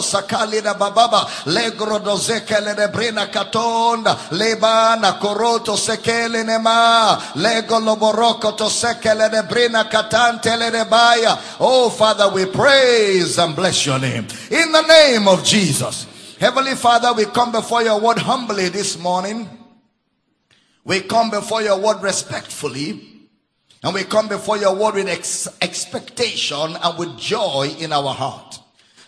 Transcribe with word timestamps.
sakali 0.00 0.62
na 0.62 0.74
bababa 0.74 1.24
legro 1.46 1.98
dozekele 1.98 2.76
ne 2.76 2.88
brina 2.88 3.26
katonda 3.26 4.16
lebana 4.30 5.18
koroto 5.20 5.76
sekele 5.76 6.44
ne 6.44 6.58
ma 6.58 7.16
lego 7.36 7.78
loboroko 7.80 8.56
to 8.56 8.64
sekele 8.64 9.30
ne 9.30 9.42
brina 9.42 9.84
katantele 9.84 10.72
ne 10.72 10.84
baya. 10.84 11.38
Oh 11.60 11.90
father 11.90 12.28
we 12.32 12.46
praise 12.46 13.38
and 13.38 13.54
bless 13.54 13.86
your 13.86 13.98
name. 13.98 14.26
In 14.50 14.72
the 14.72 14.82
name 14.82 15.28
of 15.28 15.44
jesus. 15.44 16.06
Heavenly 16.38 16.74
father 16.74 17.12
we 17.12 17.26
come 17.26 17.52
before 17.52 17.82
your 17.82 18.00
word 18.00 18.18
humbly 18.18 18.70
this 18.70 18.98
morning. 18.98 19.48
We 20.84 21.00
come 21.02 21.30
before 21.30 21.62
your 21.62 21.78
word 21.78 22.02
respectfully. 22.02 23.06
And 23.82 23.94
we 23.94 24.04
come 24.04 24.28
before 24.28 24.58
your 24.58 24.74
word 24.74 24.94
with 24.94 25.08
ex- 25.08 25.48
expectation 25.62 26.76
and 26.82 26.98
with 26.98 27.16
joy 27.16 27.74
in 27.78 27.92
our 27.92 28.12
heart. 28.12 28.49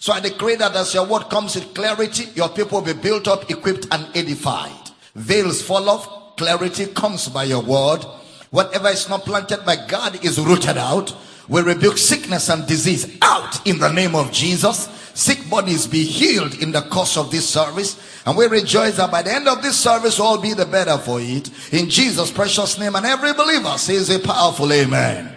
So 0.02 0.12
I 0.12 0.18
decree 0.18 0.56
that 0.56 0.74
as 0.74 0.94
your 0.94 1.06
word 1.06 1.30
comes 1.30 1.54
with 1.54 1.74
clarity, 1.74 2.24
your 2.34 2.48
people 2.48 2.80
will 2.80 2.92
be 2.92 3.00
built 3.00 3.28
up, 3.28 3.48
equipped, 3.48 3.86
and 3.92 4.04
edified. 4.16 4.90
Veils 5.14 5.62
fall 5.62 5.88
off, 5.88 6.36
clarity 6.36 6.86
comes 6.86 7.28
by 7.28 7.44
your 7.44 7.62
word. 7.62 8.04
Whatever 8.50 8.88
is 8.88 9.08
not 9.08 9.22
planted 9.22 9.64
by 9.64 9.76
God 9.86 10.24
is 10.24 10.40
rooted 10.40 10.76
out. 10.76 11.14
We 11.48 11.62
rebuke 11.62 11.98
sickness 11.98 12.50
and 12.50 12.66
disease 12.66 13.16
out 13.22 13.64
in 13.64 13.78
the 13.78 13.92
name 13.92 14.16
of 14.16 14.32
Jesus. 14.32 14.88
Sick 15.14 15.48
bodies 15.48 15.86
be 15.86 16.02
healed 16.02 16.60
in 16.60 16.72
the 16.72 16.82
course 16.82 17.16
of 17.16 17.30
this 17.30 17.48
service. 17.48 17.96
And 18.26 18.36
we 18.36 18.46
rejoice 18.46 18.96
that 18.96 19.12
by 19.12 19.22
the 19.22 19.32
end 19.32 19.46
of 19.46 19.62
this 19.62 19.78
service, 19.78 20.18
all 20.18 20.40
be 20.40 20.52
the 20.52 20.66
better 20.66 20.98
for 20.98 21.20
it. 21.20 21.48
In 21.72 21.88
Jesus' 21.88 22.32
precious 22.32 22.76
name. 22.76 22.96
And 22.96 23.06
every 23.06 23.34
believer 23.34 23.78
says 23.78 24.10
a 24.10 24.18
powerful 24.18 24.72
amen. 24.72 25.36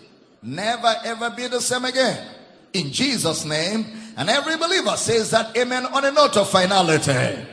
Never 0.43 0.95
ever 1.05 1.29
be 1.29 1.47
the 1.47 1.61
same 1.61 1.85
again. 1.85 2.27
In 2.73 2.91
Jesus' 2.91 3.45
name. 3.45 3.85
And 4.17 4.29
every 4.29 4.57
believer 4.57 4.97
says 4.97 5.31
that 5.31 5.55
amen 5.55 5.85
on 5.85 6.03
a 6.03 6.11
note 6.11 6.35
of 6.37 6.49
finality. 6.49 7.45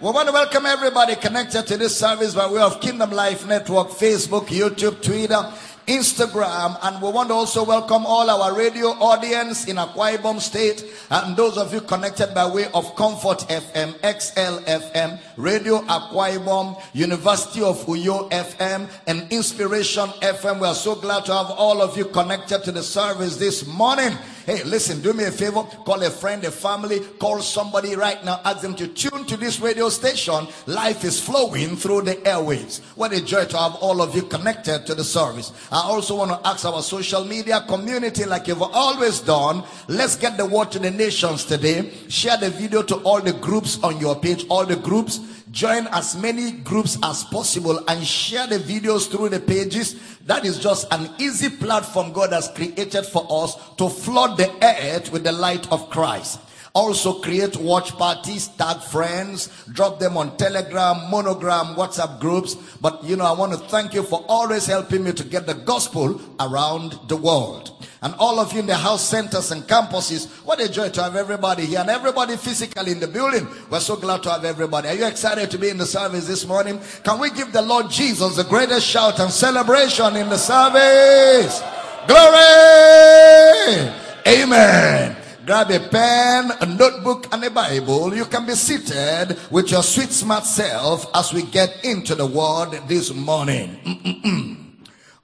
We 0.00 0.10
want 0.10 0.28
to 0.28 0.32
welcome 0.32 0.66
everybody 0.66 1.14
connected 1.16 1.66
to 1.66 1.76
this 1.76 1.96
service 1.98 2.34
by 2.34 2.50
way 2.50 2.60
of 2.60 2.80
Kingdom 2.80 3.10
Life 3.12 3.46
Network, 3.46 3.88
Facebook, 3.88 4.46
YouTube, 4.46 5.02
Twitter, 5.02 5.52
Instagram, 5.86 6.76
and 6.82 7.00
we 7.00 7.10
want 7.10 7.28
to 7.28 7.34
also 7.34 7.64
welcome 7.64 8.04
all 8.06 8.28
our 8.28 8.56
radio 8.56 8.88
audience 8.88 9.66
in 9.66 9.76
Akwa 9.76 10.16
Ibom 10.16 10.40
State 10.40 10.84
and 11.10 11.36
those 11.36 11.56
of 11.56 11.72
you 11.72 11.80
connected 11.80 12.34
by 12.34 12.44
way 12.46 12.66
of 12.74 12.96
Comfort 12.96 13.38
FM, 13.48 13.92
XL 14.02 14.64
FM, 14.64 15.20
Radio 15.36 15.78
Akwa 15.82 16.36
Ibom, 16.38 16.82
University 16.92 17.62
of 17.62 17.76
Uyo 17.86 18.28
FM, 18.30 18.88
and 19.06 19.30
Inspiration 19.30 20.08
FM. 20.22 20.60
We 20.60 20.66
are 20.66 20.74
so 20.74 20.96
glad 20.96 21.24
to 21.26 21.34
have 21.34 21.50
all 21.52 21.80
of 21.80 21.96
you 21.96 22.06
connected 22.06 22.64
to 22.64 22.72
the 22.72 22.82
service 22.82 23.36
this 23.36 23.64
morning. 23.66 24.12
Hey, 24.46 24.62
listen, 24.62 25.02
do 25.02 25.12
me 25.12 25.24
a 25.24 25.32
favor. 25.32 25.64
Call 25.84 26.04
a 26.04 26.08
friend, 26.08 26.44
a 26.44 26.52
family, 26.52 27.00
call 27.18 27.42
somebody 27.42 27.96
right 27.96 28.24
now. 28.24 28.40
Ask 28.44 28.60
them 28.60 28.76
to 28.76 28.86
tune 28.86 29.24
to 29.24 29.36
this 29.36 29.58
radio 29.58 29.88
station. 29.88 30.46
Life 30.66 31.02
is 31.02 31.18
flowing 31.18 31.74
through 31.74 32.02
the 32.02 32.14
airwaves. 32.14 32.78
What 32.94 33.12
a 33.12 33.20
joy 33.20 33.46
to 33.46 33.56
have 33.58 33.74
all 33.80 34.00
of 34.00 34.14
you 34.14 34.22
connected 34.22 34.86
to 34.86 34.94
the 34.94 35.02
service. 35.02 35.52
I 35.72 35.80
also 35.80 36.14
want 36.14 36.30
to 36.30 36.48
ask 36.48 36.64
our 36.64 36.80
social 36.80 37.24
media 37.24 37.64
community, 37.66 38.24
like 38.24 38.46
you've 38.46 38.62
always 38.62 39.18
done, 39.18 39.64
let's 39.88 40.14
get 40.14 40.36
the 40.36 40.46
word 40.46 40.70
to 40.72 40.78
the 40.78 40.92
nations 40.92 41.44
today. 41.44 41.90
Share 42.08 42.36
the 42.36 42.50
video 42.50 42.82
to 42.82 42.98
all 42.98 43.20
the 43.20 43.32
groups 43.32 43.82
on 43.82 43.98
your 43.98 44.14
page, 44.14 44.46
all 44.48 44.64
the 44.64 44.76
groups. 44.76 45.35
Join 45.52 45.86
as 45.88 46.16
many 46.16 46.50
groups 46.50 46.98
as 47.04 47.22
possible 47.24 47.78
and 47.86 48.04
share 48.04 48.48
the 48.48 48.58
videos 48.58 49.08
through 49.08 49.28
the 49.28 49.38
pages. 49.38 49.94
That 50.26 50.44
is 50.44 50.58
just 50.58 50.92
an 50.92 51.08
easy 51.18 51.48
platform 51.48 52.12
God 52.12 52.32
has 52.32 52.48
created 52.48 53.06
for 53.06 53.24
us 53.30 53.56
to 53.76 53.88
flood 53.88 54.38
the 54.38 54.50
earth 54.60 55.12
with 55.12 55.22
the 55.22 55.30
light 55.30 55.70
of 55.70 55.88
Christ. 55.88 56.40
Also 56.74 57.20
create 57.20 57.56
watch 57.56 57.92
parties, 57.92 58.48
tag 58.48 58.82
friends, 58.82 59.48
drop 59.72 59.98
them 59.98 60.16
on 60.16 60.36
Telegram, 60.36 61.10
Monogram, 61.10 61.74
WhatsApp 61.76 62.20
groups. 62.20 62.54
But 62.82 63.02
you 63.04 63.16
know, 63.16 63.24
I 63.24 63.32
want 63.32 63.52
to 63.52 63.58
thank 63.58 63.94
you 63.94 64.02
for 64.02 64.24
always 64.28 64.66
helping 64.66 65.04
me 65.04 65.12
to 65.12 65.24
get 65.24 65.46
the 65.46 65.54
gospel 65.54 66.20
around 66.40 66.98
the 67.08 67.16
world. 67.16 67.75
And 68.02 68.14
all 68.18 68.38
of 68.38 68.52
you 68.52 68.60
in 68.60 68.66
the 68.66 68.76
house 68.76 69.08
centers 69.08 69.50
and 69.52 69.62
campuses, 69.64 70.28
what 70.44 70.60
a 70.60 70.70
joy 70.70 70.90
to 70.90 71.02
have 71.02 71.16
everybody 71.16 71.64
here 71.64 71.80
and 71.80 71.88
everybody 71.88 72.36
physically 72.36 72.92
in 72.92 73.00
the 73.00 73.08
building. 73.08 73.48
We're 73.70 73.80
so 73.80 73.96
glad 73.96 74.22
to 74.24 74.30
have 74.30 74.44
everybody. 74.44 74.88
Are 74.88 74.94
you 74.94 75.06
excited 75.06 75.50
to 75.50 75.58
be 75.58 75.70
in 75.70 75.78
the 75.78 75.86
service 75.86 76.26
this 76.26 76.46
morning? 76.46 76.78
Can 77.04 77.18
we 77.18 77.30
give 77.30 77.52
the 77.52 77.62
Lord 77.62 77.90
Jesus 77.90 78.36
the 78.36 78.44
greatest 78.44 78.86
shout 78.86 79.18
and 79.18 79.30
celebration 79.30 80.16
in 80.16 80.28
the 80.28 80.38
service? 80.38 81.62
Glory! 82.06 83.92
Amen. 84.26 85.16
Grab 85.46 85.70
a 85.70 85.78
pen, 85.78 86.50
a 86.60 86.66
notebook, 86.66 87.32
and 87.32 87.44
a 87.44 87.50
Bible. 87.50 88.14
You 88.14 88.24
can 88.24 88.46
be 88.46 88.54
seated 88.54 89.38
with 89.50 89.70
your 89.70 89.84
sweet, 89.84 90.10
smart 90.10 90.44
self 90.44 91.06
as 91.14 91.32
we 91.32 91.42
get 91.42 91.84
into 91.84 92.16
the 92.16 92.26
word 92.26 92.80
this 92.88 93.14
morning. 93.14 94.66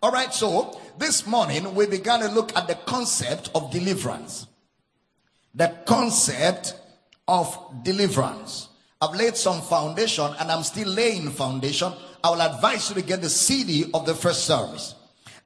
All 0.02 0.12
right, 0.12 0.32
so 0.32 0.80
this 1.02 1.26
morning 1.26 1.74
we 1.74 1.84
began 1.84 2.20
to 2.20 2.28
look 2.28 2.56
at 2.56 2.68
the 2.68 2.76
concept 2.86 3.50
of 3.56 3.72
deliverance. 3.72 4.46
The 5.52 5.76
concept 5.84 6.78
of 7.26 7.58
deliverance. 7.82 8.68
I've 9.00 9.16
laid 9.16 9.36
some 9.36 9.60
foundation 9.62 10.32
and 10.38 10.48
I'm 10.48 10.62
still 10.62 10.88
laying 10.88 11.28
foundation. 11.30 11.92
I 12.22 12.30
will 12.30 12.40
advise 12.40 12.88
you 12.88 12.94
to 12.94 13.02
get 13.02 13.20
the 13.20 13.28
CD 13.28 13.90
of 13.92 14.06
the 14.06 14.14
first 14.14 14.44
service. 14.44 14.94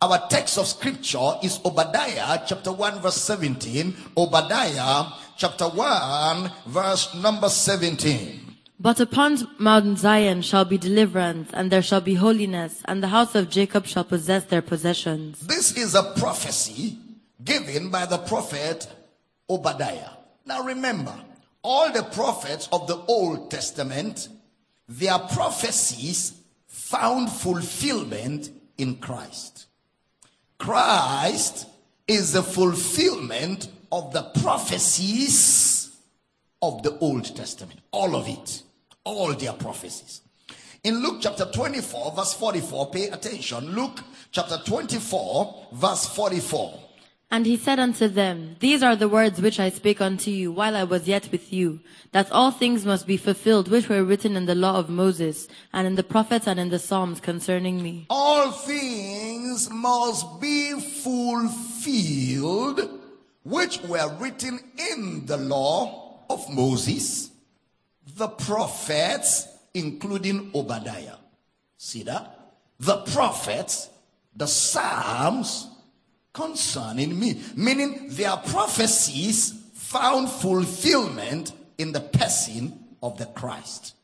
Our 0.03 0.29
text 0.29 0.59
of 0.59 0.67
scripture 0.67 1.33
is 1.43 1.59
Obadiah 1.65 2.43
chapter 2.47 2.71
1 2.71 3.01
verse 3.01 3.17
17. 3.23 3.97
Obadiah 4.15 5.07
chapter 5.39 5.71
1 5.71 6.53
verse 6.67 7.15
number 7.15 7.49
17. 7.49 8.46
But 8.79 9.01
upon 9.01 9.49
Mount 9.59 9.99
Zion 9.99 10.43
shall 10.43 10.67
be 10.67 10.77
deliverance, 10.77 11.51
and 11.55 11.73
there 11.73 11.83
shall 11.83 12.03
be 12.03 12.15
holiness, 12.15 12.83
and 12.85 13.03
the 13.03 13.09
house 13.09 13.35
of 13.35 13.49
Jacob 13.49 13.87
shall 13.87 14.05
possess 14.05 14.45
their 14.45 14.63
possessions. 14.63 15.41
This 15.41 15.77
is 15.77 15.95
a 15.95 16.13
prophecy 16.19 16.99
given 17.43 17.91
by 17.91 18.05
the 18.05 18.19
prophet 18.19 18.87
Obadiah. 19.49 20.11
Now 20.45 20.63
remember, 20.63 21.15
all 21.63 21.91
the 21.91 22.03
prophets 22.03 22.69
of 22.71 22.87
the 22.87 22.97
Old 23.09 23.51
Testament, 23.51 24.29
their 24.89 25.19
prophecies 25.19 26.35
found 26.67 27.33
fulfillment 27.33 28.51
in 28.77 28.97
Christ. 28.97 29.67
Christ 30.59 31.67
is 32.07 32.33
the 32.33 32.43
fulfillment 32.43 33.69
of 33.91 34.13
the 34.13 34.23
prophecies 34.43 35.97
of 36.61 36.83
the 36.83 36.97
Old 36.99 37.35
Testament. 37.35 37.81
All 37.91 38.15
of 38.15 38.29
it. 38.29 38.63
All 39.07 39.33
their 39.35 39.53
prophecies. 39.53 40.23
In 40.83 41.01
Luke 41.01 41.19
chapter 41.21 41.47
24, 41.47 42.11
verse 42.11 42.35
44, 42.35 42.91
pay 42.91 43.09
attention. 43.09 43.73
Luke 43.73 44.01
chapter 44.33 44.59
24, 44.67 45.69
verse 45.75 46.07
44. 46.07 46.81
And 47.31 47.47
he 47.47 47.57
said 47.57 47.79
unto 47.79 48.09
them, 48.09 48.57
These 48.59 48.83
are 48.83 48.97
the 48.97 49.09
words 49.09 49.41
which 49.41 49.61
I 49.61 49.71
spake 49.71 50.01
unto 50.01 50.33
you 50.33 50.51
while 50.51 50.75
I 50.75 50.83
was 50.83 51.07
yet 51.07 51.31
with 51.31 51.53
you, 51.53 51.79
that 52.11 52.33
all 52.33 52.51
things 52.51 52.85
must 52.85 53.07
be 53.07 53.17
fulfilled 53.17 53.69
which 53.69 53.89
were 53.89 54.03
written 54.03 54.37
in 54.37 54.47
the 54.47 54.57
law 54.57 54.77
of 54.77 54.91
Moses, 54.91 55.47
and 55.73 55.87
in 55.87 55.95
the 55.95 56.03
prophets 56.03 56.49
and 56.49 56.59
in 56.59 56.71
the 56.71 56.81
Psalms 56.81 57.21
concerning 57.21 57.81
me. 57.81 58.07
All 58.11 58.51
things 58.51 59.71
must 59.71 60.41
be 60.41 60.81
fulfilled 60.81 62.91
which 63.45 63.81
were 63.83 64.13
written 64.19 64.59
in 64.93 65.27
the 65.27 65.37
law 65.37 66.25
of 66.29 66.53
Moses, 66.53 67.31
the 68.15 68.29
prophets, 68.29 69.49
including 69.75 70.51
Obadiah. 70.55 71.17
See 71.77 72.03
that? 72.05 72.55
The 72.79 72.99
prophets, 72.99 73.89
the 74.35 74.47
Psalms 74.47 75.69
concerning 76.33 77.19
me. 77.19 77.41
Meaning 77.55 78.09
their 78.11 78.37
prophecies 78.37 79.55
found 79.75 80.31
fulfillment 80.31 81.53
in 81.79 81.93
the 81.93 82.01
person 82.01 82.79
of 83.03 83.19
the 83.19 83.27
Christ. 83.27 83.95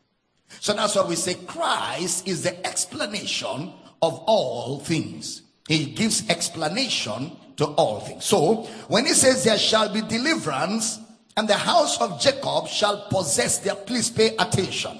So 0.60 0.72
that's 0.72 0.94
why 0.94 1.04
we 1.04 1.16
say 1.16 1.34
Christ 1.34 2.28
is 2.28 2.42
the 2.42 2.66
explanation 2.66 3.72
of 4.02 4.18
all 4.26 4.80
things. 4.80 5.42
He 5.68 5.86
gives 5.86 6.28
explanation 6.28 7.32
to 7.56 7.66
all 7.66 8.00
things. 8.00 8.24
So 8.24 8.64
when 8.88 9.06
he 9.06 9.12
says 9.12 9.44
there 9.44 9.58
shall 9.58 9.92
be 9.92 10.02
deliverance 10.02 10.98
and 11.36 11.48
the 11.48 11.56
house 11.56 12.00
of 12.00 12.20
Jacob 12.20 12.68
shall 12.68 13.06
possess 13.08 13.58
their. 13.58 13.74
Please 13.74 14.10
pay 14.10 14.36
attention. 14.38 14.98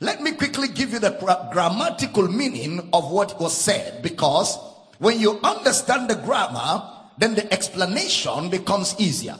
Let 0.00 0.22
me 0.22 0.32
quickly 0.32 0.68
give 0.68 0.92
you 0.92 0.98
the 0.98 1.16
gra- 1.20 1.48
grammatical 1.52 2.28
meaning 2.28 2.88
of 2.92 3.10
what 3.10 3.40
was 3.40 3.56
said 3.56 4.02
because 4.02 4.56
when 4.98 5.18
you 5.18 5.40
understand 5.42 6.08
the 6.08 6.14
grammar, 6.14 6.82
then 7.18 7.34
the 7.34 7.52
explanation 7.52 8.48
becomes 8.48 8.94
easier. 8.98 9.36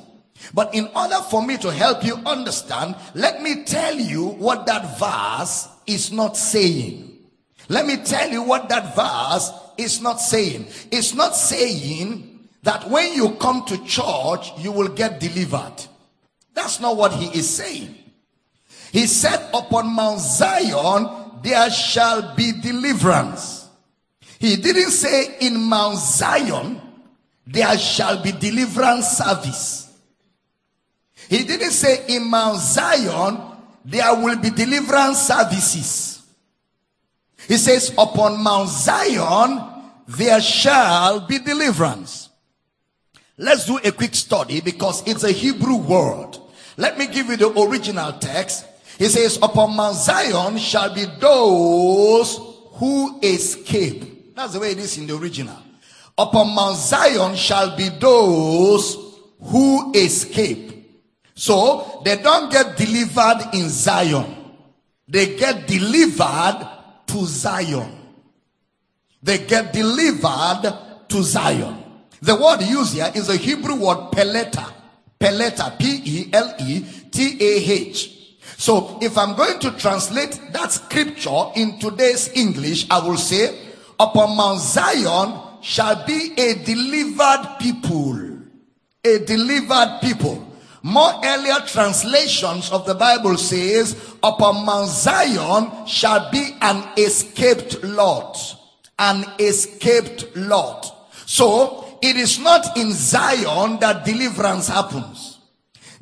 But 0.55 0.75
in 0.75 0.89
order 0.95 1.17
for 1.31 1.45
me 1.45 1.57
to 1.59 1.73
help 1.73 2.05
you 2.05 2.15
understand, 2.27 2.97
let 3.15 3.43
me 3.43 3.65
tell 3.65 3.95
you 3.95 4.27
what 4.27 4.67
that 4.67 4.99
verse 4.99 5.69
is 5.87 6.13
not 6.13 6.37
saying. 6.37 7.19
Let 7.69 7.87
me 7.87 7.97
tell 7.99 8.31
you 8.31 8.43
what 8.43 8.69
that 8.69 8.95
verse 8.97 9.51
is 9.77 10.01
not 10.01 10.21
saying. 10.21 10.67
It's 10.91 11.15
not 11.15 11.37
saying 11.37 12.49
that 12.63 12.89
when 12.89 13.13
you 13.15 13.31
come 13.37 13.65
to 13.67 13.85
church, 13.85 14.53
you 14.59 14.73
will 14.73 14.89
get 14.89 15.21
delivered. 15.21 15.87
That's 16.59 16.81
not 16.81 16.97
what 16.97 17.13
he 17.13 17.27
is 17.39 17.49
saying. 17.49 17.95
He 18.91 19.07
said, 19.07 19.49
Upon 19.55 19.95
Mount 19.95 20.19
Zion 20.19 21.39
there 21.41 21.71
shall 21.71 22.35
be 22.35 22.51
deliverance. 22.51 23.69
He 24.41 24.57
didn't 24.57 24.91
say, 24.91 25.37
In 25.41 25.63
Mount 25.63 25.99
Zion 25.99 26.81
there 27.47 27.79
shall 27.79 28.21
be 28.21 28.33
deliverance 28.33 29.07
service. 29.07 29.97
He 31.29 31.45
didn't 31.45 31.71
say, 31.71 32.05
In 32.09 32.29
Mount 32.29 32.59
Zion 32.59 33.41
there 33.85 34.17
will 34.17 34.37
be 34.37 34.51
deliverance 34.51 35.29
services. 35.29 36.27
He 37.47 37.57
says, 37.57 37.95
Upon 37.97 38.43
Mount 38.43 38.69
Zion 38.69 39.63
there 40.09 40.41
shall 40.41 41.21
be 41.21 41.39
deliverance. 41.39 42.31
Let's 43.37 43.65
do 43.65 43.79
a 43.79 43.93
quick 43.93 44.17
study 44.17 44.61
because 44.61 45.07
it's 45.07 45.23
a 45.23 45.31
Hebrew 45.31 45.77
word. 45.77 46.37
Let 46.79 46.97
me 46.97 47.09
give 47.09 47.27
you 47.27 47.37
the 47.37 47.51
original 47.61 48.13
text. 48.13 48.65
He 48.99 49.09
says, 49.09 49.37
Upon 49.43 49.77
Mount 49.77 49.97
Zion 49.97 50.59
shall 50.59 50.95
be 50.95 51.07
those 51.19 52.37
who 52.75 53.19
escape. 53.21 54.37
That's 54.37 54.53
the 54.53 54.61
way 54.61 54.71
it 54.71 54.79
is 54.79 54.97
in 54.97 55.09
the 55.09 55.17
original. 55.17 55.57
Upon 56.17 56.55
Mount 56.55 56.77
Zion 56.77 57.35
shall 57.35 57.77
be 57.77 57.89
those 57.89 58.97
who 59.41 59.93
escape. 59.93 61.03
So 61.35 62.01
they 62.05 62.17
don't 62.17 62.51
get 62.51 62.77
delivered 62.77 63.51
in 63.55 63.69
Zion, 63.69 64.37
they 65.09 65.37
get 65.37 65.67
delivered 65.67 66.69
to 67.09 67.27
Zion. 67.27 67.97
They 69.21 69.39
get 69.39 69.73
delivered 69.73 70.79
to 71.09 71.23
Zion. 71.25 71.83
The 72.23 72.37
word 72.37 72.63
used 72.63 72.95
here 72.95 73.11
is 73.17 73.29
a 73.29 73.37
Hebrew 73.37 73.75
word 73.75 74.13
peleta. 74.13 74.78
Peleta, 75.19 75.79
P 75.79 76.03
E 76.05 76.31
L 76.33 76.55
E 76.61 76.85
T 77.11 77.37
A 77.41 77.73
H. 77.73 78.19
So 78.57 78.99
if 79.01 79.17
I'm 79.17 79.37
going 79.37 79.59
to 79.61 79.71
translate 79.73 80.41
that 80.53 80.73
scripture 80.73 81.45
in 81.55 81.79
today's 81.79 82.31
English, 82.35 82.87
I 82.91 82.99
will 82.99 83.17
say, 83.17 83.57
Upon 84.01 84.37
Mount 84.37 84.61
Zion 84.61 85.41
shall 85.61 86.05
be 86.07 86.35
a 86.37 86.55
delivered 86.65 87.57
people. 87.61 88.39
A 89.05 89.19
delivered 89.19 89.99
people. 90.01 90.45
More 90.83 91.13
earlier 91.25 91.59
translations 91.67 92.71
of 92.71 92.87
the 92.87 92.95
Bible 92.95 93.37
says, 93.37 93.97
Upon 94.23 94.65
Mount 94.65 94.89
Zion 94.89 95.87
shall 95.87 96.31
be 96.31 96.57
an 96.61 96.85
escaped 96.97 97.83
lot. 97.83 98.39
An 98.99 99.25
escaped 99.39 100.37
lot. 100.37 101.11
So 101.27 101.88
it 102.03 102.17
is 102.17 102.39
not 102.39 102.77
in 102.77 102.93
Zion 102.93 103.79
that 103.81 104.05
deliverance 104.05 104.69
happens. 104.69 105.39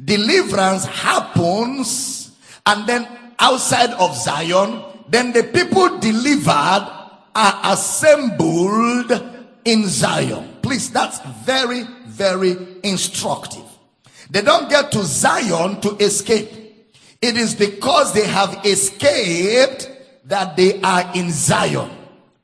Deliverance 0.03 0.85
happens 0.85 2.37
and 2.67 2.87
then 2.87 3.07
outside 3.39 3.91
of 3.91 4.17
Zion, 4.17 4.83
then 5.09 5.33
the 5.33 5.45
people 5.45 5.99
delivered 5.99 6.93
are 7.35 7.61
assembled 7.65 9.13
in 9.65 9.87
Zion. 9.87 10.57
Please, 10.63 10.91
that's 10.91 11.21
very, 11.45 11.83
very 12.07 12.57
instructive. 12.83 13.63
They 14.31 14.43
don't 14.43 14.69
get 14.69 14.91
to 14.93 15.05
Zion 15.05 15.81
to 15.83 15.97
escape. 15.97 16.51
It 17.23 17.37
is 17.37 17.55
because 17.55 18.13
they 18.13 18.27
have 18.27 18.65
escaped 18.65 19.91
that 20.25 20.57
they 20.57 20.81
are 20.81 21.11
in 21.15 21.31
Zion. 21.31 21.91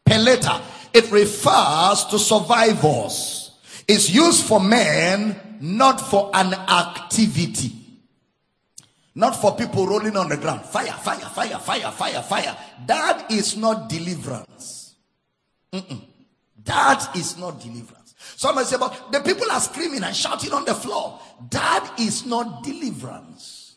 Peleta. 0.07 0.63
It 0.93 1.11
refers 1.11 2.05
to 2.07 2.19
survivors. 2.19 3.42
It's 3.89 4.11
used 4.11 4.47
for 4.47 4.61
men, 4.61 5.59
not 5.61 6.01
for 6.01 6.31
an 6.35 6.55
activity. 6.55 7.73
Not 9.15 9.37
for 9.37 9.55
people 9.55 9.87
rolling 9.87 10.17
on 10.17 10.29
the 10.29 10.37
ground. 10.37 10.65
Fire, 10.65 10.93
fire, 10.93 11.19
fire, 11.21 11.59
fire, 11.59 11.91
fire, 11.91 12.23
fire. 12.23 12.57
That 12.87 13.31
is 13.31 13.57
not 13.57 13.89
deliverance. 13.89 14.95
That 16.65 17.17
is 17.17 17.37
not 17.37 17.61
deliverance. 17.61 18.15
Somebody 18.37 18.67
say, 18.67 18.77
but 18.79 19.13
the 19.13 19.21
people 19.21 19.51
are 19.51 19.61
screaming 19.61 20.03
and 20.03 20.17
shouting 20.17 20.53
on 20.53 20.65
the 20.65 20.75
floor. 20.75 21.21
That 21.51 21.95
is 21.99 22.25
not 22.25 22.63
deliverance. 22.63 23.77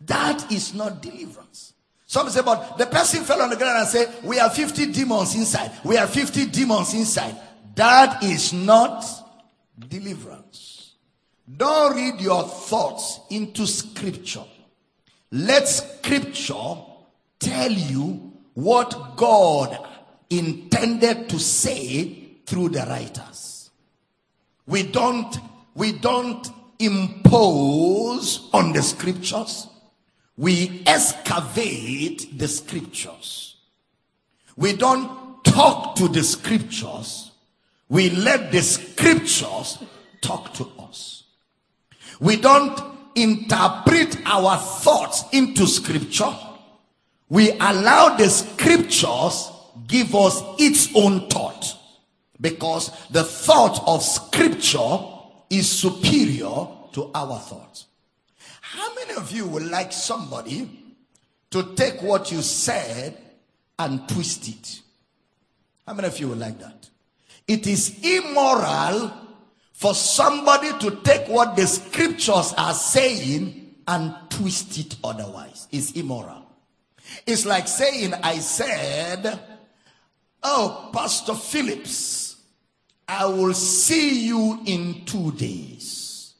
That 0.00 0.50
is 0.52 0.74
not 0.74 1.00
deliverance. 1.00 1.72
Somebody 2.06 2.34
say, 2.36 2.42
but 2.42 2.76
the 2.76 2.86
person 2.86 3.24
fell 3.24 3.40
on 3.40 3.50
the 3.50 3.56
ground 3.56 3.78
and 3.78 3.88
said, 3.88 4.12
we 4.24 4.36
have 4.36 4.52
50 4.54 4.92
demons 4.92 5.34
inside. 5.34 5.70
We 5.84 5.96
have 5.96 6.10
50 6.10 6.46
demons 6.46 6.92
inside. 6.92 7.36
That 7.74 8.22
is 8.22 8.52
not 8.52 9.04
deliverance. 9.88 10.94
Don't 11.56 11.96
read 11.96 12.20
your 12.20 12.44
thoughts 12.44 13.20
into 13.30 13.66
scripture. 13.66 14.44
Let 15.30 15.66
scripture 15.68 16.76
tell 17.40 17.72
you 17.72 18.32
what 18.54 19.16
God 19.16 19.78
intended 20.30 21.28
to 21.30 21.38
say 21.38 22.28
through 22.46 22.70
the 22.70 22.86
writers. 22.86 23.70
We 24.66 24.82
don't, 24.84 25.36
we 25.74 25.92
don't 25.92 26.46
impose 26.78 28.48
on 28.52 28.72
the 28.72 28.82
scriptures. 28.82 29.68
We 30.36 30.82
excavate 30.86 32.38
the 32.38 32.48
scriptures. 32.48 33.56
We 34.56 34.74
don't 34.74 35.44
talk 35.44 35.96
to 35.96 36.08
the 36.08 36.22
scriptures. 36.22 37.31
We 37.92 38.08
let 38.08 38.50
the 38.52 38.62
scriptures 38.62 39.76
talk 40.22 40.54
to 40.54 40.66
us. 40.78 41.24
We 42.20 42.36
don't 42.36 42.80
interpret 43.14 44.16
our 44.24 44.56
thoughts 44.56 45.24
into 45.30 45.66
scripture. 45.66 46.34
We 47.28 47.50
allow 47.50 48.16
the 48.16 48.30
scriptures 48.30 49.50
give 49.86 50.14
us 50.14 50.42
its 50.58 50.88
own 50.96 51.28
thought 51.28 51.76
because 52.40 52.90
the 53.10 53.24
thought 53.24 53.86
of 53.86 54.02
scripture 54.02 54.98
is 55.50 55.70
superior 55.70 56.68
to 56.92 57.10
our 57.14 57.38
thoughts. 57.40 57.88
How 58.62 58.94
many 58.94 59.12
of 59.16 59.30
you 59.32 59.46
would 59.48 59.64
like 59.64 59.92
somebody 59.92 60.66
to 61.50 61.74
take 61.74 62.00
what 62.00 62.32
you 62.32 62.40
said 62.40 63.18
and 63.78 64.08
twist 64.08 64.48
it? 64.48 64.80
How 65.86 65.92
many 65.92 66.08
of 66.08 66.18
you 66.18 66.28
would 66.28 66.38
like 66.38 66.58
that? 66.58 66.88
It 67.46 67.66
is 67.66 67.98
immoral 68.02 69.12
for 69.72 69.94
somebody 69.94 70.70
to 70.78 70.96
take 71.02 71.28
what 71.28 71.56
the 71.56 71.66
scriptures 71.66 72.54
are 72.56 72.74
saying 72.74 73.74
and 73.88 74.14
twist 74.30 74.78
it 74.78 74.96
otherwise 75.02 75.66
It's 75.72 75.92
immoral. 75.92 76.46
It's 77.26 77.44
like 77.44 77.66
saying, 77.68 78.14
I 78.14 78.38
said, 78.38 79.40
Oh, 80.42 80.90
Pastor 80.92 81.34
Phillips, 81.34 82.36
I 83.06 83.26
will 83.26 83.54
see 83.54 84.26
you 84.26 84.60
in 84.64 85.04
two 85.04 85.32
days. 85.32 86.34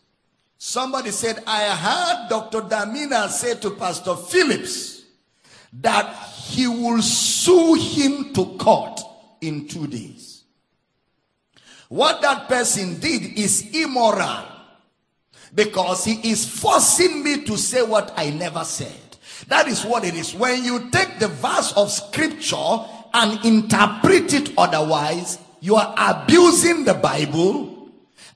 Somebody 0.58 1.10
said, 1.10 1.42
I 1.46 1.64
heard 1.76 2.28
Dr. 2.30 2.62
Damina 2.62 3.28
say 3.28 3.56
to 3.56 3.70
Pastor 3.72 4.16
Phillips 4.16 5.02
that 5.72 6.14
he 6.46 6.66
will 6.66 7.02
sue 7.02 7.74
him 7.74 8.32
to 8.32 8.56
court 8.58 9.00
in 9.40 9.66
two 9.68 9.86
days. 9.86 10.31
What 11.92 12.22
that 12.22 12.48
person 12.48 12.98
did 13.00 13.38
is 13.38 13.68
immoral 13.74 14.46
because 15.54 16.06
he 16.06 16.30
is 16.30 16.48
forcing 16.48 17.22
me 17.22 17.44
to 17.44 17.58
say 17.58 17.82
what 17.82 18.14
I 18.16 18.30
never 18.30 18.64
said. 18.64 18.96
That 19.48 19.68
is 19.68 19.84
what 19.84 20.02
it 20.02 20.14
is. 20.14 20.34
When 20.34 20.64
you 20.64 20.88
take 20.88 21.18
the 21.18 21.28
verse 21.28 21.74
of 21.76 21.90
scripture 21.90 22.78
and 23.12 23.44
interpret 23.44 24.32
it 24.32 24.54
otherwise, 24.56 25.38
you 25.60 25.74
are 25.74 25.94
abusing 25.98 26.86
the 26.86 26.94
Bible 26.94 27.90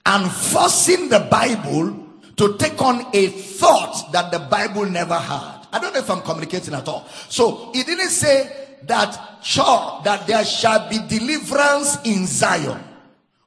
and 0.04 0.30
forcing 0.30 1.08
the 1.08 1.20
Bible 1.20 1.96
to 2.36 2.58
take 2.58 2.82
on 2.82 3.06
a 3.14 3.28
thought 3.28 4.12
that 4.12 4.32
the 4.32 4.40
Bible 4.50 4.84
never 4.84 5.16
had. 5.16 5.66
I 5.72 5.78
don't 5.78 5.94
know 5.94 6.00
if 6.00 6.10
I'm 6.10 6.20
communicating 6.20 6.74
at 6.74 6.86
all. 6.88 7.08
So 7.30 7.72
he 7.72 7.84
didn't 7.84 8.10
say 8.10 8.76
that 8.82 9.38
sure 9.42 10.02
that 10.04 10.26
there 10.26 10.44
shall 10.44 10.90
be 10.90 10.98
deliverance 11.08 11.96
in 12.04 12.26
Zion 12.26 12.84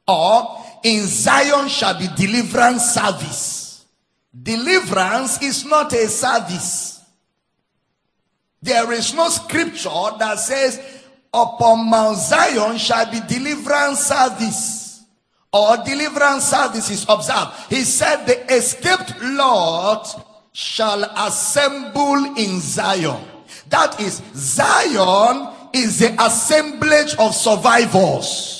or 0.09 0.63
in 0.83 1.05
Zion 1.05 1.67
shall 1.67 1.97
be 1.97 2.07
deliverance 2.15 2.93
service. 2.93 3.85
Deliverance 4.41 5.41
is 5.41 5.65
not 5.65 5.93
a 5.93 6.07
service. 6.07 7.01
There 8.61 8.91
is 8.91 9.13
no 9.13 9.29
scripture 9.29 9.89
that 10.17 10.39
says, 10.39 10.81
upon 11.33 11.89
Mount 11.89 12.17
Zion 12.17 12.77
shall 12.77 13.09
be 13.11 13.19
deliverance 13.27 13.99
service 13.99 15.03
or 15.53 15.77
deliverance 15.77 16.45
services 16.45 17.05
observed. 17.07 17.51
He 17.69 17.83
said 17.83 18.25
the 18.25 18.53
escaped 18.53 19.13
Lot 19.21 20.25
shall 20.53 21.03
assemble 21.03 22.35
in 22.37 22.59
Zion. 22.59 23.23
That 23.69 23.99
is, 23.99 24.21
Zion 24.33 25.53
is 25.73 25.99
the 25.99 26.15
assemblage 26.23 27.15
of 27.15 27.35
survivors. 27.35 28.58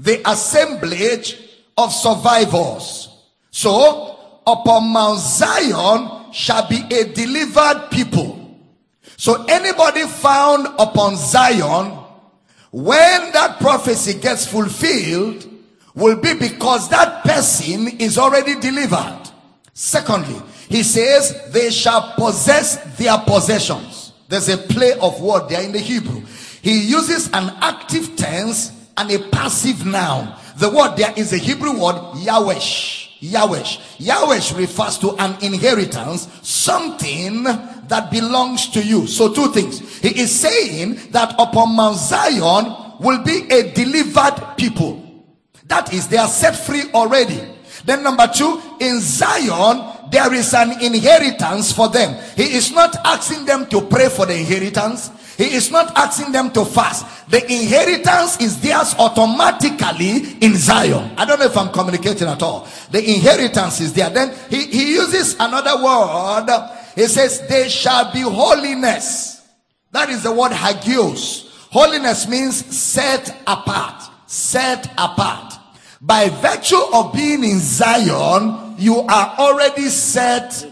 The 0.00 0.22
assemblage 0.28 1.36
of 1.76 1.92
survivors. 1.92 3.08
So, 3.50 4.16
upon 4.46 4.88
Mount 4.88 5.20
Zion 5.20 6.32
shall 6.32 6.66
be 6.68 6.82
a 6.90 7.04
delivered 7.04 7.88
people. 7.90 8.58
So 9.16 9.44
anybody 9.44 10.06
found 10.06 10.66
upon 10.78 11.16
Zion, 11.16 11.98
when 12.72 13.32
that 13.32 13.58
prophecy 13.60 14.18
gets 14.18 14.46
fulfilled, 14.46 15.46
will 15.94 16.16
be 16.16 16.32
because 16.32 16.88
that 16.88 17.22
person 17.22 17.88
is 17.98 18.16
already 18.16 18.58
delivered. 18.58 19.28
Secondly, 19.74 20.40
he 20.70 20.82
says 20.82 21.50
they 21.52 21.70
shall 21.70 22.14
possess 22.14 22.76
their 22.96 23.18
possessions. 23.18 24.12
There's 24.28 24.48
a 24.48 24.56
play 24.56 24.92
of 25.00 25.20
word 25.20 25.48
there 25.50 25.62
in 25.62 25.72
the 25.72 25.80
Hebrew. 25.80 26.22
He 26.62 26.88
uses 26.88 27.26
an 27.32 27.52
active 27.60 28.16
tense 28.16 28.72
and 29.00 29.10
a 29.10 29.18
passive 29.30 29.86
noun. 29.86 30.36
The 30.56 30.68
word 30.68 30.96
there 30.96 31.12
is 31.16 31.32
a 31.32 31.38
Hebrew 31.38 31.72
word, 31.72 31.96
Yawesh. 32.20 33.08
Yawesh. 33.20 33.78
Yawesh 33.98 34.56
refers 34.56 34.98
to 34.98 35.16
an 35.16 35.36
inheritance, 35.42 36.28
something 36.42 37.44
that 37.44 38.08
belongs 38.10 38.68
to 38.70 38.82
you. 38.82 39.06
So 39.06 39.32
two 39.32 39.52
things. 39.52 39.98
He 39.98 40.20
is 40.20 40.38
saying 40.38 41.00
that 41.10 41.34
upon 41.38 41.76
Mount 41.76 41.96
Zion 41.96 42.96
will 43.00 43.22
be 43.22 43.48
a 43.50 43.72
delivered 43.72 44.54
people. 44.56 45.26
That 45.66 45.92
is, 45.92 46.08
they 46.08 46.18
are 46.18 46.28
set 46.28 46.56
free 46.56 46.84
already. 46.92 47.40
Then 47.84 48.02
number 48.02 48.26
two, 48.26 48.60
in 48.80 49.00
Zion, 49.00 50.10
there 50.10 50.32
is 50.34 50.52
an 50.52 50.82
inheritance 50.82 51.72
for 51.72 51.88
them. 51.88 52.20
He 52.36 52.54
is 52.54 52.72
not 52.72 52.96
asking 53.04 53.46
them 53.46 53.66
to 53.66 53.80
pray 53.82 54.08
for 54.08 54.26
the 54.26 54.36
inheritance. 54.36 55.10
He 55.40 55.54
is 55.54 55.70
not 55.70 55.96
asking 55.96 56.32
them 56.32 56.50
to 56.50 56.66
fast. 56.66 57.30
The 57.30 57.42
inheritance 57.50 58.38
is 58.42 58.60
theirs 58.60 58.94
automatically 58.98 60.36
in 60.42 60.54
Zion. 60.54 61.14
I 61.16 61.24
don't 61.24 61.38
know 61.38 61.46
if 61.46 61.56
I'm 61.56 61.72
communicating 61.72 62.28
at 62.28 62.42
all. 62.42 62.68
The 62.90 63.02
inheritance 63.02 63.80
is 63.80 63.94
there. 63.94 64.10
Then 64.10 64.36
he, 64.50 64.66
he 64.66 64.92
uses 64.92 65.36
another 65.40 65.82
word. 65.82 66.46
He 66.94 67.06
says, 67.06 67.40
they 67.48 67.70
shall 67.70 68.12
be 68.12 68.20
holiness. 68.20 69.48
That 69.92 70.10
is 70.10 70.24
the 70.24 70.32
word 70.32 70.52
hagios. 70.52 71.48
Holiness 71.70 72.28
means 72.28 72.56
set 72.76 73.34
apart. 73.46 74.02
Set 74.26 74.92
apart. 74.98 75.54
By 76.02 76.28
virtue 76.28 76.82
of 76.92 77.14
being 77.14 77.44
in 77.44 77.60
Zion, 77.60 78.74
you 78.76 78.98
are 78.98 79.34
already 79.38 79.88
set 79.88 80.66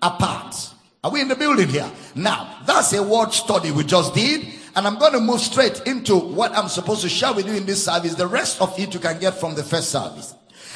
apart. 0.00 0.72
Are 1.06 1.12
we 1.12 1.20
in 1.20 1.28
the 1.28 1.36
building 1.36 1.68
here? 1.68 1.88
Now, 2.16 2.58
that's 2.66 2.92
a 2.92 3.00
word 3.00 3.32
study 3.32 3.70
we 3.70 3.84
just 3.84 4.12
did. 4.12 4.44
And 4.74 4.88
I'm 4.88 4.98
going 4.98 5.12
to 5.12 5.20
move 5.20 5.40
straight 5.40 5.82
into 5.86 6.16
what 6.16 6.50
I'm 6.50 6.66
supposed 6.66 7.02
to 7.02 7.08
share 7.08 7.32
with 7.32 7.46
you 7.46 7.54
in 7.54 7.64
this 7.64 7.84
service. 7.84 8.16
The 8.16 8.26
rest 8.26 8.60
of 8.60 8.76
it 8.76 8.92
you 8.92 8.98
can 8.98 9.20
get 9.20 9.34
from 9.34 9.54
the 9.54 9.62
first 9.62 9.90
service. 9.90 10.34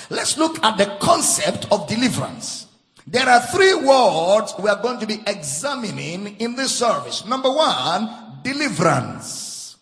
Let's 0.08 0.38
look 0.38 0.62
at 0.62 0.78
the 0.78 0.86
concept 1.00 1.66
of 1.72 1.88
deliverance. 1.88 2.68
There 3.08 3.28
are 3.28 3.40
three 3.40 3.74
words 3.74 4.54
we 4.56 4.68
are 4.68 4.80
going 4.80 5.00
to 5.00 5.06
be 5.08 5.20
examining 5.26 6.36
in 6.36 6.54
this 6.54 6.78
service. 6.78 7.26
Number 7.26 7.50
one, 7.50 8.38
deliverance. 8.44 9.78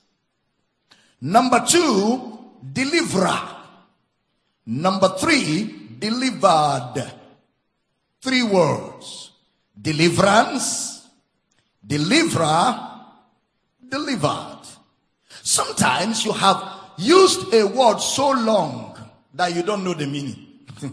Number 1.20 1.62
two, 1.68 2.38
deliverer. 2.72 3.38
Number 4.64 5.10
three, 5.10 5.90
delivered. 5.98 7.12
Three 8.22 8.44
words. 8.44 9.27
Deliverance, 9.80 11.08
deliverer, 11.86 12.80
delivered. 13.88 14.62
Sometimes 15.42 16.24
you 16.24 16.32
have 16.32 16.62
used 16.98 17.52
a 17.54 17.66
word 17.66 17.98
so 17.98 18.30
long 18.30 18.98
that 19.34 19.54
you 19.54 19.62
don't 19.62 19.84
know 19.84 19.94
the 19.94 20.06
meaning. 20.06 20.46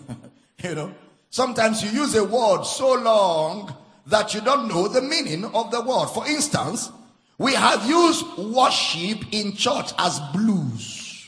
you 0.63 0.75
know, 0.75 0.93
sometimes 1.29 1.83
you 1.83 1.89
use 1.89 2.15
a 2.15 2.23
word 2.23 2.63
so 2.63 2.93
long 2.93 3.75
that 4.07 4.33
you 4.33 4.41
don't 4.41 4.67
know 4.67 4.87
the 4.87 5.01
meaning 5.01 5.45
of 5.45 5.71
the 5.71 5.81
word. 5.81 6.07
For 6.07 6.27
instance, 6.27 6.91
we 7.37 7.53
have 7.53 7.85
used 7.87 8.25
worship 8.37 9.19
in 9.31 9.55
church 9.55 9.91
as 9.97 10.19
blues. 10.33 11.27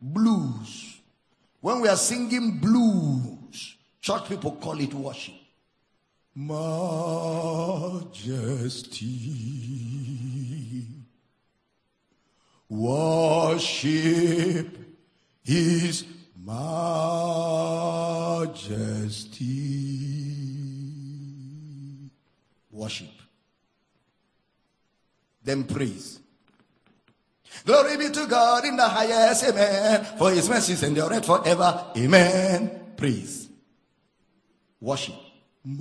Blues. 0.00 1.00
When 1.60 1.80
we 1.80 1.88
are 1.88 1.96
singing 1.96 2.58
blues, 2.58 3.76
church 4.00 4.28
people 4.28 4.52
call 4.52 4.78
it 4.80 4.94
worship. 4.94 5.34
Majesty. 6.34 6.64
Worship 12.68 13.88
His 15.42 16.04
majesty. 16.44 16.90
Worship. 22.70 23.08
Then 25.42 25.64
praise. 25.64 26.20
Glory 27.64 27.96
be 27.96 28.10
to 28.10 28.26
God 28.26 28.64
in 28.64 28.76
the 28.76 28.88
highest, 28.88 29.44
amen. 29.44 30.04
For 30.18 30.30
his 30.30 30.48
mercies 30.48 30.82
endure 30.82 31.20
forever, 31.22 31.86
amen. 31.96 32.94
Praise. 32.96 33.48
Worship. 34.80 35.23
Majesty. 35.64 35.80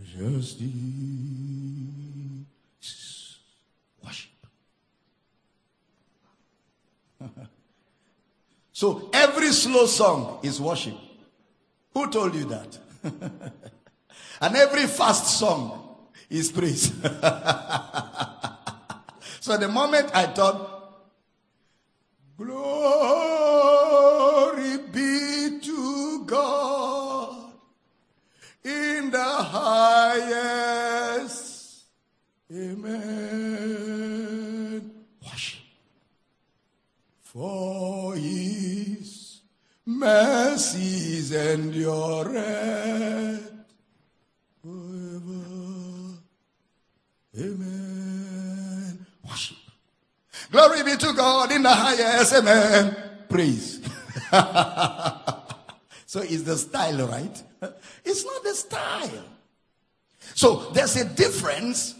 Worship. 4.04 4.30
so 8.72 9.10
every 9.12 9.48
slow 9.48 9.86
song 9.86 10.38
is 10.44 10.60
worship. 10.60 10.94
Who 11.94 12.08
told 12.10 12.36
you 12.36 12.44
that? 12.44 12.78
and 14.40 14.56
every 14.56 14.86
fast 14.86 15.38
song 15.38 15.96
is 16.30 16.52
praise. 16.52 16.92
so 19.40 19.56
the 19.56 19.66
moment 19.68 20.10
I 20.14 20.26
thought, 20.26 21.00
glory 22.38 23.45
highest. 29.56 31.46
Amen. 32.52 32.96
Worship. 35.24 35.60
For 37.22 38.14
his 38.14 39.40
mercies 39.84 41.32
endure 41.32 42.24
forever. 44.62 45.42
Amen. 47.38 49.06
Worship. 49.28 49.56
Glory 50.50 50.82
be 50.84 50.96
to 50.96 51.12
God 51.12 51.52
in 51.52 51.62
the 51.62 51.70
highest. 51.70 52.32
Amen. 52.34 52.96
Praise. 53.28 53.80
so 56.06 56.20
it's 56.22 56.42
the 56.42 56.56
style, 56.56 57.06
right? 57.08 57.42
It's 58.04 58.24
not 58.24 58.42
the 58.42 58.54
style. 58.54 59.24
So 60.34 60.70
there's 60.72 60.96
a 60.96 61.04
difference 61.04 61.94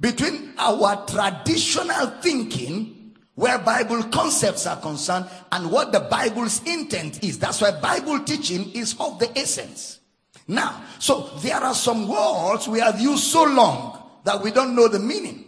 between 0.00 0.54
our 0.58 1.04
traditional 1.06 2.06
thinking 2.20 3.14
where 3.34 3.58
Bible 3.58 4.02
concepts 4.04 4.66
are 4.66 4.76
concerned 4.80 5.26
and 5.52 5.70
what 5.70 5.92
the 5.92 6.00
Bible's 6.00 6.62
intent 6.64 7.24
is. 7.24 7.38
That's 7.38 7.60
why 7.60 7.70
Bible 7.70 8.20
teaching 8.20 8.70
is 8.72 8.94
of 9.00 9.18
the 9.18 9.30
essence. 9.38 10.00
Now, 10.46 10.82
so 10.98 11.30
there 11.38 11.56
are 11.56 11.74
some 11.74 12.08
words 12.08 12.68
we 12.68 12.80
have 12.80 13.00
used 13.00 13.24
so 13.24 13.44
long 13.44 14.02
that 14.24 14.42
we 14.42 14.50
don't 14.50 14.74
know 14.74 14.88
the 14.88 14.98
meaning. 14.98 15.44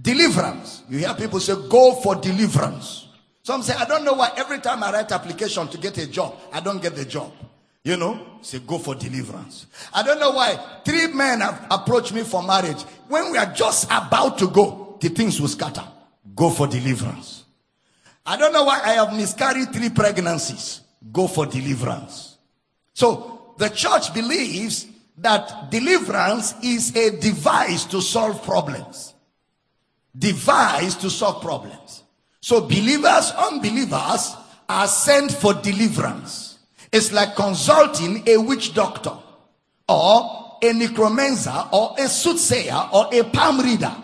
Deliverance. 0.00 0.84
You 0.88 0.98
hear 0.98 1.12
people 1.14 1.40
say, 1.40 1.54
go 1.68 1.96
for 1.96 2.14
deliverance. 2.14 3.08
Some 3.42 3.62
say, 3.62 3.74
I 3.74 3.84
don't 3.84 4.04
know 4.04 4.12
why 4.12 4.30
every 4.36 4.60
time 4.60 4.82
I 4.82 4.92
write 4.92 5.10
application 5.10 5.68
to 5.68 5.78
get 5.78 5.98
a 5.98 6.06
job, 6.06 6.38
I 6.52 6.60
don't 6.60 6.80
get 6.80 6.94
the 6.94 7.04
job. 7.04 7.32
You 7.88 7.96
know, 7.96 8.20
say 8.42 8.58
go 8.58 8.76
for 8.76 8.94
deliverance. 8.94 9.64
I 9.94 10.02
don't 10.02 10.20
know 10.20 10.32
why 10.32 10.56
three 10.84 11.06
men 11.06 11.40
have 11.40 11.68
approached 11.70 12.12
me 12.12 12.22
for 12.22 12.42
marriage. 12.42 12.82
When 13.08 13.32
we 13.32 13.38
are 13.38 13.50
just 13.50 13.86
about 13.86 14.36
to 14.40 14.48
go, 14.48 14.98
the 15.00 15.08
things 15.08 15.40
will 15.40 15.48
scatter. 15.48 15.84
Go 16.36 16.50
for 16.50 16.66
deliverance. 16.66 17.44
I 18.26 18.36
don't 18.36 18.52
know 18.52 18.64
why 18.64 18.82
I 18.84 18.92
have 19.02 19.14
miscarried 19.14 19.72
three 19.72 19.88
pregnancies. 19.88 20.82
Go 21.10 21.28
for 21.28 21.46
deliverance. 21.46 22.36
So 22.92 23.54
the 23.56 23.70
church 23.70 24.12
believes 24.12 24.86
that 25.16 25.70
deliverance 25.70 26.56
is 26.62 26.94
a 26.94 27.18
device 27.18 27.86
to 27.86 28.02
solve 28.02 28.44
problems. 28.44 29.14
Device 30.14 30.94
to 30.96 31.08
solve 31.08 31.40
problems. 31.40 32.02
So 32.42 32.60
believers, 32.60 33.32
unbelievers 33.32 34.36
are 34.68 34.88
sent 34.88 35.32
for 35.32 35.54
deliverance. 35.54 36.47
It's 36.92 37.12
like 37.12 37.36
consulting 37.36 38.26
a 38.26 38.38
witch 38.38 38.74
doctor 38.74 39.12
or 39.88 40.58
a 40.62 40.72
necromancer 40.72 41.64
or 41.72 41.94
a 41.98 42.08
soothsayer 42.08 42.88
or 42.92 43.08
a 43.12 43.24
palm 43.24 43.60
reader. 43.60 43.94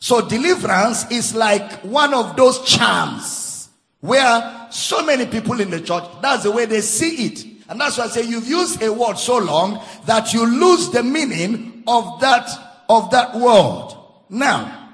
So 0.00 0.26
deliverance 0.26 1.10
is 1.10 1.34
like 1.34 1.80
one 1.80 2.12
of 2.12 2.36
those 2.36 2.62
charms 2.64 3.68
where 4.00 4.68
so 4.70 5.04
many 5.04 5.24
people 5.24 5.60
in 5.60 5.70
the 5.70 5.80
church, 5.80 6.04
that's 6.20 6.42
the 6.42 6.50
way 6.50 6.66
they 6.66 6.82
see 6.82 7.26
it. 7.26 7.46
And 7.68 7.80
that's 7.80 7.96
why 7.96 8.04
I 8.04 8.08
say 8.08 8.22
you've 8.22 8.46
used 8.46 8.82
a 8.82 8.92
word 8.92 9.16
so 9.16 9.38
long 9.38 9.82
that 10.04 10.34
you 10.34 10.44
lose 10.44 10.90
the 10.90 11.02
meaning 11.02 11.82
of 11.86 12.20
that, 12.20 12.50
of 12.88 13.10
that 13.12 13.34
word. 13.34 13.94
Now, 14.28 14.90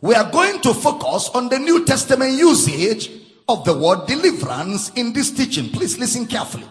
we 0.00 0.14
are 0.14 0.30
going 0.30 0.60
to 0.62 0.74
focus 0.74 1.28
on 1.34 1.48
the 1.48 1.58
New 1.58 1.84
Testament 1.84 2.32
usage 2.32 3.10
of 3.48 3.64
the 3.64 3.72
word 3.76 4.06
deliverance 4.06 4.90
in 4.90 5.12
this 5.12 5.30
teaching. 5.30 5.70
Please 5.70 5.98
listen 5.98 6.26
carefully. 6.26 6.68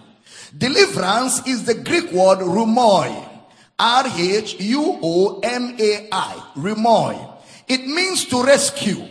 Deliverance 0.58 1.46
is 1.48 1.66
the 1.66 1.74
Greek 1.74 2.12
word 2.12 2.40
rhuomai. 2.40 3.28
R-H-U-O-M-A-I. 3.80 4.84
Rhuomai. 6.56 7.34
It 7.68 7.86
means 7.86 8.26
to 8.26 8.44
rescue. 8.44 9.06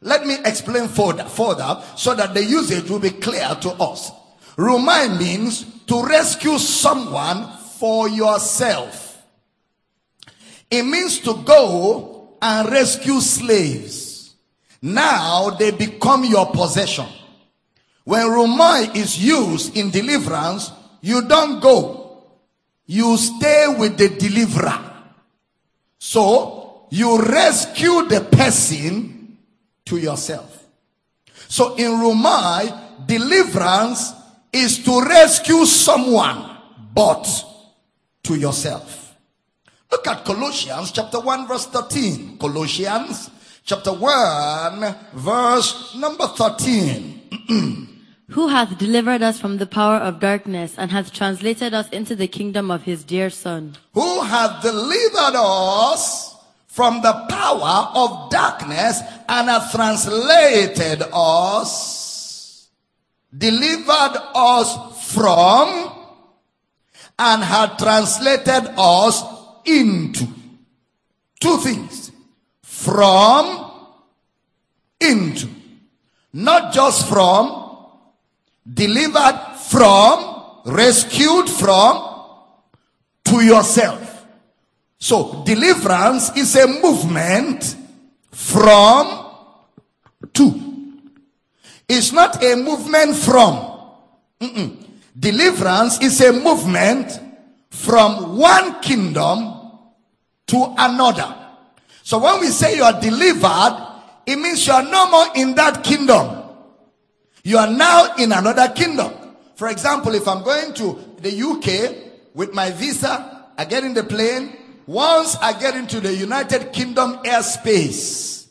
Let 0.00 0.26
me 0.26 0.36
explain 0.44 0.88
further, 0.88 1.24
further 1.24 1.82
so 1.96 2.14
that 2.14 2.34
the 2.34 2.44
usage 2.44 2.88
will 2.88 3.00
be 3.00 3.10
clear 3.10 3.56
to 3.60 3.70
us. 3.72 4.12
Rhuomai 4.56 5.18
means 5.18 5.64
to 5.86 6.04
rescue 6.04 6.58
someone 6.58 7.48
for 7.78 8.08
yourself. 8.08 9.22
It 10.70 10.82
means 10.82 11.18
to 11.20 11.34
go 11.44 12.36
and 12.40 12.70
rescue 12.70 13.20
slaves. 13.20 14.07
Now 14.82 15.50
they 15.50 15.70
become 15.72 16.24
your 16.24 16.46
possession. 16.46 17.06
When 18.04 18.26
rhuomai 18.26 18.96
is 18.96 19.22
used 19.22 19.76
in 19.76 19.90
deliverance, 19.90 20.72
you 21.00 21.22
don't 21.28 21.60
go. 21.60 22.22
You 22.86 23.16
stay 23.16 23.74
with 23.78 23.98
the 23.98 24.08
deliverer. 24.08 24.82
So 25.98 26.86
you 26.90 27.20
rescue 27.20 28.08
the 28.08 28.22
person 28.22 29.36
to 29.84 29.98
yourself. 29.98 30.66
So 31.48 31.74
in 31.74 31.90
rhuomai, 31.92 33.06
deliverance 33.06 34.12
is 34.52 34.82
to 34.84 35.02
rescue 35.02 35.66
someone, 35.66 36.56
but 36.94 37.26
to 38.22 38.36
yourself. 38.36 39.14
Look 39.90 40.06
at 40.06 40.24
Colossians 40.24 40.92
chapter 40.92 41.20
1 41.20 41.48
verse 41.48 41.66
13. 41.66 42.38
Colossians 42.38 43.30
chapter 43.68 43.92
1 43.92 44.96
verse 45.12 45.94
number 45.94 46.26
13. 46.26 47.88
Who 48.30 48.48
hath 48.48 48.78
delivered 48.78 49.20
us 49.20 49.38
from 49.38 49.58
the 49.58 49.66
power 49.66 49.96
of 49.96 50.20
darkness 50.20 50.74
and 50.78 50.90
hath 50.90 51.12
translated 51.12 51.74
us 51.74 51.86
into 51.90 52.16
the 52.16 52.28
kingdom 52.28 52.70
of 52.70 52.84
his 52.84 53.04
dear 53.04 53.28
son. 53.28 53.76
Who 53.92 54.22
hath 54.22 54.62
delivered 54.62 55.36
us 55.36 56.34
from 56.66 57.02
the 57.02 57.12
power 57.28 57.90
of 57.92 58.30
darkness 58.30 59.02
and 59.28 59.48
hath 59.48 59.70
translated 59.70 61.02
us, 61.12 62.68
delivered 63.36 64.16
us 64.34 65.12
from, 65.12 65.92
and 67.18 67.42
had 67.44 67.78
translated 67.78 68.72
us 68.78 69.22
into. 69.66 70.26
Two 71.40 71.58
things. 71.58 72.07
From, 72.88 73.70
into. 74.98 75.46
Not 76.32 76.72
just 76.72 77.06
from, 77.06 77.84
delivered 78.64 79.56
from, 79.68 80.62
rescued 80.64 81.50
from, 81.50 82.24
to 83.24 83.44
yourself. 83.44 84.26
So 84.98 85.42
deliverance 85.44 86.34
is 86.34 86.56
a 86.56 86.66
movement 86.66 87.76
from 88.32 89.34
to. 90.32 91.02
It's 91.86 92.12
not 92.12 92.42
a 92.42 92.56
movement 92.56 93.16
from. 93.16 93.82
Mm-mm. 94.40 94.82
Deliverance 95.18 96.00
is 96.00 96.18
a 96.22 96.32
movement 96.32 97.20
from 97.68 98.38
one 98.38 98.80
kingdom 98.80 99.54
to 100.46 100.74
another. 100.78 101.47
So 102.08 102.16
when 102.16 102.40
we 102.40 102.46
say 102.46 102.74
you 102.74 102.84
are 102.84 102.98
delivered, 102.98 103.86
it 104.24 104.36
means 104.36 104.66
you 104.66 104.72
are 104.72 104.82
no 104.82 105.10
more 105.10 105.26
in 105.36 105.54
that 105.56 105.84
kingdom. 105.84 106.42
You 107.44 107.58
are 107.58 107.70
now 107.70 108.14
in 108.14 108.32
another 108.32 108.68
kingdom. 108.70 109.12
For 109.56 109.68
example, 109.68 110.14
if 110.14 110.26
I'm 110.26 110.42
going 110.42 110.72
to 110.72 110.98
the 111.20 111.36
UK 111.36 112.32
with 112.34 112.54
my 112.54 112.70
visa, 112.70 113.50
I 113.58 113.66
get 113.66 113.84
in 113.84 113.92
the 113.92 114.04
plane. 114.04 114.56
Once 114.86 115.36
I 115.36 115.52
get 115.60 115.76
into 115.76 116.00
the 116.00 116.16
United 116.16 116.72
Kingdom 116.72 117.18
airspace, 117.24 118.48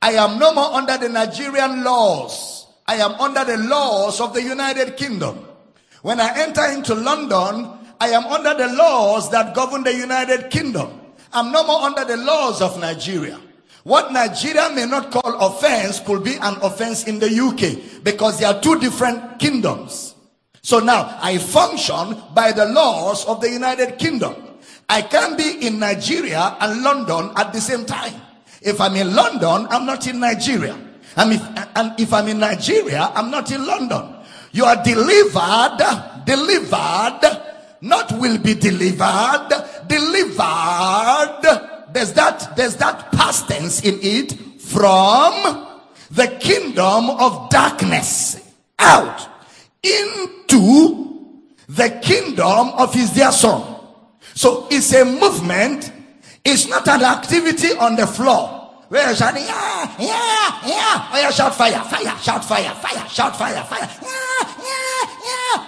I 0.00 0.12
am 0.12 0.38
no 0.38 0.54
more 0.54 0.72
under 0.72 0.96
the 0.96 1.08
Nigerian 1.08 1.82
laws. 1.82 2.68
I 2.86 2.98
am 2.98 3.14
under 3.14 3.44
the 3.44 3.56
laws 3.56 4.20
of 4.20 4.34
the 4.34 4.42
United 4.44 4.96
Kingdom. 4.96 5.46
When 6.02 6.20
I 6.20 6.42
enter 6.42 6.64
into 6.66 6.94
London, 6.94 7.76
I 8.00 8.10
am 8.10 8.26
under 8.26 8.54
the 8.54 8.72
laws 8.72 9.32
that 9.32 9.52
govern 9.52 9.82
the 9.82 9.96
United 9.96 10.48
Kingdom. 10.50 10.99
I'm 11.32 11.52
no 11.52 11.64
more 11.66 11.82
under 11.82 12.04
the 12.04 12.16
laws 12.16 12.60
of 12.60 12.78
Nigeria. 12.80 13.38
What 13.84 14.12
Nigeria 14.12 14.68
may 14.74 14.84
not 14.84 15.10
call 15.10 15.38
offense 15.40 16.00
could 16.00 16.22
be 16.24 16.34
an 16.34 16.56
offense 16.62 17.06
in 17.06 17.18
the 17.18 17.30
UK 17.30 18.02
because 18.04 18.38
there 18.38 18.48
are 18.48 18.60
two 18.60 18.78
different 18.78 19.38
kingdoms. 19.38 20.14
So 20.62 20.80
now 20.80 21.16
I 21.22 21.38
function 21.38 22.16
by 22.34 22.52
the 22.52 22.66
laws 22.66 23.24
of 23.26 23.40
the 23.40 23.48
United 23.48 23.98
Kingdom. 23.98 24.34
I 24.88 25.02
can't 25.02 25.38
be 25.38 25.66
in 25.66 25.78
Nigeria 25.78 26.56
and 26.60 26.82
London 26.82 27.30
at 27.36 27.52
the 27.52 27.60
same 27.60 27.86
time. 27.86 28.14
If 28.60 28.80
I'm 28.80 28.96
in 28.96 29.14
London, 29.14 29.66
I'm 29.70 29.86
not 29.86 30.06
in 30.06 30.20
Nigeria. 30.20 30.76
If, 31.16 31.76
and 31.76 31.98
if 31.98 32.12
I'm 32.12 32.28
in 32.28 32.40
Nigeria, 32.40 33.10
I'm 33.14 33.30
not 33.30 33.50
in 33.50 33.64
London. 33.66 34.16
You 34.52 34.64
are 34.64 34.82
delivered, 34.82 35.78
delivered 36.26 37.46
not 37.82 38.12
will 38.18 38.38
be 38.38 38.54
delivered, 38.54 39.48
delivered. 39.90 41.42
There's 41.92 42.12
that, 42.14 42.56
there's 42.56 42.76
that 42.76 43.10
past 43.12 43.48
tense 43.48 43.82
in 43.82 43.98
it 44.00 44.32
from 44.60 45.66
the 46.10 46.28
kingdom 46.40 47.10
of 47.10 47.50
darkness 47.50 48.40
out 48.78 49.28
into 49.82 51.34
the 51.68 51.90
kingdom 52.02 52.68
of 52.78 52.94
his 52.94 53.10
dear 53.10 53.32
son. 53.32 53.62
So 54.34 54.68
it's 54.70 54.94
a 54.94 55.04
movement. 55.04 55.92
It's 56.44 56.68
not 56.68 56.88
an 56.88 57.02
activity 57.02 57.72
on 57.76 57.96
the 57.96 58.06
floor. 58.06 58.58
Where 58.88 59.06
you're 59.06 59.14
shouting, 59.14 59.44
yeah, 59.44 59.94
yeah, 60.00 60.66
yeah. 60.66 61.12
Where 61.12 61.26
you 61.26 61.32
shout 61.32 61.54
fire, 61.54 61.78
fire, 61.84 62.16
shout 62.18 62.44
fire, 62.44 62.74
fire, 62.74 63.08
shout 63.08 63.36
fire, 63.36 63.62
fire. 63.62 63.88
Yeah, 64.02 64.49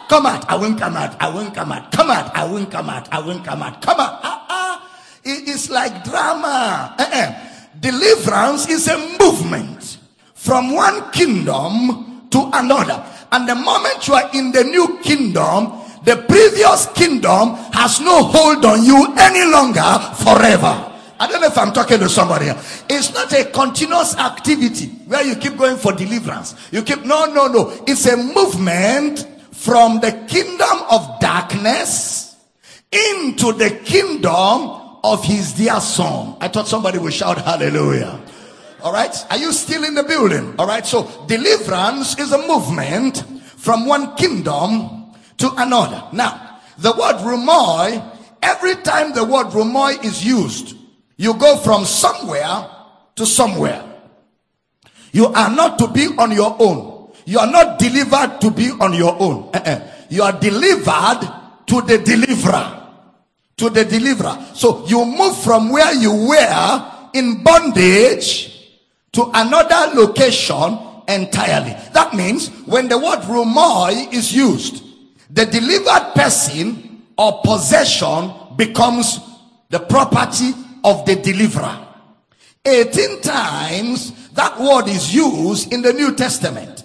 Come 0.08 0.26
out. 0.26 0.48
I 0.48 0.56
won't 0.56 0.78
come 0.78 0.96
out. 0.96 1.20
I 1.20 1.28
won't 1.28 1.54
come 1.54 1.72
out. 1.72 1.92
Come 1.92 2.10
out. 2.10 2.36
I 2.36 2.44
won't 2.44 2.70
come 2.70 2.90
out. 2.90 3.08
I 3.12 3.20
won't 3.20 3.44
come 3.44 3.62
out. 3.62 3.80
Come 3.82 4.00
out. 4.00 4.20
Ah, 4.22 4.46
ah. 4.48 4.90
It 5.24 5.48
is 5.48 5.70
like 5.70 6.04
drama. 6.04 6.94
Uh-uh. 6.98 7.32
Deliverance 7.80 8.68
is 8.68 8.88
a 8.88 8.98
movement 9.18 9.98
from 10.34 10.74
one 10.74 11.10
kingdom 11.10 12.28
to 12.30 12.50
another. 12.52 13.04
And 13.32 13.48
the 13.48 13.54
moment 13.54 14.06
you 14.06 14.14
are 14.14 14.30
in 14.34 14.52
the 14.52 14.64
new 14.64 14.98
kingdom, 15.02 15.72
the 16.04 16.16
previous 16.28 16.86
kingdom 16.92 17.54
has 17.72 18.00
no 18.00 18.24
hold 18.24 18.64
on 18.64 18.84
you 18.84 19.14
any 19.18 19.50
longer 19.50 19.80
forever. 20.16 20.90
I 21.20 21.28
don't 21.28 21.40
know 21.40 21.46
if 21.46 21.56
I'm 21.56 21.72
talking 21.72 22.00
to 22.00 22.08
somebody. 22.08 22.50
It's 22.90 23.14
not 23.14 23.32
a 23.32 23.44
continuous 23.44 24.16
activity 24.16 24.86
where 25.06 25.22
you 25.24 25.36
keep 25.36 25.56
going 25.56 25.76
for 25.76 25.92
deliverance. 25.92 26.56
You 26.72 26.82
keep, 26.82 27.04
no, 27.04 27.26
no, 27.26 27.46
no. 27.46 27.72
It's 27.86 28.06
a 28.06 28.16
movement 28.16 29.28
from 29.62 30.00
the 30.00 30.10
kingdom 30.26 30.78
of 30.90 31.20
darkness 31.20 32.34
into 32.90 33.52
the 33.52 33.70
kingdom 33.84 34.80
of 35.04 35.24
his 35.24 35.52
dear 35.52 35.80
son. 35.80 36.36
I 36.40 36.48
thought 36.48 36.66
somebody 36.66 36.98
would 36.98 37.14
shout 37.14 37.38
hallelujah. 37.38 38.20
All 38.82 38.92
right. 38.92 39.14
Are 39.30 39.38
you 39.38 39.52
still 39.52 39.84
in 39.84 39.94
the 39.94 40.02
building? 40.02 40.56
All 40.58 40.66
right. 40.66 40.84
So 40.84 41.08
deliverance 41.26 42.18
is 42.18 42.32
a 42.32 42.38
movement 42.48 43.24
from 43.56 43.86
one 43.86 44.16
kingdom 44.16 45.12
to 45.38 45.52
another. 45.56 46.08
Now, 46.12 46.60
the 46.78 46.90
word 46.90 47.22
rhuomai, 47.22 48.02
every 48.42 48.74
time 48.82 49.14
the 49.14 49.24
word 49.24 49.48
rhuomai 49.48 50.04
is 50.04 50.26
used, 50.26 50.76
you 51.16 51.34
go 51.34 51.56
from 51.58 51.84
somewhere 51.84 52.68
to 53.14 53.24
somewhere. 53.24 53.84
You 55.12 55.26
are 55.28 55.50
not 55.54 55.78
to 55.78 55.86
be 55.86 56.08
on 56.18 56.32
your 56.32 56.56
own. 56.58 56.91
You 57.24 57.38
are 57.38 57.50
not 57.50 57.78
delivered 57.78 58.40
to 58.40 58.50
be 58.50 58.70
on 58.70 58.92
your 58.94 59.16
own. 59.20 59.50
Uh-uh. 59.54 59.80
You 60.08 60.22
are 60.22 60.32
delivered 60.32 61.20
to 61.66 61.80
the 61.82 61.98
deliverer. 61.98 62.88
To 63.56 63.70
the 63.70 63.84
deliverer. 63.84 64.46
So 64.54 64.86
you 64.86 65.04
move 65.04 65.36
from 65.42 65.70
where 65.70 65.94
you 65.94 66.12
were 66.28 66.92
in 67.14 67.42
bondage 67.42 68.70
to 69.12 69.30
another 69.34 69.94
location 69.94 70.78
entirely. 71.08 71.76
That 71.92 72.14
means 72.14 72.48
when 72.66 72.88
the 72.88 72.98
word 72.98 73.20
rhuomai 73.20 74.12
is 74.12 74.34
used, 74.34 74.82
the 75.30 75.46
delivered 75.46 76.14
person 76.14 77.02
or 77.16 77.40
possession 77.44 78.32
becomes 78.56 79.20
the 79.70 79.80
property 79.80 80.52
of 80.84 81.06
the 81.06 81.16
deliverer. 81.16 81.86
18 82.64 83.20
times 83.22 84.30
that 84.30 84.58
word 84.58 84.88
is 84.88 85.14
used 85.14 85.72
in 85.72 85.82
the 85.82 85.92
New 85.92 86.14
Testament. 86.14 86.81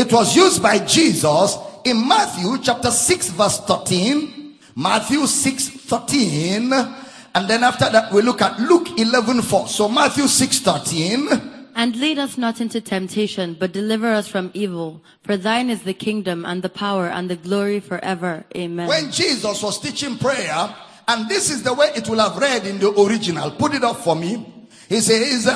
It 0.00 0.10
was 0.10 0.34
used 0.34 0.62
by 0.62 0.78
Jesus 0.78 1.58
in 1.84 2.08
Matthew 2.08 2.56
chapter 2.62 2.90
6 2.90 3.28
verse 3.32 3.60
13, 3.60 4.58
Matthew 4.74 5.26
6 5.26 5.68
13, 5.68 6.72
and 6.72 7.46
then 7.46 7.62
after 7.62 7.90
that 7.90 8.10
we 8.10 8.22
look 8.22 8.40
at 8.40 8.58
Luke 8.58 8.98
11 8.98 9.42
4. 9.42 9.68
So 9.68 9.90
Matthew 9.90 10.26
6 10.26 10.60
13. 10.60 11.28
And 11.76 11.96
lead 11.96 12.18
us 12.18 12.38
not 12.38 12.62
into 12.62 12.80
temptation, 12.80 13.52
but 13.60 13.72
deliver 13.72 14.06
us 14.06 14.26
from 14.26 14.50
evil. 14.54 15.02
For 15.22 15.36
thine 15.36 15.68
is 15.68 15.82
the 15.82 15.92
kingdom 15.92 16.46
and 16.46 16.62
the 16.62 16.70
power 16.70 17.06
and 17.08 17.28
the 17.28 17.36
glory 17.36 17.78
forever. 17.78 18.46
Amen. 18.56 18.88
When 18.88 19.10
Jesus 19.10 19.62
was 19.62 19.78
teaching 19.78 20.16
prayer, 20.16 20.74
and 21.08 21.28
this 21.28 21.50
is 21.50 21.62
the 21.62 21.74
way 21.74 21.90
it 21.94 22.08
will 22.08 22.20
have 22.20 22.38
read 22.38 22.66
in 22.66 22.78
the 22.78 22.90
original. 22.98 23.50
Put 23.50 23.74
it 23.74 23.84
up 23.84 23.98
for 23.98 24.16
me. 24.16 24.66
He 24.88 25.02
says, 25.02 25.46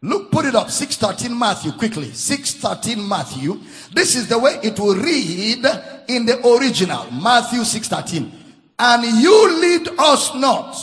Look, 0.00 0.30
put 0.30 0.44
it 0.44 0.54
up. 0.54 0.70
613 0.70 1.36
Matthew, 1.36 1.72
quickly. 1.72 2.12
613 2.12 3.06
Matthew. 3.08 3.60
This 3.92 4.14
is 4.14 4.28
the 4.28 4.38
way 4.38 4.58
it 4.62 4.78
will 4.78 4.94
read 4.94 5.64
in 6.08 6.24
the 6.24 6.40
original. 6.46 7.10
Matthew 7.10 7.64
613. 7.64 8.32
And 8.78 9.04
you 9.20 9.60
lead 9.60 9.88
us 9.98 10.34
not. 10.34 10.76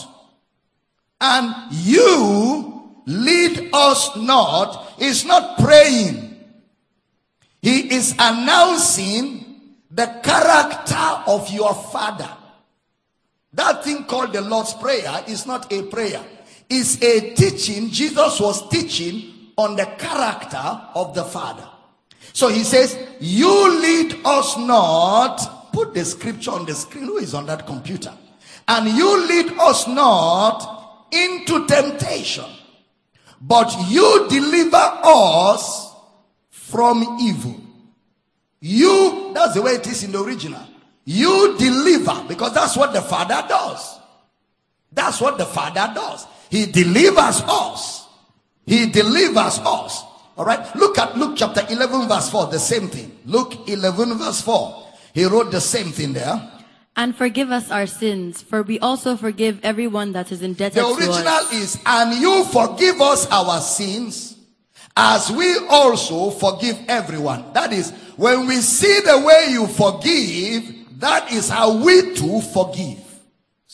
And 1.22 1.56
you 1.72 2.92
lead 3.06 3.70
us 3.72 4.16
not 4.18 5.00
is 5.00 5.24
not 5.24 5.60
praying. 5.60 6.44
He 7.62 7.96
is 7.96 8.14
announcing 8.20 9.46
the 9.90 10.20
character 10.24 11.24
of 11.32 11.50
your 11.50 11.74
father. 11.74 12.30
That 13.54 13.86
thing 13.86 14.04
called 14.04 14.34
the 14.34 14.42
Lord's 14.42 14.74
Prayer 14.74 15.24
is 15.26 15.46
not 15.46 15.72
a 15.72 15.84
prayer 15.84 16.22
is 16.70 17.02
a 17.02 17.34
teaching 17.36 17.90
Jesus 17.90 18.40
was 18.40 18.68
teaching 18.70 19.34
on 19.58 19.76
the 19.76 19.86
character 19.98 20.82
of 20.96 21.14
the 21.14 21.24
Father. 21.24 21.68
So 22.34 22.50
he 22.50 22.64
says, 22.64 22.98
You 23.20 23.80
lead 23.82 24.20
us 24.26 24.58
not. 24.58 25.72
Put 25.72 25.94
the 25.94 26.06
scripture 26.06 26.52
on 26.52 26.66
the 26.66 26.74
screen. 26.74 27.06
Who 27.06 27.18
is 27.18 27.34
on 27.34 27.46
that 27.48 27.66
computer? 27.66 28.14
And 28.68 28.88
you 28.90 29.28
lead 29.28 29.58
us 29.60 29.88
not 29.88 31.08
into 31.12 31.68
temptation, 31.68 32.46
but 33.42 33.74
you 33.88 34.28
deliver 34.30 34.76
us 34.76 35.94
from 36.50 37.18
evil. 37.22 37.60
You, 38.60 39.32
that's 39.34 39.54
the 39.54 39.62
way 39.62 39.74
it 39.74 39.86
is 39.86 40.04
in 40.04 40.12
the 40.12 40.24
original. 40.24 40.66
You 41.04 41.56
deliver, 41.58 42.26
because 42.28 42.54
that's 42.54 42.76
what 42.76 42.94
the 42.94 43.02
Father 43.02 43.46
does. 43.48 44.00
That's 44.92 45.22
what 45.22 45.38
the 45.38 45.46
Father 45.46 45.92
does. 45.94 46.26
He 46.50 46.66
delivers 46.66 47.42
us. 47.42 48.08
He 48.66 48.90
delivers 48.90 49.60
us. 49.60 50.04
All 50.38 50.46
right. 50.46 50.76
Look 50.76 50.98
at 50.98 51.18
Luke 51.18 51.34
chapter 51.38 51.66
11 51.70 52.08
verse 52.08 52.30
4. 52.30 52.48
The 52.48 52.60
same 52.60 52.88
thing. 52.88 53.18
Luke 53.26 53.68
11 53.68 54.18
verse 54.18 54.42
4. 54.42 54.88
He 55.14 55.26
wrote 55.26 55.52
the 55.52 55.62
same 55.62 55.92
thing 55.92 56.14
there. 56.14 56.52
And 56.98 57.16
forgive 57.16 57.52
us 57.52 57.72
our 57.72 57.88
sins, 57.88 58.42
for 58.42 58.64
we 58.64 58.80
also 58.80 59.18
forgive 59.18 59.60
everyone 59.64 60.14
that 60.14 60.32
is 60.32 60.42
indebted 60.42 60.82
The 60.82 60.88
original 60.88 61.40
is, 61.52 61.78
and 61.86 62.22
you 62.22 62.46
forgive 62.46 63.02
us 63.02 63.30
our 63.30 63.60
sins 63.60 64.38
as 64.96 65.30
we 65.30 65.58
also 65.68 66.32
forgive 66.32 66.80
everyone. 66.88 67.52
That 67.54 67.74
is, 67.74 67.92
when 68.16 68.48
we 68.48 68.62
see 68.62 69.02
the 69.02 69.20
way 69.20 69.48
you 69.50 69.68
forgive, 69.68 71.00
that 71.00 71.32
is 71.34 71.50
how 71.50 71.84
we 71.84 72.16
too 72.16 72.40
forgive. 72.42 73.05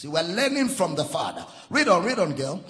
See, 0.01 0.07
we're 0.07 0.23
learning 0.23 0.69
from 0.69 0.95
the 0.95 1.03
Father. 1.03 1.45
Read 1.69 1.87
on, 1.87 2.03
read 2.03 2.17
on, 2.17 2.33
girl. 2.33 2.63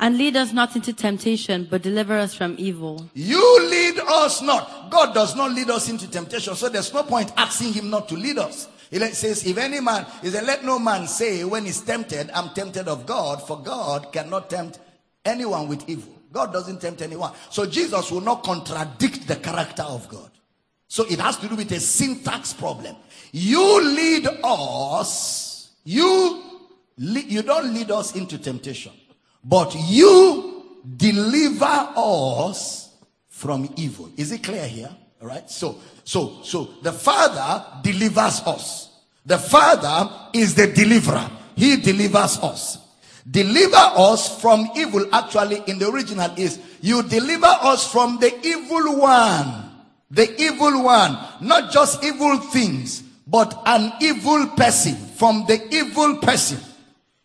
And 0.00 0.16
lead 0.16 0.34
us 0.34 0.54
not 0.54 0.74
into 0.76 0.94
temptation, 0.94 1.68
but 1.70 1.82
deliver 1.82 2.14
us 2.14 2.32
from 2.32 2.54
evil. 2.56 3.06
You 3.12 3.68
lead 3.68 3.98
us 3.98 4.40
not. 4.40 4.90
God 4.90 5.12
does 5.12 5.36
not 5.36 5.52
lead 5.52 5.68
us 5.68 5.90
into 5.90 6.10
temptation, 6.10 6.54
so 6.54 6.70
there's 6.70 6.94
no 6.94 7.02
point 7.02 7.34
asking 7.36 7.74
Him 7.74 7.90
not 7.90 8.08
to 8.08 8.14
lead 8.14 8.38
us. 8.38 8.66
He 8.90 8.98
says, 8.98 9.46
if 9.46 9.58
any 9.58 9.80
man, 9.80 10.06
he 10.22 10.30
said, 10.30 10.46
let 10.46 10.64
no 10.64 10.78
man 10.78 11.06
say 11.06 11.44
when 11.44 11.66
he's 11.66 11.82
tempted, 11.82 12.30
I'm 12.32 12.54
tempted 12.54 12.88
of 12.88 13.04
God, 13.04 13.46
for 13.46 13.60
God 13.60 14.10
cannot 14.10 14.48
tempt 14.48 14.78
anyone 15.26 15.68
with 15.68 15.86
evil. 15.86 16.14
God 16.32 16.50
doesn't 16.50 16.80
tempt 16.80 17.02
anyone. 17.02 17.32
So 17.50 17.66
Jesus 17.66 18.10
will 18.10 18.22
not 18.22 18.42
contradict 18.42 19.28
the 19.28 19.36
character 19.36 19.82
of 19.82 20.08
God. 20.08 20.30
So 20.86 21.04
it 21.04 21.20
has 21.20 21.36
to 21.36 21.48
do 21.48 21.56
with 21.56 21.70
a 21.72 21.80
syntax 21.80 22.54
problem. 22.54 22.96
You 23.32 23.82
lead 23.94 24.26
us, 24.42 25.47
you, 25.88 26.42
you 26.98 27.40
don't 27.40 27.72
lead 27.72 27.90
us 27.90 28.14
into 28.14 28.36
temptation, 28.36 28.92
but 29.42 29.74
you 29.74 30.66
deliver 30.98 31.64
us 31.64 32.94
from 33.30 33.72
evil. 33.74 34.10
Is 34.18 34.30
it 34.30 34.42
clear 34.42 34.66
here? 34.66 34.94
All 35.22 35.28
right. 35.28 35.50
So, 35.50 35.78
so, 36.04 36.42
so 36.42 36.74
the 36.82 36.92
Father 36.92 37.64
delivers 37.82 38.42
us. 38.42 38.90
The 39.24 39.38
Father 39.38 40.10
is 40.34 40.54
the 40.54 40.66
deliverer. 40.66 41.30
He 41.56 41.78
delivers 41.78 42.36
us. 42.40 42.76
Deliver 43.30 43.76
us 43.76 44.42
from 44.42 44.68
evil, 44.76 45.06
actually, 45.10 45.62
in 45.68 45.78
the 45.78 45.88
original 45.88 46.30
is 46.36 46.60
you 46.82 47.02
deliver 47.02 47.46
us 47.46 47.90
from 47.90 48.18
the 48.20 48.38
evil 48.46 48.98
one. 48.98 49.70
The 50.10 50.38
evil 50.38 50.82
one. 50.82 51.16
Not 51.40 51.72
just 51.72 52.04
evil 52.04 52.36
things, 52.36 53.02
but 53.26 53.58
an 53.64 53.94
evil 54.02 54.48
person. 54.48 55.07
From 55.18 55.44
the 55.46 55.58
evil 55.74 56.18
person. 56.18 56.58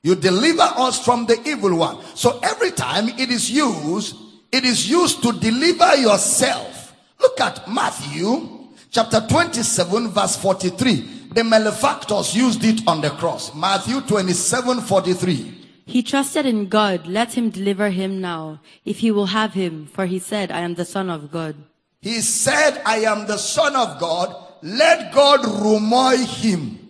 You 0.02 0.16
deliver 0.16 0.64
us 0.64 1.04
from 1.04 1.26
the 1.26 1.40
evil 1.48 1.78
one. 1.78 2.04
So 2.16 2.40
every 2.44 2.72
time 2.72 3.08
it 3.08 3.30
is 3.30 3.50
used, 3.50 4.16
it 4.52 4.66
is 4.66 4.90
used 4.90 5.24
to 5.24 5.32
deliver 5.32 5.96
yourself. 5.96 6.94
Look 7.22 7.40
at 7.40 7.70
Matthew 7.70 8.68
chapter 8.92 9.22
27 9.22 10.10
verse 10.10 10.36
43. 10.36 11.30
The 11.34 11.44
malefactors 11.44 12.36
used 12.36 12.64
it 12.64 12.82
on 12.88 13.02
the 13.02 13.10
cross. 13.12 13.56
Matthew 13.56 14.02
27 14.02 14.82
43. 14.82 15.60
He 15.86 16.04
trusted 16.04 16.46
in 16.46 16.68
God. 16.68 17.08
Let 17.08 17.34
him 17.34 17.50
deliver 17.50 17.90
him 17.90 18.22
now, 18.22 18.60
if 18.86 19.00
he 19.00 19.12
will 19.12 19.28
have 19.28 19.54
him. 19.54 19.88
For 19.88 20.06
he 20.06 20.20
said, 20.20 20.52
I 20.52 20.62
am 20.62 20.76
the 20.76 20.86
son 20.86 21.10
of 21.10 21.32
God. 21.32 21.56
He 22.02 22.22
said, 22.22 22.82
I 22.86 23.00
am 23.00 23.28
the 23.28 23.38
son 23.38 23.76
of 23.76 24.00
God. 24.00 24.36
Let 24.62 25.14
God 25.14 25.42
rhuomai 25.42 26.26
him. 26.26 26.83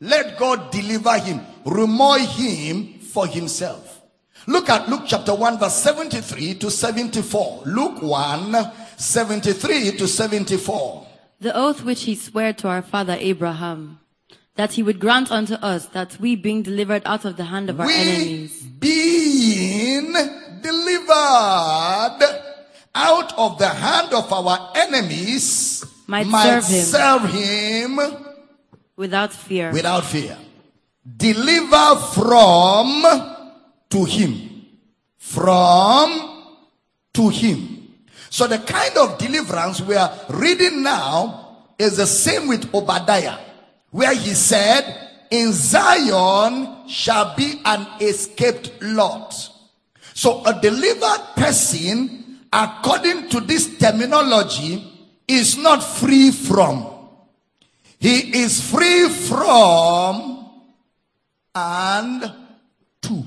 Let 0.00 0.38
God 0.38 0.70
deliver 0.70 1.18
him. 1.18 1.40
Rhuomai 1.64 2.20
him 2.26 2.98
for 3.00 3.26
himself. 3.26 4.00
Look 4.46 4.70
at 4.70 4.88
Luke 4.88 5.02
chapter 5.06 5.34
1 5.34 5.58
verse 5.58 5.74
73 5.74 6.54
to 6.54 6.70
74. 6.70 7.62
Luke 7.66 8.02
1 8.02 8.72
73 8.96 9.92
to 9.98 10.08
74. 10.08 11.06
The 11.40 11.54
oath 11.54 11.84
which 11.84 12.04
he 12.04 12.14
sware 12.14 12.52
to 12.54 12.68
our 12.68 12.82
father 12.82 13.16
Abraham, 13.18 14.00
that 14.56 14.72
he 14.72 14.82
would 14.82 15.00
grant 15.00 15.30
unto 15.30 15.54
us 15.54 15.86
that 15.86 16.18
we 16.18 16.34
being 16.34 16.62
delivered 16.62 17.02
out 17.04 17.24
of 17.26 17.36
the 17.36 17.44
hand 17.44 17.68
of 17.68 17.80
our 17.80 17.86
we 17.86 17.94
enemies, 17.94 18.62
being 18.62 20.12
delivered 20.62 21.10
out 22.94 23.32
of 23.38 23.58
the 23.58 23.68
hand 23.68 24.12
of 24.14 24.32
our 24.32 24.72
enemies 24.76 25.84
Might 26.06 26.26
serve 26.26 26.66
him. 26.66 26.84
serve 26.84 27.30
him 27.30 28.29
without 29.00 29.32
fear. 29.32 29.72
without 29.72 30.04
fear. 30.04 30.36
Deliver 31.16 31.96
from 32.12 33.02
to 33.88 34.04
him. 34.04 34.66
From 35.16 36.52
to 37.14 37.30
him. 37.30 37.94
So 38.28 38.46
the 38.46 38.58
kind 38.58 38.94
of 38.98 39.16
deliverance 39.16 39.80
we 39.80 39.96
are 39.96 40.12
reading 40.28 40.82
now 40.82 41.64
is 41.78 41.96
the 41.96 42.06
same 42.06 42.46
with 42.46 42.72
Obadiah, 42.74 43.38
where 43.90 44.14
he 44.14 44.34
said, 44.34 44.84
In 45.30 45.50
Zion 45.52 46.86
shall 46.86 47.34
be 47.34 47.58
an 47.64 47.86
escaped 48.02 48.82
lot. 48.82 49.32
So 50.12 50.44
a 50.44 50.60
delivered 50.60 51.22
person, 51.36 52.40
according 52.52 53.30
to 53.30 53.40
this 53.40 53.78
terminology, 53.78 54.84
is 55.26 55.56
not 55.56 55.82
free 55.82 56.30
from. 56.30 56.99
He 58.00 58.42
is 58.42 58.68
free 58.68 59.08
from 59.08 60.50
and 61.54 62.32
to. 63.02 63.24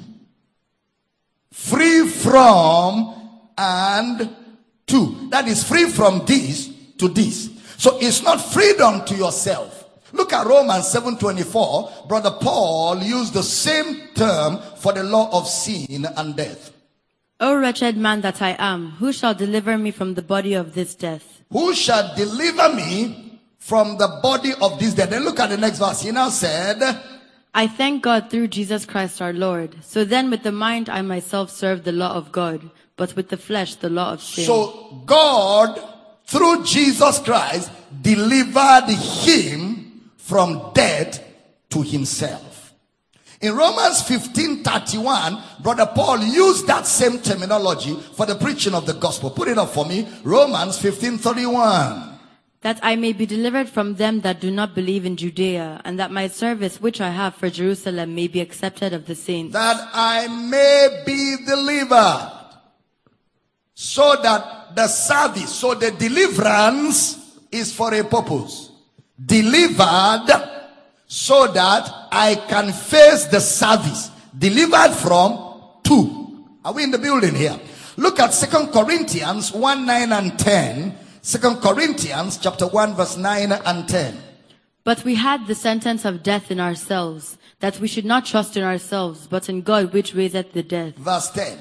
Free 1.51 2.09
from 2.09 3.15
and 3.57 4.36
to. 4.88 5.29
That 5.29 5.47
is 5.47 5.63
free 5.63 5.86
from 5.89 6.25
this 6.25 6.69
to 6.97 7.07
this. 7.07 7.49
So 7.77 7.97
it's 8.01 8.21
not 8.23 8.41
freedom 8.41 9.05
to 9.05 9.15
yourself, 9.15 9.83
Look 10.13 10.31
at 10.31 10.45
Romans 10.45 10.86
7:24. 10.86 12.07
Brother 12.07 12.31
Paul 12.39 13.01
used 13.01 13.33
the 13.33 13.41
same 13.43 14.09
term 14.13 14.59
for 14.77 14.93
the 14.93 15.03
law 15.03 15.29
of 15.33 15.47
sin 15.47 16.05
and 16.15 16.36
death. 16.36 16.71
O 17.39 17.55
wretched 17.55 17.97
man 17.97 18.21
that 18.21 18.41
I 18.41 18.55
am, 18.59 18.91
who 18.99 19.12
shall 19.12 19.33
deliver 19.33 19.77
me 19.77 19.89
from 19.89 20.13
the 20.13 20.21
body 20.21 20.53
of 20.53 20.75
this 20.75 20.93
death? 20.93 21.41
Who 21.51 21.73
shall 21.73 22.15
deliver 22.15 22.69
me 22.73 23.22
from 23.63 23.97
the 23.97 24.19
body 24.21 24.52
of 24.60 24.78
this 24.78 24.93
dead. 24.93 25.10
Then 25.10 25.23
look 25.23 25.39
at 25.39 25.49
the 25.49 25.56
next 25.56 25.80
verse. 25.80 26.02
He 26.02 26.12
now 26.12 26.28
said, 26.28 26.84
I 27.54 27.67
thank 27.67 28.04
God 28.04 28.30
through 28.30 28.49
Jesus 28.49 28.86
Christ 28.86 29.21
our 29.21 29.32
Lord. 29.32 29.78
So 29.82 30.04
then 30.04 30.30
with 30.30 30.43
the 30.43 30.52
mind 30.52 30.89
I 30.89 31.02
myself 31.02 31.49
serve 31.49 31.86
the 31.86 31.93
law 31.93 32.13
of 32.13 32.34
God, 32.34 32.69
but 32.97 33.15
with 33.15 33.30
the 33.30 33.38
flesh 33.38 33.76
the 33.76 33.89
law 33.89 34.12
of 34.12 34.21
sin. 34.21 34.43
So 34.43 35.02
God, 35.06 35.82
through 36.26 36.65
Jesus 36.65 37.19
Christ, 37.19 37.71
delivered 38.02 38.89
him 38.89 40.10
from 40.17 40.71
death 40.73 41.23
to 41.69 41.84
himself. 41.84 42.73
In 43.39 43.56
Romans 43.56 44.02
15 44.02 44.62
31, 44.65 45.41
Brother 45.62 45.89
Paul 45.95 46.19
used 46.19 46.67
that 46.67 46.86
same 46.86 47.19
terminology 47.19 47.95
for 47.95 48.26
the 48.26 48.36
preaching 48.36 48.73
of 48.73 48.86
the 48.86 48.93
gospel. 48.93 49.30
Put 49.30 49.47
it 49.47 49.58
up 49.58 49.69
for 49.69 49.86
me. 49.86 50.06
Romans 50.26 50.78
15 50.80 51.17
31. 51.17 52.12
That 52.63 52.80
I 52.82 52.95
may 52.95 53.12
be 53.12 53.26
delivered 53.26 53.69
from 53.69 53.95
them 53.95 54.21
that 54.21 54.39
do 54.39 54.49
not 54.49 54.73
believe 54.73 55.06
in 55.06 55.17
Judea, 55.17 55.82
and 55.84 55.99
that 55.99 56.12
my 56.12 56.28
service 56.28 56.80
which 56.80 57.02
I 57.02 57.10
have 57.10 57.36
for 57.36 57.49
Jerusalem 57.49 58.15
may 58.15 58.28
be 58.28 58.39
accepted 58.39 58.93
of 58.93 59.06
the 59.06 59.15
saints. 59.15 59.54
That 59.54 59.89
I 59.93 60.28
may 60.28 61.04
be 61.06 61.36
delivered. 61.45 62.39
So 63.76 64.15
that 64.23 64.76
the 64.76 64.88
service, 64.88 65.54
so 65.54 65.73
the 65.73 65.91
deliverance 65.91 67.38
is 67.52 67.73
for 67.73 67.93
a 67.93 68.04
purpose. 68.04 68.71
Delivered 69.23 70.28
so 71.06 71.47
that 71.47 72.08
I 72.12 72.36
can 72.47 72.71
face 72.71 73.26
the 73.26 73.41
service. 73.41 74.10
Delivered 74.38 74.93
from 74.93 75.82
two. 75.84 76.45
Are 76.63 76.73
we 76.73 76.86
in 76.86 76.91
the 76.91 76.97
building 76.97 77.36
here? 77.36 77.60
Look 77.97 78.19
at 78.21 78.34
Second 78.34 78.71
Corinthians 78.71 79.52
1 79.52 79.86
9 79.86 80.12
and 80.13 80.39
10. 80.39 80.97
2 81.23 81.38
Corinthians 81.62 82.38
chapter 82.38 82.67
1 82.67 82.95
verse 82.95 83.17
9 83.17 83.51
and 83.53 83.88
10. 83.88 84.17
But 84.83 85.05
we 85.05 85.15
had 85.15 85.47
the 85.47 85.55
sentence 85.55 86.03
of 86.03 86.21
death 86.21 86.51
in 86.51 86.59
ourselves, 86.59 87.38
that 87.62 87.79
we 87.79 87.88
should 87.88 88.03
not 88.03 88.25
trust 88.25 88.57
in 88.57 88.63
ourselves, 88.63 89.27
but 89.27 89.47
in 89.47 89.62
God 89.62 89.93
which 89.93 90.13
raiseth 90.13 90.51
the 90.51 90.63
dead, 90.63 90.95
Verse 90.97 91.31
10. 91.31 91.57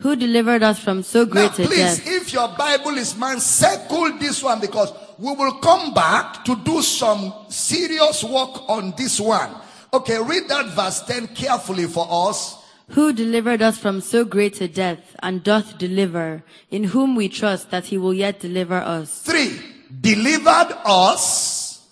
who 0.00 0.14
delivered 0.16 0.62
us 0.62 0.78
from 0.78 1.02
so 1.02 1.24
Now, 1.24 1.30
great 1.32 1.58
a 1.58 1.66
please, 1.66 1.78
death. 1.98 2.06
if 2.06 2.32
your 2.34 2.48
Bible 2.58 2.98
is 2.98 3.16
man, 3.16 3.40
circle 3.40 4.12
this 4.18 4.42
one 4.42 4.60
because 4.60 4.92
we 5.18 5.32
will 5.32 5.52
come 5.60 5.94
back 5.94 6.44
to 6.44 6.54
do 6.56 6.82
some 6.82 7.32
serious 7.48 8.22
work 8.22 8.68
on 8.68 8.92
this 8.98 9.18
one. 9.18 9.50
Okay, 9.94 10.18
read 10.22 10.46
that 10.48 10.66
verse 10.76 11.00
10 11.02 11.28
carefully 11.28 11.86
for 11.86 12.06
us. 12.10 12.56
Who 12.90 13.12
delivered 13.12 13.62
us 13.62 13.78
from 13.78 14.00
so 14.00 14.24
great 14.24 14.60
a 14.60 14.66
death, 14.66 15.16
and 15.22 15.44
doth 15.44 15.78
deliver, 15.78 16.42
in 16.70 16.84
whom 16.84 17.14
we 17.14 17.28
trust 17.28 17.70
that 17.70 17.86
he 17.86 17.98
will 17.98 18.14
yet 18.14 18.40
deliver 18.40 18.74
us. 18.74 19.22
Three, 19.22 19.60
delivered 20.00 20.76
us, 20.84 21.86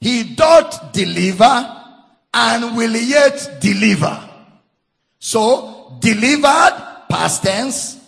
he 0.00 0.34
doth 0.34 0.92
deliver, 0.92 1.82
and 2.32 2.76
will 2.76 2.94
yet 2.94 3.58
deliver. 3.60 4.30
So, 5.18 5.96
delivered, 6.00 7.04
past 7.08 7.42
tense, 7.42 7.98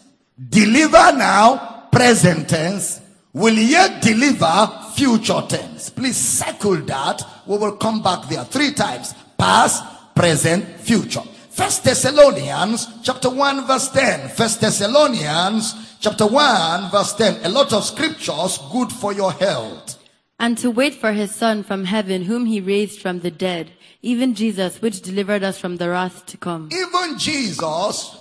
deliver 0.49 1.13
now, 1.17 1.89
present 1.91 2.49
tense, 2.49 3.01
will 3.33 3.55
yet 3.55 4.03
deliver, 4.03 4.71
future 4.95 5.43
tense. 5.49 5.91
Please 5.91 6.17
circle 6.17 6.77
that. 6.77 7.23
We 7.47 7.59
will 7.59 7.77
come 7.77 8.03
back 8.03 8.29
there 8.29 8.45
three 8.45 8.73
times. 8.73 9.15
Past, 9.37 9.83
present, 10.15 10.65
future. 10.81 11.23
First 11.57 11.85
Thessalonians 11.85 12.87
chapter 13.03 13.31
1 13.31 13.67
verse 13.67 13.89
10. 13.89 14.29
First 14.29 14.61
Thessalonians 14.61 15.97
chapter 16.01 16.27
1 16.27 16.91
verse 16.91 17.15
10. 17.15 17.47
A 17.47 17.49
lot 17.49 17.73
of 17.73 17.83
scriptures 17.83 18.59
good 18.71 18.93
for 18.93 19.15
your 19.15 19.33
health. 19.33 19.99
And 20.39 20.59
to 20.59 20.71
wait 20.71 20.93
for 20.93 21.13
his 21.13 21.35
Son 21.35 21.63
from 21.63 21.85
heaven, 21.85 22.25
whom 22.25 22.45
he 22.45 22.61
raised 22.61 23.01
from 23.01 23.21
the 23.21 23.31
dead, 23.31 23.71
even 24.03 24.35
Jesus, 24.35 24.83
which 24.83 25.01
delivered 25.01 25.43
us 25.43 25.59
from 25.59 25.79
the 25.79 25.89
wrath 25.89 26.27
to 26.27 26.37
come. 26.37 26.69
Even 26.71 27.19
Jesus, 27.19 28.15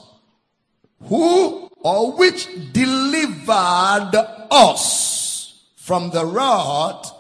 who 1.03 1.69
or 1.81 2.13
which 2.13 2.47
delivered 2.71 4.15
us 4.49 5.61
from 5.75 6.09
the 6.11 6.25
wrath 6.25 7.11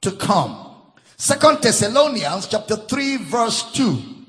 to 0.00 0.12
come. 0.12 0.74
Second 1.18 1.60
Thessalonians 1.60 2.46
chapter 2.46 2.76
3 2.76 3.16
verse 3.18 3.70
2. 3.74 4.21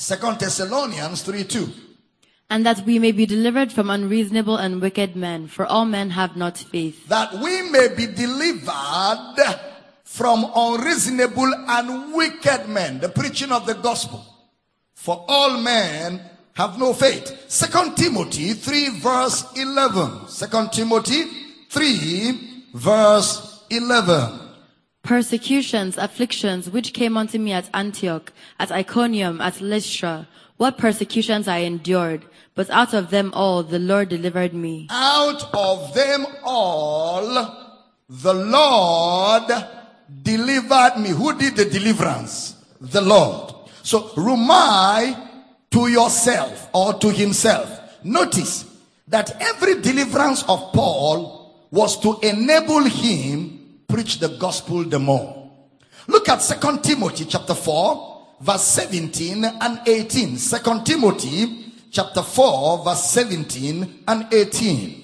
Second 0.00 0.40
Thessalonians 0.40 1.20
3 1.20 1.44
2. 1.44 1.68
And 2.48 2.64
that 2.64 2.86
we 2.86 2.98
may 2.98 3.12
be 3.12 3.26
delivered 3.26 3.70
from 3.70 3.90
unreasonable 3.90 4.56
and 4.56 4.80
wicked 4.80 5.14
men, 5.14 5.46
for 5.46 5.66
all 5.66 5.84
men 5.84 6.08
have 6.08 6.38
not 6.38 6.56
faith. 6.56 7.06
That 7.08 7.34
we 7.34 7.60
may 7.68 7.88
be 7.94 8.06
delivered 8.06 9.44
from 10.04 10.50
unreasonable 10.56 11.52
and 11.68 12.14
wicked 12.14 12.66
men. 12.66 13.00
The 13.00 13.10
preaching 13.10 13.52
of 13.52 13.66
the 13.66 13.74
gospel. 13.74 14.24
For 14.94 15.22
all 15.28 15.60
men 15.60 16.22
have 16.54 16.78
no 16.78 16.94
faith. 16.94 17.44
Second 17.48 17.94
Timothy 17.94 18.54
3 18.54 19.00
verse 19.00 19.44
11. 19.54 20.28
Second 20.28 20.72
Timothy 20.72 21.24
3 21.68 22.72
verse 22.72 23.64
11. 23.68 24.49
Persecutions, 25.02 25.96
afflictions, 25.96 26.70
which 26.70 26.92
came 26.92 27.16
unto 27.16 27.38
me 27.38 27.52
at 27.52 27.70
Antioch, 27.72 28.32
at 28.58 28.70
Iconium, 28.70 29.40
at 29.40 29.60
Lystra, 29.60 30.28
what 30.56 30.76
persecutions 30.76 31.48
I 31.48 31.58
endured, 31.58 32.24
but 32.54 32.68
out 32.70 32.92
of 32.92 33.10
them 33.10 33.32
all 33.34 33.62
the 33.62 33.78
Lord 33.78 34.10
delivered 34.10 34.52
me. 34.52 34.88
Out 34.90 35.42
of 35.54 35.94
them 35.94 36.26
all, 36.44 37.24
the 38.08 38.34
Lord 38.34 39.50
delivered 40.22 40.98
me. 40.98 41.10
Who 41.10 41.38
did 41.38 41.56
the 41.56 41.64
deliverance? 41.64 42.56
The 42.80 43.00
Lord. 43.00 43.54
So, 43.82 44.08
Rhuomai 44.10 45.28
to 45.70 45.88
yourself 45.88 46.68
or 46.74 46.94
to 46.94 47.10
himself. 47.10 47.80
Notice 48.04 48.66
that 49.08 49.40
every 49.40 49.80
deliverance 49.80 50.42
of 50.42 50.72
Paul 50.72 51.66
was 51.70 51.98
to 52.00 52.18
enable 52.22 52.84
him 52.84 53.59
preach 53.92 54.18
the 54.18 54.28
gospel 54.28 54.84
the 54.84 54.98
more. 54.98 55.50
Look 56.06 56.28
at 56.28 56.42
Second 56.42 56.82
Timothy 56.82 57.24
chapter 57.24 57.54
4 57.54 58.26
verse 58.40 58.64
17 58.64 59.44
and 59.44 59.80
18. 59.86 60.36
Second 60.38 60.84
Timothy 60.84 61.72
chapter 61.90 62.22
4 62.22 62.84
verse 62.84 63.04
17 63.10 64.04
and 64.08 64.26
18. 64.32 65.00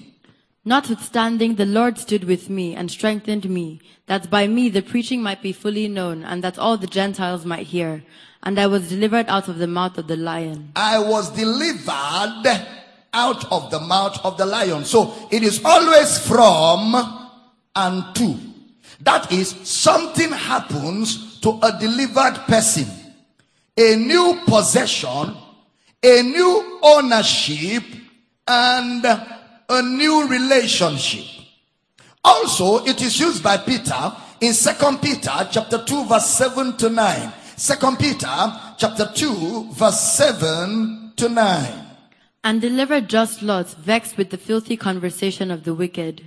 Notwithstanding, 0.64 1.54
the 1.54 1.64
Lord 1.64 1.96
stood 1.96 2.24
with 2.24 2.50
me 2.50 2.74
and 2.74 2.90
strengthened 2.90 3.48
me, 3.48 3.80
that 4.06 4.28
by 4.28 4.48
me 4.48 4.68
the 4.68 4.82
preaching 4.82 5.22
might 5.22 5.40
be 5.40 5.52
fully 5.52 5.86
known, 5.86 6.24
and 6.24 6.42
that 6.42 6.58
all 6.58 6.76
the 6.76 6.88
Gentiles 6.88 7.44
might 7.44 7.68
hear. 7.68 8.02
And 8.42 8.58
I 8.58 8.66
was 8.66 8.88
delivered 8.88 9.26
out 9.28 9.46
of 9.46 9.58
the 9.58 9.68
mouth 9.68 9.96
of 9.96 10.08
the 10.08 10.16
lion. 10.16 10.72
I 10.74 10.98
was 10.98 11.30
delivered 11.30 12.66
out 13.12 13.52
of 13.52 13.70
the 13.70 13.78
mouth 13.78 14.18
of 14.24 14.38
the 14.38 14.46
lion. 14.46 14.84
So 14.84 15.14
it 15.30 15.44
is 15.44 15.64
always 15.64 16.18
from 16.18 16.94
and 17.76 18.14
to. 18.16 18.36
That 19.00 19.30
is, 19.30 19.50
something 19.68 20.32
happens 20.32 21.40
to 21.40 21.58
a 21.62 21.78
delivered 21.78 22.34
person. 22.46 22.86
A 23.76 23.96
new 23.96 24.40
possession, 24.46 25.36
a 26.02 26.22
new 26.22 26.80
ownership, 26.82 27.82
and 28.48 29.04
a 29.04 29.82
new 29.82 30.28
relationship. 30.28 31.24
Also, 32.24 32.84
it 32.84 33.02
is 33.02 33.20
used 33.20 33.42
by 33.42 33.56
Peter 33.56 34.12
in 34.40 34.52
Second 34.52 35.00
Peter 35.00 35.48
chapter 35.50 35.82
2 35.84 36.06
verse 36.06 36.26
7 36.26 36.76
to 36.76 36.90
9. 36.90 37.32
Second 37.56 37.98
Peter 37.98 38.52
chapter 38.76 39.10
2 39.14 39.72
verse 39.72 40.00
7 40.00 41.12
to 41.16 41.28
9. 41.28 41.86
And 42.44 42.60
delivered 42.60 43.08
just 43.08 43.42
Lot, 43.42 43.68
vexed 43.74 44.16
with 44.16 44.30
the 44.30 44.38
filthy 44.38 44.76
conversation 44.76 45.50
of 45.50 45.64
the 45.64 45.74
wicked. 45.74 46.26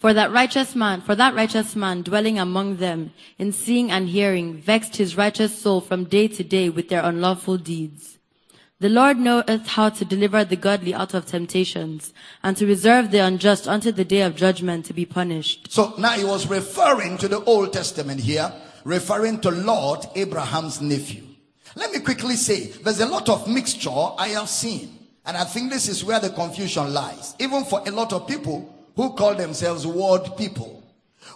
For 0.00 0.14
that 0.14 0.32
righteous 0.32 0.74
man, 0.74 1.02
for 1.02 1.14
that 1.14 1.34
righteous 1.34 1.76
man 1.76 2.00
dwelling 2.00 2.38
among 2.38 2.78
them, 2.78 3.12
in 3.38 3.52
seeing 3.52 3.90
and 3.90 4.08
hearing, 4.08 4.56
vexed 4.56 4.96
his 4.96 5.14
righteous 5.14 5.60
soul 5.60 5.82
from 5.82 6.04
day 6.04 6.26
to 6.26 6.42
day 6.42 6.70
with 6.70 6.88
their 6.88 7.04
unlawful 7.04 7.58
deeds. 7.58 8.16
The 8.78 8.88
Lord 8.88 9.18
knoweth 9.18 9.66
how 9.66 9.90
to 9.90 10.04
deliver 10.06 10.42
the 10.42 10.56
godly 10.56 10.94
out 10.94 11.12
of 11.12 11.26
temptations, 11.26 12.14
and 12.42 12.56
to 12.56 12.66
reserve 12.66 13.10
the 13.10 13.18
unjust 13.18 13.68
unto 13.68 13.92
the 13.92 14.06
day 14.06 14.22
of 14.22 14.36
judgment 14.36 14.86
to 14.86 14.94
be 14.94 15.04
punished. 15.04 15.70
So 15.70 15.92
now 15.98 16.12
he 16.12 16.24
was 16.24 16.46
referring 16.46 17.18
to 17.18 17.28
the 17.28 17.44
Old 17.44 17.74
Testament 17.74 18.20
here, 18.20 18.50
referring 18.84 19.42
to 19.42 19.50
Lot, 19.50 20.16
Abraham's 20.16 20.80
nephew. 20.80 21.24
Let 21.76 21.92
me 21.92 22.00
quickly 22.00 22.36
say, 22.36 22.68
there's 22.68 23.00
a 23.00 23.06
lot 23.06 23.28
of 23.28 23.46
mixture 23.46 23.90
I 23.90 24.28
have 24.28 24.48
seen. 24.48 24.96
And 25.26 25.36
I 25.36 25.44
think 25.44 25.70
this 25.70 25.90
is 25.90 26.02
where 26.02 26.20
the 26.20 26.30
confusion 26.30 26.94
lies. 26.94 27.34
Even 27.38 27.64
for 27.64 27.82
a 27.86 27.90
lot 27.90 28.14
of 28.14 28.26
people 28.26 28.79
who 28.96 29.14
call 29.14 29.34
themselves 29.34 29.86
word 29.86 30.36
people. 30.36 30.82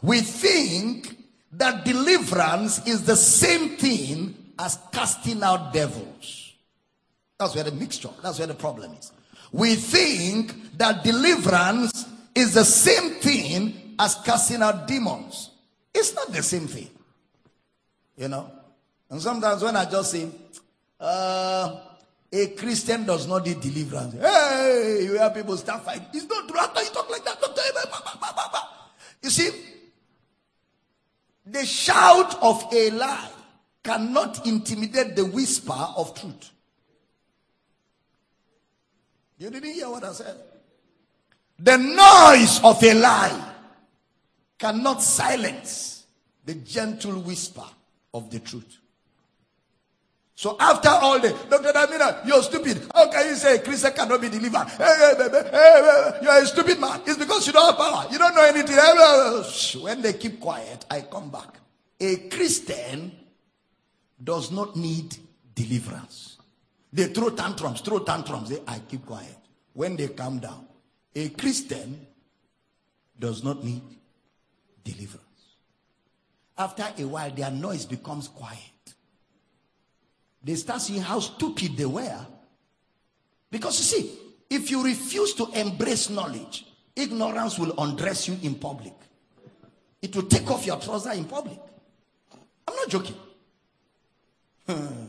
We 0.02 0.20
think 0.20 1.16
that 1.52 1.84
deliverance 1.84 2.86
is 2.86 3.04
the 3.04 3.16
same 3.16 3.76
thing 3.76 4.34
as 4.58 4.78
casting 4.92 5.42
out 5.42 5.72
devils. 5.72 6.52
That's 7.38 7.54
where 7.54 7.64
the 7.64 7.72
mixture, 7.72 8.10
that's 8.22 8.38
where 8.38 8.46
the 8.46 8.54
problem 8.54 8.92
is. 8.94 9.12
We 9.52 9.74
think 9.76 10.78
that 10.78 11.04
deliverance 11.04 12.06
is 12.34 12.54
the 12.54 12.64
same 12.64 13.14
thing 13.14 13.94
as 13.98 14.16
casting 14.16 14.62
out 14.62 14.88
demons. 14.88 15.50
It's 15.94 16.14
not 16.14 16.32
the 16.32 16.42
same 16.42 16.66
thing. 16.66 16.90
You 18.16 18.28
know? 18.28 18.50
And 19.10 19.20
sometimes 19.20 19.62
when 19.62 19.76
I 19.76 19.84
just 19.84 20.10
say, 20.10 20.28
uh, 20.98 21.78
a 22.34 22.48
Christian 22.48 23.06
does 23.06 23.28
not 23.28 23.46
need 23.46 23.60
deliverance. 23.60 24.14
Hey, 24.14 25.04
you 25.04 25.12
hear 25.12 25.30
people 25.30 25.56
start 25.56 25.84
fighting. 25.84 26.06
It's 26.12 26.28
not 26.28 26.48
true. 26.48 26.58
After 26.58 26.82
you 26.82 26.90
talk 26.90 27.08
like 27.08 27.24
that, 27.24 27.38
you 29.22 29.30
see, 29.30 29.50
the 31.46 31.64
shout 31.64 32.42
of 32.42 32.66
a 32.72 32.90
lie 32.90 33.30
cannot 33.84 34.44
intimidate 34.46 35.14
the 35.14 35.24
whisper 35.24 35.72
of 35.96 36.14
truth. 36.18 36.50
You 39.38 39.50
didn't 39.50 39.72
hear 39.72 39.88
what 39.88 40.02
I 40.02 40.12
said? 40.12 40.36
The 41.58 41.76
noise 41.76 42.60
of 42.64 42.82
a 42.82 42.94
lie 42.94 43.52
cannot 44.58 45.02
silence 45.02 46.04
the 46.44 46.54
gentle 46.56 47.20
whisper 47.20 47.64
of 48.12 48.30
the 48.30 48.40
truth. 48.40 48.78
So 50.36 50.56
after 50.58 50.88
all 50.88 51.20
the 51.20 51.30
Dr. 51.48 51.72
Damina, 51.72 52.26
you're 52.26 52.42
stupid. 52.42 52.90
How 52.92 53.08
can 53.08 53.28
you 53.28 53.36
say 53.36 53.56
a 53.56 53.58
Christian 53.60 53.92
cannot 53.92 54.20
be 54.20 54.28
delivered? 54.28 54.66
Hey, 54.66 55.14
hey, 55.16 55.28
hey, 55.30 56.18
you're 56.22 56.42
a 56.42 56.46
stupid 56.46 56.80
man. 56.80 57.02
It's 57.06 57.16
because 57.16 57.46
you 57.46 57.52
don't 57.52 57.66
have 57.66 57.76
power. 57.76 58.06
You 58.10 58.18
don't 58.18 58.34
know 58.34 58.44
anything. 58.44 59.82
When 59.82 60.02
they 60.02 60.14
keep 60.14 60.40
quiet, 60.40 60.86
I 60.90 61.02
come 61.02 61.30
back. 61.30 61.60
A 62.00 62.16
Christian 62.28 63.12
does 64.22 64.50
not 64.50 64.74
need 64.74 65.16
deliverance. 65.54 66.38
They 66.92 67.06
throw 67.06 67.30
tantrums, 67.30 67.80
throw 67.80 68.00
tantrums. 68.00 68.48
They, 68.48 68.60
I 68.66 68.80
keep 68.80 69.06
quiet. 69.06 69.36
When 69.72 69.96
they 69.96 70.08
calm 70.08 70.40
down, 70.40 70.66
a 71.14 71.28
Christian 71.28 72.06
does 73.18 73.44
not 73.44 73.62
need 73.62 73.82
deliverance. 74.82 75.22
After 76.58 76.86
a 76.98 77.04
while, 77.04 77.30
their 77.30 77.50
noise 77.50 77.86
becomes 77.86 78.28
quiet. 78.28 78.73
They 80.44 80.54
start 80.56 80.82
seeing 80.82 81.00
how 81.00 81.20
stupid 81.20 81.76
they 81.76 81.86
were. 81.86 82.26
Because 83.50 83.78
you 83.78 83.84
see, 83.84 84.18
if 84.50 84.70
you 84.70 84.84
refuse 84.84 85.32
to 85.34 85.46
embrace 85.54 86.10
knowledge, 86.10 86.66
ignorance 86.94 87.58
will 87.58 87.72
undress 87.78 88.28
you 88.28 88.36
in 88.42 88.56
public. 88.56 88.92
It 90.02 90.14
will 90.14 90.24
take 90.24 90.50
off 90.50 90.66
your 90.66 90.76
trouser 90.76 91.12
in 91.12 91.24
public. 91.24 91.58
I'm 92.68 92.76
not 92.76 92.88
joking. 92.88 93.16
Hmm. 94.68 95.06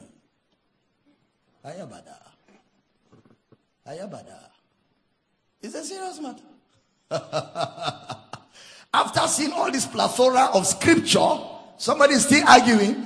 Ayabada. 1.65 2.17
Ayabada. 3.87 4.39
It's 5.61 5.75
a 5.75 5.83
serious 5.83 6.19
matter. 6.21 6.43
After 8.93 9.27
seeing 9.27 9.51
all 9.51 9.69
this 9.69 9.85
plethora 9.85 10.51
of 10.53 10.65
scripture, 10.65 11.39
somebody 11.77 12.13
is 12.13 12.25
still 12.25 12.47
arguing. 12.47 13.05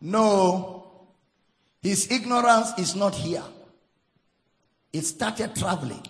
No, 0.00 0.77
his 1.82 2.10
ignorance 2.10 2.72
is 2.78 2.94
not 2.96 3.14
here. 3.14 3.44
It 4.92 5.02
started 5.02 5.54
traveling 5.54 6.06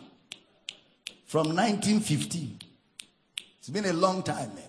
from 1.27 1.49
1915. 1.49 2.59
It's 3.59 3.69
been 3.69 3.85
a 3.85 3.93
long 3.93 4.23
time, 4.23 4.55
man. 4.55 4.65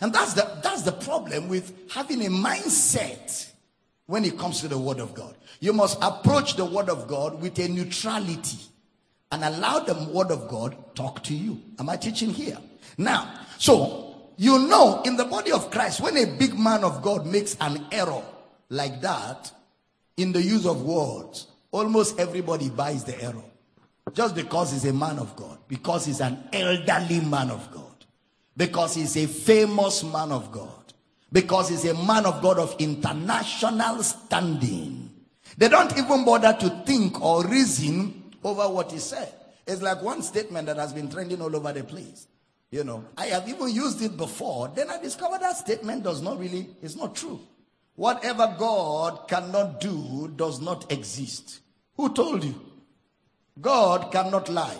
And 0.00 0.12
that's 0.12 0.34
the, 0.34 0.58
that's 0.62 0.82
the 0.82 0.92
problem 0.92 1.48
with 1.48 1.90
having 1.90 2.24
a 2.24 2.30
mindset 2.30 3.50
when 4.06 4.24
it 4.24 4.38
comes 4.38 4.60
to 4.60 4.68
the 4.68 4.78
Word 4.78 5.00
of 5.00 5.14
God. 5.14 5.34
You 5.60 5.72
must 5.72 5.98
approach 6.00 6.56
the 6.56 6.64
Word 6.64 6.88
of 6.88 7.08
God 7.08 7.40
with 7.40 7.58
a 7.58 7.68
neutrality 7.68 8.58
and 9.32 9.44
allow 9.44 9.80
the 9.80 9.94
Word 10.10 10.30
of 10.30 10.48
God 10.48 10.94
talk 10.94 11.22
to 11.24 11.34
you. 11.34 11.60
Am 11.78 11.90
I 11.90 11.96
teaching 11.96 12.30
here? 12.30 12.58
Now, 12.96 13.30
so 13.58 14.07
you 14.38 14.56
know, 14.68 15.02
in 15.04 15.16
the 15.16 15.24
body 15.24 15.50
of 15.50 15.68
Christ, 15.70 16.00
when 16.00 16.16
a 16.16 16.24
big 16.24 16.56
man 16.56 16.84
of 16.84 17.02
God 17.02 17.26
makes 17.26 17.56
an 17.60 17.84
error 17.90 18.22
like 18.70 19.00
that 19.00 19.50
in 20.16 20.32
the 20.32 20.40
use 20.40 20.64
of 20.64 20.82
words, 20.82 21.48
almost 21.72 22.20
everybody 22.20 22.70
buys 22.70 23.02
the 23.02 23.20
error. 23.20 23.42
Just 24.14 24.36
because 24.36 24.70
he's 24.72 24.84
a 24.84 24.92
man 24.92 25.18
of 25.18 25.34
God, 25.34 25.58
because 25.66 26.06
he's 26.06 26.20
an 26.20 26.38
elderly 26.52 27.20
man 27.20 27.50
of 27.50 27.68
God, 27.72 28.06
because 28.56 28.94
he's 28.94 29.16
a 29.16 29.26
famous 29.26 30.04
man 30.04 30.30
of 30.30 30.52
God, 30.52 30.94
because 31.32 31.68
he's 31.68 31.84
a 31.84 31.94
man 32.06 32.24
of 32.24 32.40
God 32.40 32.58
of 32.58 32.76
international 32.78 34.02
standing. 34.04 35.10
They 35.56 35.68
don't 35.68 35.98
even 35.98 36.24
bother 36.24 36.56
to 36.60 36.70
think 36.86 37.20
or 37.20 37.44
reason 37.44 38.32
over 38.44 38.68
what 38.68 38.92
he 38.92 38.98
said. 38.98 39.34
It's 39.66 39.82
like 39.82 40.00
one 40.00 40.22
statement 40.22 40.66
that 40.66 40.76
has 40.76 40.92
been 40.92 41.10
trending 41.10 41.42
all 41.42 41.54
over 41.54 41.72
the 41.72 41.82
place. 41.82 42.28
You 42.70 42.84
know, 42.84 43.04
I 43.16 43.26
have 43.26 43.48
even 43.48 43.70
used 43.70 44.02
it 44.02 44.16
before. 44.16 44.68
Then 44.68 44.90
I 44.90 45.00
discovered 45.00 45.40
that 45.40 45.56
statement 45.56 46.02
does 46.02 46.20
not 46.20 46.38
really, 46.38 46.68
it's 46.82 46.96
not 46.96 47.14
true. 47.14 47.40
Whatever 47.94 48.54
God 48.58 49.26
cannot 49.26 49.80
do 49.80 50.32
does 50.36 50.60
not 50.60 50.92
exist. 50.92 51.60
Who 51.96 52.12
told 52.12 52.44
you? 52.44 52.54
God 53.60 54.12
cannot 54.12 54.48
lie, 54.48 54.78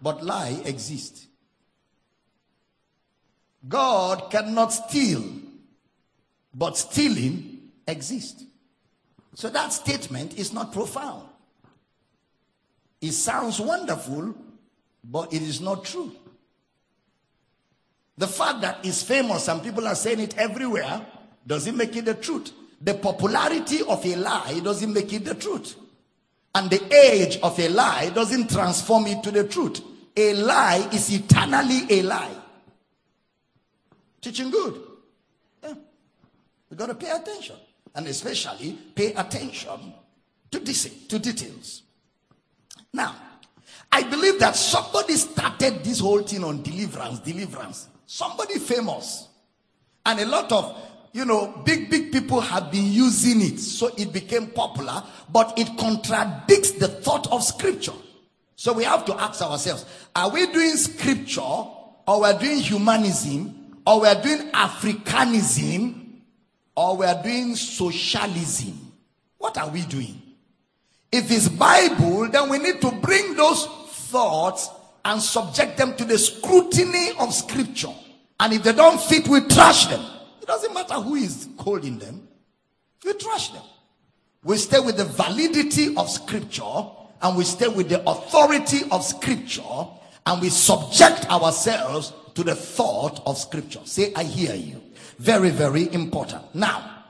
but 0.00 0.22
lie 0.22 0.60
exists. 0.64 1.26
God 3.66 4.30
cannot 4.30 4.72
steal, 4.72 5.24
but 6.54 6.76
stealing 6.76 7.70
exists. 7.88 8.44
So 9.34 9.48
that 9.50 9.72
statement 9.72 10.38
is 10.38 10.52
not 10.52 10.72
profound. 10.72 11.26
It 13.00 13.12
sounds 13.12 13.58
wonderful, 13.58 14.34
but 15.02 15.32
it 15.32 15.42
is 15.42 15.60
not 15.60 15.84
true. 15.84 16.12
The 18.20 18.28
fact 18.28 18.60
that 18.60 18.80
it's 18.84 19.02
famous 19.02 19.48
and 19.48 19.62
people 19.62 19.88
are 19.88 19.94
saying 19.94 20.20
it 20.20 20.36
everywhere 20.36 21.06
doesn't 21.46 21.74
make 21.74 21.96
it 21.96 22.04
the 22.04 22.12
truth. 22.12 22.52
The 22.78 22.92
popularity 22.92 23.80
of 23.80 24.04
a 24.04 24.14
lie 24.14 24.60
doesn't 24.62 24.92
make 24.92 25.10
it 25.14 25.24
the 25.24 25.34
truth. 25.34 25.74
And 26.54 26.68
the 26.68 26.94
age 26.94 27.38
of 27.38 27.58
a 27.58 27.70
lie 27.70 28.10
doesn't 28.10 28.50
transform 28.50 29.06
it 29.06 29.22
to 29.22 29.30
the 29.30 29.44
truth. 29.44 29.80
A 30.14 30.34
lie 30.34 30.86
is 30.92 31.10
eternally 31.10 31.86
a 31.88 32.02
lie. 32.02 32.36
Teaching 34.20 34.50
good. 34.50 34.82
Yeah. 35.62 35.74
We 36.68 36.76
got 36.76 36.88
to 36.88 36.94
pay 36.96 37.10
attention. 37.10 37.56
And 37.94 38.06
especially 38.06 38.76
pay 38.94 39.14
attention 39.14 39.94
to, 40.50 40.58
this, 40.58 41.06
to 41.08 41.18
details. 41.18 41.84
Now, 42.92 43.16
I 43.90 44.02
believe 44.02 44.38
that 44.40 44.56
somebody 44.56 45.14
started 45.14 45.82
this 45.82 46.00
whole 46.00 46.20
thing 46.20 46.44
on 46.44 46.62
deliverance, 46.62 47.20
deliverance. 47.20 47.86
Somebody 48.12 48.58
famous. 48.58 49.28
And 50.04 50.18
a 50.18 50.26
lot 50.26 50.50
of, 50.50 50.76
you 51.12 51.24
know, 51.24 51.62
big, 51.64 51.88
big 51.88 52.10
people 52.10 52.40
have 52.40 52.72
been 52.72 52.90
using 52.90 53.40
it. 53.40 53.60
So 53.60 53.94
it 53.96 54.12
became 54.12 54.48
popular, 54.48 55.04
but 55.32 55.56
it 55.56 55.68
contradicts 55.78 56.72
the 56.72 56.88
thought 56.88 57.30
of 57.30 57.44
scripture. 57.44 57.92
So 58.56 58.72
we 58.72 58.82
have 58.82 59.04
to 59.04 59.14
ask 59.14 59.40
ourselves, 59.40 59.84
are 60.16 60.28
we 60.28 60.48
doing 60.48 60.72
scripture 60.72 61.40
or 61.40 62.20
we're 62.20 62.36
doing 62.36 62.58
humanism 62.58 63.76
or 63.86 64.00
we're 64.00 64.20
doing 64.20 64.50
Africanism 64.50 66.16
or 66.74 66.96
we're 66.96 67.22
doing 67.22 67.54
socialism? 67.54 68.92
What 69.38 69.56
are 69.56 69.70
we 69.70 69.82
doing? 69.82 70.20
If 71.12 71.30
it's 71.30 71.48
Bible, 71.48 72.28
then 72.28 72.48
we 72.48 72.58
need 72.58 72.80
to 72.80 72.90
bring 72.90 73.36
those 73.36 73.66
thoughts 73.66 74.68
and 75.04 75.22
subject 75.22 75.76
them 75.76 75.96
to 75.96 76.04
the 76.04 76.18
scrutiny 76.18 77.12
of 77.20 77.32
scripture. 77.32 77.94
And 78.40 78.54
if 78.54 78.62
they 78.62 78.72
don't 78.72 78.98
fit, 78.98 79.28
we 79.28 79.42
trash 79.42 79.86
them. 79.86 80.02
It 80.40 80.46
doesn't 80.46 80.72
matter 80.72 80.94
who 80.94 81.14
is 81.14 81.46
calling 81.58 81.98
them. 81.98 82.26
We 83.04 83.12
trash 83.12 83.50
them. 83.50 83.62
We 84.42 84.56
stay 84.56 84.80
with 84.80 84.96
the 84.96 85.04
validity 85.04 85.94
of 85.94 86.08
scripture 86.08 86.86
and 87.20 87.36
we 87.36 87.44
stay 87.44 87.68
with 87.68 87.90
the 87.90 88.02
authority 88.08 88.80
of 88.90 89.04
scripture 89.04 89.60
and 90.24 90.40
we 90.40 90.48
subject 90.48 91.30
ourselves 91.30 92.14
to 92.34 92.42
the 92.42 92.54
thought 92.54 93.22
of 93.26 93.36
scripture. 93.36 93.80
Say, 93.84 94.14
I 94.16 94.24
hear 94.24 94.54
you. 94.54 94.80
Very, 95.18 95.50
very 95.50 95.92
important. 95.92 96.42
Now, 96.54 97.04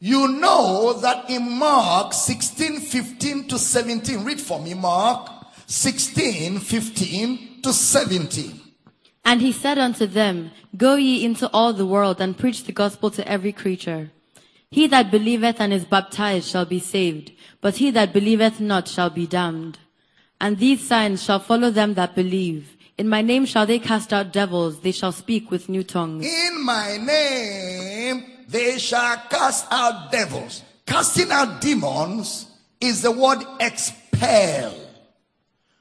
you 0.00 0.28
know 0.28 0.92
that 1.00 1.30
in 1.30 1.50
Mark 1.58 2.12
16, 2.12 2.80
15 2.80 3.48
to 3.48 3.58
17, 3.58 4.22
read 4.22 4.40
for 4.40 4.60
me, 4.60 4.74
Mark 4.74 5.30
16, 5.66 6.60
15 6.60 7.62
to 7.62 7.72
17. 7.72 8.67
And 9.28 9.42
he 9.42 9.52
said 9.52 9.76
unto 9.76 10.06
them, 10.06 10.52
Go 10.74 10.94
ye 10.94 11.22
into 11.22 11.50
all 11.52 11.74
the 11.74 11.84
world 11.84 12.18
and 12.18 12.38
preach 12.38 12.64
the 12.64 12.72
gospel 12.72 13.10
to 13.10 13.28
every 13.28 13.52
creature. 13.52 14.10
He 14.70 14.86
that 14.86 15.10
believeth 15.10 15.60
and 15.60 15.70
is 15.70 15.84
baptized 15.84 16.48
shall 16.48 16.64
be 16.64 16.80
saved, 16.80 17.32
but 17.60 17.76
he 17.76 17.90
that 17.90 18.14
believeth 18.14 18.58
not 18.58 18.88
shall 18.88 19.10
be 19.10 19.26
damned. 19.26 19.80
And 20.40 20.56
these 20.56 20.80
signs 20.80 21.22
shall 21.22 21.40
follow 21.40 21.70
them 21.70 21.92
that 21.92 22.14
believe. 22.14 22.74
In 22.96 23.06
my 23.06 23.20
name 23.20 23.44
shall 23.44 23.66
they 23.66 23.78
cast 23.78 24.14
out 24.14 24.32
devils, 24.32 24.80
they 24.80 24.92
shall 24.92 25.12
speak 25.12 25.50
with 25.50 25.68
new 25.68 25.84
tongues. 25.84 26.24
In 26.24 26.64
my 26.64 26.96
name 26.96 28.24
they 28.48 28.78
shall 28.78 29.18
cast 29.28 29.66
out 29.70 30.10
devils. 30.10 30.62
Casting 30.86 31.30
out 31.30 31.60
demons 31.60 32.46
is 32.80 33.02
the 33.02 33.12
word 33.12 33.44
expel. 33.60 34.87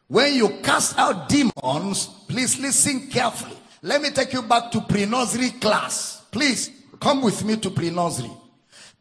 When 0.07 0.33
you 0.33 0.49
cast 0.63 0.97
out 0.97 1.27
demons, 1.27 2.07
please 2.27 2.59
listen 2.59 3.07
carefully. 3.07 3.57
Let 3.81 4.01
me 4.01 4.09
take 4.09 4.33
you 4.33 4.41
back 4.41 4.71
to 4.71 4.81
pre-nursery 4.81 5.51
class. 5.51 6.23
Please 6.31 6.71
come 6.99 7.21
with 7.21 7.43
me 7.43 7.57
to 7.57 7.69
pre-nursery. 7.69 8.31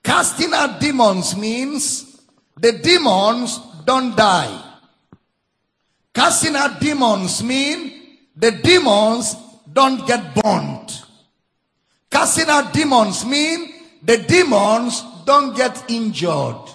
Casting 0.02 0.52
out 0.52 0.80
demons 0.80 1.36
means 1.36 2.20
the 2.57 2.72
demons 2.72 3.61
don't 3.84 4.16
die. 4.16 4.62
Casting 6.12 6.57
out 6.57 6.80
demons 6.80 7.42
mean 7.42 8.18
the 8.36 8.50
demons 8.50 9.36
don't 9.72 10.07
get 10.07 10.34
burned. 10.34 11.02
Casting 12.11 12.48
out 12.48 12.72
demons 12.72 13.24
mean 13.24 13.74
the 14.02 14.18
demons 14.18 15.02
don't 15.24 15.57
get 15.57 15.90
injured. 15.90 16.70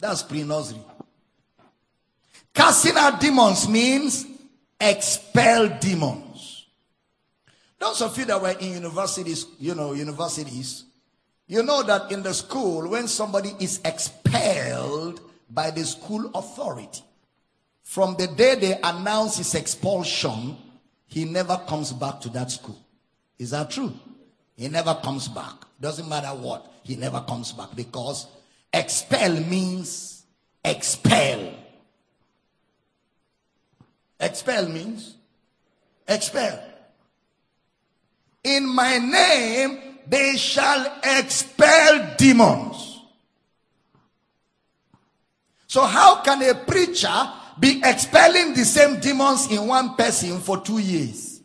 That's 0.00 0.22
pre-nursery. 0.22 0.80
Casting 2.58 2.96
out 2.96 3.20
demons 3.20 3.68
means 3.68 4.26
expel 4.80 5.68
demons. 5.78 6.66
Those 7.78 8.02
of 8.02 8.18
you 8.18 8.24
that 8.24 8.42
were 8.42 8.50
in 8.50 8.72
universities, 8.72 9.46
you 9.60 9.76
know, 9.76 9.92
universities, 9.92 10.82
you 11.46 11.62
know 11.62 11.84
that 11.84 12.10
in 12.10 12.24
the 12.24 12.34
school, 12.34 12.88
when 12.88 13.06
somebody 13.06 13.52
is 13.60 13.80
expelled 13.84 15.20
by 15.48 15.70
the 15.70 15.84
school 15.84 16.32
authority, 16.34 17.04
from 17.84 18.16
the 18.18 18.26
day 18.26 18.56
they 18.56 18.80
announce 18.82 19.36
his 19.36 19.54
expulsion, 19.54 20.56
he 21.06 21.24
never 21.26 21.58
comes 21.68 21.92
back 21.92 22.20
to 22.22 22.28
that 22.30 22.50
school. 22.50 22.84
Is 23.38 23.50
that 23.50 23.70
true? 23.70 23.94
He 24.56 24.66
never 24.66 24.94
comes 24.94 25.28
back. 25.28 25.54
Doesn't 25.80 26.08
matter 26.08 26.36
what, 26.36 26.72
he 26.82 26.96
never 26.96 27.20
comes 27.20 27.52
back 27.52 27.68
because 27.76 28.26
expel 28.74 29.34
means 29.44 30.24
expel. 30.64 31.54
Expel 34.20 34.68
means 34.68 35.14
expel. 36.06 36.62
In 38.42 38.66
my 38.66 38.98
name, 38.98 39.98
they 40.06 40.36
shall 40.36 41.00
expel 41.04 42.14
demons. 42.16 43.02
So, 45.66 45.82
how 45.84 46.22
can 46.22 46.42
a 46.42 46.54
preacher 46.54 47.32
be 47.60 47.80
expelling 47.84 48.54
the 48.54 48.64
same 48.64 49.00
demons 49.00 49.50
in 49.50 49.66
one 49.66 49.94
person 49.96 50.40
for 50.40 50.60
two 50.60 50.78
years? 50.78 51.40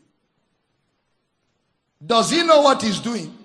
Does 2.06 2.32
he 2.32 2.44
know 2.44 2.62
what 2.62 2.82
he's 2.82 3.00
doing? 3.00 3.38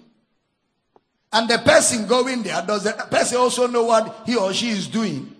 And 1.32 1.48
the 1.48 1.58
person 1.58 2.06
going 2.06 2.42
there, 2.42 2.62
does 2.62 2.84
the 2.84 2.92
person 2.92 3.38
also 3.38 3.66
know 3.66 3.84
what 3.84 4.22
he 4.24 4.36
or 4.36 4.52
she 4.52 4.70
is 4.70 4.86
doing? 4.86 5.34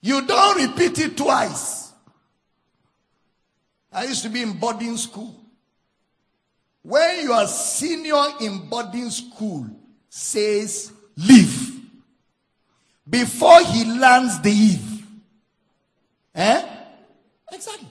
You 0.00 0.26
don't 0.26 0.68
repeat 0.68 0.98
it 0.98 1.16
twice. 1.16 1.92
I 3.92 4.04
used 4.04 4.22
to 4.22 4.28
be 4.28 4.42
in 4.42 4.52
boarding 4.52 4.96
school. 4.96 5.34
When 6.82 7.24
your 7.24 7.46
senior 7.46 8.24
in 8.40 8.68
boarding 8.68 9.10
school 9.10 9.66
says 10.08 10.92
leave, 11.16 11.80
before 13.08 13.62
he 13.62 13.84
lands 13.84 14.40
the 14.40 14.50
eve, 14.50 15.06
eh? 16.34 16.64
Exactly. 17.52 17.88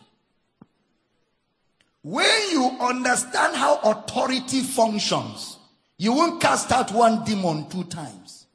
When 2.03 2.51
you 2.51 2.77
understand 2.79 3.55
how 3.55 3.79
authority 3.79 4.61
functions, 4.61 5.57
you 5.97 6.13
won't 6.13 6.39
cast 6.39 6.71
out 6.71 6.91
one 6.91 7.25
demon 7.25 7.67
two 7.69 7.83
times. 7.85 8.45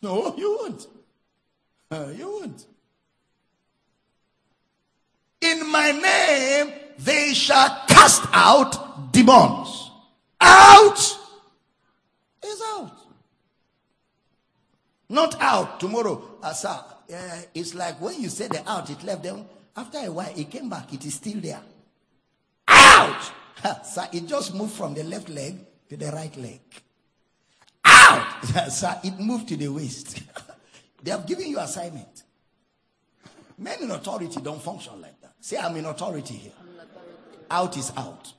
No, 0.00 0.34
you 0.38 0.58
won't. 0.60 0.86
Uh, 1.90 2.08
you 2.16 2.30
won't. 2.30 2.66
In 5.40 5.70
my 5.70 5.92
name, 5.92 6.72
they 6.98 7.32
shall 7.34 7.82
cast 7.88 8.24
out 8.32 9.12
demons. 9.12 9.90
Out 10.40 10.98
is 12.44 12.62
out. 12.74 12.92
Not 15.08 15.40
out 15.40 15.78
tomorrow. 15.78 16.22
Asa, 16.42 16.84
uh, 17.14 17.42
it's 17.54 17.74
like 17.74 18.00
when 18.00 18.20
you 18.20 18.28
say 18.28 18.48
the 18.48 18.68
out, 18.68 18.90
it 18.90 19.02
left 19.04 19.22
them. 19.22 19.44
After 19.76 19.98
a 19.98 20.10
while, 20.10 20.32
it 20.36 20.50
came 20.50 20.68
back. 20.68 20.92
It 20.92 21.04
is 21.04 21.14
still 21.14 21.40
there. 21.40 21.60
Out. 22.66 23.30
so 23.84 24.04
it 24.12 24.26
just 24.26 24.54
moved 24.54 24.72
from 24.72 24.94
the 24.94 25.04
left 25.04 25.28
leg 25.28 25.58
to 25.88 25.96
the 25.96 26.10
right 26.10 26.36
leg. 26.36 26.60
Out. 27.84 28.44
so 28.70 28.92
it 29.04 29.18
moved 29.20 29.48
to 29.48 29.56
the 29.56 29.68
waist. 29.68 30.22
they 31.06 31.12
have 31.12 31.24
given 31.24 31.46
you 31.46 31.60
assignment. 31.60 32.24
Men 33.56 33.80
in 33.80 33.92
authority 33.92 34.40
don't 34.40 34.60
function 34.60 35.00
like 35.00 35.20
that. 35.20 35.34
Say, 35.40 35.56
I'm 35.56 35.76
in 35.76 35.84
authority 35.84 36.34
here. 36.34 36.52
Out 37.48 37.76
is 37.76 37.92
out. 37.96 38.32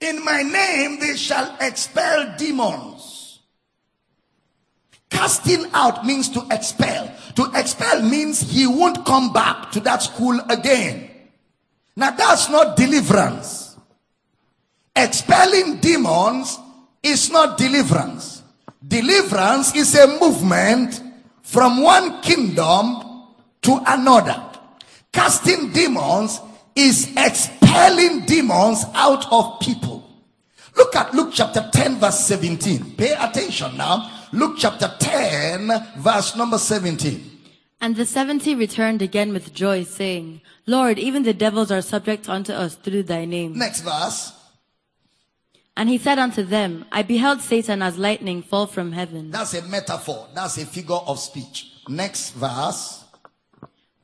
In 0.00 0.24
my 0.24 0.40
name 0.42 1.00
they 1.00 1.16
shall 1.16 1.54
expel 1.60 2.34
demons. 2.38 3.40
Casting 5.10 5.66
out 5.74 6.06
means 6.06 6.30
to 6.30 6.46
expel. 6.50 7.14
To 7.36 7.50
expel 7.54 8.00
means 8.00 8.40
he 8.40 8.66
won't 8.66 9.04
come 9.04 9.34
back 9.34 9.70
to 9.72 9.80
that 9.80 10.02
school 10.02 10.40
again. 10.48 11.10
Now 11.94 12.12
that's 12.12 12.48
not 12.48 12.78
deliverance. 12.78 13.76
Expelling 14.96 15.76
demons 15.80 16.58
is 17.02 17.30
not 17.30 17.58
deliverance. 17.58 18.33
Deliverance 18.86 19.74
is 19.74 19.94
a 19.94 20.18
movement 20.20 21.00
from 21.42 21.82
one 21.82 22.20
kingdom 22.22 23.02
to 23.62 23.80
another. 23.86 24.42
Casting 25.12 25.72
demons 25.72 26.40
is 26.74 27.12
expelling 27.16 28.26
demons 28.26 28.84
out 28.94 29.30
of 29.32 29.60
people. 29.60 30.02
Look 30.76 30.96
at 30.96 31.14
Luke 31.14 31.30
chapter 31.32 31.68
10, 31.72 32.00
verse 32.00 32.18
17. 32.26 32.96
Pay 32.96 33.12
attention 33.12 33.76
now. 33.76 34.10
Luke 34.32 34.56
chapter 34.58 34.92
10, 34.98 35.70
verse 35.98 36.36
number 36.36 36.58
17. 36.58 37.30
And 37.80 37.96
the 37.96 38.06
seventy 38.06 38.54
returned 38.54 39.02
again 39.02 39.32
with 39.32 39.52
joy, 39.54 39.84
saying, 39.84 40.40
Lord, 40.66 40.98
even 40.98 41.22
the 41.22 41.34
devils 41.34 41.70
are 41.70 41.82
subject 41.82 42.28
unto 42.28 42.52
us 42.52 42.74
through 42.76 43.04
thy 43.04 43.24
name. 43.24 43.56
Next 43.56 43.82
verse. 43.82 44.32
And 45.76 45.88
he 45.88 45.98
said 45.98 46.18
unto 46.18 46.44
them, 46.44 46.84
I 46.92 47.02
beheld 47.02 47.40
Satan 47.40 47.82
as 47.82 47.98
lightning 47.98 48.42
fall 48.42 48.66
from 48.66 48.92
heaven. 48.92 49.30
That's 49.30 49.54
a 49.54 49.62
metaphor. 49.62 50.28
That's 50.34 50.56
a 50.58 50.66
figure 50.66 50.94
of 50.94 51.18
speech. 51.18 51.72
Next 51.88 52.30
verse. 52.30 53.04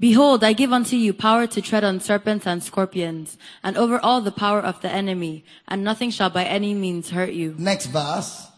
Behold, 0.00 0.42
I 0.42 0.54
give 0.54 0.72
unto 0.72 0.96
you 0.96 1.12
power 1.12 1.46
to 1.46 1.60
tread 1.60 1.84
on 1.84 2.00
serpents 2.00 2.46
and 2.46 2.62
scorpions, 2.62 3.36
and 3.62 3.76
over 3.76 4.00
all 4.00 4.22
the 4.22 4.32
power 4.32 4.60
of 4.60 4.80
the 4.80 4.90
enemy, 4.90 5.44
and 5.68 5.84
nothing 5.84 6.10
shall 6.10 6.30
by 6.30 6.44
any 6.44 6.72
means 6.72 7.10
hurt 7.10 7.32
you. 7.32 7.54
Next 7.58 7.86
verse. 7.86 8.48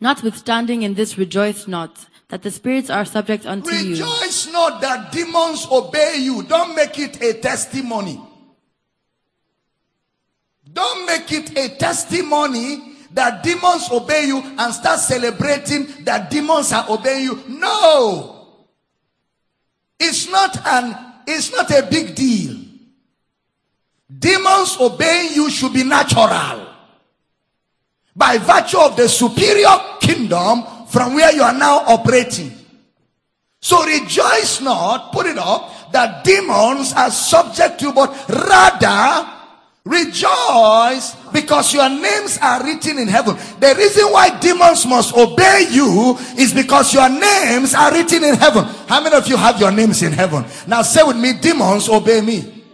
Notwithstanding 0.00 0.82
in 0.82 0.94
this 0.94 1.18
rejoice 1.18 1.68
not, 1.68 2.06
that 2.28 2.42
the 2.42 2.50
spirits 2.50 2.88
are 2.88 3.04
subject 3.04 3.44
unto 3.44 3.70
you. 3.74 3.90
Rejoice 3.90 4.50
not 4.52 4.80
that 4.80 5.12
demons 5.12 5.68
obey 5.70 6.16
you. 6.18 6.42
Don't 6.42 6.74
make 6.74 6.98
it 6.98 7.22
a 7.22 7.34
testimony. 7.34 8.18
Don't 10.74 11.06
make 11.06 11.30
it 11.30 11.56
a 11.56 11.76
testimony 11.76 12.96
that 13.12 13.44
demons 13.44 13.88
obey 13.92 14.26
you 14.26 14.42
and 14.58 14.74
start 14.74 14.98
celebrating 14.98 15.86
that 16.04 16.30
demons 16.30 16.72
are 16.72 16.84
obeying 16.90 17.22
you. 17.24 17.44
No. 17.48 18.48
It's 20.00 20.28
not 20.28 20.58
an 20.66 21.12
it's 21.26 21.52
not 21.52 21.70
a 21.70 21.86
big 21.88 22.14
deal. 22.14 22.56
Demons 24.18 24.76
obeying 24.80 25.32
you 25.34 25.48
should 25.48 25.72
be 25.72 25.84
natural. 25.84 26.66
By 28.16 28.38
virtue 28.38 28.78
of 28.78 28.96
the 28.96 29.08
superior 29.08 29.76
kingdom 30.00 30.64
from 30.88 31.14
where 31.14 31.32
you 31.34 31.42
are 31.42 31.56
now 31.56 31.78
operating. 31.86 32.52
So 33.60 33.82
rejoice 33.84 34.60
not, 34.60 35.12
put 35.12 35.26
it 35.26 35.38
up, 35.38 35.92
that 35.92 36.22
demons 36.22 36.92
are 36.92 37.10
subject 37.10 37.78
to, 37.80 37.86
you, 37.86 37.92
but 37.92 38.10
rather 38.28 39.33
rejoice 39.84 41.14
because 41.30 41.74
your 41.74 41.88
names 41.88 42.38
are 42.40 42.64
written 42.64 42.98
in 42.98 43.06
heaven. 43.06 43.36
The 43.60 43.74
reason 43.76 44.10
why 44.10 44.38
demons 44.40 44.86
must 44.86 45.14
obey 45.14 45.68
you 45.70 46.16
is 46.38 46.54
because 46.54 46.94
your 46.94 47.08
names 47.08 47.74
are 47.74 47.92
written 47.92 48.24
in 48.24 48.34
heaven. 48.34 48.64
How 48.88 49.02
many 49.02 49.14
of 49.14 49.28
you 49.28 49.36
have 49.36 49.60
your 49.60 49.70
names 49.70 50.02
in 50.02 50.12
heaven? 50.12 50.44
Now 50.66 50.82
say 50.82 51.02
with 51.02 51.18
me, 51.18 51.34
demons 51.34 51.88
obey 51.88 52.22
me. 52.22 52.64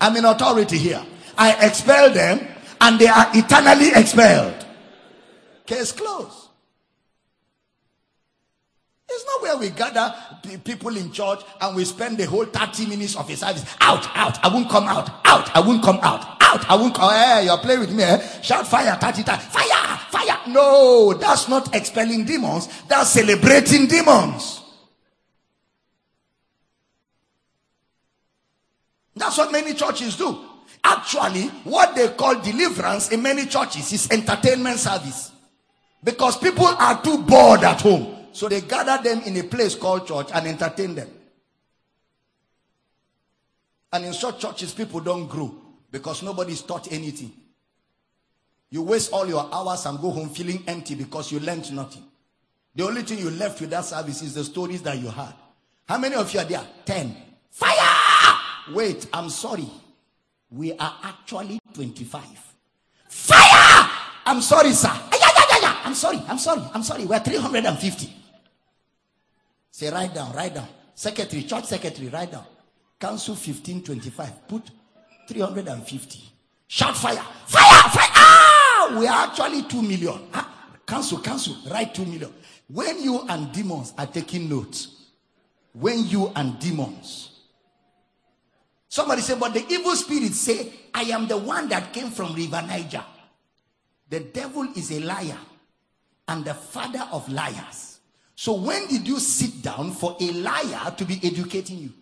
I'm 0.00 0.16
in 0.16 0.24
authority 0.24 0.78
here. 0.78 1.04
I 1.36 1.66
expel 1.66 2.12
them 2.12 2.46
and 2.80 2.98
they 2.98 3.08
are 3.08 3.28
eternally 3.34 3.90
expelled. 3.94 4.66
Case 5.66 5.92
closed. 5.92 6.41
Where 9.42 9.56
we 9.58 9.70
gather 9.70 10.14
people 10.64 10.96
in 10.96 11.12
church 11.12 11.40
and 11.60 11.76
we 11.76 11.84
spend 11.84 12.18
the 12.18 12.26
whole 12.26 12.44
30 12.44 12.86
minutes 12.86 13.16
of 13.16 13.28
a 13.28 13.36
service. 13.36 13.64
Out, 13.80 14.06
out, 14.16 14.42
I 14.44 14.48
won't 14.48 14.70
come 14.70 14.84
out. 14.84 15.10
Out, 15.24 15.54
I 15.54 15.60
won't 15.60 15.82
come 15.82 15.98
out. 16.02 16.40
Out, 16.40 16.68
I 16.70 16.76
won't 16.76 16.94
come. 16.94 17.12
Hey, 17.12 17.46
you're 17.46 17.58
playing 17.58 17.80
with 17.80 17.92
me. 17.92 18.02
Eh? 18.04 18.18
Shout 18.42 18.66
fire 18.66 18.96
30 19.00 19.22
times. 19.24 19.42
Fire, 19.44 19.98
fire. 20.10 20.40
No, 20.48 21.12
that's 21.14 21.48
not 21.48 21.74
expelling 21.74 22.24
demons. 22.24 22.68
That's 22.88 23.10
celebrating 23.10 23.86
demons. 23.86 24.60
That's 29.16 29.36
what 29.38 29.52
many 29.52 29.74
churches 29.74 30.16
do. 30.16 30.38
Actually, 30.84 31.48
what 31.64 31.94
they 31.94 32.08
call 32.08 32.40
deliverance 32.40 33.10
in 33.12 33.22
many 33.22 33.46
churches 33.46 33.92
is 33.92 34.10
entertainment 34.10 34.78
service. 34.78 35.30
Because 36.02 36.36
people 36.36 36.66
are 36.66 37.00
too 37.02 37.18
bored 37.18 37.62
at 37.62 37.80
home. 37.80 38.21
So 38.32 38.48
they 38.48 38.62
gather 38.62 39.02
them 39.02 39.22
in 39.24 39.36
a 39.36 39.42
place 39.44 39.74
called 39.74 40.06
church 40.06 40.28
and 40.34 40.46
entertain 40.46 40.94
them. 40.94 41.08
And 43.92 44.06
in 44.06 44.14
such 44.14 44.40
churches, 44.40 44.72
people 44.72 45.00
don't 45.00 45.26
grow 45.26 45.54
because 45.90 46.22
nobody's 46.22 46.62
taught 46.62 46.90
anything. 46.90 47.30
You 48.70 48.82
waste 48.82 49.12
all 49.12 49.26
your 49.26 49.48
hours 49.52 49.84
and 49.84 50.00
go 50.00 50.10
home 50.10 50.30
feeling 50.30 50.64
empty 50.66 50.94
because 50.94 51.30
you 51.30 51.40
learned 51.40 51.70
nothing. 51.74 52.04
The 52.74 52.84
only 52.84 53.02
thing 53.02 53.18
you 53.18 53.30
left 53.30 53.60
with 53.60 53.68
that 53.70 53.84
service 53.84 54.22
is 54.22 54.32
the 54.34 54.44
stories 54.44 54.80
that 54.82 54.98
you 54.98 55.08
had. 55.08 55.34
How 55.86 55.98
many 55.98 56.14
of 56.14 56.32
you 56.32 56.40
are 56.40 56.46
there? 56.46 56.66
Ten. 56.86 57.14
Fire! 57.50 58.38
Wait, 58.72 59.06
I'm 59.12 59.28
sorry. 59.28 59.68
We 60.50 60.72
are 60.72 60.96
actually 61.02 61.58
25. 61.74 62.22
Fire! 63.08 63.90
I'm 64.24 64.40
sorry, 64.40 64.72
sir. 64.72 64.90
I'm 65.84 65.94
sorry, 65.94 66.22
I'm 66.26 66.38
sorry, 66.38 66.62
I'm 66.72 66.82
sorry. 66.82 67.04
We're 67.04 67.20
350. 67.20 68.21
Say, 69.72 69.90
write 69.90 70.14
down, 70.14 70.32
write 70.34 70.54
down. 70.54 70.68
Secretary, 70.94 71.42
church 71.44 71.64
secretary, 71.64 72.08
write 72.08 72.30
down. 72.30 72.44
Council 73.00 73.34
1525. 73.34 74.46
Put 74.46 74.70
350. 75.26 76.20
Shout 76.68 76.96
fire. 76.96 77.16
Fire! 77.46 77.90
Fire! 77.90 78.08
Ah! 78.14 78.96
We 78.98 79.06
are 79.06 79.26
actually 79.26 79.62
2 79.62 79.82
million. 79.82 80.20
Ah, 80.34 80.76
council, 80.86 81.20
council, 81.20 81.56
write 81.70 81.94
2 81.94 82.04
million. 82.04 82.32
When 82.68 83.02
you 83.02 83.26
and 83.28 83.50
demons 83.50 83.94
are 83.96 84.06
taking 84.06 84.48
notes, 84.48 85.06
when 85.72 86.04
you 86.06 86.30
and 86.36 86.58
demons, 86.58 87.30
somebody 88.88 89.22
say, 89.22 89.36
but 89.38 89.54
the 89.54 89.66
evil 89.70 89.96
spirits 89.96 90.38
say, 90.38 90.70
I 90.92 91.02
am 91.04 91.26
the 91.26 91.38
one 91.38 91.68
that 91.70 91.94
came 91.94 92.10
from 92.10 92.34
River 92.34 92.62
Niger. 92.62 93.04
The 94.10 94.20
devil 94.20 94.64
is 94.76 94.92
a 94.92 95.00
liar 95.00 95.38
and 96.28 96.44
the 96.44 96.52
father 96.52 97.08
of 97.10 97.26
liars. 97.30 98.00
So 98.34 98.54
when 98.54 98.86
did 98.88 99.06
you 99.06 99.18
sit 99.20 99.62
down 99.62 99.92
for 99.92 100.16
a 100.20 100.32
liar 100.32 100.94
to 100.96 101.04
be 101.04 101.20
educating 101.22 101.78
you? 101.78 101.92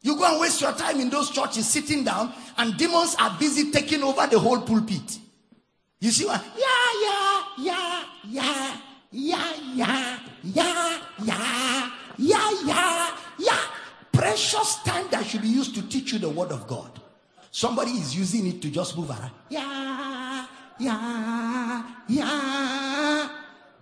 You 0.00 0.16
go 0.16 0.30
and 0.30 0.40
waste 0.40 0.60
your 0.60 0.72
time 0.72 1.00
in 1.00 1.10
those 1.10 1.30
churches 1.30 1.68
sitting 1.68 2.04
down, 2.04 2.32
and 2.56 2.76
demons 2.76 3.16
are 3.18 3.36
busy 3.38 3.70
taking 3.70 4.02
over 4.02 4.26
the 4.26 4.38
whole 4.38 4.60
pulpit. 4.60 5.18
You 6.00 6.10
see 6.10 6.24
what? 6.24 6.42
Yeah, 6.56 6.64
yeah, 7.02 7.42
yeah, 7.58 8.04
yeah, 8.22 8.76
yeah, 9.10 10.18
yeah, 10.44 11.00
yeah, 11.24 11.90
yeah, 12.16 12.52
yeah, 12.64 13.16
yeah. 13.38 13.58
Precious 14.12 14.76
time 14.84 15.06
that 15.10 15.26
should 15.26 15.42
be 15.42 15.48
used 15.48 15.74
to 15.74 15.82
teach 15.88 16.12
you 16.12 16.18
the 16.20 16.28
word 16.28 16.52
of 16.52 16.66
God. 16.68 17.00
Somebody 17.50 17.92
is 17.92 18.14
using 18.14 18.46
it 18.46 18.62
to 18.62 18.70
just 18.70 18.96
move 18.96 19.10
around. 19.10 19.32
Yeah, 19.48 20.17
yeah, 20.78 21.82
yeah. 22.08 23.28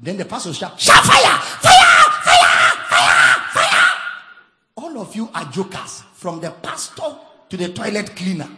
Then 0.00 0.16
the 0.16 0.24
pastor 0.24 0.52
shout, 0.52 0.80
shout 0.80 1.04
fire, 1.04 1.38
fire, 1.60 2.10
fire, 2.22 2.70
fire, 2.88 3.40
fire. 3.52 3.92
All 4.76 5.00
of 5.00 5.14
you 5.16 5.28
are 5.34 5.44
jokers 5.46 6.02
from 6.14 6.40
the 6.40 6.50
pastor 6.50 7.16
to 7.48 7.56
the 7.56 7.72
toilet 7.72 8.14
cleaner. 8.14 8.48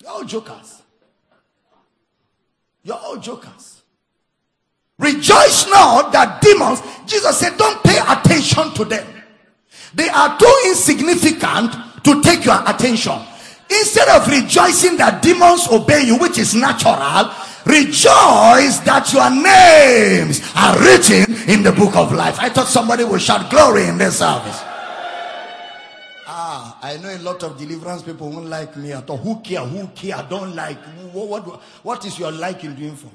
You're 0.00 0.10
all 0.10 0.24
jokers. 0.24 0.82
You're 2.84 2.96
all 2.96 3.16
jokers. 3.16 3.82
Rejoice 4.98 5.68
not 5.68 6.12
that 6.12 6.40
demons, 6.42 6.82
Jesus 7.06 7.38
said, 7.38 7.56
don't 7.56 7.82
pay 7.84 7.98
attention 7.98 8.72
to 8.74 8.84
them. 8.84 9.06
They 9.94 10.08
are 10.08 10.38
too 10.38 10.54
insignificant 10.66 11.72
to 12.04 12.22
take 12.22 12.44
your 12.44 12.60
attention. 12.66 13.18
Instead 13.70 14.08
of 14.08 14.26
rejoicing 14.28 14.96
that 14.96 15.20
demons 15.22 15.68
obey 15.70 16.02
you, 16.02 16.16
which 16.16 16.38
is 16.38 16.54
natural, 16.54 17.30
rejoice 17.66 18.78
that 18.80 19.10
your 19.12 19.28
names 19.28 20.40
are 20.56 20.78
written 20.80 21.28
in 21.48 21.62
the 21.62 21.72
book 21.72 21.94
of 21.96 22.12
life. 22.12 22.38
I 22.40 22.48
thought 22.48 22.66
somebody 22.66 23.04
would 23.04 23.20
shout 23.20 23.50
glory 23.50 23.84
in 23.86 23.98
this 23.98 24.18
service. 24.18 24.58
Ah, 26.26 26.78
I 26.82 26.96
know 26.96 27.14
a 27.14 27.18
lot 27.18 27.42
of 27.42 27.58
deliverance 27.58 28.02
people 28.02 28.30
won't 28.30 28.46
like 28.46 28.76
me 28.76 28.92
at 28.92 29.08
all. 29.10 29.18
Who 29.18 29.40
care? 29.40 29.60
Who 29.60 29.88
care? 29.88 30.26
Don't 30.28 30.54
like. 30.54 30.78
What, 31.12 31.28
what, 31.46 31.60
what 31.82 32.04
is 32.06 32.18
your 32.18 32.32
liking 32.32 32.74
doing 32.74 32.96
for? 32.96 33.10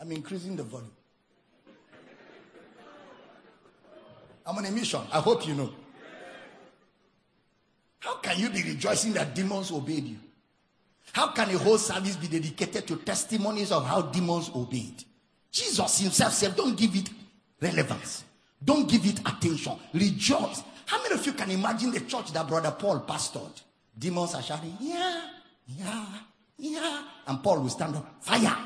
I'm 0.00 0.10
increasing 0.12 0.56
the 0.56 0.62
volume. 0.62 0.90
I'm 4.46 4.56
on 4.56 4.64
a 4.64 4.70
mission. 4.70 5.00
I 5.12 5.20
hope 5.20 5.46
you 5.46 5.54
know. 5.54 5.70
How 7.98 8.16
can 8.16 8.38
you 8.38 8.48
be 8.48 8.62
rejoicing 8.62 9.12
that 9.12 9.34
demons 9.34 9.70
obeyed 9.70 10.04
you? 10.04 10.16
How 11.12 11.28
can 11.32 11.50
a 11.50 11.58
whole 11.58 11.76
service 11.76 12.16
be 12.16 12.28
dedicated 12.28 12.86
to 12.86 12.96
testimonies 12.96 13.72
of 13.72 13.84
how 13.84 14.00
demons 14.02 14.50
obeyed? 14.54 15.04
Jesus 15.52 15.98
himself 15.98 16.32
said, 16.32 16.56
Don't 16.56 16.76
give 16.76 16.96
it 16.96 17.10
relevance, 17.60 18.24
don't 18.64 18.88
give 18.88 19.04
it 19.04 19.20
attention. 19.20 19.76
Rejoice. 19.92 20.62
How 20.86 21.02
many 21.02 21.14
of 21.14 21.26
you 21.26 21.32
can 21.34 21.50
imagine 21.50 21.90
the 21.90 22.00
church 22.00 22.32
that 22.32 22.48
Brother 22.48 22.70
Paul 22.70 23.00
pastored? 23.00 23.60
Demons 23.96 24.34
are 24.34 24.42
shouting, 24.42 24.76
Yeah, 24.80 25.28
yeah, 25.66 26.06
yeah. 26.56 27.02
And 27.26 27.42
Paul 27.42 27.60
will 27.60 27.68
stand 27.68 27.96
up, 27.96 28.16
Fire. 28.20 28.56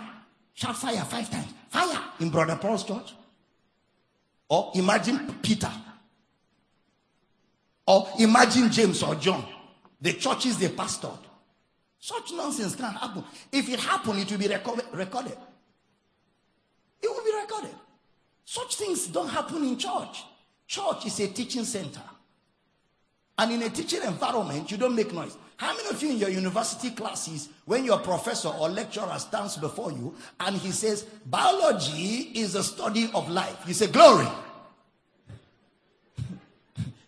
Shout 0.55 0.77
fire 0.77 1.05
five 1.05 1.29
times. 1.31 1.53
Fire 1.69 2.01
in 2.21 2.31
Brother 2.31 2.57
Paul's 2.57 2.85
church. 2.85 3.13
Or 4.49 4.71
imagine 4.75 5.35
Peter. 5.43 5.71
Or 7.87 8.09
imagine 8.19 8.71
James 8.71 9.03
or 9.03 9.17
John. 9.17 9.45
The 10.01 10.13
churches 10.15 10.59
they 10.59 10.69
pastored. 10.69 11.19
Such 11.99 12.33
nonsense 12.33 12.77
can't 12.77 12.97
happen. 12.97 13.25
If 13.51 13.69
it 13.69 13.81
happened, 13.81 14.21
it 14.21 14.31
will 14.31 14.39
be 14.39 14.49
recorded. 14.93 15.37
It 17.03 17.09
will 17.09 17.25
be 17.25 17.33
recorded. 17.41 17.75
Such 18.45 18.77
things 18.77 19.07
don't 19.09 19.29
happen 19.29 19.65
in 19.65 19.79
church. 19.79 20.25
Church 20.67 21.07
is 21.07 21.21
a 21.21 21.29
teaching 21.29 21.65
center. 21.65 22.03
And 23.39 23.53
in 23.53 23.63
a 23.63 23.71
teaching 23.71 24.03
environment, 24.03 24.71
you 24.71 24.77
don't 24.77 24.95
make 24.95 25.13
noise. 25.13 25.37
How 25.57 25.75
many 25.77 25.89
of 25.89 26.03
you 26.03 26.11
in 26.11 26.19
your 26.19 26.31
university 26.31 26.91
classes, 26.91 27.49
when 27.65 27.85
your 27.85 27.99
professor 27.99 28.49
or 28.49 28.69
lecturer 28.69 29.17
stands 29.19 29.57
before 29.57 29.93
you 29.93 30.15
and 30.41 30.57
he 30.57 30.73
says, 30.73 31.05
biology 31.27 32.33
is 32.35 32.55
the 32.55 32.63
study 32.63 33.09
of 33.15 33.29
life, 33.31 33.57
you 33.67 33.75
say, 33.75 33.87
glory. 33.87 34.27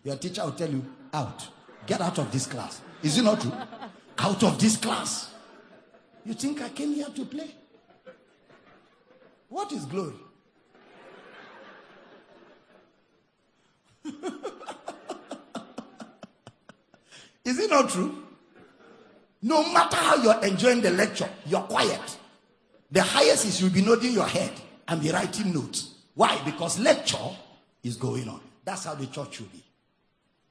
your 0.03 0.15
teacher 0.15 0.43
will 0.45 0.53
tell 0.53 0.69
you, 0.69 0.85
out. 1.13 1.47
Get 1.85 1.99
out 2.01 2.17
of 2.19 2.31
this 2.31 2.47
class. 2.47 2.81
Is 3.03 3.17
it 3.17 3.23
not 3.23 3.41
true? 3.41 3.51
Out 4.17 4.43
of 4.43 4.57
this 4.59 4.77
class. 4.77 5.33
You 6.25 6.33
think 6.33 6.61
I 6.61 6.69
came 6.69 6.93
here 6.93 7.09
to 7.09 7.25
play? 7.25 7.51
What 9.49 9.71
is 9.71 9.85
glory? 9.85 10.13
is 17.45 17.59
it 17.59 17.69
not 17.69 17.89
true? 17.89 18.26
No 19.47 19.63
matter 19.71 19.95
how 19.95 20.17
you're 20.17 20.43
enjoying 20.43 20.81
the 20.81 20.91
lecture, 20.91 21.29
you're 21.45 21.61
quiet. 21.61 22.17
The 22.91 23.01
highest 23.01 23.45
is 23.45 23.61
you'll 23.61 23.69
be 23.69 23.81
nodding 23.81 24.11
your 24.11 24.27
head 24.27 24.51
and 24.89 25.01
be 25.01 25.09
writing 25.09 25.53
notes. 25.53 25.91
Why? 26.15 26.37
Because 26.43 26.77
lecture 26.79 27.29
is 27.81 27.95
going 27.95 28.27
on. 28.27 28.41
That's 28.65 28.83
how 28.83 28.95
the 28.95 29.05
church 29.05 29.39
will 29.39 29.47
be. 29.47 29.63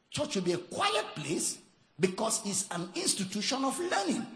Church 0.09 0.37
will 0.37 0.45
be 0.45 0.53
a 0.53 0.59
quiet 0.59 1.05
place 1.15 1.59
because 2.01 2.41
it's 2.47 2.69
an 2.71 2.89
institution 2.95 3.67
of 3.67 3.79
learning. 3.79 4.27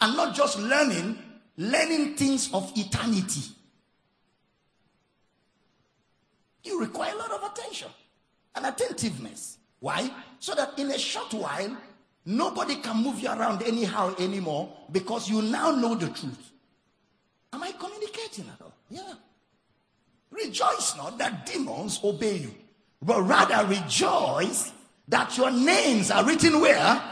And 0.00 0.16
not 0.16 0.34
just 0.34 0.58
learning, 0.58 1.16
learning 1.56 2.16
things 2.16 2.52
of 2.52 2.72
eternity. 2.74 3.52
You 6.64 6.80
require 6.80 7.14
a 7.14 7.18
lot 7.18 7.30
of 7.30 7.52
attention 7.52 7.88
and 8.56 8.66
attentiveness. 8.66 9.58
Why? 9.78 10.10
So 10.40 10.56
that 10.56 10.76
in 10.76 10.90
a 10.90 10.98
short 10.98 11.32
while, 11.34 11.76
Nobody 12.26 12.76
can 12.76 13.02
move 13.02 13.20
you 13.20 13.28
around 13.28 13.62
anyhow 13.62 14.14
anymore 14.18 14.72
because 14.90 15.28
you 15.28 15.42
now 15.42 15.70
know 15.72 15.94
the 15.94 16.08
truth. 16.08 16.52
Am 17.52 17.62
I 17.62 17.72
communicating 17.72 18.46
at 18.48 18.60
all? 18.62 18.72
Yeah. 18.90 19.14
Rejoice 20.30 20.96
not 20.96 21.18
that 21.18 21.46
demons 21.46 22.00
obey 22.02 22.38
you. 22.38 22.54
but 23.04 23.22
rather 23.22 23.66
rejoice 23.68 24.72
that 25.08 25.36
your 25.36 25.50
names 25.50 26.10
are 26.10 26.24
written 26.24 26.60
where? 26.60 27.02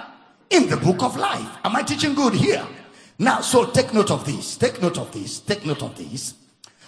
In 0.51 0.69
the 0.69 0.77
book 0.77 1.03
of 1.03 1.17
life. 1.17 1.49
Am 1.65 1.77
I 1.77 1.83
teaching 1.83 2.15
good 2.15 2.35
here? 2.35 2.67
Now, 3.19 3.41
so 3.41 3.67
take 3.67 3.93
note 3.93 4.11
of 4.11 4.25
this. 4.25 4.57
Take 4.57 4.81
note 4.81 4.99
of 4.99 5.13
this. 5.13 5.41
Take 5.41 5.65
note 5.67 5.83
of 5.83 5.97
this. 5.97 6.35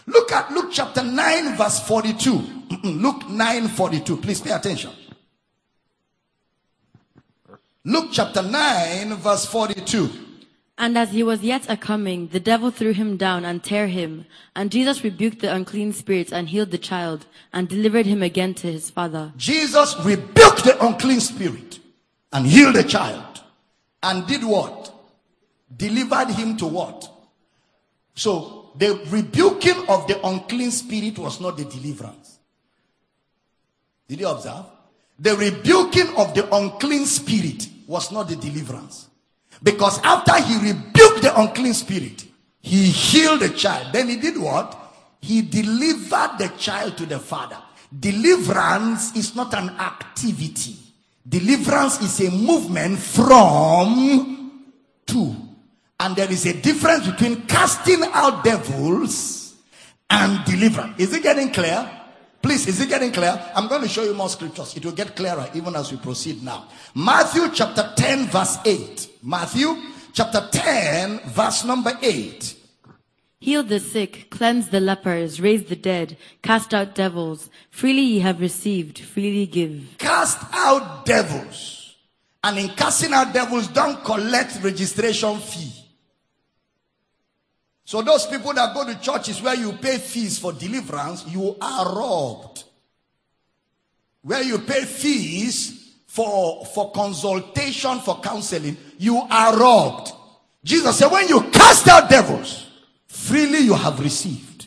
Look 0.07 0.33
at 0.33 0.51
Luke 0.53 0.71
chapter 0.73 1.03
9, 1.03 1.57
verse 1.57 1.81
42. 1.87 2.43
Luke 2.85 3.29
9, 3.29 3.69
42. 3.69 4.17
Please 4.19 4.41
pay 4.41 4.51
attention. 4.51 4.91
Luke 7.87 8.09
chapter 8.13 8.41
9, 8.41 9.15
verse 9.17 9.45
42. 9.45 10.11
And 10.79 10.97
as 10.97 11.11
he 11.11 11.23
was 11.23 11.43
yet 11.43 11.69
a 11.69 11.77
coming, 11.77 12.29
the 12.29 12.41
devil 12.41 12.71
threw 12.71 12.95
him 12.95 13.19
down 13.19 13.45
and 13.45 13.63
tear 13.63 13.89
him. 13.89 14.25
And 14.57 14.73
Jesus 14.73 15.05
rebuked 15.05 15.41
the 15.41 15.55
unclean 15.55 15.93
spirits 15.93 16.33
and 16.33 16.49
healed 16.49 16.71
the 16.71 16.79
child 16.79 17.27
and 17.53 17.69
delivered 17.69 18.07
him 18.07 18.23
again 18.23 18.55
to 18.55 18.73
his 18.73 18.89
father. 18.89 19.35
Jesus 19.37 19.97
rebuked 20.03 20.65
the 20.65 20.83
unclean 20.83 21.21
spirit 21.21 21.79
and 22.33 22.47
healed 22.47 22.75
the 22.75 22.85
child 22.85 23.43
and 24.03 24.27
did 24.27 24.43
what? 24.45 24.91
Delivered 25.77 26.31
him 26.31 26.57
to 26.57 26.67
what? 26.67 27.07
So 28.15 28.71
the 28.77 28.99
rebuking 29.11 29.89
of 29.91 30.07
the 30.07 30.27
unclean 30.27 30.71
spirit 30.71 31.19
was 31.19 31.39
not 31.39 31.59
the 31.59 31.67
deliverance. 31.67 32.39
Did 34.09 34.21
you 34.21 34.29
observe? 34.29 34.65
The 35.19 35.37
rebuking 35.37 36.17
of 36.17 36.35
the 36.35 36.49
unclean 36.55 37.05
spirit 37.05 37.69
was 37.87 38.11
not 38.13 38.29
the 38.29 38.37
deliverance. 38.37 39.09
Because 39.63 40.01
after 40.03 40.41
he 40.43 40.57
rebuked 40.59 41.23
the 41.23 41.33
unclean 41.41 41.75
spirit, 41.75 42.25
he 42.61 42.85
healed 42.85 43.41
the 43.41 43.51
child. 43.51 43.93
Then 43.93 44.09
he 44.09 44.17
did 44.17 44.37
what? 44.39 44.79
He 45.21 45.43
delivered 45.43 46.39
the 46.39 46.53
child 46.59 46.97
to 46.99 47.07
the 47.07 47.19
father. 47.19 47.59
Deliverance 47.99 49.15
is 49.17 49.35
not 49.37 49.55
an 49.55 49.71
activity. 49.71 50.77
Deliverance 51.27 52.01
is 52.03 52.21
a 52.27 52.31
movement 52.31 52.99
from 52.99 54.63
to. 55.07 55.37
And 56.01 56.17
there 56.17 56.31
is 56.31 56.45
a 56.47 56.53
difference 56.61 57.07
between 57.07 57.43
casting 57.47 58.03
out 58.13 58.45
devils 58.45 59.55
and 60.11 60.45
deliverance. 60.45 60.99
Is 60.99 61.15
it 61.15 61.23
getting 61.23 61.53
clear? 61.53 61.89
Please, 62.45 62.67
is 62.67 62.79
it 62.79 62.91
getting 62.91 63.11
clear? 63.11 63.43
I'm 63.55 63.69
going 63.69 63.81
to 63.81 63.89
show 63.89 64.03
you 64.03 64.13
more 64.13 64.29
scriptures. 64.29 64.77
It 64.77 64.85
will 64.85 64.93
get 64.93 65.17
clearer 65.17 65.49
even 65.55 65.75
as 65.75 65.91
we 65.91 65.97
proceed 65.97 66.43
now. 66.43 66.69
Matthew 66.95 67.51
chapter 67.55 67.91
10, 67.97 68.27
verse 68.27 68.59
8. 68.67 69.09
Matthew 69.23 69.75
chapter 70.13 70.47
10, 70.53 71.21
verse 71.21 71.65
number 71.65 71.99
8. 72.03 72.55
Heal 73.41 73.63
the 73.63 73.81
sick, 73.81 74.29
cleanse 74.29 74.69
the 74.69 74.81
lepers, 74.81 75.41
raise 75.41 75.65
the 75.65 75.75
dead, 75.75 76.19
cast 76.43 76.75
out 76.75 76.95
devils. 76.95 77.49
Freely 77.71 78.03
ye 78.03 78.19
have 78.19 78.43
received, 78.43 78.99
freely 78.99 79.47
give. 79.47 79.95
Cast 79.97 80.37
out 80.53 81.07
devils. 81.07 81.97
And 82.43 82.59
in 82.59 82.69
casting 82.77 83.15
out 83.15 83.33
devils, 83.33 83.69
don't 83.69 84.05
collect 84.05 84.63
registration 84.63 85.39
fee. 85.39 85.84
So 87.85 88.01
those 88.01 88.27
people 88.27 88.53
that 88.55 88.75
go 88.75 88.87
to 88.87 88.99
churches 89.01 89.43
where 89.43 89.55
you 89.55 89.73
pay 89.73 89.99
fees 89.99 90.39
for 90.39 90.53
deliverance, 90.53 91.27
you 91.27 91.57
are 91.61 91.95
robbed. 91.95 92.65
Where 94.23 94.43
you 94.43 94.59
pay 94.59 94.85
fees 94.85 95.95
for, 96.07 96.65
for 96.67 96.93
consultation, 96.93 98.01
for 98.01 98.21
counseling, 98.21 98.77
you 98.99 99.19
are 99.19 99.59
robbed. 99.59 100.13
Jesus 100.65 100.99
said, 100.99 101.11
when 101.11 101.29
you 101.29 101.43
cast 101.51 101.87
out 101.89 102.09
devils, 102.09 102.71
freely 103.07 103.59
you 103.59 103.75
have 103.75 104.01
received, 104.01 104.67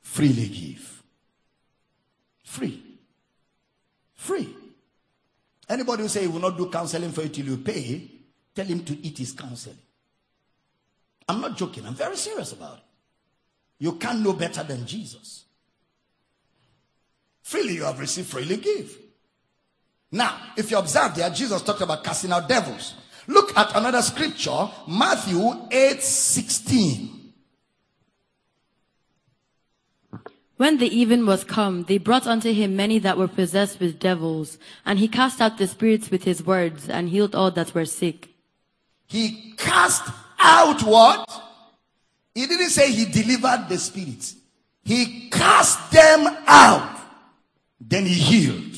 freely 0.00 0.46
give. 0.46 1.02
Free. 2.44 2.80
Free. 4.14 4.54
Anybody 5.68 6.02
who 6.02 6.08
say 6.08 6.20
he 6.20 6.28
will 6.28 6.38
not 6.38 6.56
do 6.56 6.68
counseling 6.68 7.10
for 7.10 7.22
you 7.22 7.28
till 7.28 7.46
you 7.46 7.56
pay, 7.56 8.08
tell 8.54 8.66
him 8.66 8.84
to 8.84 9.04
eat 9.04 9.18
his 9.18 9.32
counseling. 9.32 9.78
I'm 11.28 11.40
not 11.40 11.56
joking. 11.56 11.86
I'm 11.86 11.94
very 11.94 12.16
serious 12.16 12.52
about 12.52 12.78
it. 12.78 12.84
You 13.78 13.92
can't 13.92 14.20
know 14.20 14.32
better 14.32 14.62
than 14.62 14.86
Jesus. 14.86 15.44
Freely 17.42 17.74
you 17.74 17.84
have 17.84 17.98
received, 17.98 18.28
freely 18.28 18.56
give. 18.56 18.96
Now, 20.10 20.38
if 20.56 20.70
you 20.70 20.78
observe 20.78 21.14
there, 21.14 21.30
Jesus 21.30 21.62
talked 21.62 21.80
about 21.80 22.04
casting 22.04 22.32
out 22.32 22.48
devils. 22.48 22.94
Look 23.26 23.56
at 23.56 23.74
another 23.74 24.02
scripture, 24.02 24.68
Matthew 24.86 25.66
8 25.70 26.02
16. 26.02 27.22
When 30.56 30.78
the 30.78 30.86
even 30.86 31.26
was 31.26 31.42
come, 31.42 31.84
they 31.84 31.98
brought 31.98 32.26
unto 32.26 32.52
him 32.52 32.76
many 32.76 33.00
that 33.00 33.18
were 33.18 33.26
possessed 33.26 33.80
with 33.80 33.98
devils, 33.98 34.58
and 34.86 34.98
he 34.98 35.08
cast 35.08 35.40
out 35.40 35.58
the 35.58 35.66
spirits 35.66 36.10
with 36.10 36.22
his 36.24 36.44
words, 36.44 36.88
and 36.88 37.08
healed 37.08 37.34
all 37.34 37.50
that 37.50 37.74
were 37.74 37.84
sick. 37.84 38.28
He 39.08 39.54
cast 39.56 40.08
out 40.42 40.82
what? 40.82 41.42
He 42.34 42.46
didn't 42.46 42.70
say 42.70 42.90
he 42.90 43.04
delivered 43.04 43.66
the 43.68 43.78
spirits. 43.78 44.36
He 44.84 45.30
cast 45.30 45.90
them 45.90 46.36
out. 46.46 46.98
Then 47.80 48.06
he 48.06 48.14
healed. 48.14 48.76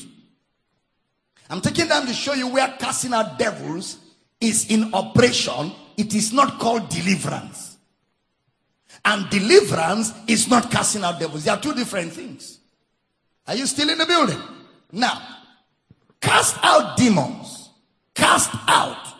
I'm 1.49 1.61
taking 1.61 1.87
time 1.87 2.07
to 2.07 2.13
show 2.13 2.33
you 2.33 2.47
where 2.47 2.67
casting 2.79 3.13
out 3.13 3.37
devils 3.39 3.97
is 4.41 4.69
in 4.69 4.93
operation. 4.93 5.71
It 5.97 6.13
is 6.13 6.33
not 6.33 6.59
called 6.59 6.89
deliverance. 6.89 7.77
And 9.03 9.29
deliverance 9.29 10.13
is 10.27 10.49
not 10.49 10.71
casting 10.71 11.03
out 11.03 11.19
devils. 11.19 11.43
They 11.43 11.51
are 11.51 11.61
two 11.61 11.73
different 11.73 12.11
things. 12.11 12.59
Are 13.47 13.55
you 13.55 13.67
still 13.67 13.89
in 13.89 13.99
the 13.99 14.05
building? 14.05 14.41
Now, 14.91 15.21
cast 16.19 16.57
out 16.63 16.97
demons. 16.97 17.69
Cast 18.15 18.49
out. 18.67 19.14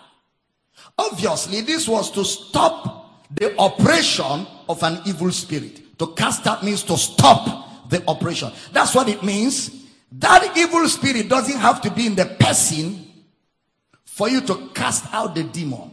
Obviously, 0.98 1.62
this 1.62 1.88
was 1.88 2.12
to 2.12 2.24
stop 2.24 3.26
the 3.32 3.58
operation 3.58 4.48
of 4.70 4.82
an 4.84 5.00
evil 5.06 5.32
spirit. 5.32 5.98
To 6.00 6.08
cast 6.08 6.48
out 6.48 6.64
means 6.64 6.84
to 6.84 6.98
stop 6.98 7.90
the 7.90 8.04
operation. 8.08 8.52
That's 8.72 8.96
what 8.96 9.10
it 9.10 9.24
means. 9.24 9.86
That 10.12 10.56
evil 10.58 10.88
spirit 10.88 11.28
doesn't 11.30 11.60
have 11.60 11.82
to 11.82 11.92
be 11.92 12.06
in 12.08 12.16
the 12.16 12.26
person 12.26 13.06
for 14.06 14.30
you 14.30 14.42
to 14.42 14.70
cast 14.74 15.14
out 15.14 15.36
the 15.36 15.44
demon. 15.44 15.92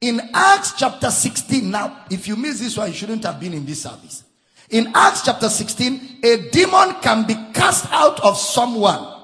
In 0.00 0.20
Acts 0.32 0.72
chapter 0.76 1.10
16, 1.10 1.70
now, 1.70 2.04
if 2.10 2.28
you 2.28 2.36
miss 2.36 2.60
this 2.60 2.76
one, 2.76 2.88
you 2.88 2.94
shouldn't 2.94 3.24
have 3.24 3.40
been 3.40 3.54
in 3.54 3.66
this 3.66 3.82
service. 3.82 4.24
In 4.70 4.92
Acts 4.94 5.22
chapter 5.22 5.48
16, 5.48 6.20
a 6.22 6.50
demon 6.50 6.94
can 7.00 7.26
be 7.26 7.34
cast 7.52 7.90
out 7.92 8.20
of 8.20 8.36
someone 8.36 9.14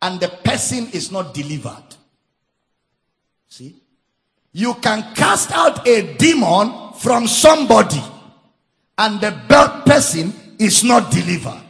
and 0.00 0.20
the 0.20 0.28
person 0.28 0.88
is 0.92 1.10
not 1.10 1.34
delivered. 1.34 1.87
See? 3.48 3.76
You 4.52 4.74
can 4.74 5.14
cast 5.14 5.52
out 5.52 5.86
a 5.86 6.14
demon 6.16 6.92
from 6.94 7.26
somebody 7.26 8.02
and 8.96 9.20
the 9.20 9.30
bad 9.48 9.84
person 9.84 10.32
is 10.58 10.82
not 10.84 11.10
delivered. 11.10 11.62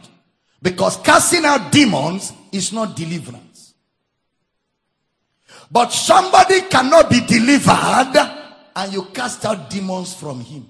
Because 0.61 0.97
casting 0.97 1.45
out 1.45 1.71
demons 1.71 2.33
is 2.51 2.73
not 2.73 2.95
deliverance. 2.95 3.73
But 5.71 5.89
somebody 5.89 6.61
cannot 6.61 7.09
be 7.09 7.21
delivered 7.21 8.13
and 8.75 8.93
you 8.93 9.05
cast 9.13 9.45
out 9.45 9.69
demons 9.69 10.13
from 10.13 10.41
him. 10.41 10.67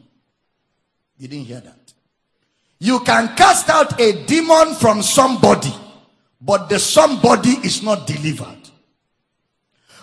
You 1.17 1.27
didn't 1.27 1.45
hear 1.45 1.61
that. 1.61 1.93
You 2.79 2.99
can 3.01 3.35
cast 3.35 3.69
out 3.69 3.99
a 3.99 4.25
demon 4.25 4.73
from 4.75 5.01
somebody, 5.01 5.73
but 6.41 6.69
the 6.69 6.79
somebody 6.79 7.51
is 7.63 7.83
not 7.83 8.07
delivered. 8.07 8.68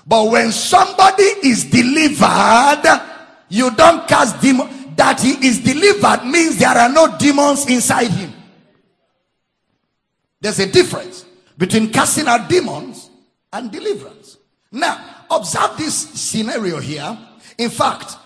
But 0.06 0.30
when 0.30 0.52
somebody 0.52 1.24
is 1.24 1.64
delivered, 1.64 3.02
you 3.48 3.70
don't 3.72 4.06
cast 4.06 4.40
demon. 4.40 4.94
That 4.94 5.20
he 5.20 5.46
is 5.46 5.60
delivered 5.60 6.24
means 6.24 6.56
there 6.56 6.70
are 6.70 6.88
no 6.88 7.18
demons 7.18 7.66
inside 7.66 8.10
him. 8.10 8.32
There's 10.40 10.58
a 10.58 10.70
difference 10.70 11.26
between 11.58 11.92
casting 11.92 12.28
out 12.28 12.48
demons 12.48 13.10
and 13.52 13.70
deliverance. 13.70 14.38
Now, 14.72 15.24
observe 15.30 15.76
this 15.76 15.94
scenario 15.94 16.78
here. 16.78 17.18
In 17.58 17.68
fact, 17.68 18.16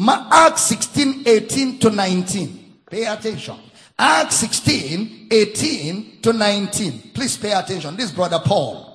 Acts 0.00 0.62
16, 0.62 1.24
18 1.26 1.78
to 1.80 1.90
19. 1.90 2.74
Pay 2.90 3.04
attention. 3.04 3.56
Acts 3.98 4.36
16, 4.36 5.28
18 5.30 6.20
to 6.22 6.32
19. 6.32 7.10
Please 7.12 7.36
pay 7.36 7.52
attention. 7.52 7.96
This 7.96 8.10
brother 8.12 8.40
Paul. 8.44 8.93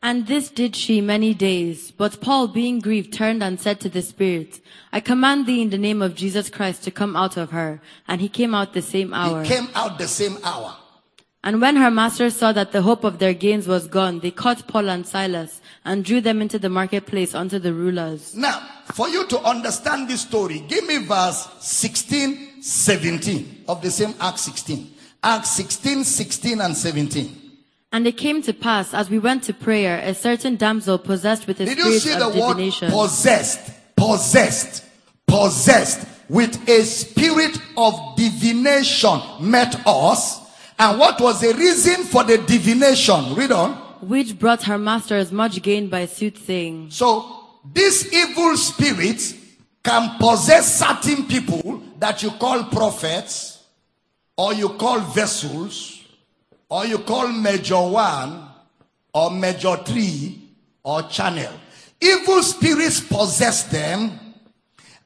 And 0.00 0.28
this 0.28 0.48
did 0.48 0.76
she 0.76 1.00
many 1.00 1.34
days. 1.34 1.90
But 1.90 2.20
Paul, 2.20 2.48
being 2.48 2.78
grieved, 2.78 3.12
turned 3.12 3.42
and 3.42 3.60
said 3.60 3.80
to 3.80 3.88
the 3.88 4.02
Spirit, 4.02 4.60
I 4.92 5.00
command 5.00 5.46
thee 5.46 5.60
in 5.60 5.70
the 5.70 5.78
name 5.78 6.02
of 6.02 6.14
Jesus 6.14 6.48
Christ 6.50 6.84
to 6.84 6.90
come 6.90 7.16
out 7.16 7.36
of 7.36 7.50
her. 7.50 7.80
And 8.06 8.20
he 8.20 8.28
came 8.28 8.54
out 8.54 8.74
the 8.74 8.82
same 8.82 9.12
hour. 9.12 9.42
He 9.42 9.48
came 9.48 9.68
out 9.74 9.98
the 9.98 10.06
same 10.06 10.38
hour. 10.44 10.76
And 11.42 11.60
when 11.60 11.76
her 11.76 11.90
masters 11.90 12.36
saw 12.36 12.52
that 12.52 12.72
the 12.72 12.82
hope 12.82 13.04
of 13.04 13.18
their 13.18 13.32
gains 13.32 13.66
was 13.66 13.86
gone, 13.86 14.20
they 14.20 14.30
caught 14.30 14.66
Paul 14.68 14.88
and 14.90 15.06
Silas 15.06 15.60
and 15.84 16.04
drew 16.04 16.20
them 16.20 16.42
into 16.42 16.58
the 16.58 16.68
marketplace 16.68 17.34
unto 17.34 17.58
the 17.58 17.72
rulers. 17.72 18.34
Now, 18.34 18.60
for 18.92 19.08
you 19.08 19.26
to 19.28 19.38
understand 19.40 20.08
this 20.08 20.22
story, 20.22 20.64
give 20.68 20.86
me 20.86 20.98
verse 21.06 21.48
16, 21.60 22.62
17 22.62 23.64
of 23.68 23.82
the 23.82 23.90
same 23.90 24.14
Acts 24.20 24.42
16. 24.42 24.92
Acts 25.22 25.50
16, 25.52 26.04
16, 26.04 26.60
and 26.60 26.76
17. 26.76 27.47
And 27.92 28.06
it 28.06 28.16
came 28.18 28.42
to 28.42 28.52
pass, 28.52 28.92
as 28.92 29.08
we 29.08 29.18
went 29.18 29.44
to 29.44 29.54
prayer, 29.54 29.98
a 30.04 30.14
certain 30.14 30.56
damsel 30.56 30.98
possessed 30.98 31.46
with 31.46 31.60
a 31.60 31.64
Did 31.64 31.78
you 31.78 31.84
spirit 31.98 32.00
see 32.02 32.14
the 32.18 32.26
of 32.28 32.34
word 32.36 32.48
divination. 32.56 32.90
possessed? 32.90 33.70
Possessed. 33.96 34.84
Possessed 35.26 36.06
with 36.28 36.68
a 36.68 36.82
spirit 36.84 37.58
of 37.76 37.94
divination 38.16 39.20
met 39.40 39.80
us. 39.86 40.40
And 40.78 40.98
what 40.98 41.20
was 41.20 41.40
the 41.40 41.54
reason 41.54 42.04
for 42.04 42.24
the 42.24 42.38
divination? 42.38 43.34
Read 43.34 43.52
on. 43.52 43.72
which 44.00 44.38
brought 44.38 44.62
her 44.62 44.78
masters 44.78 45.32
much 45.32 45.60
gain 45.62 45.88
by 45.88 46.06
soothsaying. 46.06 46.88
So, 46.90 47.24
this 47.74 48.12
evil 48.12 48.56
spirit 48.56 49.34
can 49.82 50.16
possess 50.20 50.78
certain 50.78 51.24
people 51.26 51.82
that 51.98 52.22
you 52.22 52.30
call 52.32 52.64
prophets, 52.64 53.64
or 54.36 54.54
you 54.54 54.68
call 54.70 55.00
vessels, 55.00 55.97
or 56.68 56.86
you 56.86 56.98
call 56.98 57.28
major 57.28 57.80
one, 57.80 58.48
or 59.12 59.30
major 59.30 59.76
three, 59.76 60.50
or 60.82 61.02
channel. 61.02 61.52
Evil 62.00 62.42
spirits 62.42 63.00
possess 63.00 63.64
them, 63.64 64.18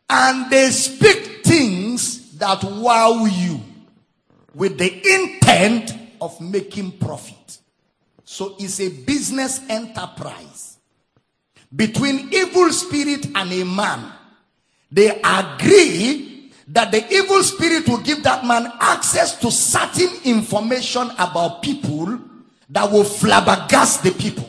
and 0.09 0.51
they 0.51 0.71
speak 0.71 1.45
things 1.45 2.37
that 2.39 2.63
wow 2.65 3.25
you 3.25 3.61
with 4.55 4.77
the 4.79 5.15
intent 5.15 5.95
of 6.21 6.41
making 6.41 6.93
profit. 6.99 7.59
So 8.25 8.57
it's 8.59 8.81
a 8.81 8.89
business 8.89 9.61
enterprise 9.69 10.79
between 11.75 12.33
evil 12.33 12.71
spirit 12.71 13.27
and 13.35 13.53
a 13.53 13.65
man. 13.65 14.13
They 14.91 15.21
agree 15.23 16.32
that 16.69 16.93
the 16.93 17.13
evil 17.13 17.43
spirit 17.43 17.89
will 17.89 17.99
give 17.99 18.23
that 18.23 18.45
man 18.45 18.73
access 18.81 19.39
to 19.39 19.51
certain 19.51 20.11
information 20.25 21.11
about 21.19 21.63
people 21.63 22.19
that 22.71 22.91
will 22.91 23.05
flabbergast 23.05 24.03
the 24.03 24.13
people. 24.13 24.49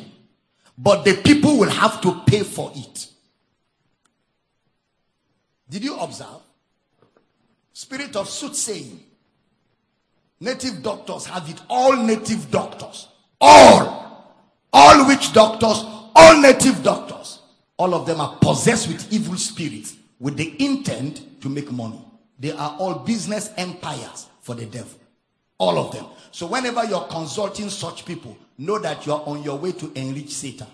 But 0.77 1.03
the 1.03 1.15
people 1.15 1.57
will 1.57 1.69
have 1.69 2.01
to 2.01 2.21
pay 2.25 2.43
for 2.43 2.71
it. 2.75 3.07
Did 5.69 5.83
you 5.83 5.97
observe? 5.97 6.41
Spirit 7.73 8.15
of 8.15 8.29
soothsaying. 8.29 9.03
Native 10.39 10.83
doctors 10.83 11.25
have 11.25 11.49
it. 11.49 11.61
All 11.69 11.95
native 11.95 12.51
doctors. 12.51 13.07
All. 13.39 14.35
All 14.71 15.07
witch 15.07 15.33
doctors. 15.33 15.83
All 16.15 16.41
native 16.41 16.83
doctors. 16.83 17.39
All 17.77 17.95
of 17.95 18.05
them 18.05 18.21
are 18.21 18.35
possessed 18.37 18.87
with 18.87 19.11
evil 19.11 19.35
spirits 19.35 19.95
with 20.19 20.37
the 20.37 20.63
intent 20.63 21.41
to 21.41 21.49
make 21.49 21.71
money. 21.71 21.99
They 22.39 22.51
are 22.51 22.75
all 22.79 22.95
business 22.95 23.51
empires 23.57 24.27
for 24.41 24.55
the 24.55 24.65
devil. 24.65 24.99
All 25.57 25.77
of 25.77 25.93
them. 25.93 26.05
So 26.31 26.47
whenever 26.47 26.83
you're 26.85 27.07
consulting 27.07 27.69
such 27.69 28.05
people, 28.05 28.37
know 28.57 28.79
that 28.79 29.05
you're 29.05 29.23
on 29.25 29.43
your 29.43 29.57
way 29.57 29.71
to 29.73 29.91
enrich 29.95 30.31
Satan. 30.31 30.67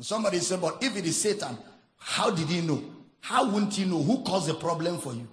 Somebody 0.00 0.38
said, 0.38 0.60
but 0.60 0.82
if 0.82 0.96
it 0.96 1.04
is 1.04 1.20
Satan, 1.20 1.56
how 1.98 2.30
did 2.30 2.48
he 2.48 2.62
know? 2.62 2.82
How 3.20 3.44
wouldn't 3.48 3.74
he 3.74 3.84
know? 3.84 4.02
Who 4.02 4.22
caused 4.24 4.48
the 4.48 4.54
problem 4.54 4.98
for 4.98 5.12
you? 5.12 5.28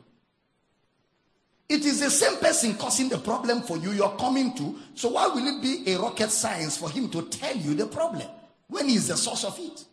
It 1.70 1.86
is 1.86 2.00
the 2.00 2.10
same 2.10 2.38
person 2.38 2.76
causing 2.76 3.10
the 3.10 3.18
problem 3.18 3.62
for 3.62 3.78
you 3.78 3.92
you're 3.92 4.16
coming 4.18 4.56
to. 4.56 4.76
So 4.96 5.10
why 5.10 5.28
will 5.28 5.46
it 5.48 5.62
be 5.62 5.92
a 5.92 6.00
rocket 6.00 6.30
science 6.30 6.78
for 6.78 6.90
him 6.90 7.10
to 7.10 7.24
tell 7.24 7.56
you 7.56 7.74
the 7.74 7.88
problem 7.88 8.28
when 8.68 8.88
he's 8.88 9.08
the 9.08 9.18
source 9.18 9.44
of 9.44 9.58
it? 9.60 9.84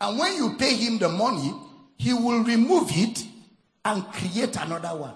And 0.00 0.18
when 0.18 0.36
you 0.36 0.54
pay 0.56 0.74
him 0.74 0.98
the 0.98 1.08
money, 1.08 1.54
he 1.96 2.12
will 2.12 2.44
remove 2.44 2.90
it 2.92 3.24
and 3.84 4.04
create 4.12 4.56
another 4.56 4.96
one. 4.96 5.14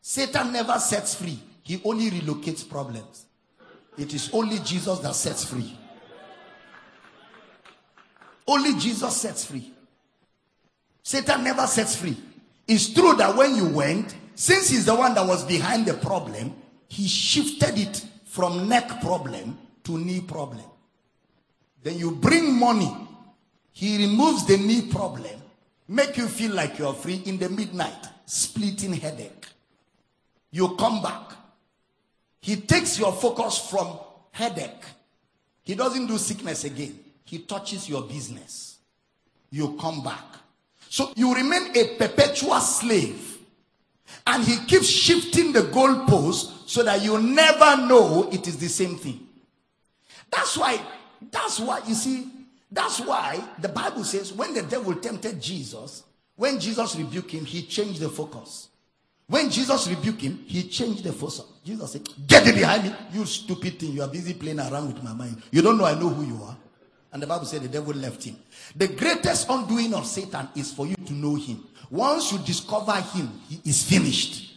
Satan 0.00 0.52
never 0.52 0.78
sets 0.78 1.14
free. 1.14 1.38
He 1.62 1.80
only 1.84 2.10
relocates 2.10 2.68
problems. 2.68 3.26
It 3.96 4.14
is 4.14 4.30
only 4.32 4.58
Jesus 4.60 4.98
that 5.00 5.14
sets 5.14 5.44
free. 5.44 5.76
Only 8.46 8.74
Jesus 8.78 9.16
sets 9.16 9.44
free. 9.44 9.72
Satan 11.02 11.44
never 11.44 11.66
sets 11.66 11.96
free. 11.96 12.16
It's 12.66 12.92
true 12.92 13.14
that 13.16 13.36
when 13.36 13.54
you 13.54 13.68
went, 13.68 14.14
since 14.34 14.70
he's 14.70 14.86
the 14.86 14.94
one 14.94 15.14
that 15.14 15.26
was 15.26 15.44
behind 15.44 15.86
the 15.86 15.94
problem, 15.94 16.54
he 16.88 17.06
shifted 17.06 17.78
it 17.78 18.04
from 18.24 18.68
neck 18.68 19.00
problem 19.00 19.58
to 19.84 19.98
knee 19.98 20.20
problem. 20.20 20.64
Then 21.82 21.98
you 21.98 22.12
bring 22.12 22.58
money, 22.58 22.90
he 23.72 24.06
removes 24.06 24.46
the 24.46 24.56
knee 24.56 24.82
problem, 24.82 25.40
make 25.88 26.16
you 26.16 26.28
feel 26.28 26.52
like 26.52 26.78
you're 26.78 26.94
free 26.94 27.22
in 27.26 27.38
the 27.38 27.48
midnight, 27.48 28.08
splitting 28.26 28.92
headache. 28.92 29.46
You 30.50 30.76
come 30.76 31.02
back. 31.02 31.32
He 32.40 32.56
takes 32.56 32.98
your 32.98 33.12
focus 33.12 33.58
from 33.70 33.98
headache. 34.30 34.84
He 35.62 35.74
doesn't 35.74 36.06
do 36.06 36.18
sickness 36.18 36.64
again. 36.64 36.98
He 37.24 37.38
touches 37.38 37.88
your 37.88 38.02
business. 38.02 38.78
You 39.50 39.76
come 39.80 40.02
back. 40.02 40.24
So 40.88 41.12
you 41.16 41.34
remain 41.34 41.74
a 41.76 41.96
perpetual 41.96 42.60
slave. 42.60 43.38
And 44.26 44.44
he 44.44 44.58
keeps 44.66 44.86
shifting 44.86 45.52
the 45.52 45.62
goalpost 45.62 46.68
so 46.68 46.82
that 46.82 47.02
you 47.02 47.20
never 47.20 47.86
know 47.86 48.28
it 48.30 48.46
is 48.46 48.58
the 48.58 48.68
same 48.68 48.96
thing. 48.96 49.26
That's 50.30 50.56
why, 50.56 50.80
that's 51.30 51.60
why, 51.60 51.80
you 51.86 51.94
see, 51.94 52.26
that's 52.72 53.00
why 53.00 53.42
the 53.60 53.68
Bible 53.68 54.02
says 54.02 54.32
when 54.32 54.54
the 54.54 54.62
devil 54.62 54.94
tempted 54.94 55.40
Jesus, 55.40 56.04
when 56.36 56.58
Jesus 56.58 56.96
rebuked 56.96 57.30
him, 57.30 57.44
he 57.44 57.62
changed 57.62 58.00
the 58.00 58.08
focus. 58.08 58.68
When 59.26 59.50
Jesus 59.50 59.86
rebuked 59.88 60.22
him, 60.22 60.42
he 60.46 60.64
changed 60.68 61.04
the 61.04 61.12
focus. 61.12 61.42
Jesus 61.64 61.92
said, 61.92 62.08
Get 62.26 62.46
it 62.46 62.54
behind 62.54 62.84
me, 62.84 62.94
you 63.12 63.24
stupid 63.26 63.78
thing. 63.78 63.92
You 63.92 64.02
are 64.02 64.08
busy 64.08 64.34
playing 64.34 64.58
around 64.58 64.92
with 64.92 65.02
my 65.02 65.12
mind. 65.12 65.42
You 65.50 65.62
don't 65.62 65.78
know 65.78 65.84
I 65.84 65.94
know 65.98 66.08
who 66.08 66.24
you 66.24 66.42
are. 66.42 66.56
And 67.12 67.22
the 67.22 67.26
Bible 67.26 67.44
said 67.44 67.62
the 67.62 67.68
devil 67.68 67.92
left 67.92 68.24
him. 68.24 68.36
The 68.74 68.88
greatest 68.88 69.46
undoing 69.50 69.92
of 69.92 70.06
Satan 70.06 70.48
is 70.56 70.72
for 70.72 70.86
you 70.86 70.96
to 70.96 71.12
know 71.12 71.34
him. 71.34 71.62
Once 71.90 72.32
you 72.32 72.38
discover 72.38 72.94
him, 72.94 73.30
he 73.48 73.60
is 73.68 73.84
finished. 73.84 74.50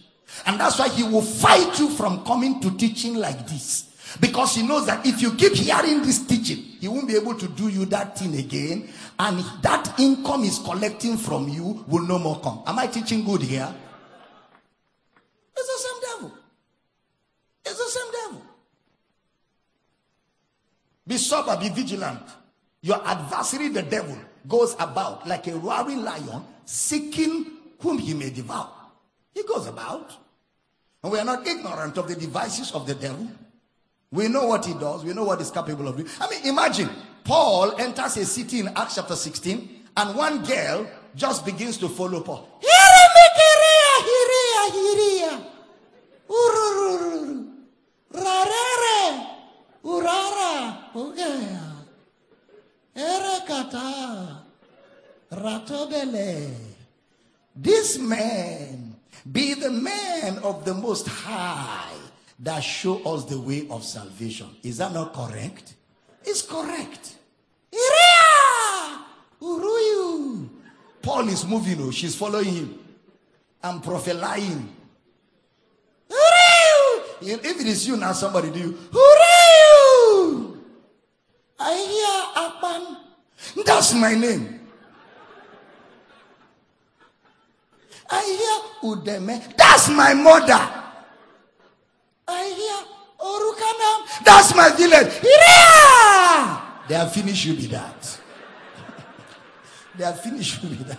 And 0.45 0.59
that's 0.59 0.79
why 0.79 0.87
he 0.87 1.03
will 1.03 1.21
fight 1.21 1.77
you 1.79 1.89
from 1.89 2.23
coming 2.23 2.61
to 2.61 2.71
teaching 2.77 3.15
like 3.15 3.45
this. 3.47 3.94
Because 4.19 4.55
he 4.55 4.63
knows 4.63 4.85
that 4.85 5.05
if 5.05 5.21
you 5.21 5.33
keep 5.33 5.53
hearing 5.53 6.01
this 6.01 6.25
teaching, 6.25 6.57
he 6.57 6.87
won't 6.87 7.07
be 7.07 7.15
able 7.15 7.35
to 7.35 7.47
do 7.47 7.67
you 7.67 7.85
that 7.85 8.17
thing 8.17 8.35
again. 8.37 8.89
And 9.19 9.39
that 9.61 9.99
income 9.99 10.43
is 10.43 10.59
collecting 10.59 11.17
from 11.17 11.49
you 11.49 11.83
will 11.87 12.05
no 12.05 12.19
more 12.19 12.39
come. 12.39 12.63
Am 12.65 12.79
I 12.79 12.87
teaching 12.87 13.23
good 13.23 13.41
here? 13.41 13.73
It's 15.57 15.67
the 15.67 15.87
same 15.87 16.01
devil. 16.01 16.37
It's 17.65 17.77
the 17.77 17.99
same 17.99 18.11
devil. 18.11 18.41
Be 21.07 21.17
sober, 21.17 21.57
be 21.57 21.69
vigilant. 21.69 22.21
Your 22.81 23.05
adversary, 23.05 23.69
the 23.69 23.83
devil, 23.83 24.17
goes 24.47 24.75
about 24.79 25.27
like 25.27 25.47
a 25.47 25.55
roaring 25.55 26.03
lion, 26.03 26.43
seeking 26.65 27.45
whom 27.79 27.97
he 27.97 28.13
may 28.13 28.29
devour. 28.29 28.69
He 29.33 29.43
goes 29.43 29.67
about. 29.67 30.11
And 31.03 31.11
we 31.11 31.19
are 31.19 31.25
not 31.25 31.45
ignorant 31.45 31.97
of 31.97 32.07
the 32.07 32.15
devices 32.15 32.71
of 32.71 32.87
the 32.87 32.95
devil. 32.95 33.27
We 34.11 34.27
know 34.27 34.47
what 34.47 34.65
he 34.65 34.73
does. 34.73 35.03
We 35.03 35.13
know 35.13 35.23
what 35.23 35.39
he's 35.39 35.51
capable 35.51 35.87
of 35.87 35.97
doing. 35.97 36.09
I 36.19 36.29
mean, 36.29 36.45
imagine 36.45 36.89
Paul 37.23 37.75
enters 37.79 38.17
a 38.17 38.25
city 38.25 38.59
in 38.59 38.67
Acts 38.69 38.95
chapter 38.95 39.15
16, 39.15 39.83
and 39.97 40.15
one 40.15 40.43
girl 40.43 40.87
just 41.15 41.45
begins 41.45 41.77
to 41.77 41.89
follow 41.89 42.21
Paul. 42.21 42.61
Urara, 49.83 50.77
Erekata, 52.95 54.41
Ratobele. 55.31 56.53
This 57.55 57.97
man 57.97 58.95
be 59.31 59.53
the 59.53 59.71
man 59.71 60.39
of 60.39 60.65
the 60.65 60.73
most 60.73 61.07
high 61.07 62.04
that 62.39 62.59
show 62.59 63.01
us 63.03 63.25
the 63.25 63.39
way 63.39 63.67
of 63.69 63.83
salvation. 63.83 64.47
Is 64.63 64.77
that 64.77 64.93
not 64.93 65.13
correct? 65.13 65.75
It's 66.23 66.41
correct. 66.41 67.15
Iria! 67.71 68.99
Paul 71.01 71.29
is 71.29 71.45
moving, 71.45 71.81
oh, 71.81 71.91
she's 71.91 72.15
following 72.15 72.53
him. 72.53 72.79
I'm 73.63 73.79
prophesying. 73.81 74.75
If 77.21 77.43
it 77.43 77.67
is 77.67 77.87
you 77.87 77.95
now, 77.97 78.11
somebody 78.11 78.51
do 78.51 78.59
you. 78.59 78.77
I 81.59 81.73
hear 81.73 82.25
Akban. 82.43 83.65
That's 83.65 83.93
my 83.93 84.13
name. 84.13 84.59
I 88.09 88.21
hear 88.81 88.91
Udeme. 88.91 89.55
That's 89.55 89.89
my 89.89 90.13
mother. 90.13 90.84
I 92.27 92.43
hear 92.59 92.79
Orukanam. 93.19 94.23
That's 94.25 94.55
my 94.55 94.69
village. 94.75 95.13
They 96.87 96.95
have 96.95 97.11
finished 97.13 97.45
you 97.45 97.55
with 97.55 97.71
that. 97.71 98.19
they 99.97 100.03
have 100.05 100.21
finished 100.21 100.63
you 100.63 100.69
with 100.69 100.97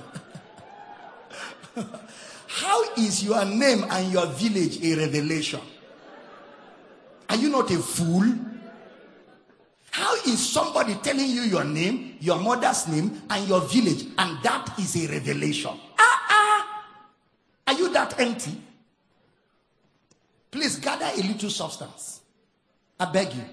How 2.46 2.82
is 2.96 3.22
your 3.22 3.44
name 3.44 3.84
and 3.90 4.12
your 4.12 4.26
village 4.26 4.82
a 4.82 4.96
revelation? 4.96 5.60
Are 7.28 7.36
you 7.36 7.50
not 7.50 7.70
a 7.70 7.78
fool? 7.78 8.24
How 9.90 10.14
is 10.14 10.52
somebody 10.52 10.94
telling 10.96 11.28
you 11.28 11.42
your 11.42 11.64
name, 11.64 12.16
your 12.20 12.38
mother's 12.38 12.86
name, 12.88 13.22
and 13.30 13.48
your 13.48 13.60
village, 13.62 14.04
and 14.18 14.42
that 14.42 14.74
is 14.78 14.96
a 14.96 15.10
revelation? 15.10 15.72
Ah, 15.98 16.26
ah. 16.30 16.84
Are 17.68 17.72
you 17.74 17.90
that 17.92 18.18
empty? 18.20 18.60
Please 20.56 20.76
gather 20.76 21.04
a 21.04 21.22
little 21.22 21.50
substance. 21.50 22.22
I 22.98 23.04
beg 23.04 23.34
you. 23.34 23.44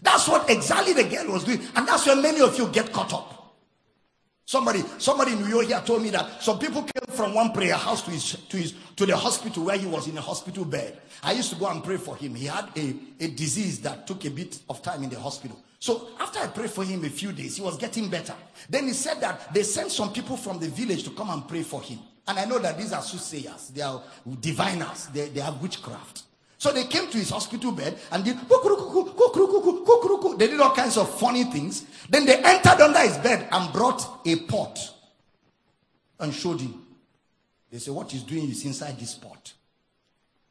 That's 0.00 0.26
what 0.26 0.48
exactly 0.48 0.94
the 0.94 1.04
girl 1.04 1.32
was 1.34 1.44
doing, 1.44 1.60
and 1.76 1.86
that's 1.86 2.06
where 2.06 2.16
many 2.16 2.40
of 2.40 2.56
you 2.56 2.66
get 2.68 2.90
caught 2.94 3.12
up. 3.12 3.54
Somebody, 4.46 4.82
somebody 4.96 5.32
in 5.32 5.42
New 5.42 5.48
York 5.48 5.66
here 5.66 5.82
told 5.84 6.02
me 6.02 6.08
that 6.10 6.42
some 6.42 6.58
people 6.58 6.80
came 6.80 7.14
from 7.14 7.34
one 7.34 7.52
prayer 7.52 7.74
house 7.74 8.00
to 8.04 8.10
his, 8.10 8.36
to 8.48 8.56
his, 8.56 8.74
to 8.96 9.04
the 9.04 9.14
hospital 9.14 9.64
where 9.64 9.76
he 9.76 9.84
was 9.84 10.08
in 10.08 10.16
a 10.16 10.20
hospital 10.22 10.64
bed. 10.64 10.98
I 11.22 11.32
used 11.32 11.50
to 11.50 11.56
go 11.56 11.66
and 11.66 11.84
pray 11.84 11.98
for 11.98 12.16
him. 12.16 12.34
He 12.34 12.46
had 12.46 12.70
a, 12.74 12.96
a 13.20 13.28
disease 13.28 13.80
that 13.82 14.06
took 14.06 14.24
a 14.24 14.30
bit 14.30 14.58
of 14.70 14.80
time 14.80 15.02
in 15.02 15.10
the 15.10 15.20
hospital. 15.20 15.60
So 15.78 16.08
after 16.18 16.38
I 16.38 16.46
prayed 16.46 16.70
for 16.70 16.84
him 16.84 17.04
a 17.04 17.10
few 17.10 17.32
days, 17.32 17.56
he 17.56 17.62
was 17.62 17.76
getting 17.76 18.08
better. 18.08 18.34
Then 18.70 18.86
he 18.86 18.94
said 18.94 19.20
that 19.20 19.52
they 19.52 19.62
sent 19.62 19.92
some 19.92 20.10
people 20.10 20.38
from 20.38 20.58
the 20.58 20.68
village 20.68 21.02
to 21.02 21.10
come 21.10 21.28
and 21.28 21.46
pray 21.46 21.64
for 21.64 21.82
him. 21.82 21.98
And 22.28 22.38
I 22.38 22.44
know 22.44 22.58
that 22.58 22.76
these 22.76 22.92
are 22.92 23.00
soothsayers, 23.00 23.68
they 23.68 23.80
are 23.80 24.02
diviners, 24.40 25.06
they, 25.06 25.30
they 25.30 25.40
have 25.40 25.62
witchcraft. 25.62 26.24
So 26.58 26.72
they 26.72 26.84
came 26.84 27.10
to 27.10 27.16
his 27.16 27.30
hospital 27.30 27.72
bed 27.72 27.98
and 28.12 28.24
did 28.24 28.36
they 28.36 30.46
did 30.46 30.60
all 30.60 30.74
kinds 30.74 30.98
of 30.98 31.18
funny 31.18 31.44
things. 31.44 31.86
Then 32.10 32.26
they 32.26 32.36
entered 32.36 32.82
under 32.82 32.98
his 32.98 33.16
bed 33.18 33.48
and 33.50 33.72
brought 33.72 34.26
a 34.26 34.36
pot 34.40 34.78
and 36.18 36.34
showed 36.34 36.60
him. 36.60 36.82
They 37.70 37.78
said, 37.78 37.94
What 37.94 38.10
he's 38.10 38.24
doing 38.24 38.50
is 38.50 38.64
inside 38.64 38.98
this 38.98 39.14
pot. 39.14 39.52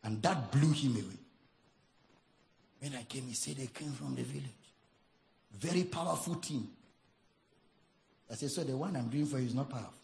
And 0.03 0.21
that 0.21 0.51
blew 0.51 0.71
him 0.71 0.93
away. 0.93 1.19
When 2.79 2.95
I 2.95 3.03
came, 3.03 3.23
he 3.23 3.33
said 3.33 3.57
they 3.57 3.67
came 3.67 3.91
from 3.91 4.15
the 4.15 4.23
village. 4.23 4.45
Very 5.59 5.83
powerful 5.83 6.35
team. 6.35 6.69
I 8.31 8.35
said, 8.35 8.49
So 8.49 8.63
the 8.63 8.77
one 8.77 8.95
I'm 8.95 9.09
doing 9.09 9.25
for 9.25 9.39
you 9.39 9.47
is 9.47 9.55
not 9.55 9.69
powerful. 9.69 9.96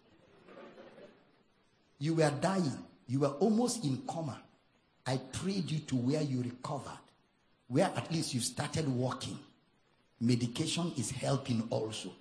You 2.00 2.16
were 2.16 2.32
dying. 2.42 2.78
You 3.08 3.20
were 3.20 3.36
almost 3.40 3.84
in 3.84 4.02
coma. 4.08 4.40
I 5.06 5.18
prayed 5.18 5.70
you 5.70 5.80
to 5.80 5.96
where 5.96 6.22
you 6.22 6.42
recovered, 6.42 7.00
where 7.68 7.92
at 7.96 8.12
least 8.12 8.34
you 8.34 8.40
started 8.40 8.88
walking. 8.88 9.38
Medication 10.20 10.94
is 10.98 11.12
helping 11.12 11.68
also. 11.70 12.12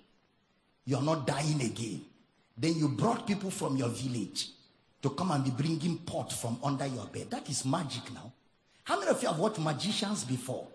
You're 0.85 1.01
not 1.01 1.25
dying 1.25 1.61
again. 1.61 2.01
Then 2.57 2.75
you 2.75 2.89
brought 2.89 3.25
people 3.25 3.49
from 3.49 3.77
your 3.77 3.89
village 3.89 4.49
to 5.01 5.09
come 5.11 5.31
and 5.31 5.43
be 5.43 5.51
bringing 5.51 5.97
pot 5.99 6.31
from 6.31 6.57
under 6.63 6.85
your 6.85 7.05
bed. 7.05 7.31
That 7.31 7.49
is 7.49 7.65
magic 7.65 8.13
now. 8.13 8.31
How 8.83 8.99
many 8.99 9.11
of 9.11 9.21
you 9.21 9.29
have 9.29 9.39
watched 9.39 9.59
magicians 9.59 10.25
before? 10.25 10.67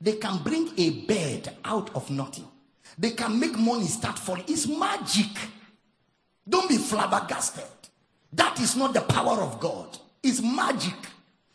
They 0.00 0.12
can 0.12 0.42
bring 0.42 0.70
a 0.76 0.90
bed 1.06 1.56
out 1.64 1.94
of 1.94 2.08
nothing. 2.10 2.46
They 2.98 3.10
can 3.10 3.38
make 3.38 3.58
money 3.58 3.86
start 3.86 4.18
falling. 4.18 4.44
It's 4.46 4.66
magic. 4.66 5.36
Don't 6.48 6.68
be 6.68 6.76
flabbergasted. 6.76 7.64
That 8.32 8.60
is 8.60 8.76
not 8.76 8.94
the 8.94 9.00
power 9.00 9.40
of 9.42 9.60
God. 9.60 9.98
It's 10.22 10.42
magic. 10.42 10.94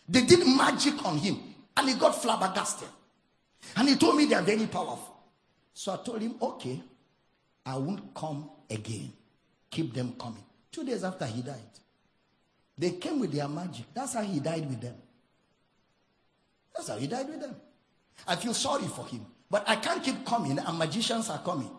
They 0.07 0.21
did 0.21 0.45
magic 0.47 1.05
on 1.05 1.17
him 1.17 1.39
and 1.77 1.89
he 1.89 1.95
got 1.95 2.21
flabbergasted. 2.21 2.87
And 3.75 3.89
he 3.89 3.95
told 3.95 4.15
me 4.15 4.25
they 4.25 4.35
are 4.35 4.41
very 4.41 4.67
powerful. 4.67 5.15
So 5.73 5.93
I 5.93 5.97
told 5.97 6.21
him, 6.21 6.35
okay, 6.41 6.81
I 7.65 7.77
won't 7.77 8.13
come 8.13 8.49
again. 8.69 9.13
Keep 9.69 9.93
them 9.93 10.15
coming. 10.19 10.43
Two 10.71 10.83
days 10.83 11.03
after 11.03 11.25
he 11.25 11.41
died, 11.41 11.55
they 12.77 12.91
came 12.91 13.19
with 13.19 13.31
their 13.31 13.47
magic. 13.47 13.85
That's 13.93 14.13
how 14.13 14.21
he 14.23 14.39
died 14.39 14.67
with 14.67 14.81
them. 14.81 14.95
That's 16.75 16.89
how 16.89 16.97
he 16.97 17.07
died 17.07 17.27
with 17.27 17.41
them. 17.41 17.55
I 18.27 18.35
feel 18.35 18.53
sorry 18.53 18.87
for 18.87 19.05
him. 19.05 19.25
But 19.49 19.67
I 19.67 19.75
can't 19.75 20.03
keep 20.03 20.25
coming 20.25 20.57
and 20.57 20.77
magicians 20.77 21.29
are 21.29 21.39
coming. 21.39 21.69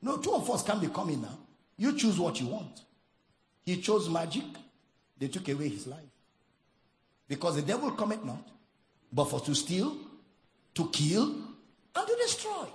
No, 0.00 0.16
two 0.18 0.34
of 0.34 0.50
us 0.50 0.62
can't 0.62 0.80
be 0.80 0.88
coming 0.88 1.22
now. 1.22 1.38
You 1.76 1.96
choose 1.96 2.18
what 2.18 2.40
you 2.40 2.48
want. 2.48 2.82
He 3.64 3.80
chose 3.80 4.08
magic. 4.08 4.44
They 5.18 5.28
took 5.28 5.48
away 5.48 5.68
his 5.68 5.86
life. 5.86 6.00
Because 7.28 7.56
the 7.56 7.62
devil 7.62 7.90
cometh 7.92 8.24
not, 8.24 8.46
but 9.12 9.24
for 9.26 9.40
to 9.40 9.54
steal, 9.54 9.96
to 10.74 10.88
kill, 10.90 11.22
and 11.22 12.06
to 12.06 12.16
destroy. 12.20 12.66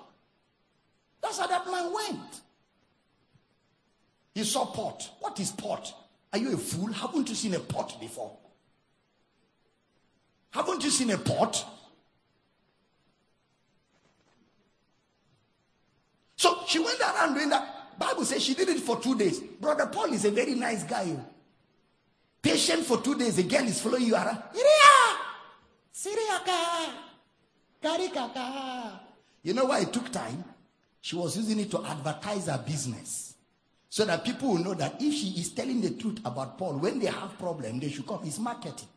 That's 1.21 1.39
how 1.39 1.47
that 1.47 1.65
man 1.69 1.93
went. 1.93 2.41
He 4.33 4.43
saw 4.43 4.65
pot. 4.65 5.09
What 5.19 5.39
is 5.39 5.51
pot? 5.51 5.93
Are 6.31 6.39
you 6.39 6.53
a 6.53 6.57
fool? 6.57 6.91
Haven't 6.91 7.27
you 7.27 7.35
seen 7.35 7.55
a 7.55 7.59
pot 7.59 7.99
before? 7.99 8.38
Haven't 10.51 10.83
you 10.83 10.89
seen 10.89 11.09
a 11.11 11.17
pot? 11.17 11.65
So 16.35 16.59
she 16.67 16.79
went 16.79 16.99
around 16.99 17.33
doing 17.33 17.49
that. 17.49 17.76
Bible 17.98 18.26
says 18.26 18.43
she 18.43 18.54
did 18.54 18.70
it 18.70 18.80
for 18.80 19.00
two 19.00 19.18
days. 19.18 19.39
Brother 19.39 19.88
Paul 19.88 20.14
is 20.14 20.26
a 20.26 20.32
very 20.32 20.56
nice 20.56 20.84
guy. 20.84 21.16
Patient 22.41 22.86
for 22.86 23.02
two 23.02 23.18
days, 23.18 23.36
the 23.36 23.43
girl 23.43 23.64
is 23.64 23.82
following 23.82 24.06
you 24.06 24.16
around. 24.16 24.41
You 29.43 29.54
know 29.54 29.66
why 29.66 29.80
it 29.80 29.91
took 29.93 30.12
time? 30.12 30.43
She 31.02 31.16
was 31.16 31.38
using 31.38 31.60
it 31.60 31.72
to 31.72 31.84
advertise 31.86 32.48
her 32.48 32.64
business. 32.66 33.36
So 33.89 34.06
that 34.06 34.24
people 34.24 34.50
will 34.50 34.60
know 34.60 34.74
that 34.76 35.02
if 35.02 35.14
she 35.14 35.39
is 35.39 35.50
telling 35.50 35.82
the 35.82 35.91
truth 35.91 36.20
about 36.26 36.58
Paul, 36.58 36.78
when 36.78 37.00
they 37.00 37.08
have 37.08 37.38
problem, 37.39 37.80
they 37.80 37.89
should 37.89 38.06
come. 38.06 38.20
It's 38.24 38.38
marketing. 38.38 38.89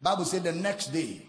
Bible 0.00 0.24
said 0.24 0.44
the 0.44 0.52
next 0.52 0.86
day, 0.86 1.26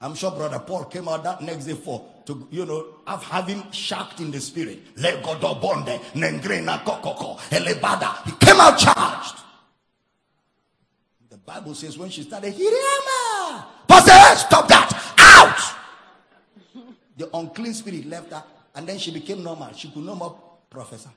I'm 0.00 0.14
sure 0.14 0.30
Brother 0.30 0.58
Paul 0.58 0.86
came 0.86 1.08
out 1.08 1.22
that 1.24 1.42
next 1.42 1.66
day 1.66 1.74
for 1.74 2.09
to 2.26 2.48
you 2.50 2.64
know 2.64 2.86
have 3.06 3.22
having 3.24 3.70
shocked 3.70 4.20
in 4.20 4.30
the 4.30 4.40
spirit. 4.40 4.94
Legodobonde, 4.96 6.00
nengrena 6.14 6.82
kokoko, 6.84 7.38
elebada. 7.50 8.24
He 8.24 8.32
came 8.44 8.60
out 8.60 8.78
charged. 8.78 9.36
The 11.28 11.36
Bible 11.38 11.74
says 11.74 11.96
when 11.96 12.10
she 12.10 12.22
started, 12.22 12.54
Hiriama, 12.54 13.64
Pastor, 13.86 14.38
stop 14.38 14.68
that, 14.68 15.14
out. 15.18 15.76
the 17.16 17.28
unclean 17.36 17.74
spirit 17.74 18.06
left 18.06 18.32
her, 18.32 18.42
and 18.74 18.86
then 18.86 18.98
she 18.98 19.10
became 19.10 19.42
normal. 19.42 19.72
She 19.72 19.88
could 19.90 20.04
no 20.04 20.14
more 20.14 20.38
prophesy. 20.68 21.10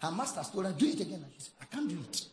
Her 0.00 0.10
master 0.10 0.42
told 0.50 0.66
her, 0.66 0.72
Do 0.72 0.86
it 0.86 1.00
again. 1.00 1.22
And 1.22 1.32
she 1.36 1.40
said, 1.42 1.52
I 1.60 1.64
can't 1.66 1.88
do 1.88 1.98
it. 1.98 2.24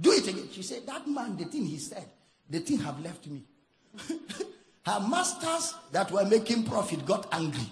Do 0.00 0.12
it 0.12 0.28
again. 0.28 0.48
She 0.52 0.62
said, 0.62 0.86
That 0.86 1.06
man, 1.08 1.36
the 1.36 1.44
thing 1.44 1.66
he 1.66 1.78
said, 1.78 2.04
the 2.48 2.60
thing 2.60 2.78
have 2.78 3.00
left 3.00 3.26
me. 3.26 3.42
her 4.90 5.00
masters 5.00 5.74
that 5.92 6.10
were 6.10 6.24
making 6.24 6.64
profit 6.64 7.06
got 7.06 7.26
angry 7.32 7.66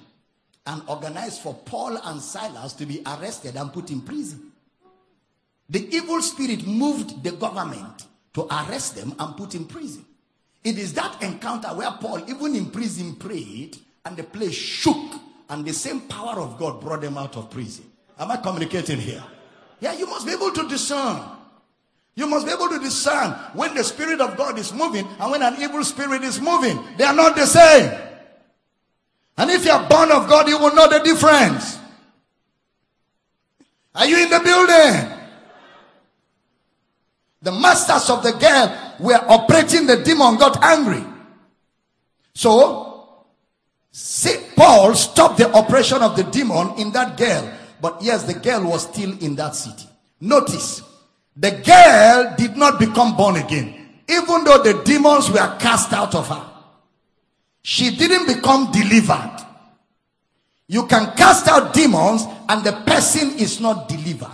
and 0.67 0.83
organized 0.87 1.41
for 1.41 1.55
Paul 1.55 1.97
and 1.97 2.21
Silas 2.21 2.73
to 2.75 2.87
be 2.87 3.03
arrested 3.07 3.57
and 3.57 3.73
put 3.73 3.91
in 3.91 4.03
prison. 4.03 4.53
The 5.69 5.89
evil 5.95 6.23
spirit 6.23 6.67
moved 6.67 7.23
the 7.25 7.33
government 7.33 8.07
to 8.35 8.43
arrest 8.45 8.97
them 8.97 9.15
and 9.19 9.37
put 9.37 9.55
in 9.55 9.65
prison. 9.65 10.05
It 10.63 10.79
is 10.79 10.95
that 10.95 11.23
encounter 11.23 11.69
where 11.69 11.91
Paul, 11.93 12.29
even 12.29 12.55
in 12.55 12.71
prison, 12.71 13.17
prayed 13.17 13.77
and 14.05 14.17
the 14.17 14.25
place 14.25 14.55
shook, 14.55 15.15
and 15.51 15.65
the 15.65 15.73
same 15.73 16.03
power 16.03 16.41
of 16.41 16.59
God 16.59 16.81
brought 16.81 17.01
them 17.01 17.17
out 17.17 17.37
of 17.37 17.51
prison. 17.51 17.85
Am 18.19 18.31
I 18.31 18.37
communicating 18.37 18.99
here? 18.99 19.25
Yeah, 19.81 19.95
you 19.95 20.07
must 20.07 20.27
be 20.27 20.33
able 20.33 20.53
to 20.53 20.69
discern. 20.69 21.38
You 22.19 22.27
must 22.27 22.47
be 22.47 22.53
able 22.53 22.69
to 22.69 22.81
discern 22.81 23.31
when 23.55 23.77
the 23.77 23.85
Spirit 23.85 24.21
of 24.21 24.37
God 24.37 24.59
is 24.59 24.73
moving 24.73 25.07
and 25.21 25.31
when 25.31 25.41
an 25.41 25.55
evil 25.63 25.85
spirit 25.85 26.25
is 26.25 26.41
moving. 26.41 26.83
They 26.97 27.05
are 27.05 27.15
not 27.15 27.37
the 27.37 27.47
same. 27.47 27.97
And 29.37 29.49
if 29.53 29.65
you 29.65 29.71
are 29.71 29.89
born 29.89 30.11
of 30.11 30.29
God, 30.29 30.49
you 30.49 30.59
will 30.59 30.75
know 30.75 30.89
the 30.89 30.99
difference. 30.99 31.79
Are 33.95 34.05
you 34.05 34.21
in 34.21 34.31
the 34.31 34.41
building? 34.41 35.19
The 37.41 37.53
masters 37.53 38.11
of 38.11 38.25
the 38.25 38.33
girl 38.33 38.97
were 38.99 39.25
operating 39.31 39.87
the 39.87 40.03
demon, 40.03 40.39
got 40.39 40.61
angry. 40.61 41.05
So. 42.35 42.85
Paul 44.57 44.95
stopped 44.95 45.39
the 45.39 45.53
operation 45.53 46.03
of 46.03 46.17
the 46.17 46.25
demon 46.25 46.79
in 46.79 46.91
that 46.93 47.17
girl. 47.17 47.49
But 47.81 48.03
yes, 48.03 48.25
the 48.25 48.35
girl 48.35 48.71
was 48.71 48.83
still 48.83 49.17
in 49.21 49.37
that 49.37 49.55
city. 49.55 49.89
Notice, 50.21 50.83
the 51.39 51.53
girl 51.53 52.35
did 52.37 52.57
not 52.57 52.81
become 52.81 53.17
born 53.17 53.37
again. 53.37 53.75
Even 54.09 54.45
though 54.45 54.63
the 54.63 54.83
demons 54.85 55.31
were 55.31 55.57
cast 55.59 55.93
out 55.93 56.15
of 56.15 56.27
her. 56.29 56.45
She 57.63 57.95
didn't 57.95 58.27
become 58.27 58.73
delivered. 58.73 59.37
You 60.67 60.87
can 60.87 61.15
cast 61.17 61.47
out 61.47 61.73
demons 61.73 62.25
and 62.49 62.65
the 62.65 62.73
person 62.87 63.31
is 63.39 63.61
not 63.61 63.89
delivered. 63.89 64.29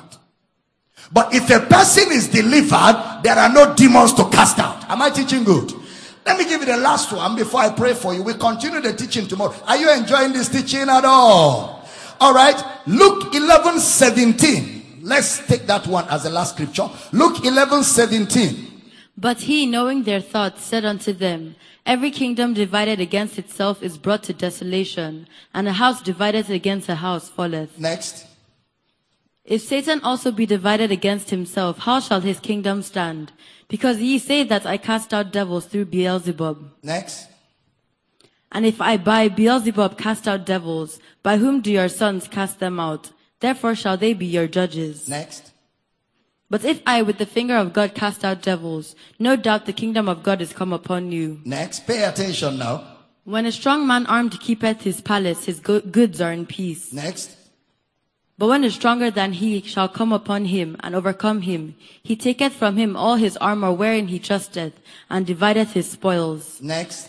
But 1.13 1.35
if 1.35 1.51
a 1.51 1.61
person 1.61 2.11
is 2.11 2.29
delivered, 2.29 3.21
there 3.23 3.37
are 3.37 3.53
no 3.53 3.75
demons 3.75 4.15
to 4.15 4.29
cast 4.31 4.59
out. 4.59 4.89
Am 4.89 5.03
I 5.03 5.11
teaching 5.11 5.45
good? 5.45 5.73
Let 6.25 6.39
me 6.39 6.45
give 6.45 6.61
you 6.61 6.67
the 6.67 6.79
last 6.79 7.13
one 7.13 7.37
before 7.37 7.61
I 7.61 7.71
pray 7.71 7.93
for 7.93 8.15
you. 8.15 8.23
We 8.23 8.35
continue 8.35 8.81
the 8.81 8.95
teaching 8.95 9.29
tomorrow. 9.29 9.55
Are 9.67 9.77
you 9.77 9.93
enjoying 9.93 10.33
this 10.33 10.49
teaching 10.49 10.89
at 10.89 11.05
all? 11.05 11.87
All 12.21 12.33
right. 12.33 12.61
Luke 12.87 13.35
11 13.35 13.79
17. 13.79 14.74
Let's 15.05 15.47
take 15.47 15.67
that 15.67 15.87
one 15.87 16.09
as 16.09 16.23
the 16.23 16.31
last 16.31 16.55
scripture. 16.55 16.89
Luke 17.13 17.45
11 17.45 17.85
17. 17.85 18.83
But 19.19 19.43
he, 19.43 19.67
knowing 19.67 20.05
their 20.05 20.23
thoughts, 20.23 20.65
said 20.65 20.87
unto 20.87 21.13
them, 21.13 21.57
Every 21.85 22.11
kingdom 22.11 22.55
divided 22.55 23.01
against 23.01 23.39
itself 23.39 23.83
is 23.83 23.99
brought 23.99 24.23
to 24.25 24.33
desolation, 24.33 25.29
and 25.53 25.69
a 25.69 25.75
house 25.75 26.01
divided 26.01 26.49
against 26.49 26.89
a 26.89 26.95
house 26.95 27.29
falleth. 27.29 27.79
Next. 27.79 28.25
If 29.45 29.61
Satan 29.61 30.01
also 30.01 30.33
be 30.33 30.47
divided 30.47 30.91
against 30.91 31.29
himself, 31.29 31.81
how 31.81 32.01
shall 32.01 32.23
his 32.23 32.41
kingdom 32.41 32.81
stand? 32.81 33.31
Because 33.69 33.99
ye 34.01 34.19
say 34.19 34.43
that 34.45 34.65
I 34.65 34.79
cast 34.79 35.13
out 35.13 35.33
devils 35.33 35.67
through 35.67 35.85
Beelzebub. 35.85 36.71
Next. 36.83 37.29
And 38.51 38.65
if 38.65 38.81
I 38.81 38.97
by 38.97 39.29
Beelzebub 39.29 39.99
cast 39.99 40.27
out 40.27 40.47
devils, 40.47 40.99
by 41.23 41.37
whom 41.37 41.61
do 41.61 41.71
your 41.71 41.91
sons 41.91 42.27
cast 42.27 42.59
them 42.59 42.81
out? 42.81 43.11
Therefore 43.41 43.74
shall 43.74 43.97
they 43.97 44.14
be 44.14 44.26
your 44.26 44.47
judges. 44.47 45.09
Next. 45.09 45.53
But 46.51 46.64
if 46.64 46.82
I 46.87 47.03
with 47.03 47.18
the 47.18 47.26
finger 47.26 47.57
of 47.57 47.72
God 47.72 47.95
cast 47.95 48.24
out 48.24 48.43
devils, 48.43 48.95
no 49.18 49.35
doubt 49.37 49.66
the 49.66 49.72
kingdom 49.72 50.09
of 50.09 50.22
God 50.22 50.41
is 50.41 50.53
come 50.53 50.72
upon 50.72 51.11
you. 51.11 51.41
Next. 51.45 51.87
Pay 51.87 52.05
attention 52.05 52.59
now. 52.59 52.85
When 53.24 53.47
a 53.47 53.53
strong 53.53 53.87
man 53.87 54.07
armed 54.07 54.39
keepeth 54.39 54.82
his 54.82 55.01
palace, 55.01 55.47
his 55.47 55.59
go- 55.59 55.80
goods 55.80 56.20
are 56.20 56.32
in 56.32 56.47
peace. 56.47 56.93
Next. 56.93 57.37
But 58.37 58.49
when 58.49 58.64
a 58.64 58.70
stronger 58.70 59.11
than 59.11 59.32
he 59.32 59.62
shall 59.62 59.89
come 59.89 60.12
upon 60.12 60.47
him 60.47 60.76
and 60.80 60.95
overcome 60.95 61.43
him, 61.43 61.76
he 62.03 62.16
taketh 62.16 62.53
from 62.53 62.76
him 62.76 62.97
all 62.97 63.16
his 63.16 63.37
armor 63.39 63.72
wherein 63.72 64.09
he 64.09 64.18
trusteth, 64.18 64.74
and 65.09 65.24
divideth 65.24 65.72
his 65.72 65.91
spoils. 65.91 66.61
Next. 66.61 67.09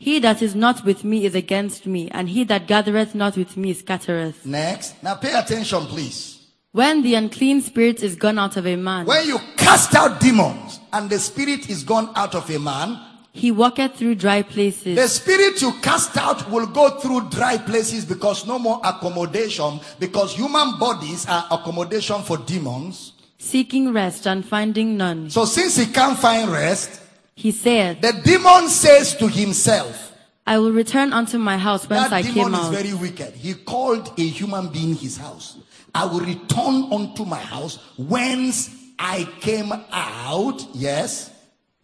He 0.00 0.20
that 0.20 0.42
is 0.42 0.54
not 0.54 0.84
with 0.84 1.02
me 1.04 1.24
is 1.24 1.34
against 1.34 1.84
me, 1.86 2.08
and 2.10 2.28
he 2.28 2.44
that 2.44 2.66
gathereth 2.68 3.14
not 3.14 3.36
with 3.36 3.56
me 3.56 3.74
scattereth. 3.74 4.46
Next. 4.46 5.02
Now 5.02 5.16
pay 5.16 5.32
attention, 5.36 5.86
please. 5.86 6.36
When 6.72 7.02
the 7.02 7.14
unclean 7.16 7.62
spirit 7.62 8.02
is 8.02 8.14
gone 8.14 8.38
out 8.38 8.56
of 8.56 8.66
a 8.66 8.76
man, 8.76 9.06
When 9.06 9.26
you 9.26 9.38
cast 9.56 9.94
out 9.96 10.20
demons 10.20 10.78
and 10.92 11.10
the 11.10 11.18
spirit 11.18 11.68
is 11.68 11.82
gone 11.82 12.10
out 12.14 12.34
of 12.36 12.48
a 12.50 12.58
man, 12.58 13.00
he 13.32 13.50
walketh 13.50 13.96
through 13.96 14.16
dry 14.16 14.42
places. 14.42 14.94
the 14.96 15.08
spirit 15.08 15.60
you 15.62 15.72
cast 15.82 16.16
out 16.16 16.48
will 16.50 16.66
go 16.66 16.90
through 17.00 17.28
dry 17.30 17.56
places 17.58 18.04
because 18.04 18.46
no 18.46 18.58
more 18.58 18.80
accommodation, 18.84 19.80
because 19.98 20.34
human 20.34 20.78
bodies 20.78 21.26
are 21.26 21.46
accommodation 21.50 22.22
for 22.22 22.36
demons. 22.38 23.12
seeking 23.38 23.92
rest 23.92 24.26
and 24.26 24.44
finding 24.44 24.96
none. 24.96 25.30
So 25.30 25.44
since 25.44 25.76
he 25.76 25.86
can't 25.86 26.18
find 26.18 26.50
rest, 26.50 27.00
He 27.38 27.52
said, 27.52 28.02
the 28.02 28.12
demon 28.24 28.68
says 28.68 29.14
to 29.14 29.28
himself, 29.28 30.12
I 30.44 30.58
will 30.58 30.72
return 30.72 31.12
unto 31.12 31.38
my 31.38 31.56
house 31.56 31.88
whence 31.88 32.10
I 32.10 32.22
came 32.22 32.46
out. 32.46 32.50
that 32.50 32.56
demon 32.56 32.74
is 32.74 32.82
very 32.82 32.94
wicked. 32.94 33.34
He 33.34 33.54
called 33.54 34.12
a 34.18 34.26
human 34.26 34.66
being 34.72 34.96
his 34.96 35.16
house. 35.16 35.56
I 35.94 36.04
will 36.06 36.18
return 36.18 36.92
unto 36.92 37.24
my 37.24 37.38
house 37.38 37.78
whence 37.96 38.70
I 38.98 39.22
came 39.40 39.70
out. 39.92 40.66
Yes. 40.74 41.30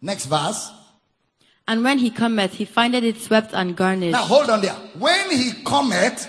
Next 0.01 0.25
verse. 0.25 0.71
And 1.69 1.85
when 1.85 1.99
he 1.99 2.09
cometh, 2.09 2.53
he 2.53 2.65
findeth 2.65 3.05
it 3.05 3.21
swept 3.21 3.53
and 3.53 3.77
garnished. 3.77 4.11
Now 4.11 4.23
hold 4.23 4.49
on 4.49 4.59
there. 4.59 4.75
When 4.99 5.31
he 5.31 5.63
cometh, 5.63 6.27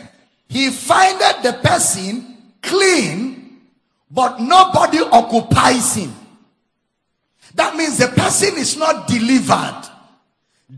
he 0.48 0.70
findeth 0.70 1.42
the 1.42 1.54
person 1.64 2.52
clean, 2.62 3.60
but 4.08 4.38
nobody 4.38 5.00
occupies 5.00 5.96
him. 5.96 6.14
That 7.56 7.74
means 7.74 7.98
the 7.98 8.08
person 8.08 8.56
is 8.56 8.76
not 8.76 9.08
delivered. 9.08 9.82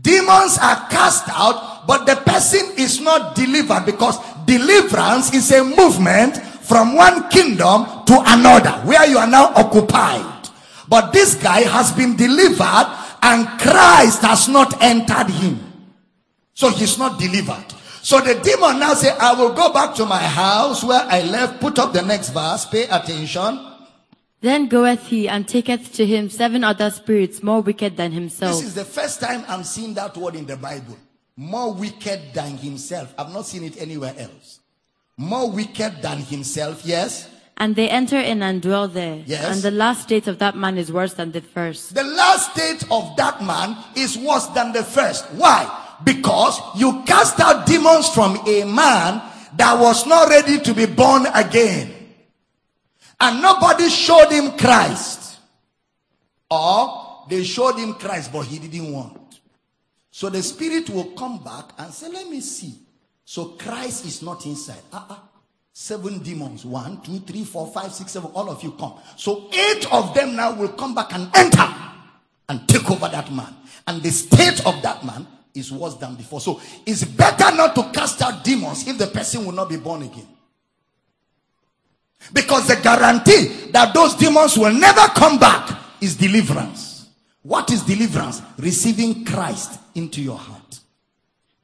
Demons 0.01 0.57
are 0.57 0.87
cast 0.89 1.27
out, 1.29 1.85
but 1.85 2.05
the 2.05 2.15
person 2.15 2.73
is 2.77 3.01
not 3.01 3.35
delivered 3.35 3.85
because 3.85 4.17
deliverance 4.45 5.33
is 5.33 5.51
a 5.51 5.63
movement 5.63 6.37
from 6.37 6.95
one 6.95 7.27
kingdom 7.29 7.85
to 8.05 8.15
another 8.27 8.71
where 8.87 9.05
you 9.07 9.17
are 9.17 9.27
now 9.27 9.51
occupied. 9.55 10.47
But 10.87 11.11
this 11.11 11.35
guy 11.35 11.61
has 11.61 11.91
been 11.91 12.15
delivered 12.15 12.87
and 13.21 13.47
Christ 13.59 14.21
has 14.21 14.47
not 14.47 14.81
entered 14.81 15.29
him. 15.29 15.59
So 16.53 16.69
he's 16.69 16.97
not 16.97 17.19
delivered. 17.19 17.65
So 18.01 18.21
the 18.21 18.35
demon 18.35 18.79
now 18.79 18.93
say, 18.93 19.09
I 19.09 19.33
will 19.33 19.53
go 19.53 19.73
back 19.73 19.95
to 19.95 20.05
my 20.05 20.21
house 20.21 20.83
where 20.83 21.01
I 21.01 21.23
left. 21.23 21.59
Put 21.59 21.77
up 21.79 21.93
the 21.93 22.01
next 22.01 22.29
verse. 22.29 22.65
Pay 22.65 22.83
attention. 22.83 23.68
Then 24.41 24.67
goeth 24.67 25.07
he 25.07 25.27
and 25.27 25.47
taketh 25.47 25.93
to 25.95 26.05
him 26.05 26.29
seven 26.29 26.63
other 26.63 26.89
spirits 26.91 27.43
more 27.43 27.61
wicked 27.61 27.97
than 27.97 28.13
himself. 28.13 28.55
This 28.57 28.67
is 28.67 28.75
the 28.75 28.85
first 28.85 29.19
time 29.19 29.43
I'm 29.47 29.63
seeing 29.63 29.93
that 29.95 30.15
word 30.15 30.35
in 30.35 30.45
the 30.45 30.55
Bible. 30.55 30.97
More 31.35 31.73
wicked 31.73 32.33
than 32.33 32.57
himself. 32.57 33.13
I've 33.17 33.33
not 33.33 33.45
seen 33.45 33.63
it 33.63 33.81
anywhere 33.81 34.13
else. 34.17 34.59
More 35.17 35.51
wicked 35.51 36.01
than 36.01 36.19
himself, 36.19 36.85
yes. 36.85 37.29
And 37.57 37.75
they 37.75 37.89
enter 37.89 38.17
in 38.17 38.41
and 38.41 38.61
dwell 38.61 38.87
there. 38.87 39.21
Yes. 39.25 39.43
And 39.43 39.61
the 39.61 39.71
last 39.71 40.03
state 40.03 40.27
of 40.27 40.39
that 40.39 40.55
man 40.55 40.77
is 40.77 40.91
worse 40.91 41.13
than 41.15 41.33
the 41.33 41.41
first. 41.41 41.93
The 41.93 42.05
last 42.05 42.53
state 42.53 42.89
of 42.89 43.17
that 43.17 43.43
man 43.43 43.75
is 43.97 44.17
worse 44.17 44.47
than 44.47 44.71
the 44.71 44.83
first. 44.83 45.25
Why? 45.33 45.67
Because 46.05 46.61
you 46.77 47.03
cast 47.03 47.41
out 47.41 47.65
demons 47.65 48.07
from 48.07 48.37
a 48.47 48.63
man 48.63 49.21
that 49.57 49.77
was 49.77 50.05
not 50.07 50.29
ready 50.29 50.59
to 50.61 50.73
be 50.73 50.85
born 50.85 51.25
again. 51.35 51.98
And 53.21 53.41
nobody 53.41 53.89
showed 53.89 54.31
him 54.31 54.57
Christ. 54.57 55.39
Or 56.49 57.25
they 57.29 57.43
showed 57.43 57.77
him 57.77 57.93
Christ, 57.93 58.31
but 58.31 58.45
he 58.45 58.59
didn't 58.59 58.91
want. 58.91 59.39
So 60.11 60.29
the 60.29 60.41
spirit 60.41 60.89
will 60.89 61.11
come 61.11 61.43
back 61.43 61.65
and 61.77 61.93
say, 61.93 62.09
Let 62.09 62.27
me 62.29 62.41
see. 62.41 62.75
So 63.25 63.45
Christ 63.49 64.05
is 64.05 64.21
not 64.21 64.45
inside. 64.45 64.81
Uh-uh. 64.91 65.17
Seven 65.71 66.19
demons. 66.19 66.65
One, 66.65 67.01
two, 67.01 67.19
three, 67.19 67.43
four, 67.43 67.67
five, 67.67 67.93
six, 67.93 68.11
seven. 68.11 68.31
All 68.33 68.49
of 68.49 68.63
you 68.63 68.71
come. 68.71 68.95
So 69.15 69.49
eight 69.53 69.91
of 69.93 70.13
them 70.13 70.35
now 70.35 70.53
will 70.53 70.69
come 70.69 70.95
back 70.95 71.13
and 71.13 71.29
enter 71.35 71.67
and 72.49 72.67
take 72.67 72.89
over 72.89 73.07
that 73.07 73.31
man. 73.31 73.55
And 73.87 74.01
the 74.01 74.09
state 74.09 74.65
of 74.65 74.81
that 74.81 75.05
man 75.05 75.27
is 75.53 75.71
worse 75.71 75.95
than 75.95 76.15
before. 76.15 76.41
So 76.41 76.59
it's 76.85 77.03
better 77.03 77.55
not 77.55 77.75
to 77.75 77.83
cast 77.91 78.21
out 78.21 78.43
demons 78.43 78.87
if 78.87 78.97
the 78.97 79.07
person 79.07 79.45
will 79.45 79.53
not 79.53 79.69
be 79.69 79.77
born 79.77 80.01
again. 80.01 80.27
Because 82.33 82.67
the 82.67 82.75
guarantee 82.75 83.69
that 83.71 83.93
those 83.93 84.15
demons 84.15 84.57
will 84.57 84.73
never 84.73 85.07
come 85.15 85.39
back 85.39 85.77
is 86.01 86.15
deliverance. 86.15 87.09
What 87.41 87.71
is 87.71 87.83
deliverance? 87.83 88.41
Receiving 88.57 89.25
Christ 89.25 89.79
into 89.95 90.21
your 90.21 90.37
heart. 90.37 90.79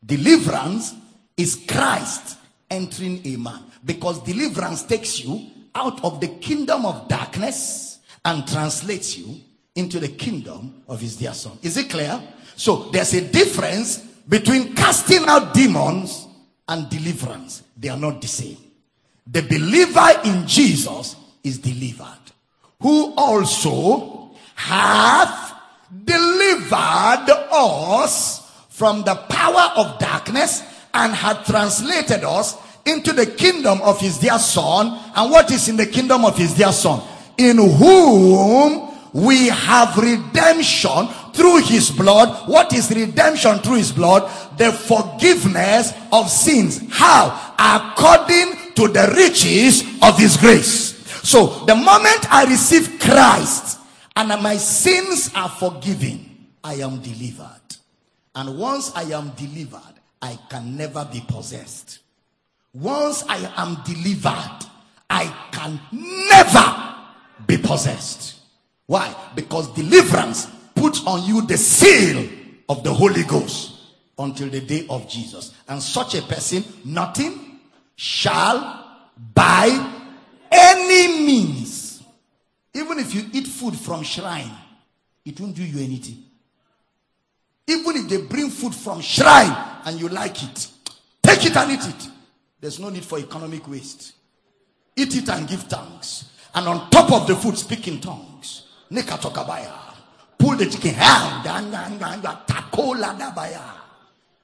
Deliverance 0.05 0.93
is 1.37 1.63
Christ 1.67 2.37
entering 2.69 3.21
a 3.25 3.37
man. 3.37 3.63
Because 3.83 4.21
deliverance 4.23 4.83
takes 4.83 5.23
you 5.23 5.47
out 5.75 6.03
of 6.03 6.21
the 6.21 6.27
kingdom 6.27 6.85
of 6.85 7.07
darkness 7.07 7.99
and 8.23 8.47
translates 8.47 9.17
you 9.17 9.39
into 9.75 9.99
the 9.99 10.07
kingdom 10.07 10.81
of 10.87 11.01
his 11.01 11.17
dear 11.17 11.33
son. 11.33 11.57
Is 11.61 11.77
it 11.77 11.89
clear? 11.89 12.21
So 12.55 12.89
there's 12.91 13.13
a 13.13 13.21
difference 13.21 13.97
between 14.27 14.73
casting 14.73 15.25
out 15.27 15.53
demons 15.53 16.27
and 16.67 16.89
deliverance. 16.89 17.63
They 17.77 17.89
are 17.89 17.97
not 17.97 18.21
the 18.21 18.27
same. 18.27 18.57
The 19.27 19.41
believer 19.41 20.21
in 20.23 20.47
Jesus 20.47 21.15
is 21.43 21.57
delivered, 21.57 22.05
who 22.79 23.13
also 23.15 24.31
hath 24.55 25.53
delivered 26.03 27.29
us 27.51 28.41
from 28.69 29.03
the 29.03 29.15
power 29.15 29.71
of 29.77 29.99
darkness 29.99 30.63
and 30.93 31.13
hath 31.13 31.45
translated 31.45 32.23
us 32.23 32.55
into 32.85 33.13
the 33.13 33.25
kingdom 33.25 33.81
of 33.81 33.99
his 33.99 34.19
dear 34.19 34.37
son. 34.37 34.99
And 35.15 35.31
what 35.31 35.49
is 35.51 35.67
in 35.69 35.77
the 35.77 35.87
kingdom 35.87 36.23
of 36.23 36.37
his 36.37 36.53
dear 36.53 36.71
son? 36.71 37.01
In 37.37 37.57
whom 37.57 38.95
we 39.13 39.47
have 39.47 39.97
redemption 39.97 41.07
through 41.33 41.61
his 41.61 41.89
blood. 41.89 42.49
What 42.49 42.73
is 42.73 42.91
redemption 42.91 43.59
through 43.59 43.77
his 43.77 43.91
blood? 43.91 44.29
The 44.57 44.71
forgiveness 44.71 45.93
of 46.11 46.29
sins. 46.29 46.81
How? 46.91 47.53
According 47.57 48.64
to 48.75 48.87
the 48.87 49.13
riches 49.15 49.83
of 50.01 50.17
his 50.17 50.37
grace. 50.37 50.95
So 51.27 51.65
the 51.65 51.75
moment 51.75 52.31
I 52.31 52.45
receive 52.47 52.99
Christ 52.99 53.79
and 54.15 54.29
my 54.41 54.57
sins 54.57 55.31
are 55.35 55.49
forgiven, 55.49 56.49
I 56.63 56.75
am 56.75 57.01
delivered. 57.01 57.61
And 58.35 58.57
once 58.57 58.91
I 58.95 59.03
am 59.03 59.29
delivered, 59.31 59.81
I 60.21 60.37
can 60.49 60.75
never 60.75 61.07
be 61.11 61.23
possessed. 61.27 61.99
Once 62.73 63.23
I 63.29 63.37
am 63.55 63.77
delivered, 63.85 64.65
I 65.09 65.33
can 65.51 65.79
never 66.29 67.45
be 67.47 67.57
possessed. 67.57 68.39
Why? 68.85 69.15
Because 69.35 69.73
deliverance 69.73 70.47
puts 70.75 71.05
on 71.05 71.23
you 71.23 71.45
the 71.47 71.57
seal 71.57 72.27
of 72.67 72.83
the 72.83 72.93
Holy 72.93 73.23
Ghost 73.23 73.71
until 74.17 74.49
the 74.49 74.61
day 74.61 74.85
of 74.89 75.07
Jesus. 75.09 75.53
And 75.67 75.81
such 75.81 76.15
a 76.15 76.21
person, 76.21 76.63
nothing 76.83 77.54
shall 77.95 78.83
by 79.33 79.67
any 80.51 81.25
means, 81.25 82.03
even 82.73 82.99
if 82.99 83.13
you 83.13 83.25
eat 83.33 83.47
food 83.47 83.75
from 83.77 84.03
shrine, 84.03 84.51
it 85.23 85.39
won't 85.39 85.55
do 85.55 85.63
you 85.63 85.83
anything. 85.83 86.23
Even 87.67 87.95
if 87.95 88.09
they 88.09 88.17
bring 88.17 88.49
food 88.49 88.75
from 88.75 89.01
shrine 89.01 89.55
and 89.85 89.99
you 89.99 90.07
like 90.09 90.43
it, 90.43 90.67
take 91.23 91.45
it 91.45 91.55
and 91.55 91.71
eat 91.71 91.87
it. 91.87 92.09
There's 92.59 92.79
no 92.79 92.89
need 92.89 93.03
for 93.03 93.17
economic 93.19 93.67
waste. 93.67 94.13
Eat 94.95 95.15
it 95.15 95.29
and 95.29 95.47
give 95.47 95.63
thanks. 95.63 96.31
And 96.53 96.67
on 96.67 96.89
top 96.89 97.11
of 97.11 97.27
the 97.27 97.35
food, 97.35 97.57
speak 97.57 97.87
in 97.87 97.99
tongues. 97.99 98.67
Nikatokabaya. 98.91 99.73
Pull 100.37 100.55
the 100.57 100.65
chicken. 100.67 100.93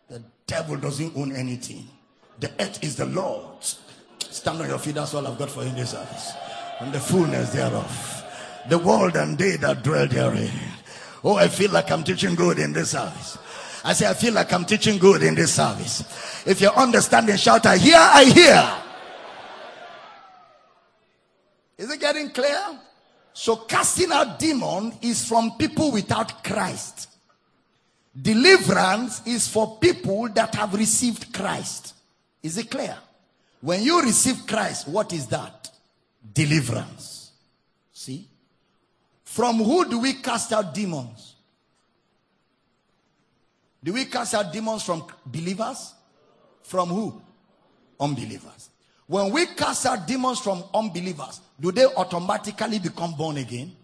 The 0.09 0.23
devil 0.47 0.77
doesn't 0.77 1.15
own 1.15 1.35
anything. 1.35 1.87
The 2.41 2.51
earth 2.59 2.83
is 2.83 2.95
the 2.95 3.05
Lord's. 3.05 3.79
Stand 4.19 4.61
on 4.61 4.67
your 4.67 4.79
feet. 4.79 4.95
That's 4.95 5.13
all 5.13 5.25
I've 5.25 5.37
got 5.37 5.51
for 5.51 5.61
you 5.61 5.69
in 5.69 5.75
this 5.75 5.91
service. 5.91 6.31
And 6.79 6.91
the 6.91 6.99
fullness 6.99 7.51
thereof. 7.51 8.25
The 8.67 8.79
world 8.79 9.15
and 9.15 9.37
they 9.37 9.57
that 9.57 9.83
dwell 9.83 10.07
therein. 10.07 10.49
Oh, 11.23 11.35
I 11.35 11.47
feel 11.47 11.71
like 11.71 11.91
I'm 11.91 12.03
teaching 12.03 12.33
good 12.33 12.57
in 12.57 12.73
this 12.73 12.91
service. 12.91 13.37
I 13.83 13.93
say, 13.93 14.07
I 14.07 14.15
feel 14.15 14.33
like 14.33 14.51
I'm 14.53 14.65
teaching 14.65 14.97
good 14.97 15.21
in 15.21 15.35
this 15.35 15.53
service. 15.53 16.01
If 16.47 16.61
you're 16.61 16.75
understanding, 16.75 17.35
shout, 17.37 17.65
I 17.67 17.77
hear, 17.77 17.97
I 17.97 18.23
hear. 18.25 18.73
Is 21.77 21.91
it 21.91 21.99
getting 21.99 22.31
clear? 22.31 22.79
So 23.33 23.55
casting 23.55 24.11
out 24.11 24.39
demon 24.39 24.93
is 25.01 25.27
from 25.27 25.57
people 25.57 25.91
without 25.91 26.43
Christ. 26.43 27.09
Deliverance 28.19 29.25
is 29.27 29.47
for 29.47 29.77
people 29.77 30.27
that 30.29 30.55
have 30.55 30.73
received 30.73 31.31
Christ. 31.33 31.93
Is 32.43 32.57
it 32.57 32.69
clear? 32.69 32.97
When 33.61 33.83
you 33.83 34.01
receive 34.01 34.47
Christ, 34.47 34.87
what 34.87 35.13
is 35.13 35.27
that? 35.27 35.69
Deliverance. 36.33 37.31
See? 37.93 38.27
From 39.23 39.57
who 39.57 39.89
do 39.89 39.99
we 39.99 40.13
cast 40.13 40.51
out 40.51 40.73
demons? 40.73 41.35
Do 43.83 43.93
we 43.93 44.05
cast 44.05 44.33
out 44.33 44.51
demons 44.51 44.83
from 44.83 45.03
believers? 45.25 45.93
From 46.63 46.89
who? 46.89 47.21
Unbelievers. 47.99 48.69
When 49.07 49.31
we 49.31 49.45
cast 49.45 49.85
out 49.85 50.07
demons 50.07 50.39
from 50.39 50.63
unbelievers, 50.73 51.41
do 51.59 51.71
they 51.71 51.85
automatically 51.85 52.79
become 52.79 53.13
born 53.13 53.37
again? 53.37 53.75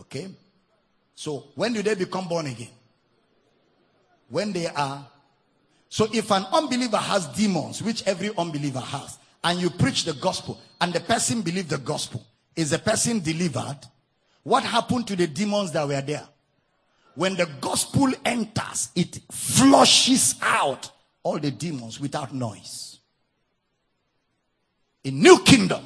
Okay. 0.00 0.28
So 1.14 1.44
when 1.54 1.72
do 1.72 1.82
they 1.82 1.94
become 1.94 2.28
born 2.28 2.46
again? 2.46 2.68
When 4.28 4.52
they 4.52 4.66
are. 4.66 5.06
So 5.88 6.08
if 6.12 6.30
an 6.30 6.44
unbeliever 6.52 6.96
has 6.96 7.26
demons, 7.28 7.82
which 7.82 8.06
every 8.06 8.30
unbeliever 8.36 8.80
has, 8.80 9.18
and 9.44 9.60
you 9.60 9.70
preach 9.70 10.04
the 10.04 10.14
gospel, 10.14 10.60
and 10.80 10.92
the 10.92 11.00
person 11.00 11.42
believe 11.42 11.68
the 11.68 11.78
gospel, 11.78 12.24
is 12.54 12.70
the 12.70 12.78
person 12.78 13.20
delivered? 13.20 13.78
What 14.42 14.64
happened 14.64 15.06
to 15.08 15.16
the 15.16 15.26
demons 15.26 15.72
that 15.72 15.86
were 15.86 16.00
there? 16.00 16.26
When 17.14 17.34
the 17.34 17.48
gospel 17.60 18.12
enters, 18.24 18.90
it 18.94 19.20
flushes 19.30 20.36
out 20.42 20.90
all 21.22 21.38
the 21.38 21.50
demons 21.50 21.98
without 21.98 22.34
noise. 22.34 23.00
A 25.04 25.10
new 25.10 25.38
kingdom 25.42 25.84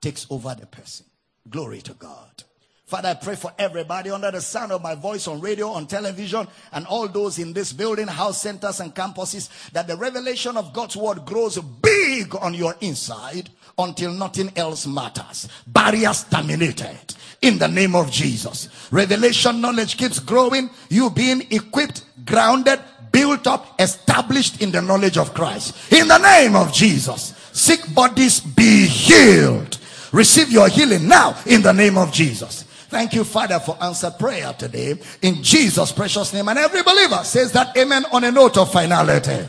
takes 0.00 0.26
over 0.30 0.54
the 0.54 0.66
person. 0.66 1.06
Glory 1.48 1.80
to 1.82 1.94
God. 1.94 2.44
Father, 2.88 3.10
I 3.10 3.14
pray 3.14 3.34
for 3.34 3.52
everybody 3.58 4.10
under 4.10 4.30
the 4.30 4.40
sound 4.40 4.72
of 4.72 4.80
my 4.80 4.94
voice 4.94 5.28
on 5.28 5.42
radio, 5.42 5.68
on 5.68 5.86
television, 5.86 6.48
and 6.72 6.86
all 6.86 7.06
those 7.06 7.38
in 7.38 7.52
this 7.52 7.70
building, 7.70 8.06
house 8.06 8.40
centers, 8.40 8.80
and 8.80 8.94
campuses, 8.94 9.50
that 9.72 9.86
the 9.86 9.94
revelation 9.94 10.56
of 10.56 10.72
God's 10.72 10.96
word 10.96 11.26
grows 11.26 11.58
big 11.58 12.34
on 12.36 12.54
your 12.54 12.74
inside 12.80 13.50
until 13.76 14.10
nothing 14.10 14.50
else 14.56 14.86
matters. 14.86 15.50
Barriers 15.66 16.24
terminated 16.24 17.14
in 17.42 17.58
the 17.58 17.68
name 17.68 17.94
of 17.94 18.10
Jesus. 18.10 18.70
Revelation 18.90 19.60
knowledge 19.60 19.98
keeps 19.98 20.18
growing. 20.18 20.70
You 20.88 21.10
being 21.10 21.42
equipped, 21.50 22.06
grounded, 22.24 22.80
built 23.12 23.46
up, 23.46 23.78
established 23.78 24.62
in 24.62 24.70
the 24.70 24.80
knowledge 24.80 25.18
of 25.18 25.34
Christ. 25.34 25.92
In 25.92 26.08
the 26.08 26.16
name 26.16 26.56
of 26.56 26.72
Jesus. 26.72 27.34
Sick 27.52 27.80
bodies 27.94 28.40
be 28.40 28.86
healed. 28.86 29.76
Receive 30.10 30.50
your 30.50 30.68
healing 30.68 31.06
now 31.06 31.36
in 31.44 31.60
the 31.60 31.72
name 31.72 31.98
of 31.98 32.10
Jesus. 32.14 32.64
Thank 32.88 33.12
you, 33.12 33.24
Father, 33.24 33.60
for 33.60 33.76
answered 33.82 34.18
prayer 34.18 34.54
today 34.54 34.94
in 35.20 35.42
Jesus' 35.42 35.92
precious 35.92 36.32
name. 36.32 36.48
And 36.48 36.58
every 36.58 36.82
believer 36.82 37.22
says 37.22 37.52
that 37.52 37.76
amen 37.76 38.06
on 38.12 38.24
a 38.24 38.32
note 38.32 38.56
of 38.56 38.72
finality. 38.72 39.46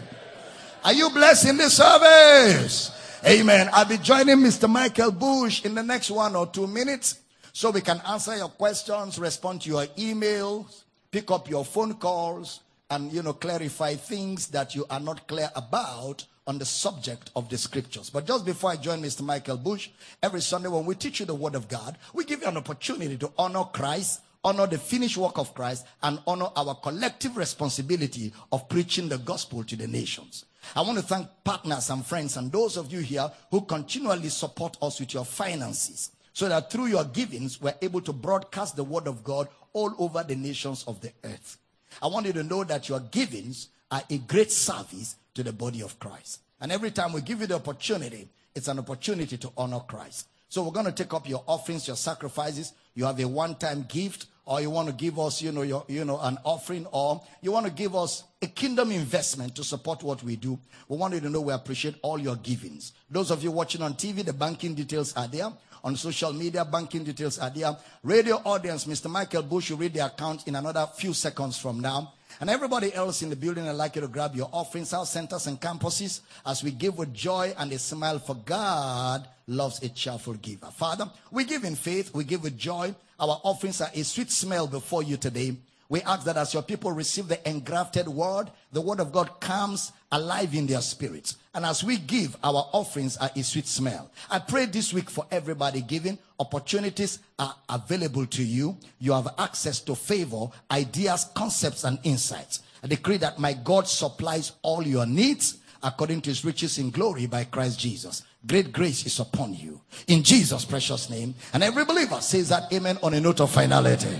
Are 0.83 0.93
you 0.93 1.09
blessed 1.09 1.47
in 1.47 1.57
this 1.57 1.77
service? 1.77 2.91
Amen. 3.25 3.69
I'll 3.71 3.85
be 3.85 3.97
joining 3.97 4.37
Mr. 4.37 4.69
Michael 4.69 5.11
Bush 5.11 5.63
in 5.63 5.73
the 5.73 5.83
next 5.83 6.11
one 6.11 6.35
or 6.35 6.47
two 6.47 6.67
minutes 6.67 7.19
so 7.53 7.71
we 7.71 7.81
can 7.81 8.01
answer 8.07 8.35
your 8.35 8.49
questions, 8.49 9.17
respond 9.17 9.61
to 9.61 9.69
your 9.69 9.85
emails, 9.97 10.83
pick 11.11 11.31
up 11.31 11.49
your 11.49 11.63
phone 11.63 11.93
calls, 11.95 12.61
and 12.89 13.11
you 13.11 13.23
know, 13.23 13.33
clarify 13.33 13.95
things 13.95 14.47
that 14.47 14.75
you 14.75 14.85
are 14.89 14.99
not 14.99 15.27
clear 15.27 15.49
about 15.55 16.25
on 16.49 16.57
the 16.57 16.65
subject 16.65 17.29
of 17.35 17.47
the 17.47 17.57
scriptures. 17.59 18.09
But 18.09 18.25
just 18.25 18.43
before 18.43 18.71
I 18.71 18.75
join 18.75 19.03
Mr. 19.03 19.21
Michael 19.21 19.55
Bush, 19.55 19.91
every 20.23 20.41
Sunday 20.41 20.67
when 20.67 20.83
we 20.83 20.95
teach 20.95 21.19
you 21.19 21.27
the 21.27 21.35
word 21.35 21.53
of 21.53 21.69
God, 21.69 21.95
we 22.11 22.25
give 22.25 22.41
you 22.41 22.47
an 22.47 22.57
opportunity 22.57 23.17
to 23.17 23.31
honor 23.37 23.65
Christ, 23.65 24.21
honor 24.43 24.65
the 24.65 24.79
finished 24.79 25.15
work 25.15 25.37
of 25.37 25.53
Christ, 25.53 25.85
and 26.01 26.19
honor 26.25 26.47
our 26.55 26.73
collective 26.73 27.37
responsibility 27.37 28.33
of 28.51 28.67
preaching 28.67 29.07
the 29.09 29.19
gospel 29.19 29.63
to 29.63 29.75
the 29.75 29.87
nations. 29.87 30.45
I 30.75 30.81
want 30.81 30.97
to 30.97 31.03
thank 31.03 31.27
partners 31.43 31.91
and 31.91 32.03
friends 32.03 32.35
and 32.35 32.51
those 32.51 32.77
of 32.77 32.91
you 32.91 33.01
here 33.01 33.31
who 33.51 33.61
continually 33.61 34.29
support 34.29 34.75
us 34.81 34.99
with 34.99 35.13
your 35.13 35.25
finances 35.25 36.09
so 36.33 36.49
that 36.49 36.71
through 36.71 36.87
your 36.87 37.05
givings, 37.05 37.61
we're 37.61 37.75
able 37.83 38.01
to 38.01 38.11
broadcast 38.11 38.75
the 38.75 38.83
word 38.83 39.05
of 39.05 39.23
God 39.23 39.49
all 39.73 39.93
over 39.99 40.23
the 40.23 40.35
nations 40.35 40.83
of 40.87 40.99
the 41.01 41.11
earth. 41.23 41.59
I 42.01 42.07
want 42.07 42.25
you 42.25 42.33
to 42.33 42.43
know 42.43 42.63
that 42.63 42.89
your 42.89 43.01
givings 43.01 43.69
are 43.91 44.01
a 44.09 44.17
great 44.17 44.51
service 44.51 45.15
to 45.35 45.43
the 45.43 45.53
body 45.53 45.81
of 45.81 45.97
Christ. 45.99 46.41
And 46.61 46.71
every 46.71 46.91
time 46.91 47.13
we 47.13 47.21
give 47.21 47.41
you 47.41 47.47
the 47.47 47.55
opportunity, 47.55 48.27
it's 48.53 48.67
an 48.67 48.79
opportunity 48.79 49.37
to 49.37 49.51
honor 49.57 49.79
Christ. 49.79 50.27
So 50.49 50.63
we're 50.63 50.71
going 50.71 50.87
to 50.87 50.91
take 50.91 51.13
up 51.13 51.29
your 51.29 51.43
offerings, 51.47 51.87
your 51.87 51.95
sacrifices. 51.95 52.73
You 52.95 53.05
have 53.05 53.19
a 53.19 53.27
one-time 53.27 53.85
gift, 53.87 54.25
or 54.45 54.59
you 54.59 54.71
want 54.71 54.87
to 54.87 54.93
give 54.93 55.19
us, 55.19 55.41
you 55.43 55.51
know, 55.51 55.61
your, 55.61 55.85
you 55.87 56.03
know, 56.03 56.19
an 56.19 56.39
offering, 56.43 56.87
or 56.91 57.21
you 57.41 57.51
want 57.51 57.67
to 57.67 57.71
give 57.71 57.95
us 57.95 58.23
a 58.41 58.47
kingdom 58.47 58.91
investment 58.91 59.55
to 59.55 59.63
support 59.63 60.01
what 60.01 60.23
we 60.23 60.35
do. 60.35 60.57
We 60.87 60.97
want 60.97 61.13
you 61.13 61.19
to 61.19 61.29
know 61.29 61.41
we 61.41 61.53
appreciate 61.53 61.95
all 62.01 62.19
your 62.19 62.35
givings. 62.35 62.93
Those 63.11 63.29
of 63.29 63.43
you 63.43 63.51
watching 63.51 63.83
on 63.83 63.93
TV, 63.93 64.25
the 64.25 64.33
banking 64.33 64.73
details 64.73 65.15
are 65.15 65.27
there 65.27 65.51
on 65.83 65.95
social 65.95 66.33
media. 66.33 66.65
Banking 66.65 67.03
details 67.03 67.39
are 67.39 67.49
there. 67.49 67.75
Radio 68.03 68.41
audience, 68.45 68.85
Mr. 68.85 69.09
Michael 69.09 69.43
Bush, 69.43 69.69
you 69.69 69.75
read 69.75 69.93
the 69.93 70.05
account 70.05 70.47
in 70.47 70.55
another 70.55 70.87
few 70.95 71.13
seconds 71.13 71.57
from 71.57 71.79
now. 71.79 72.13
And 72.41 72.49
everybody 72.49 72.93
else 72.93 73.21
in 73.21 73.29
the 73.29 73.35
building, 73.35 73.67
I'd 73.67 73.73
like 73.73 73.95
you 73.95 74.01
to 74.01 74.07
grab 74.07 74.35
your 74.35 74.49
offerings, 74.53 74.91
house 74.91 75.11
centers, 75.11 75.47
and 75.47 75.59
campuses 75.59 76.21
as 76.45 76.63
we 76.63 76.71
give 76.71 76.97
with 76.97 77.13
joy 77.13 77.53
and 77.57 77.71
a 77.73 77.79
smile 77.79 78.19
for 78.19 78.35
God 78.35 79.27
loves 79.47 79.81
a 79.83 79.89
cheerful 79.89 80.35
giver. 80.35 80.67
Father, 80.67 81.09
we 81.31 81.43
give 81.43 81.65
in 81.65 81.75
faith, 81.75 82.13
we 82.13 82.23
give 82.23 82.43
with 82.43 82.57
joy. 82.57 82.95
Our 83.19 83.41
offerings 83.43 83.81
are 83.81 83.89
a 83.93 84.03
sweet 84.03 84.31
smell 84.31 84.67
before 84.67 85.03
you 85.03 85.17
today. 85.17 85.55
We 85.89 86.01
ask 86.03 86.23
that 86.25 86.37
as 86.37 86.53
your 86.53 86.63
people 86.63 86.91
receive 86.91 87.27
the 87.27 87.49
engrafted 87.49 88.07
word, 88.07 88.51
the 88.71 88.79
word 88.79 88.99
of 88.99 89.11
God 89.11 89.41
comes 89.41 89.91
alive 90.11 90.53
in 90.55 90.67
their 90.67 90.81
spirits. 90.81 91.37
And 91.53 91.65
as 91.65 91.83
we 91.83 91.97
give, 91.97 92.37
our 92.43 92.69
offerings 92.71 93.17
are 93.17 93.29
a 93.35 93.43
sweet 93.43 93.67
smell. 93.67 94.09
I 94.29 94.39
pray 94.39 94.65
this 94.65 94.93
week 94.93 95.09
for 95.09 95.25
everybody 95.31 95.81
giving. 95.81 96.17
Opportunities 96.39 97.19
are 97.37 97.55
available 97.67 98.25
to 98.27 98.43
you. 98.43 98.77
You 98.99 99.13
have 99.13 99.33
access 99.37 99.79
to 99.81 99.95
favor, 99.95 100.47
ideas, 100.71 101.29
concepts, 101.33 101.83
and 101.83 101.99
insights. 102.03 102.61
I 102.83 102.87
decree 102.87 103.17
that 103.17 103.39
my 103.39 103.53
God 103.53 103.87
supplies 103.87 104.53
all 104.61 104.85
your 104.85 105.05
needs 105.05 105.57
according 105.83 106.21
to 106.21 106.29
his 106.29 106.45
riches 106.45 106.77
in 106.77 106.91
glory 106.91 107.25
by 107.25 107.43
Christ 107.45 107.79
Jesus. 107.79 108.23
Great 108.45 108.71
grace 108.71 109.05
is 109.05 109.19
upon 109.19 109.53
you. 109.53 109.81
In 110.07 110.23
Jesus' 110.23 110.65
precious 110.65 111.09
name. 111.09 111.35
And 111.53 111.63
every 111.63 111.83
believer 111.85 112.21
says 112.21 112.49
that 112.49 112.71
amen 112.71 112.97
on 113.03 113.13
a 113.13 113.19
note 113.19 113.41
of 113.41 113.51
finality. 113.51 114.15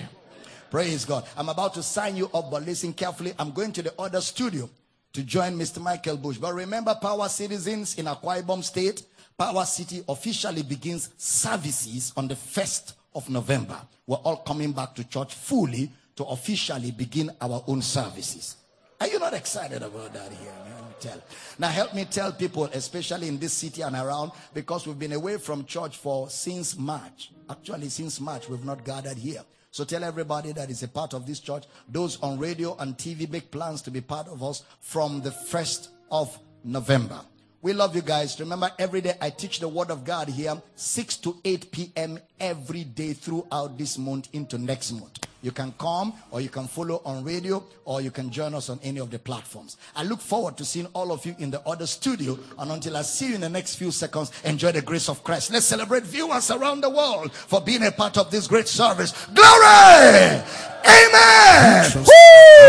Praise 0.70 1.06
God. 1.06 1.26
I'm 1.38 1.49
about 1.49 1.74
to 1.76 1.84
sign 1.84 2.16
you 2.16 2.30
up, 2.34 2.52
but 2.52 2.66
listen 2.66 2.94
carefully. 2.94 3.34
I'm 3.40 3.52
going 3.52 3.72
to 3.74 3.82
the 3.82 3.94
other 3.99 4.22
studio 4.22 4.70
to 5.14 5.23
join 5.23 5.57
Mr. 5.57 5.81
Michael 5.81 6.18
Bush. 6.18 6.38
But 6.38 6.53
remember, 6.53 6.95
Power 6.95 7.30
Citizens 7.30 7.98
in 7.98 8.06
Akwa 8.06 8.41
Ibom 8.41 8.64
State, 8.64 9.03
Power 9.38 9.65
City 9.65 10.03
officially 10.07 10.64
begins 10.64 11.10
services 11.18 12.14
on 12.15 12.27
the 12.27 12.36
1st 12.36 12.94
of 13.15 13.30
November. 13.30 13.77
We're 14.06 14.18
all 14.18 14.38
coming 14.38 14.72
back 14.72 14.95
to 14.95 15.03
church 15.03 15.34
fully 15.34 15.91
to 16.15 16.26
officially 16.26 16.91
begin 16.91 17.31
our 17.41 17.64
own 17.68 17.81
services. 17.81 18.57
Are 18.99 19.07
you 19.07 19.18
not 19.18 19.34
excited 19.34 19.81
about 19.81 20.14
that 20.14 20.31
here? 20.31 20.52
Tell. 20.99 21.22
Now 21.57 21.69
help 21.69 21.94
me 21.94 22.03
tell 22.03 22.34
people, 22.34 22.65
especially 22.65 23.30
in 23.30 23.40
this 23.40 23.53
city 23.53 23.81
and 23.81 23.95
around, 23.95 24.31
because 24.53 24.86
we've 24.86 24.99
been 24.99 25.14
away 25.14 25.38
from 25.38 25.64
church 25.64 25.95
for 25.95 26.30
since 26.30 26.77
March. 26.77 27.31
Actually, 27.49 27.88
since 27.88 28.19
March, 28.19 28.49
we've 28.49 28.65
not 28.65 28.84
gathered 28.84 29.18
here. 29.18 29.41
So 29.72 29.84
tell 29.84 30.04
everybody 30.04 30.52
that 30.54 30.70
is 30.70 30.84
a 30.84 30.88
part 30.88 31.14
of 31.14 31.26
this 31.26 31.40
church. 31.40 31.66
Those 31.88 32.20
on 32.22 32.40
radio 32.40 32.76
and 32.78 32.98
TV 32.98 33.30
make 33.30 33.52
plans 33.52 33.82
to 33.84 33.91
be 33.91 34.02
part 34.02 34.28
of 34.28 34.44
us 34.44 34.64
from 34.80 35.22
the 35.22 35.30
1st 35.30 35.90
of 36.12 36.38
November. 36.64 37.22
We 37.61 37.73
love 37.73 37.95
you 37.95 38.02
guys. 38.02 38.40
Remember, 38.40 38.72
every 38.80 39.02
day 39.02 39.15
I 39.19 39.30
teach 39.31 39.60
the 39.60 39.68
word 39.68 39.91
of 39.91 40.06
God 40.06 40.30
here, 40.30 40.61
6 40.76 41.18
to 41.18 41.36
8 41.44 41.72
p.m. 41.72 42.19
every 42.40 42.86
day 42.86 43.11
throughout 43.14 43.77
this 43.77 43.98
month 43.98 44.30
into 44.31 44.57
next 44.57 44.94
month. 44.94 45.19
You 45.41 45.52
can 45.52 45.73
come 45.77 46.14
or 46.31 46.41
you 46.41 46.49
can 46.49 46.68
follow 46.68 47.02
on 47.06 47.23
radio 47.23 47.64
or 47.86 48.02
you 48.02 48.11
can 48.11 48.30
join 48.30 48.53
us 48.53 48.69
on 48.69 48.80
any 48.84 48.99
of 48.99 49.10
the 49.10 49.19
platforms. 49.19 49.77
I 49.95 50.03
look 50.03 50.19
forward 50.19 50.57
to 50.57 50.65
seeing 50.65 50.88
all 50.88 51.11
of 51.11 51.26
you 51.26 51.36
in 51.40 51.49
the 51.49 51.61
other 51.61 51.88
studio. 51.88 52.38
And 52.57 52.72
until 52.72 52.98
I 52.98 53.03
see 53.03 53.30
you 53.30 53.36
in 53.36 53.41
the 53.41 53.49
next 53.49 53.76
few 53.76 53.91
seconds, 53.91 54.31
enjoy 54.44 54.73
the 54.73 54.81
grace 54.81 55.07
of 55.07 55.23
Christ. 55.23 55.52
Let's 55.52 55.65
celebrate 55.65 56.03
viewers 56.03 56.52
around 56.52 56.81
the 56.81 56.90
world 56.90 57.31
for 57.34 57.61
being 57.61 57.86
a 57.86 57.91
part 57.91 58.18
of 58.18 58.31
this 58.31 58.48
great 58.48 58.68
service. 58.68 59.14
Glory! 59.27 60.44
Amen! 60.86 62.06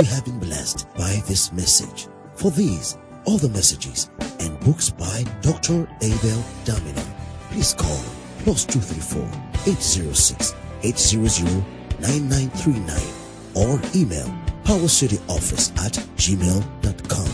we 0.00 0.06
have 0.06 0.24
been 0.24 0.38
blessed 0.38 0.86
by 0.96 1.22
this 1.26 1.52
message. 1.52 2.08
For 2.36 2.50
these, 2.50 2.96
all 3.24 3.38
the 3.38 3.48
messages, 3.48 4.10
and 4.40 4.59
books 4.60 4.90
by 4.90 5.24
Dr. 5.42 5.88
Abel 6.02 6.42
Damina, 6.64 7.05
please 7.51 7.74
call 7.74 8.02
plus 8.40 8.64
234 8.64 9.22
806 9.66 10.55
800 10.82 11.64
9939 12.01 13.01
or 13.55 13.80
email 13.94 14.26
powercityoffice 14.64 15.70
at 15.84 15.92
gmail.com. 16.16 17.28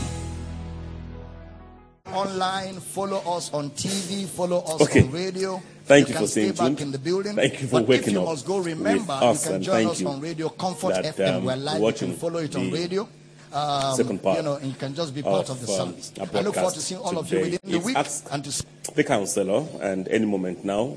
online, 2.13 2.75
follow 2.81 3.19
us 3.37 3.53
on 3.53 3.71
TV, 3.71 4.27
follow 4.27 4.61
us 4.61 4.81
Okay. 4.81 5.03
on 5.03 5.11
radio. 5.11 5.63
Thank 5.85 6.09
you 6.09 6.15
can 6.15 6.23
for 6.25 6.29
stay 6.29 6.53
staying 6.53 6.77
tuned. 6.77 6.81
in 6.81 6.91
the 6.93 6.99
building. 6.99 7.37
Thank 7.37 7.61
you 7.61 7.69
for 7.69 7.73
but 7.81 7.83
if 7.83 7.89
waking 7.89 8.15
you 8.15 8.21
up 8.23 8.27
must 8.29 8.47
go, 8.47 8.57
with 8.57 8.67
remember 8.67 9.13
us, 9.13 9.43
you 9.45 9.47
can 9.49 9.55
and 9.57 9.65
join 9.65 9.75
thank 9.77 9.91
us 9.91 10.01
you 10.01 10.09
on 10.09 10.21
Radio 10.21 10.49
Comfort 10.49 10.95
that, 10.95 11.17
FM. 11.17 11.35
um, 11.37 11.45
We're 11.45 11.57
live. 11.57 11.77
You 11.77 11.83
watching 11.83 12.09
can 12.11 12.17
follow 12.19 12.39
it 12.39 12.57
on 12.57 12.71
radio. 12.71 13.09
Um, 13.53 13.95
second 13.95 14.23
part 14.23 14.39
you 14.39 14.43
know, 14.43 14.57
and 14.57 14.67
you 14.67 14.75
can 14.75 14.95
just 14.95 15.15
be 15.15 15.23
part 15.23 15.49
of, 15.49 15.63
of, 15.63 15.67
the 15.67 15.73
um, 15.73 16.01
service. 16.01 16.13
I 16.19 16.41
look 16.41 16.55
forward 16.55 16.75
to 16.75 16.81
seeing 16.81 17.01
all 17.01 17.17
of 17.19 17.33
you 17.33 17.41
within 17.41 17.61
the 17.63 17.79
week 17.79 17.97
and 18.31 18.45
to 18.45 18.53
see 18.53 18.67
the 18.95 19.05
counselor, 19.05 19.65
and 19.81 20.09
any 20.09 20.27
moment 20.27 20.65
now, 20.65 20.97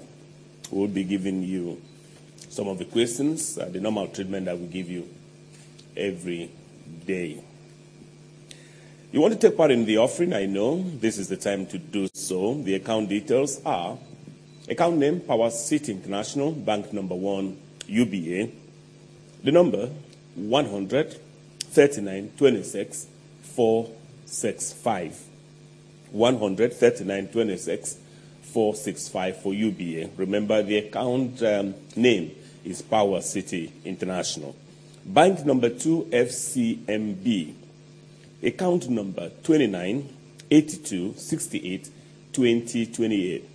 we'll 0.71 0.87
be 0.87 1.03
giving 1.03 1.43
you 1.43 1.81
some 2.49 2.67
of 2.67 2.77
the 2.77 2.85
questions, 2.85 3.57
uh, 3.57 3.65
the 3.65 3.79
normal 3.79 4.07
treatment 4.07 4.45
that 4.45 4.57
we 4.57 4.67
give 4.67 4.89
you 4.89 5.07
every 5.95 6.49
day. 7.05 7.43
You 9.11 9.21
want 9.21 9.33
to 9.33 9.39
take 9.39 9.57
part 9.57 9.71
in 9.71 9.85
the 9.85 9.97
offering? 9.97 10.33
I 10.33 10.45
know 10.45 10.83
this 10.83 11.17
is 11.17 11.29
the 11.29 11.37
time 11.37 11.65
to 11.67 11.77
do 11.77 12.07
so. 12.13 12.55
The 12.55 12.75
account 12.75 13.09
details 13.09 13.59
are 13.65 13.97
account 14.67 14.97
name 14.97 15.19
Power 15.21 15.49
City 15.49 15.91
International, 15.91 16.51
bank 16.51 16.93
number 16.93 17.15
one, 17.15 17.57
UBA. 17.87 18.49
The 19.43 19.51
number 19.51 19.89
100 20.35 21.19
39 21.69 22.31
26 22.37 23.07
465. 23.41 25.25
100 26.11 26.73
39 26.73 27.27
26 27.27 27.97
465 28.41 29.41
for 29.41 29.53
UBA. 29.53 30.09
Remember, 30.17 30.63
the 30.63 30.77
account 30.77 31.41
um, 31.43 31.75
name 31.95 32.35
is 32.65 32.81
Power 32.81 33.21
City 33.21 33.71
International. 33.85 34.55
Bank 35.05 35.45
number 35.45 35.69
two, 35.69 36.07
FCMB. 36.11 37.53
Account 38.43 38.89
number 38.89 39.29
29 39.43 40.09
82 40.49 41.13
68 41.15 41.89
20 42.33 42.85
28. 42.87 43.49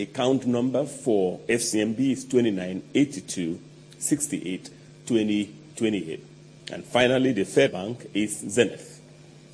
Account 0.00 0.46
number 0.46 0.84
for 0.84 1.38
FCMB 1.40 1.98
is 2.00 2.24
29 2.24 2.82
82 2.94 3.60
68 3.98 4.70
20 5.06 5.54
28. 5.76 6.26
And 6.72 6.82
finally, 6.82 7.32
the 7.32 7.44
third 7.44 7.72
bank 7.72 8.06
is 8.14 8.38
Zenith. 8.48 9.02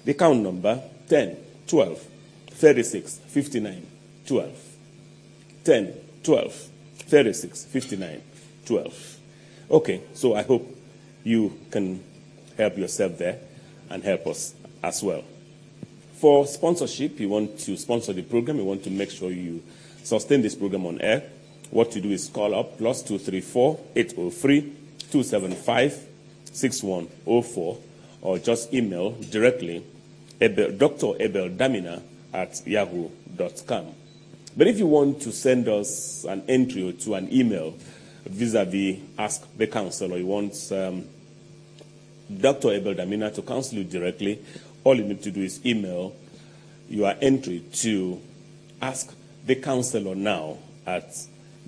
The 0.05 0.13
account 0.13 0.41
number 0.41 0.81
10 1.09 1.37
12 1.67 2.07
36 2.51 3.19
59 3.27 3.87
12. 4.25 4.77
10 5.65 5.95
12 6.23 6.69
36 6.99 7.65
59 7.65 8.23
12. 8.65 9.17
Okay, 9.71 10.01
so 10.15 10.37
I 10.37 10.43
hope 10.43 10.77
you 11.25 11.59
can 11.73 12.05
help 12.57 12.79
yourself 12.79 13.19
there 13.19 13.41
and 13.91 14.05
help 14.05 14.29
us 14.29 14.55
as 14.85 15.03
well. 15.03 15.25
For 16.21 16.47
sponsorship, 16.47 17.19
you 17.19 17.29
want 17.29 17.59
to 17.61 17.77
sponsor 17.77 18.13
the 18.13 18.23
program, 18.23 18.59
you 18.59 18.65
want 18.65 18.85
to 18.85 18.91
make 18.91 19.11
sure 19.11 19.31
you 19.31 19.63
sustain 20.05 20.41
this 20.41 20.55
program 20.55 20.87
on 20.87 21.01
air. 21.01 21.25
What 21.71 21.97
you 21.97 22.01
do 22.01 22.11
is 22.11 22.29
call 22.29 22.55
up 22.55 22.79
plus 22.79 23.03
234 23.03 23.81
803 23.97 24.61
275 25.11 26.08
6104 26.53 27.79
or 28.23 28.39
just 28.39 28.73
email 28.75 29.13
directly 29.31 29.85
Abel, 30.41 30.73
Dr. 30.73 31.21
Abel 31.21 31.49
Damina 31.51 32.03
at 32.33 32.67
yahoo.com. 32.67 33.95
But 34.57 34.67
if 34.67 34.79
you 34.79 34.87
want 34.87 35.23
to 35.23 35.33
send 35.33 35.69
us 35.69 36.25
an 36.25 36.43
entry 36.49 36.89
or 36.89 36.93
to 36.93 37.15
an 37.15 37.33
email 37.33 37.75
vis-a-vis 38.25 38.99
Ask 39.19 39.47
the 39.57 39.67
Counselor, 39.67 40.19
you 40.19 40.27
want 40.27 40.55
um, 40.73 41.07
Dr. 42.35 42.73
Abel 42.73 42.95
Damina 42.95 43.35
to 43.35 43.43
counsel 43.43 43.79
you 43.79 43.85
directly, 43.85 44.45
all 44.85 44.97
you 44.97 45.05
need 45.05 45.23
to 45.23 45.31
do 45.31 45.43
is 45.43 45.65
email 45.65 46.15
your 46.89 47.15
entry 47.21 47.65
to 47.73 48.21
ask 48.81 49.15
the 49.47 49.57
counselor 49.57 50.15
now 50.15 50.59
at 50.87 51.11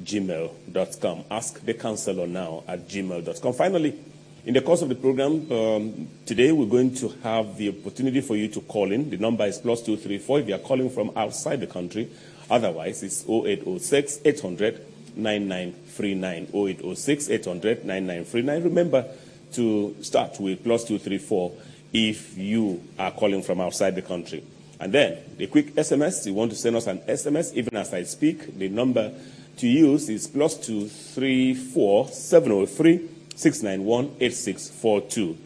gmail.com. 0.03 1.25
Ask 1.31 1.61
the 1.61 1.75
counselor 1.75 2.27
now 2.27 2.63
at 2.67 2.89
gmail.com. 2.89 3.53
Finally, 3.53 3.99
in 4.45 4.55
the 4.55 4.63
course 4.63 4.83
of 4.83 4.89
the 4.89 4.95
program 4.95 5.51
um, 5.53 6.09
today, 6.25 6.51
we're 6.51 6.67
going 6.67 6.95
to 6.95 7.09
have 7.23 7.59
the 7.59 7.69
opportunity 7.69 8.21
for 8.21 8.37
you 8.37 8.49
to 8.49 8.61
call 8.63 8.91
in. 8.91 9.11
The 9.11 9.19
number 9.19 9.45
is 9.45 9.59
plus 9.59 9.83
234 9.83 10.41
if 10.41 10.49
you 10.49 10.55
are 10.55 10.59
calling 10.59 10.89
from 10.89 11.11
outside 11.17 11.61
the 11.61 11.67
country. 11.67 12.11
Otherwise, 12.51 13.03
it's 13.03 13.25
0806 13.29 14.21
800 14.25 14.87
9939. 15.17 16.49
0806 16.55 17.31
800 17.31 17.85
9939. 17.85 18.63
Remember 18.65 19.07
to 19.53 19.97
start 20.01 20.41
with 20.41 20.65
plus 20.65 20.85
234 20.85 21.53
if 21.93 22.39
you 22.39 22.83
are 22.99 23.11
calling 23.11 23.43
from 23.43 23.61
outside 23.61 23.95
the 23.95 24.03
country. 24.03 24.43
And 24.79 24.93
then 24.93 25.19
the 25.37 25.49
quick 25.49 25.75
SMS, 25.75 26.25
you 26.25 26.33
want 26.33 26.51
to 26.53 26.57
send 26.57 26.77
us 26.77 26.87
an 26.87 27.01
SMS 27.01 27.53
even 27.53 27.77
as 27.77 27.93
I 27.93 28.05
speak. 28.05 28.57
The 28.57 28.71
number 28.71 29.13
to 29.59 29.69
use 29.69 30.09
is 30.09 30.27
plus 30.27 30.55
234 30.67 32.09
703 32.09 33.10
691 33.41 34.17
8642. 34.21 35.39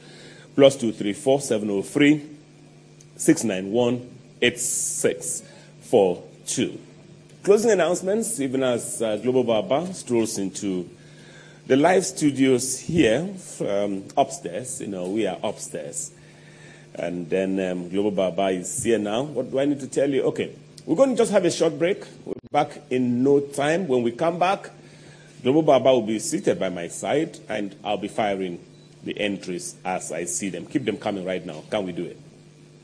Plus 0.56 0.76
234 0.76 1.40
703 1.40 2.22
691 3.16 4.10
8642. 4.42 6.78
Closing 7.44 7.70
announcements, 7.70 8.40
even 8.40 8.62
as 8.62 9.00
uh, 9.02 9.16
Global 9.18 9.44
Baba 9.44 9.92
strolls 9.94 10.38
into 10.38 10.88
the 11.66 11.76
live 11.76 12.04
studios 12.04 12.78
here 12.80 13.32
um, 13.60 14.04
upstairs. 14.16 14.80
You 14.80 14.88
know, 14.88 15.08
we 15.08 15.26
are 15.26 15.38
upstairs. 15.42 16.10
And 16.94 17.30
then 17.30 17.60
um, 17.60 17.88
Global 17.90 18.10
Baba 18.10 18.48
is 18.48 18.82
here 18.82 18.98
now. 18.98 19.22
What 19.22 19.50
do 19.50 19.60
I 19.60 19.64
need 19.66 19.80
to 19.80 19.88
tell 19.88 20.10
you? 20.10 20.22
Okay, 20.24 20.54
we're 20.84 20.96
going 20.96 21.10
to 21.10 21.16
just 21.16 21.32
have 21.32 21.44
a 21.44 21.50
short 21.50 21.78
break. 21.78 22.04
We'll 22.24 22.34
be 22.34 22.48
back 22.50 22.80
in 22.90 23.22
no 23.22 23.40
time. 23.40 23.86
When 23.88 24.02
we 24.02 24.12
come 24.12 24.38
back, 24.38 24.70
Global 25.44 25.62
Baba 25.62 25.92
will 25.92 26.02
be 26.02 26.18
seated 26.18 26.58
by 26.58 26.70
my 26.70 26.88
side 26.88 27.38
and 27.50 27.76
I'll 27.84 27.98
be 27.98 28.08
firing 28.08 28.58
the 29.04 29.20
entries 29.20 29.76
as 29.84 30.10
I 30.10 30.24
see 30.24 30.48
them. 30.48 30.64
Keep 30.64 30.86
them 30.86 30.96
coming 30.96 31.24
right 31.24 31.44
now. 31.44 31.62
Can 31.70 31.84
we 31.84 31.92
do 31.92 32.04
it? 32.04 32.18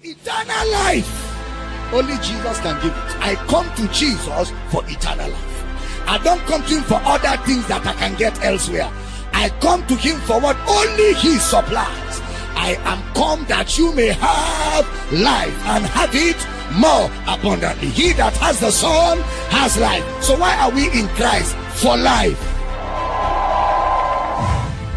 eternal 0.02 0.72
life. 0.72 1.92
Only 1.92 2.14
Jesus 2.16 2.60
can 2.60 2.76
give 2.82 2.92
it. 2.92 3.16
I 3.20 3.34
come 3.48 3.66
to 3.76 3.92
Jesus 3.92 4.52
for 4.70 4.82
eternal 4.86 5.28
life. 5.30 6.08
I 6.08 6.18
don't 6.22 6.40
come 6.40 6.62
to 6.62 6.74
him 6.74 6.82
for 6.82 7.00
other 7.04 7.36
things 7.44 7.66
that 7.68 7.86
I 7.86 7.92
can 7.94 8.14
get 8.16 8.42
elsewhere. 8.44 8.90
I 9.32 9.48
come 9.60 9.86
to 9.86 9.94
him 9.96 10.18
for 10.20 10.40
what 10.40 10.56
only 10.68 11.14
he 11.14 11.36
supplies. 11.38 12.20
I 12.54 12.76
am 12.84 13.14
come 13.14 13.44
that 13.46 13.78
you 13.78 13.94
may 13.94 14.08
have 14.08 14.84
life 15.12 15.66
and 15.66 15.84
have 15.86 16.10
it 16.12 16.36
more 16.76 17.10
abundantly. 17.26 17.88
He 17.88 18.12
that 18.14 18.36
has 18.36 18.60
the 18.60 18.70
Son 18.70 19.18
has 19.48 19.78
life. 19.78 20.04
So 20.22 20.38
why 20.38 20.56
are 20.58 20.70
we 20.70 20.86
in 20.98 21.08
Christ? 21.08 21.54
For 21.80 21.96
life. 21.96 22.49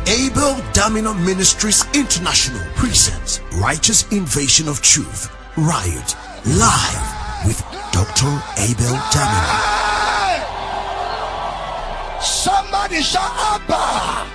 Abel 0.05 0.55
Damina 0.73 1.13
Ministries 1.25 1.85
International 1.93 2.61
presents 2.75 3.39
Righteous 3.53 4.05
Invasion 4.11 4.67
of 4.67 4.81
Truth, 4.81 5.31
Riot, 5.55 6.15
live 6.45 7.45
with 7.45 7.57
Dr. 7.93 8.27
Abel 8.57 8.97
Damina. 9.13 10.51
Somebody 12.21 13.01
shout 13.01 13.31
Abba! 13.33 14.27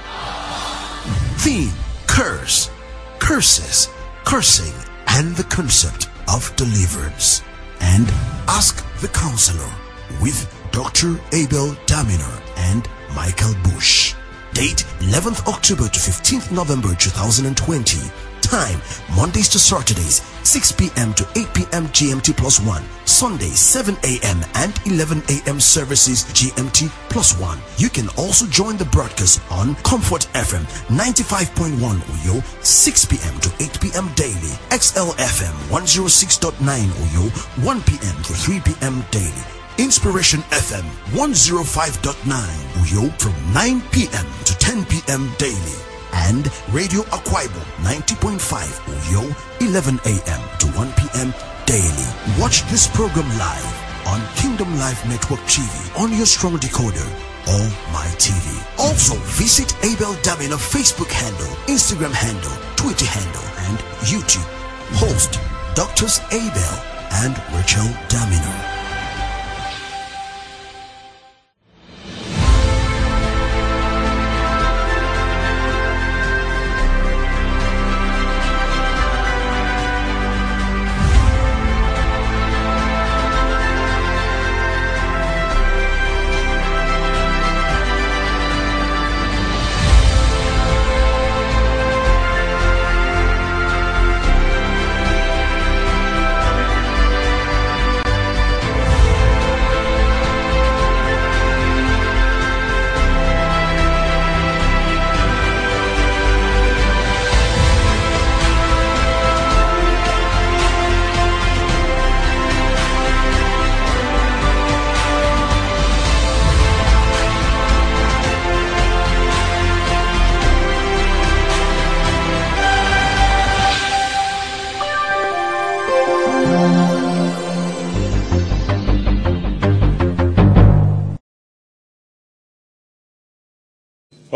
Theme, 1.39 1.73
curse, 2.07 2.71
curses, 3.19 3.91
cursing, 4.25 4.73
and 5.09 5.37
the 5.37 5.45
concept 5.45 6.09
of 6.33 6.51
deliverance. 6.57 7.43
And 7.81 8.09
Ask 8.49 8.83
the 9.03 9.09
Counselor 9.09 9.71
with 10.23 10.51
Dr. 10.73 11.21
Abel 11.33 11.77
Damina 11.85 12.41
and 12.57 12.89
Michael 13.15 13.55
Bush. 13.63 14.15
Date 14.59 14.85
11th 14.99 15.47
October 15.47 15.87
to 15.87 16.01
15th 16.01 16.51
November 16.51 16.93
2020. 16.97 18.11
Time 18.41 18.81
Mondays 19.15 19.49
to 19.51 19.57
Saturdays 19.57 20.21
6 20.43 20.73
p.m. 20.73 21.15
to 21.15 21.25
8 21.37 21.47
p.m. 21.55 21.87
GMT 21.95 22.37
plus 22.37 22.59
1. 22.59 22.83
Sunday, 23.05 23.51
7 23.51 23.97
a.m. 24.03 24.39
and 24.55 24.75
11 24.85 25.23
a.m. 25.29 25.61
services 25.61 26.25
GMT 26.35 26.89
plus 27.09 27.39
1. 27.39 27.57
You 27.77 27.89
can 27.89 28.09
also 28.19 28.47
join 28.47 28.77
the 28.77 28.87
broadcast 28.87 29.41
on 29.49 29.77
Comfort 29.87 30.27
FM 30.35 30.65
95.1 30.89 31.79
Uyo, 31.79 32.43
6 32.65 33.05
p.m. 33.05 33.39
to 33.39 33.53
8 33.63 33.81
p.m. 33.81 34.11
daily. 34.17 34.59
XL 34.75 35.15
FM 35.23 35.55
106.9 35.71 36.59
Uyo, 36.59 37.65
1 37.65 37.83
p.m. 37.83 38.23
to 38.25 38.33
3 38.33 38.59
p.m. 38.59 39.05
daily. 39.13 39.58
Inspiration 39.79 40.41
FM 40.51 40.83
105.9 41.15 42.13
Uyo 42.83 43.13
from 43.21 43.33
9 43.55 43.81
p.m. 43.93 44.27
to 44.45 44.53
10 44.59 44.85
p.m. 44.87 45.31
daily. 45.39 45.79
And 46.27 46.51
Radio 46.73 47.03
Akwa 47.15 47.47
Ibom 47.47 47.63
90.5 47.87 48.43
Uyo 48.91 49.23
11 49.61 50.01
a.m. 50.05 50.43
to 50.59 50.67
1 50.75 50.93
p.m. 50.99 51.33
daily. 51.65 52.07
Watch 52.41 52.63
this 52.71 52.89
program 52.89 53.29
live 53.39 53.71
on 54.09 54.21
Kingdom 54.35 54.77
Life 54.79 55.07
Network 55.09 55.41
TV 55.47 55.71
on 55.97 56.13
your 56.13 56.27
strong 56.27 56.57
decoder 56.59 57.07
or 57.47 57.63
my 57.95 58.07
TV. 58.19 58.59
Also 58.81 59.15
visit 59.39 59.73
Abel 59.85 60.15
Damina 60.27 60.59
Facebook 60.59 61.11
handle, 61.13 61.47
Instagram 61.71 62.13
handle, 62.13 62.51
Twitter 62.75 63.07
handle, 63.07 63.47
and 63.71 63.79
YouTube. 64.11 64.49
Host 64.99 65.39
Doctors 65.77 66.19
Abel 66.33 66.75
and 67.23 67.37
Rachel 67.55 67.87
Damina. 68.11 68.78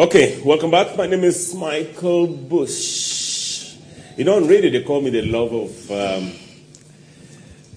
Okay, 0.03 0.43
welcome 0.45 0.73
back. 0.73 0.97
My 0.97 1.07
name 1.07 1.23
is 1.23 1.55
Michael 1.55 2.27
Bush. 2.27 3.77
You 4.17 4.25
know, 4.25 4.35
on 4.35 4.49
radio 4.49 4.69
they 4.69 4.83
call 4.83 5.01
me 5.01 5.11
the 5.11 5.23
love 5.23 5.53
of 5.53 5.91
um, 5.93 6.33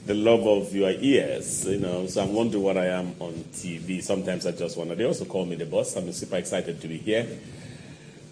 the 0.07 0.15
love 0.15 0.47
of 0.47 0.73
your 0.73 0.89
ears. 0.89 1.67
You 1.67 1.77
know, 1.77 2.07
so 2.07 2.23
I'm 2.23 2.33
wondering 2.33 2.63
what 2.63 2.77
I 2.77 2.87
am 2.87 3.13
on 3.19 3.33
TV. 3.53 4.01
Sometimes 4.01 4.47
I 4.47 4.53
just 4.53 4.75
wonder. 4.75 4.95
They 4.95 5.03
also 5.03 5.25
call 5.25 5.45
me 5.45 5.55
the 5.55 5.67
boss. 5.67 5.95
I'm 5.97 6.11
super 6.13 6.37
excited 6.37 6.81
to 6.81 6.87
be 6.87 6.97
here. 6.97 7.27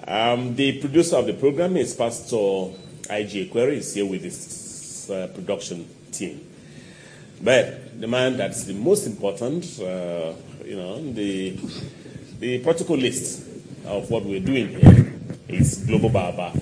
Um, 0.08 0.56
the 0.56 0.80
producer 0.80 1.18
of 1.18 1.28
the 1.28 1.34
program 1.34 1.78
is 1.78 1.94
Pastor 1.94 2.72
IG 3.12 3.52
Query. 3.52 3.78
Is 3.78 3.94
here 3.94 4.08
with 4.08 4.24
his 4.24 5.08
uh, 5.12 5.28
production 5.36 5.88
team. 6.12 6.42
But 7.44 8.02
the 8.02 8.08
man 8.08 8.38
that's 8.38 8.64
the 8.64 8.74
most 8.74 9.06
important, 9.06 9.66
uh, 9.80 10.34
you 10.66 10.78
know, 10.78 11.14
the 11.14 11.60
the 12.40 12.58
protocol 12.58 12.98
list 12.98 13.53
of 13.86 14.10
what 14.10 14.24
we're 14.26 14.40
doing 14.40 14.70
here 14.70 15.14
is 15.48 15.84
Global 15.86 16.10
Baba. 16.10 16.54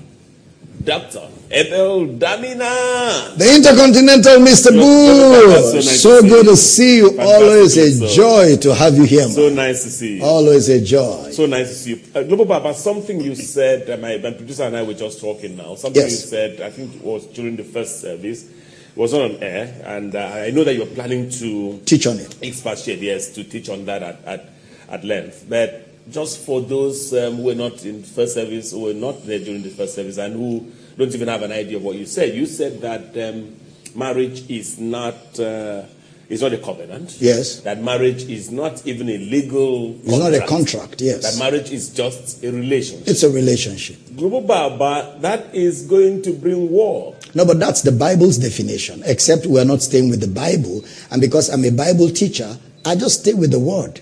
Dr. 0.83 1.29
Abel 1.51 2.07
Damina. 2.07 3.37
The 3.37 3.53
Intercontinental 3.55 4.37
Mr. 4.37 4.71
Boo. 4.71 5.61
so 5.61 5.75
nice 5.75 6.01
So 6.01 6.21
good 6.23 6.45
to 6.47 6.55
see 6.57 6.97
you. 6.97 7.09
Fantastic, 7.11 7.41
Always 7.43 7.77
a 7.77 8.15
joy 8.15 8.57
to 8.57 8.73
have 8.73 8.95
you 8.95 9.03
here. 9.03 9.27
So 9.27 9.49
nice 9.49 9.83
to 9.83 9.89
see 9.91 10.17
you. 10.17 10.23
Always 10.23 10.69
a 10.69 10.83
joy. 10.83 11.29
So 11.31 11.45
nice 11.45 11.67
to 11.69 11.75
see 11.75 11.89
you. 11.91 12.01
Uh, 12.15 12.23
Global 12.23 12.45
Baba, 12.45 12.73
something 12.73 13.21
you 13.21 13.35
said, 13.35 13.87
uh, 13.91 13.97
my, 13.97 14.17
my 14.17 14.31
producer 14.31 14.63
and 14.63 14.75
I 14.75 14.81
were 14.81 14.95
just 14.95 15.21
talking 15.21 15.55
now. 15.55 15.75
Something 15.75 16.01
Yes. 16.01 16.11
you 16.23 16.27
said, 16.29 16.61
I 16.61 16.71
think 16.71 16.95
it 16.95 17.03
was 17.03 17.27
during 17.27 17.57
the 17.57 17.63
first 17.63 18.01
service, 18.01 18.45
it 18.49 18.97
was 18.97 19.13
not 19.13 19.21
on 19.21 19.35
air, 19.43 19.83
and 19.85 20.15
uh, 20.15 20.19
I 20.33 20.49
know 20.49 20.63
that 20.63 20.73
you're 20.73 20.87
planning 20.87 21.29
to 21.29 21.79
Teach 21.85 22.07
on 22.07 22.17
it. 22.17 22.35
expatiate, 22.41 22.99
yes, 22.99 23.29
to 23.35 23.43
teach 23.43 23.69
on 23.69 23.85
that 23.85 24.01
at, 24.01 24.19
at, 24.25 24.49
at 24.89 25.03
length. 25.03 25.45
But 25.47 25.89
just 26.09 26.39
for 26.45 26.61
those 26.61 27.13
um, 27.13 27.37
who 27.37 27.43
were 27.43 27.55
not 27.55 27.85
in 27.85 28.03
first 28.03 28.33
service, 28.33 28.71
who 28.71 28.81
were 28.81 28.93
not 28.93 29.25
there 29.25 29.39
during 29.39 29.63
the 29.63 29.69
first 29.69 29.95
service, 29.95 30.17
and 30.17 30.33
who 30.33 30.71
don't 30.97 31.13
even 31.13 31.27
have 31.27 31.41
an 31.43 31.51
idea 31.51 31.77
of 31.77 31.83
what 31.83 31.95
you 31.95 32.05
said, 32.05 32.33
you 32.33 32.45
said 32.45 32.81
that 32.81 33.15
um, 33.17 33.55
marriage 33.95 34.49
is 34.49 34.79
not 34.79 35.39
uh, 35.39 35.83
is 36.31 36.41
not 36.41 36.53
a 36.53 36.57
covenant. 36.57 37.17
Yes. 37.19 37.59
That 37.61 37.81
marriage 37.81 38.23
is 38.23 38.51
not 38.51 38.85
even 38.87 39.09
a 39.09 39.17
legal. 39.17 39.99
It's 39.99 40.17
not 40.17 40.33
a 40.33 40.45
contract, 40.47 41.01
yes. 41.01 41.35
That 41.35 41.43
marriage 41.43 41.71
is 41.71 41.89
just 41.93 42.43
a 42.43 42.51
relationship. 42.51 43.07
It's 43.07 43.23
a 43.23 43.29
relationship. 43.29 43.97
Global 44.15 44.41
Baba, 44.41 45.17
that 45.19 45.53
is 45.53 45.85
going 45.85 46.21
to 46.23 46.31
bring 46.31 46.71
war. 46.71 47.15
No, 47.35 47.45
but 47.45 47.59
that's 47.59 47.81
the 47.81 47.91
Bible's 47.91 48.37
definition, 48.37 49.03
except 49.05 49.45
we're 49.45 49.65
not 49.65 49.81
staying 49.81 50.09
with 50.09 50.21
the 50.21 50.27
Bible. 50.27 50.83
And 51.11 51.21
because 51.21 51.49
I'm 51.49 51.65
a 51.65 51.69
Bible 51.71 52.09
teacher, 52.09 52.57
I 52.85 52.95
just 52.95 53.21
stay 53.21 53.33
with 53.33 53.51
the 53.51 53.59
word. 53.59 54.01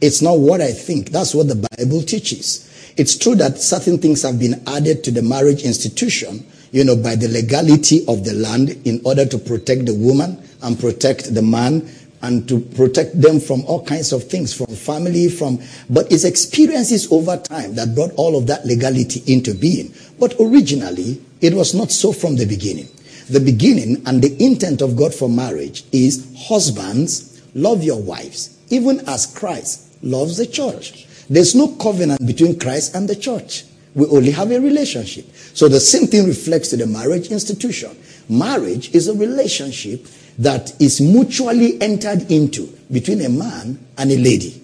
It's 0.00 0.20
not 0.20 0.38
what 0.38 0.60
I 0.60 0.72
think. 0.72 1.10
That's 1.10 1.34
what 1.34 1.48
the 1.48 1.68
Bible 1.76 2.02
teaches. 2.02 2.92
It's 2.96 3.18
true 3.18 3.34
that 3.36 3.58
certain 3.58 3.98
things 3.98 4.22
have 4.22 4.38
been 4.38 4.62
added 4.66 5.02
to 5.04 5.10
the 5.10 5.22
marriage 5.22 5.64
institution, 5.64 6.46
you 6.70 6.84
know, 6.84 6.96
by 6.96 7.16
the 7.16 7.28
legality 7.28 8.04
of 8.06 8.24
the 8.24 8.34
land 8.34 8.70
in 8.84 9.00
order 9.04 9.26
to 9.26 9.38
protect 9.38 9.86
the 9.86 9.94
woman 9.94 10.42
and 10.62 10.78
protect 10.78 11.34
the 11.34 11.42
man 11.42 11.88
and 12.22 12.48
to 12.48 12.60
protect 12.60 13.20
them 13.20 13.38
from 13.38 13.64
all 13.66 13.84
kinds 13.84 14.12
of 14.12 14.24
things, 14.24 14.54
from 14.54 14.66
family, 14.74 15.28
from, 15.28 15.60
but 15.90 16.10
it's 16.10 16.24
experiences 16.24 17.10
over 17.12 17.36
time 17.36 17.74
that 17.74 17.94
brought 17.94 18.12
all 18.16 18.38
of 18.38 18.46
that 18.46 18.64
legality 18.64 19.22
into 19.30 19.54
being. 19.54 19.92
But 20.18 20.34
originally, 20.40 21.20
it 21.40 21.52
was 21.52 21.74
not 21.74 21.90
so 21.90 22.12
from 22.12 22.36
the 22.36 22.46
beginning. 22.46 22.88
The 23.28 23.40
beginning 23.40 24.02
and 24.06 24.22
the 24.22 24.42
intent 24.42 24.80
of 24.80 24.96
God 24.96 25.14
for 25.14 25.28
marriage 25.28 25.84
is 25.92 26.32
husbands, 26.48 27.42
love 27.54 27.82
your 27.82 28.00
wives, 28.00 28.56
even 28.70 29.00
as 29.08 29.26
Christ 29.26 29.83
loves 30.04 30.36
the 30.36 30.46
church. 30.46 31.06
There's 31.28 31.54
no 31.54 31.68
covenant 31.68 32.24
between 32.24 32.58
Christ 32.58 32.94
and 32.94 33.08
the 33.08 33.16
church. 33.16 33.64
We 33.94 34.06
only 34.06 34.32
have 34.32 34.50
a 34.50 34.60
relationship. 34.60 35.26
So 35.54 35.68
the 35.68 35.80
same 35.80 36.06
thing 36.06 36.26
reflects 36.26 36.68
to 36.70 36.76
the 36.76 36.86
marriage 36.86 37.30
institution. 37.30 37.96
Marriage 38.28 38.94
is 38.94 39.08
a 39.08 39.14
relationship 39.14 40.06
that 40.38 40.80
is 40.80 41.00
mutually 41.00 41.80
entered 41.80 42.30
into 42.30 42.66
between 42.90 43.20
a 43.24 43.28
man 43.28 43.78
and 43.96 44.10
a 44.10 44.16
lady. 44.16 44.60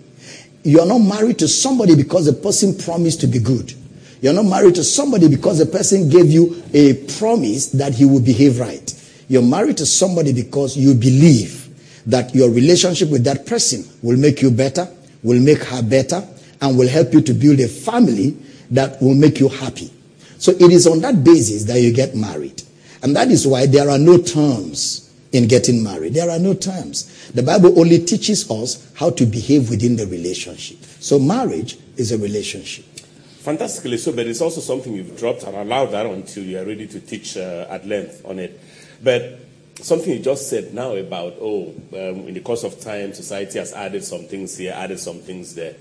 You're 0.63 0.87
not 0.87 0.99
married 0.99 1.39
to 1.39 1.49
somebody 1.49 1.95
because 1.95 2.27
the 2.27 2.33
person 2.33 2.77
promised 2.77 3.21
to 3.21 3.27
be 3.27 3.39
good. 3.39 3.73
You're 4.21 4.35
not 4.35 4.45
married 4.45 4.75
to 4.75 4.85
somebody 4.85 5.29
because 5.29 5.59
the 5.59 5.67
person 5.67 6.11
gave 6.11 6.31
you 6.31 6.63
a 6.75 6.95
promise 7.19 7.69
that 7.69 7.95
he 7.95 8.05
will 8.05 8.21
behave 8.21 8.59
right. 8.59 8.95
You're 9.29 9.43
married 9.43 9.79
to 9.79 9.87
somebody 9.87 10.33
because 10.33 10.77
you 10.77 10.93
believe 10.93 11.69
that 12.07 12.35
your 12.35 12.51
relationship 12.51 13.11
with 13.11 13.25
that 13.25 13.47
person 13.47 13.85
will 14.03 14.19
make 14.19 14.43
you 14.43 14.51
better, 14.51 14.89
will 15.23 15.41
make 15.41 15.63
her 15.65 15.83
better, 15.83 16.27
and 16.61 16.79
will 16.79 16.89
help 16.89 17.13
you 17.13 17.21
to 17.23 17.35
build 17.35 17.61
a 17.61 17.69
family 17.69 18.37
that 18.71 19.01
will 19.01 19.15
make 19.15 19.41
you 19.41 19.49
happy. 19.49 19.91
So 20.39 20.53
it 20.53 20.73
is 20.73 20.87
on 20.87 21.01
that 21.01 21.23
basis 21.23 21.65
that 21.65 21.81
you 21.81 21.93
get 21.93 22.15
married. 22.15 22.63
And 23.03 23.17
that 23.17 23.31
is 23.31 23.47
why 23.47 23.67
there 23.67 23.89
are 23.91 23.99
no 23.99 24.19
terms 24.19 25.11
in 25.33 25.49
getting 25.49 25.83
married. 25.83 26.15
There 26.15 26.31
are 26.31 26.39
no 26.39 26.55
terms. 26.55 27.31
The 27.33 27.43
Bible 27.43 27.79
only 27.79 28.05
teaches 28.05 28.51
us 28.51 28.91
how 28.95 29.11
to 29.11 29.27
behave 29.27 29.71
within 29.71 29.97
the 29.97 30.07
relationship. 30.07 30.79
So 31.01 31.19
marriage 31.19 31.79
is 31.97 32.13
a 32.13 32.19
relationship. 32.19 32.85
Fantastically 32.85 33.97
so, 33.97 34.13
but 34.13 34.27
it's 34.27 34.41
also 34.41 34.61
something 34.61 34.93
you've 34.93 35.19
dropped 35.19 35.45
and 35.45 35.57
allowed 35.57 35.87
that 35.93 36.05
until 36.05 36.45
you 36.45 36.59
are 36.59 36.65
ready 36.65 36.87
to 36.87 37.01
teach 37.01 37.37
uh, 37.37 37.67
at 37.71 37.87
length 37.87 38.23
on 38.27 38.39
it. 38.39 38.61
But 39.03 39.39
something 39.83 40.13
you 40.13 40.21
just 40.21 40.49
said 40.49 40.75
now 40.75 40.95
about, 40.95 41.37
oh, 41.41 41.75
um, 41.93 42.29
in 42.29 42.35
the 42.35 42.41
course 42.41 42.65
of 42.65 42.81
time, 42.81 43.13
society 43.15 43.59
has 43.59 43.73
added 43.73 44.05
some 44.05 44.25
things 44.25 44.57
here, 44.57 44.73
added 44.77 44.99
some 44.99 45.19
things 45.19 45.55
there. 45.55 45.75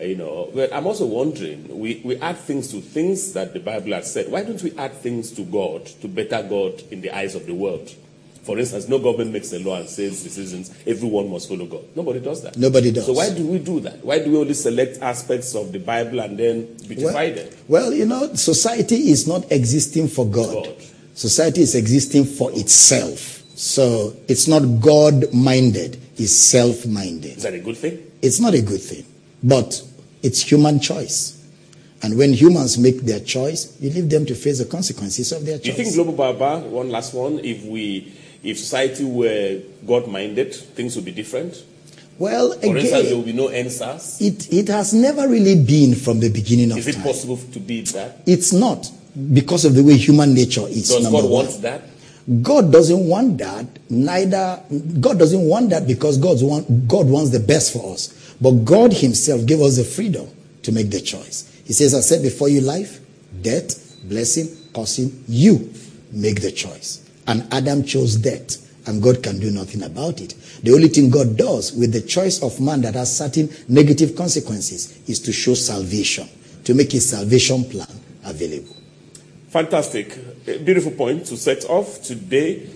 You 0.00 0.16
know, 0.16 0.50
but 0.54 0.74
I'm 0.74 0.86
also 0.86 1.06
wondering, 1.06 1.66
we, 1.78 2.02
we 2.04 2.16
add 2.18 2.36
things 2.36 2.70
to 2.72 2.82
things 2.82 3.32
that 3.32 3.54
the 3.54 3.60
Bible 3.60 3.92
has 3.92 4.12
said. 4.12 4.30
Why 4.30 4.42
don't 4.42 4.62
we 4.62 4.76
add 4.76 4.92
things 4.92 5.30
to 5.32 5.42
God 5.42 5.86
to 5.86 6.08
better 6.08 6.46
God 6.46 6.82
in 6.90 7.00
the 7.00 7.16
eyes 7.16 7.34
of 7.34 7.46
the 7.46 7.54
world? 7.54 7.90
For 8.46 8.56
instance, 8.58 8.88
no 8.88 9.00
government 9.00 9.32
makes 9.32 9.52
a 9.52 9.58
law 9.58 9.76
and 9.76 9.88
says 9.88 10.22
decisions, 10.22 10.72
everyone 10.86 11.28
must 11.30 11.48
follow 11.48 11.66
God. 11.66 11.84
Nobody 11.96 12.20
does 12.20 12.42
that. 12.42 12.56
Nobody 12.56 12.92
does. 12.92 13.06
So 13.06 13.14
why 13.14 13.34
do 13.34 13.44
we 13.44 13.58
do 13.58 13.80
that? 13.80 14.04
Why 14.04 14.20
do 14.20 14.30
we 14.30 14.36
only 14.38 14.54
select 14.54 14.98
aspects 15.02 15.56
of 15.56 15.72
the 15.72 15.80
Bible 15.80 16.20
and 16.20 16.38
then 16.38 16.76
beautify 16.86 17.12
well, 17.12 17.34
them? 17.34 17.48
well, 17.66 17.92
you 17.92 18.06
know, 18.06 18.34
society 18.34 19.10
is 19.10 19.26
not 19.26 19.50
existing 19.50 20.06
for 20.06 20.26
God. 20.26 20.64
God. 20.66 20.76
Society 21.14 21.62
is 21.62 21.74
existing 21.74 22.24
for 22.24 22.52
itself. 22.52 23.35
So 23.56 24.14
it's 24.28 24.46
not 24.46 24.60
God 24.80 25.32
minded, 25.32 25.98
it's 26.18 26.36
self 26.36 26.86
minded. 26.86 27.38
Is 27.38 27.42
that 27.42 27.54
a 27.54 27.58
good 27.58 27.76
thing? 27.76 27.98
It's 28.20 28.38
not 28.38 28.52
a 28.52 28.60
good 28.60 28.82
thing, 28.82 29.04
but 29.42 29.82
it's 30.22 30.42
human 30.42 30.78
choice. 30.78 31.32
And 32.02 32.18
when 32.18 32.34
humans 32.34 32.76
make 32.76 33.00
their 33.00 33.20
choice, 33.20 33.80
you 33.80 33.88
leave 33.90 34.10
them 34.10 34.26
to 34.26 34.34
face 34.34 34.58
the 34.58 34.66
consequences 34.66 35.32
of 35.32 35.46
their 35.46 35.56
choice. 35.56 35.64
Do 35.64 35.70
you 35.70 35.76
think 35.84 35.94
Global 35.94 36.12
Baba, 36.12 36.68
one 36.68 36.90
last 36.90 37.14
one, 37.14 37.38
if 37.38 37.64
we 37.64 38.12
if 38.44 38.58
society 38.58 39.04
were 39.04 39.62
God 39.86 40.06
minded, 40.06 40.54
things 40.54 40.94
would 40.94 41.06
be 41.06 41.12
different? 41.12 41.64
well, 42.18 42.52
For 42.52 42.76
instance, 42.76 43.08
there 43.08 43.16
will 43.16 43.24
be 43.24 43.32
no 43.32 43.48
answers. 43.48 44.20
it, 44.20 44.52
it 44.52 44.68
has 44.68 44.92
never 44.94 45.28
really 45.28 45.62
been 45.62 45.94
from 45.94 46.20
the 46.20 46.30
beginning 46.30 46.66
of 46.66 46.72
time. 46.72 46.78
Is 46.78 46.88
it 46.88 46.94
time. 46.94 47.02
possible 47.04 47.36
to 47.36 47.60
be 47.60 47.82
that? 47.82 48.22
It's 48.26 48.52
not 48.52 48.90
because 49.32 49.64
of 49.64 49.74
the 49.74 49.82
way 49.82 49.96
human 49.96 50.34
nature 50.34 50.66
is. 50.68 50.88
Does 50.88 51.10
God 51.10 51.28
want 51.28 51.62
that? 51.62 51.82
God 52.42 52.72
doesn't 52.72 53.06
want 53.06 53.38
that. 53.38 53.66
Neither 53.88 54.60
God 55.00 55.18
doesn't 55.18 55.42
want 55.42 55.70
that 55.70 55.86
because 55.86 56.18
God's 56.18 56.42
want, 56.42 56.88
God 56.88 57.06
wants 57.06 57.30
the 57.30 57.38
best 57.38 57.72
for 57.72 57.92
us. 57.94 58.34
But 58.40 58.64
God 58.64 58.92
Himself 58.92 59.46
gave 59.46 59.60
us 59.60 59.76
the 59.76 59.84
freedom 59.84 60.28
to 60.62 60.72
make 60.72 60.90
the 60.90 61.00
choice. 61.00 61.48
He 61.64 61.72
says, 61.72 61.94
"I 61.94 62.00
said 62.00 62.22
before 62.22 62.48
you 62.48 62.62
life, 62.62 63.00
death, 63.42 64.00
blessing, 64.08 64.48
cursing. 64.74 65.24
You 65.28 65.72
make 66.10 66.40
the 66.40 66.50
choice." 66.50 67.00
And 67.28 67.46
Adam 67.52 67.84
chose 67.84 68.16
death, 68.16 68.58
and 68.88 69.00
God 69.00 69.22
can 69.22 69.38
do 69.38 69.50
nothing 69.52 69.84
about 69.84 70.20
it. 70.20 70.34
The 70.64 70.72
only 70.72 70.88
thing 70.88 71.10
God 71.10 71.36
does 71.36 71.72
with 71.72 71.92
the 71.92 72.00
choice 72.00 72.42
of 72.42 72.60
man 72.60 72.80
that 72.82 72.94
has 72.94 73.16
certain 73.16 73.48
negative 73.68 74.16
consequences 74.16 74.94
is 75.06 75.20
to 75.20 75.32
show 75.32 75.54
salvation, 75.54 76.28
to 76.64 76.74
make 76.74 76.90
His 76.90 77.08
salvation 77.08 77.64
plan 77.64 77.86
available. 78.24 78.74
Fantastic. 79.48 80.16
A 80.46 80.58
beautiful 80.58 80.92
point 80.92 81.26
to 81.26 81.36
set 81.36 81.64
off 81.64 82.02
today. 82.02 82.68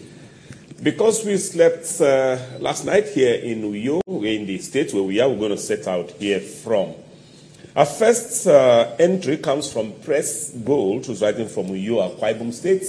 Because 0.83 1.27
we 1.27 1.37
slept 1.37 2.01
uh, 2.01 2.39
last 2.59 2.87
night 2.87 3.09
here 3.09 3.35
in 3.35 3.63
Uyo, 3.63 4.01
in 4.09 4.47
the 4.47 4.59
state 4.59 4.95
where 4.95 5.03
we 5.03 5.21
are, 5.21 5.29
we're 5.29 5.37
going 5.37 5.51
to 5.51 5.59
set 5.59 5.87
out 5.87 6.11
here 6.13 6.41
from. 6.41 6.95
Our 7.77 7.85
first 7.85 8.47
uh, 8.47 8.97
entry 8.99 9.37
comes 9.37 9.71
from 9.71 9.93
Press 10.01 10.51
Gold, 10.53 11.07
who's 11.07 11.21
writing 11.21 11.49
from 11.49 11.67
Uyo, 11.67 12.17
Akwa 12.17 12.35
Ibom 12.35 12.53
State. 12.53 12.83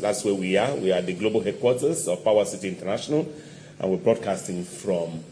That's 0.00 0.24
where 0.24 0.34
we 0.34 0.56
are. 0.56 0.74
We 0.74 0.90
are 0.90 1.02
the 1.02 1.12
global 1.12 1.42
headquarters 1.42 2.08
of 2.08 2.24
Power 2.24 2.46
City 2.46 2.68
International, 2.68 3.30
and 3.78 3.90
we're 3.90 3.98
broadcasting 3.98 4.64
from 4.64 5.22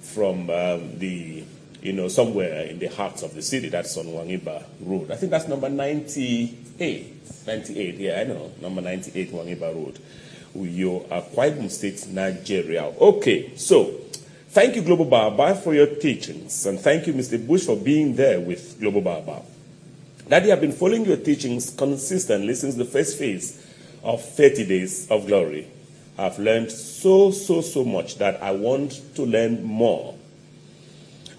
from 0.00 0.50
um, 0.50 0.98
the, 0.98 1.44
you 1.82 1.92
know, 1.92 2.08
somewhere 2.08 2.66
in 2.66 2.78
the 2.78 2.88
heart 2.88 3.22
of 3.22 3.34
the 3.34 3.42
city. 3.42 3.68
That's 3.68 3.96
on 3.96 4.06
Nwaniba 4.06 4.64
Road. 4.80 5.10
I 5.10 5.16
think 5.16 5.30
that's 5.30 5.48
number 5.48 5.68
98. 5.68 7.46
98, 7.46 7.94
yeah, 7.96 8.20
I 8.20 8.24
know. 8.24 8.52
Number 8.60 8.80
98 8.80 9.32
Nwaniba 9.32 9.74
Road. 9.74 9.98
Uyo, 10.56 11.06
Akwa 11.08 11.50
Ibom 11.50 11.70
State, 11.70 12.06
Nigeria. 12.08 12.84
Okay, 13.00 13.56
so 13.56 13.84
thank 14.48 14.76
you, 14.76 14.82
Global 14.82 15.04
Baba, 15.04 15.54
for 15.54 15.74
your 15.74 15.86
teachings. 15.86 16.66
And 16.66 16.78
thank 16.78 17.06
you, 17.06 17.12
Mr. 17.12 17.44
Bush, 17.44 17.66
for 17.66 17.76
being 17.76 18.16
there 18.16 18.40
with 18.40 18.80
Global 18.80 19.00
Baba. 19.00 19.42
Daddy, 20.28 20.52
I've 20.52 20.60
been 20.60 20.72
following 20.72 21.04
your 21.04 21.16
teachings 21.16 21.70
consistently 21.70 22.54
since 22.54 22.74
the 22.74 22.84
first 22.84 23.18
phase 23.18 23.66
of 24.02 24.22
30 24.22 24.66
Days 24.66 25.10
of 25.10 25.26
Glory. 25.26 25.66
I've 26.18 26.38
learned 26.38 26.70
so, 26.70 27.30
so, 27.30 27.60
so 27.60 27.84
much 27.84 28.16
that 28.18 28.42
I 28.42 28.50
want 28.52 29.00
to 29.14 29.22
learn 29.22 29.62
more. 29.62 30.14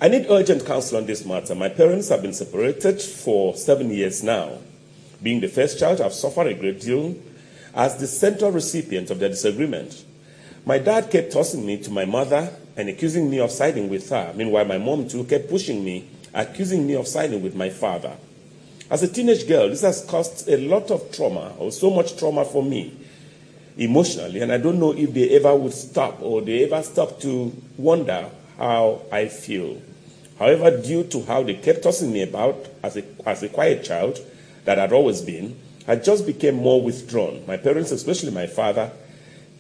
I 0.04 0.08
need 0.08 0.26
urgent 0.32 0.66
counsel 0.66 0.98
on 0.98 1.06
this 1.06 1.24
matter. 1.26 1.54
My 1.54 1.70
parents 1.70 2.10
have 2.10 2.24
been 2.24 2.34
separated 2.34 3.00
for 3.00 3.56
seven 3.56 3.92
years 3.92 4.24
now. 4.24 4.58
Being 5.22 5.42
the 5.42 5.48
first 5.48 5.78
child, 5.78 6.02
I've 6.02 6.16
suffered 6.16 6.48
a 6.48 6.56
great 6.56 6.82
deal 6.82 7.16
as 7.76 7.98
the 7.98 8.08
central 8.08 8.52
recipient 8.52 9.12
of 9.12 9.20
their 9.20 9.30
disagreement. 9.30 10.04
My 10.66 10.80
dad 10.80 11.12
kept 11.12 11.32
tossing 11.32 11.64
me 11.68 11.78
to 11.84 11.92
my 11.92 12.06
mother 12.06 12.52
and 12.76 12.90
accusing 12.90 13.30
me 13.30 13.40
of 13.42 13.52
siding 13.52 13.90
with 13.90 14.10
her. 14.10 14.34
Meanwhile, 14.36 14.66
my 14.66 14.80
mom 14.80 15.08
too 15.08 15.24
kept 15.26 15.52
pushing 15.52 15.86
me, 15.86 16.10
accusing 16.34 16.88
me 16.88 16.96
of 16.96 17.08
siding 17.08 17.44
with 17.44 17.54
my 17.54 17.70
father. 17.70 18.16
As 18.90 19.04
a 19.04 19.08
teenage 19.08 19.48
girl, 19.48 19.70
this 19.70 19.82
has 19.82 20.04
caused 20.06 20.50
a 20.50 20.58
lot 20.58 20.90
of 20.90 21.12
trauma, 21.12 21.54
or 21.60 21.72
so 21.72 21.92
much 21.92 22.18
trauma 22.18 22.44
for 22.44 22.64
me 22.64 22.98
emotionally, 23.78 24.42
and 24.42 24.52
I 24.52 24.58
don't 24.58 24.80
know 24.80 24.94
if 24.94 25.14
they 25.14 25.30
ever 25.36 25.56
would 25.56 25.74
stop 25.74 26.24
or 26.24 26.42
they 26.42 26.64
ever 26.64 26.82
stop 26.82 27.20
to 27.20 27.56
wonder 27.78 28.28
how 28.58 29.04
I 29.12 29.28
feel. 29.28 29.80
However, 30.42 30.76
due 30.82 31.04
to 31.04 31.22
how 31.22 31.44
they 31.44 31.54
kept 31.54 31.84
tossing 31.84 32.12
me 32.12 32.24
about 32.24 32.66
as 32.82 32.98
a, 32.98 33.04
as 33.28 33.44
a 33.44 33.50
quiet 33.50 33.84
child 33.84 34.20
that 34.66 34.80
I'd 34.80 34.92
always 34.92 35.22
been, 35.22 35.56
I 35.88 35.98
just 35.98 36.26
became 36.26 36.56
more 36.56 36.82
withdrawn. 36.82 37.46
My 37.46 37.58
parents, 37.58 37.92
especially 37.92 38.32
my 38.32 38.48
father, 38.48 38.90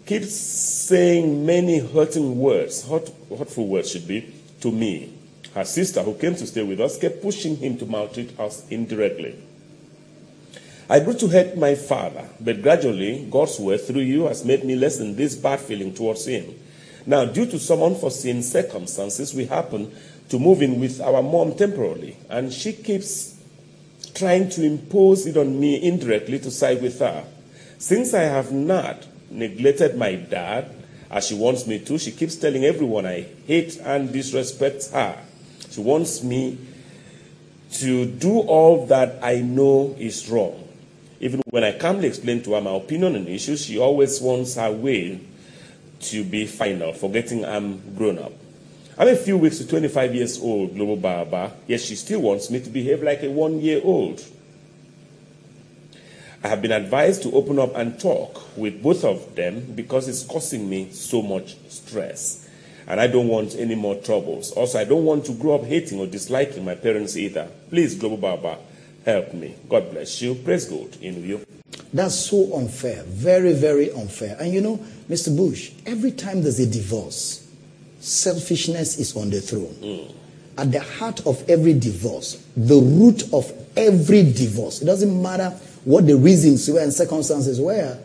kept 0.07 0.25
saying 0.25 1.45
many 1.45 1.77
hurting 1.77 2.39
words, 2.39 2.87
hurt, 2.89 3.11
hurtful 3.29 3.67
words 3.67 3.91
should 3.91 4.07
be, 4.07 4.33
to 4.61 4.71
me. 4.71 5.13
Her 5.53 5.65
sister, 5.65 6.01
who 6.01 6.15
came 6.15 6.33
to 6.33 6.47
stay 6.47 6.63
with 6.63 6.81
us, 6.81 6.97
kept 6.97 7.21
pushing 7.21 7.57
him 7.57 7.77
to 7.77 7.85
maltreat 7.85 8.39
us 8.39 8.67
indirectly. 8.71 9.35
I 10.89 10.99
grew 11.01 11.13
to 11.13 11.27
hate 11.27 11.57
my 11.57 11.75
father, 11.75 12.27
but 12.39 12.63
gradually, 12.63 13.27
God's 13.29 13.59
word 13.59 13.81
through 13.81 14.01
you 14.01 14.23
has 14.23 14.43
made 14.43 14.63
me 14.63 14.75
lessen 14.75 15.15
this 15.15 15.35
bad 15.35 15.59
feeling 15.59 15.93
towards 15.93 16.25
him. 16.25 16.55
Now, 17.05 17.25
due 17.25 17.45
to 17.47 17.59
some 17.59 17.81
unforeseen 17.81 18.43
circumstances, 18.43 19.33
we 19.33 19.45
happen 19.45 19.91
to 20.31 20.39
move 20.39 20.61
in 20.61 20.79
with 20.79 21.01
our 21.01 21.21
mom 21.21 21.53
temporarily, 21.55 22.15
and 22.29 22.53
she 22.53 22.71
keeps 22.71 23.37
trying 24.15 24.47
to 24.47 24.63
impose 24.63 25.25
it 25.25 25.35
on 25.35 25.59
me 25.59 25.75
indirectly 25.83 26.39
to 26.39 26.49
side 26.49 26.81
with 26.81 26.99
her. 26.99 27.25
Since 27.77 28.13
I 28.13 28.23
have 28.23 28.49
not 28.49 29.05
neglected 29.29 29.97
my 29.97 30.15
dad 30.15 30.73
as 31.09 31.27
she 31.27 31.35
wants 31.35 31.67
me 31.67 31.79
to, 31.79 31.97
she 31.97 32.11
keeps 32.11 32.37
telling 32.37 32.63
everyone 32.63 33.05
I 33.05 33.27
hate 33.45 33.77
and 33.83 34.13
disrespect 34.13 34.89
her. 34.91 35.17
She 35.69 35.81
wants 35.81 36.23
me 36.23 36.57
to 37.73 38.05
do 38.05 38.39
all 38.39 38.85
that 38.85 39.19
I 39.21 39.41
know 39.41 39.97
is 39.99 40.29
wrong. 40.29 40.65
Even 41.19 41.41
when 41.49 41.65
I 41.65 41.77
calmly 41.77 42.07
explain 42.07 42.41
to 42.43 42.53
her 42.53 42.61
my 42.61 42.73
opinion 42.73 43.17
on 43.17 43.27
issues, 43.27 43.65
she 43.65 43.77
always 43.77 44.21
wants 44.21 44.55
her 44.55 44.71
way 44.71 45.19
to 45.99 46.23
be 46.23 46.45
final, 46.47 46.93
forgetting 46.93 47.43
I'm 47.43 47.95
grown 47.95 48.17
up. 48.17 48.31
I'm 49.01 49.07
a 49.07 49.15
few 49.15 49.35
weeks 49.35 49.57
to 49.57 49.67
25 49.67 50.13
years 50.13 50.39
old, 50.39 50.75
Global 50.75 50.95
Baba, 50.95 51.53
yet 51.65 51.81
she 51.81 51.95
still 51.95 52.21
wants 52.21 52.51
me 52.51 52.59
to 52.59 52.69
behave 52.69 53.01
like 53.01 53.23
a 53.23 53.31
one 53.31 53.59
year 53.59 53.81
old. 53.83 54.23
I 56.43 56.49
have 56.49 56.61
been 56.61 56.71
advised 56.71 57.23
to 57.23 57.31
open 57.31 57.57
up 57.57 57.75
and 57.75 57.99
talk 57.99 58.55
with 58.55 58.83
both 58.83 59.03
of 59.03 59.33
them 59.33 59.73
because 59.73 60.07
it's 60.07 60.23
causing 60.23 60.69
me 60.69 60.91
so 60.91 61.23
much 61.23 61.55
stress. 61.67 62.47
And 62.85 63.01
I 63.01 63.07
don't 63.07 63.27
want 63.27 63.55
any 63.55 63.73
more 63.73 63.95
troubles. 63.95 64.51
Also, 64.51 64.77
I 64.77 64.83
don't 64.83 65.05
want 65.05 65.25
to 65.25 65.33
grow 65.33 65.55
up 65.55 65.63
hating 65.63 65.99
or 65.99 66.05
disliking 66.05 66.63
my 66.63 66.75
parents 66.75 67.17
either. 67.17 67.49
Please, 67.71 67.95
Global 67.95 68.17
Baba, 68.17 68.59
help 69.03 69.33
me. 69.33 69.55
God 69.67 69.89
bless 69.89 70.21
you. 70.21 70.35
Praise 70.35 70.65
God 70.65 70.95
in 71.01 71.25
you. 71.27 71.43
That's 71.91 72.13
so 72.13 72.55
unfair. 72.55 73.01
Very, 73.07 73.53
very 73.53 73.91
unfair. 73.93 74.37
And 74.39 74.53
you 74.53 74.61
know, 74.61 74.77
Mr. 75.09 75.35
Bush, 75.35 75.71
every 75.87 76.11
time 76.11 76.43
there's 76.43 76.59
a 76.59 76.69
divorce, 76.69 77.40
selfishness 78.01 78.97
is 78.97 79.15
on 79.15 79.29
the 79.29 79.39
throne. 79.41 80.13
At 80.57 80.71
the 80.71 80.81
heart 80.81 81.25
of 81.25 81.49
every 81.49 81.73
divorce, 81.73 82.45
the 82.57 82.75
root 82.75 83.23
of 83.33 83.51
every 83.77 84.23
divorce, 84.23 84.81
it 84.81 84.85
doesn't 84.85 85.21
matter 85.21 85.49
what 85.85 86.05
the 86.05 86.15
reasons 86.15 86.69
were 86.69 86.79
and 86.79 86.93
circumstances 86.93 87.59
were, 87.59 87.97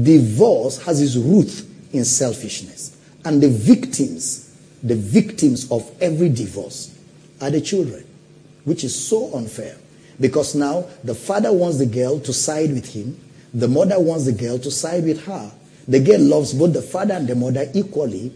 divorce 0.00 0.82
has 0.84 1.02
its 1.02 1.16
root 1.16 1.66
in 1.92 2.04
selfishness. 2.04 2.96
And 3.24 3.42
the 3.42 3.48
victims, 3.48 4.56
the 4.82 4.96
victims 4.96 5.70
of 5.70 5.90
every 6.00 6.30
divorce 6.30 6.96
are 7.40 7.50
the 7.50 7.60
children, 7.60 8.06
which 8.64 8.84
is 8.84 8.94
so 8.94 9.34
unfair. 9.34 9.76
Because 10.18 10.54
now 10.54 10.86
the 11.04 11.14
father 11.14 11.52
wants 11.52 11.78
the 11.78 11.86
girl 11.86 12.20
to 12.20 12.32
side 12.32 12.72
with 12.72 12.92
him, 12.92 13.18
the 13.52 13.68
mother 13.68 13.98
wants 13.98 14.24
the 14.26 14.32
girl 14.32 14.58
to 14.58 14.70
side 14.70 15.04
with 15.04 15.24
her. 15.24 15.52
The 15.88 16.00
girl 16.00 16.20
loves 16.20 16.52
both 16.52 16.72
the 16.72 16.82
father 16.82 17.14
and 17.14 17.26
the 17.26 17.34
mother 17.34 17.68
equally, 17.74 18.32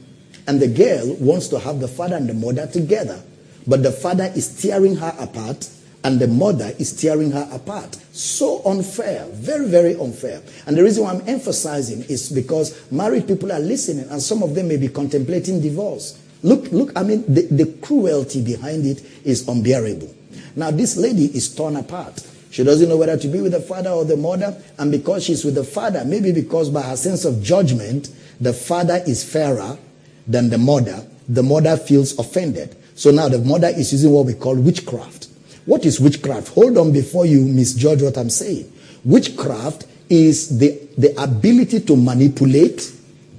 and 0.46 0.60
the 0.60 0.68
girl 0.68 1.14
wants 1.16 1.48
to 1.48 1.58
have 1.58 1.80
the 1.80 1.88
father 1.88 2.16
and 2.16 2.28
the 2.28 2.34
mother 2.34 2.66
together. 2.66 3.22
But 3.66 3.82
the 3.82 3.92
father 3.92 4.30
is 4.36 4.60
tearing 4.60 4.96
her 4.96 5.14
apart, 5.18 5.70
and 6.02 6.20
the 6.20 6.28
mother 6.28 6.72
is 6.78 6.92
tearing 7.00 7.30
her 7.30 7.48
apart. 7.50 7.96
So 8.12 8.62
unfair, 8.66 9.26
very, 9.32 9.66
very 9.66 9.94
unfair. 9.94 10.42
And 10.66 10.76
the 10.76 10.82
reason 10.82 11.04
why 11.04 11.12
I'm 11.12 11.26
emphasizing 11.26 12.02
is 12.02 12.30
because 12.30 12.90
married 12.92 13.26
people 13.26 13.50
are 13.52 13.60
listening, 13.60 14.08
and 14.10 14.20
some 14.20 14.42
of 14.42 14.54
them 14.54 14.68
may 14.68 14.76
be 14.76 14.88
contemplating 14.88 15.62
divorce. 15.62 16.20
Look, 16.42 16.70
look, 16.72 16.92
I 16.94 17.02
mean, 17.04 17.24
the, 17.26 17.42
the 17.42 17.66
cruelty 17.80 18.44
behind 18.44 18.84
it 18.84 19.02
is 19.24 19.48
unbearable. 19.48 20.14
Now, 20.56 20.70
this 20.70 20.98
lady 20.98 21.24
is 21.34 21.54
torn 21.54 21.76
apart. 21.76 22.22
She 22.50 22.62
doesn't 22.62 22.88
know 22.88 22.98
whether 22.98 23.16
to 23.16 23.28
be 23.28 23.40
with 23.40 23.52
the 23.52 23.60
father 23.60 23.90
or 23.90 24.04
the 24.04 24.16
mother. 24.16 24.62
And 24.78 24.92
because 24.92 25.24
she's 25.24 25.44
with 25.44 25.54
the 25.56 25.64
father, 25.64 26.04
maybe 26.04 26.30
because 26.30 26.68
by 26.70 26.82
her 26.82 26.96
sense 26.96 27.24
of 27.24 27.42
judgment, 27.42 28.10
the 28.40 28.52
father 28.52 29.02
is 29.06 29.24
fairer 29.24 29.76
than 30.26 30.50
the 30.50 30.58
mother, 30.58 31.06
the 31.28 31.42
mother 31.42 31.76
feels 31.76 32.18
offended. 32.18 32.76
So 32.94 33.10
now 33.10 33.28
the 33.28 33.38
mother 33.38 33.68
is 33.68 33.92
using 33.92 34.10
what 34.10 34.26
we 34.26 34.34
call 34.34 34.54
witchcraft. 34.56 35.28
What 35.66 35.84
is 35.84 35.98
witchcraft? 36.00 36.48
Hold 36.48 36.78
on 36.78 36.92
before 36.92 37.26
you 37.26 37.40
misjudge 37.44 38.02
what 38.02 38.18
I'm 38.18 38.30
saying. 38.30 38.70
Witchcraft 39.04 39.86
is 40.08 40.58
the, 40.58 40.80
the 40.98 41.14
ability 41.22 41.80
to 41.80 41.96
manipulate, 41.96 42.92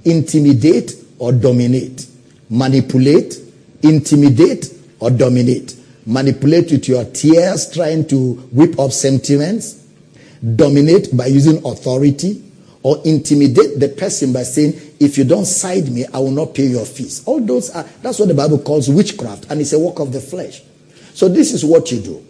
intimidate, 0.04 0.94
or 1.18 1.32
dominate. 1.32 2.06
Manipulate, 2.50 3.38
intimidate, 3.82 4.72
or 5.00 5.10
dominate. 5.10 5.76
Manipulate 6.04 6.70
with 6.70 6.88
your 6.88 7.04
tears, 7.04 7.72
trying 7.72 8.06
to 8.08 8.34
whip 8.52 8.78
up 8.78 8.92
sentiments. 8.92 9.84
Dominate 10.56 11.16
by 11.16 11.26
using 11.26 11.64
authority. 11.64 12.42
Or 12.86 13.02
intimidate 13.04 13.80
the 13.80 13.88
person 13.88 14.32
by 14.32 14.44
saying, 14.44 14.74
if 15.00 15.18
you 15.18 15.24
don't 15.24 15.44
side 15.44 15.90
me, 15.90 16.06
I 16.14 16.20
will 16.20 16.30
not 16.30 16.54
pay 16.54 16.66
your 16.66 16.86
fees. 16.86 17.20
All 17.26 17.40
those 17.40 17.68
are, 17.70 17.82
that's 18.00 18.20
what 18.20 18.28
the 18.28 18.34
Bible 18.34 18.60
calls 18.60 18.88
witchcraft, 18.88 19.50
and 19.50 19.60
it's 19.60 19.72
a 19.72 19.78
work 19.80 19.98
of 19.98 20.12
the 20.12 20.20
flesh. 20.20 20.62
So 21.12 21.28
this 21.28 21.52
is 21.52 21.64
what 21.64 21.90
you 21.90 21.98
do. 21.98 22.24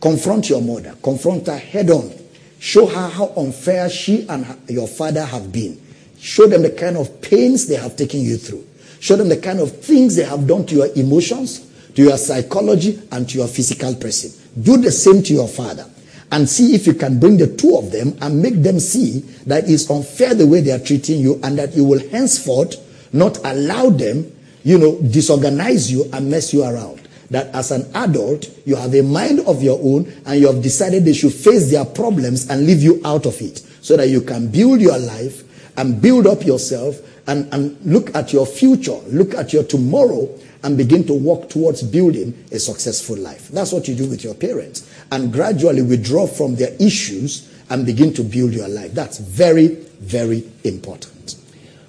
Confront 0.00 0.50
your 0.50 0.62
mother. 0.62 0.94
Confront 1.02 1.48
her 1.48 1.58
head 1.58 1.90
on. 1.90 2.12
Show 2.60 2.86
her 2.86 3.08
how 3.08 3.32
unfair 3.36 3.90
she 3.90 4.24
and 4.28 4.44
her, 4.44 4.56
your 4.68 4.86
father 4.86 5.24
have 5.24 5.50
been. 5.50 5.82
Show 6.20 6.46
them 6.46 6.62
the 6.62 6.70
kind 6.70 6.96
of 6.96 7.20
pains 7.20 7.66
they 7.66 7.74
have 7.74 7.96
taken 7.96 8.20
you 8.20 8.36
through. 8.36 8.64
Show 9.00 9.16
them 9.16 9.28
the 9.28 9.38
kind 9.38 9.58
of 9.58 9.80
things 9.80 10.14
they 10.14 10.22
have 10.22 10.46
done 10.46 10.64
to 10.66 10.76
your 10.76 10.92
emotions, 10.94 11.68
to 11.96 12.04
your 12.04 12.18
psychology, 12.18 13.02
and 13.10 13.28
to 13.30 13.38
your 13.38 13.48
physical 13.48 13.96
person. 13.96 14.30
Do 14.62 14.76
the 14.76 14.92
same 14.92 15.24
to 15.24 15.34
your 15.34 15.48
father. 15.48 15.90
And 16.30 16.48
see 16.48 16.74
if 16.74 16.86
you 16.86 16.94
can 16.94 17.18
bring 17.18 17.38
the 17.38 17.46
two 17.46 17.76
of 17.76 17.90
them 17.90 18.16
and 18.20 18.42
make 18.42 18.62
them 18.62 18.80
see 18.80 19.20
that 19.46 19.68
it's 19.68 19.90
unfair 19.90 20.34
the 20.34 20.46
way 20.46 20.60
they 20.60 20.72
are 20.72 20.78
treating 20.78 21.20
you 21.20 21.40
and 21.42 21.58
that 21.58 21.74
you 21.74 21.84
will 21.84 22.06
henceforth 22.10 22.76
not 23.14 23.38
allow 23.44 23.88
them, 23.88 24.30
you 24.62 24.78
know, 24.78 25.00
disorganize 25.00 25.90
you 25.90 26.04
and 26.12 26.30
mess 26.30 26.52
you 26.52 26.64
around. 26.64 27.08
That 27.30 27.54
as 27.54 27.70
an 27.70 27.90
adult, 27.94 28.48
you 28.66 28.76
have 28.76 28.94
a 28.94 29.02
mind 29.02 29.40
of 29.40 29.62
your 29.62 29.78
own 29.82 30.12
and 30.26 30.40
you 30.40 30.46
have 30.52 30.62
decided 30.62 31.04
they 31.04 31.12
should 31.12 31.32
face 31.32 31.70
their 31.70 31.84
problems 31.84 32.48
and 32.50 32.66
leave 32.66 32.82
you 32.82 33.00
out 33.04 33.26
of 33.26 33.40
it 33.40 33.58
so 33.80 33.96
that 33.96 34.08
you 34.08 34.20
can 34.20 34.48
build 34.48 34.80
your 34.80 34.98
life 34.98 35.44
and 35.78 36.00
build 36.00 36.26
up 36.26 36.44
yourself 36.44 36.96
and, 37.28 37.52
and 37.52 37.78
look 37.84 38.14
at 38.14 38.32
your 38.32 38.46
future, 38.46 38.98
look 39.08 39.34
at 39.34 39.52
your 39.52 39.62
tomorrow 39.62 40.28
and 40.62 40.76
begin 40.76 41.06
to 41.06 41.14
work 41.14 41.48
towards 41.48 41.82
building 41.82 42.44
a 42.50 42.58
successful 42.58 43.16
life. 43.16 43.48
That's 43.48 43.72
what 43.72 43.88
you 43.88 43.94
do 43.94 44.08
with 44.08 44.24
your 44.24 44.34
parents. 44.34 44.90
And 45.12 45.32
gradually 45.32 45.82
withdraw 45.82 46.26
from 46.26 46.56
their 46.56 46.74
issues 46.80 47.52
and 47.70 47.86
begin 47.86 48.12
to 48.14 48.24
build 48.24 48.52
your 48.52 48.68
life. 48.68 48.92
That's 48.92 49.18
very, 49.18 49.68
very 50.00 50.44
important. 50.64 51.36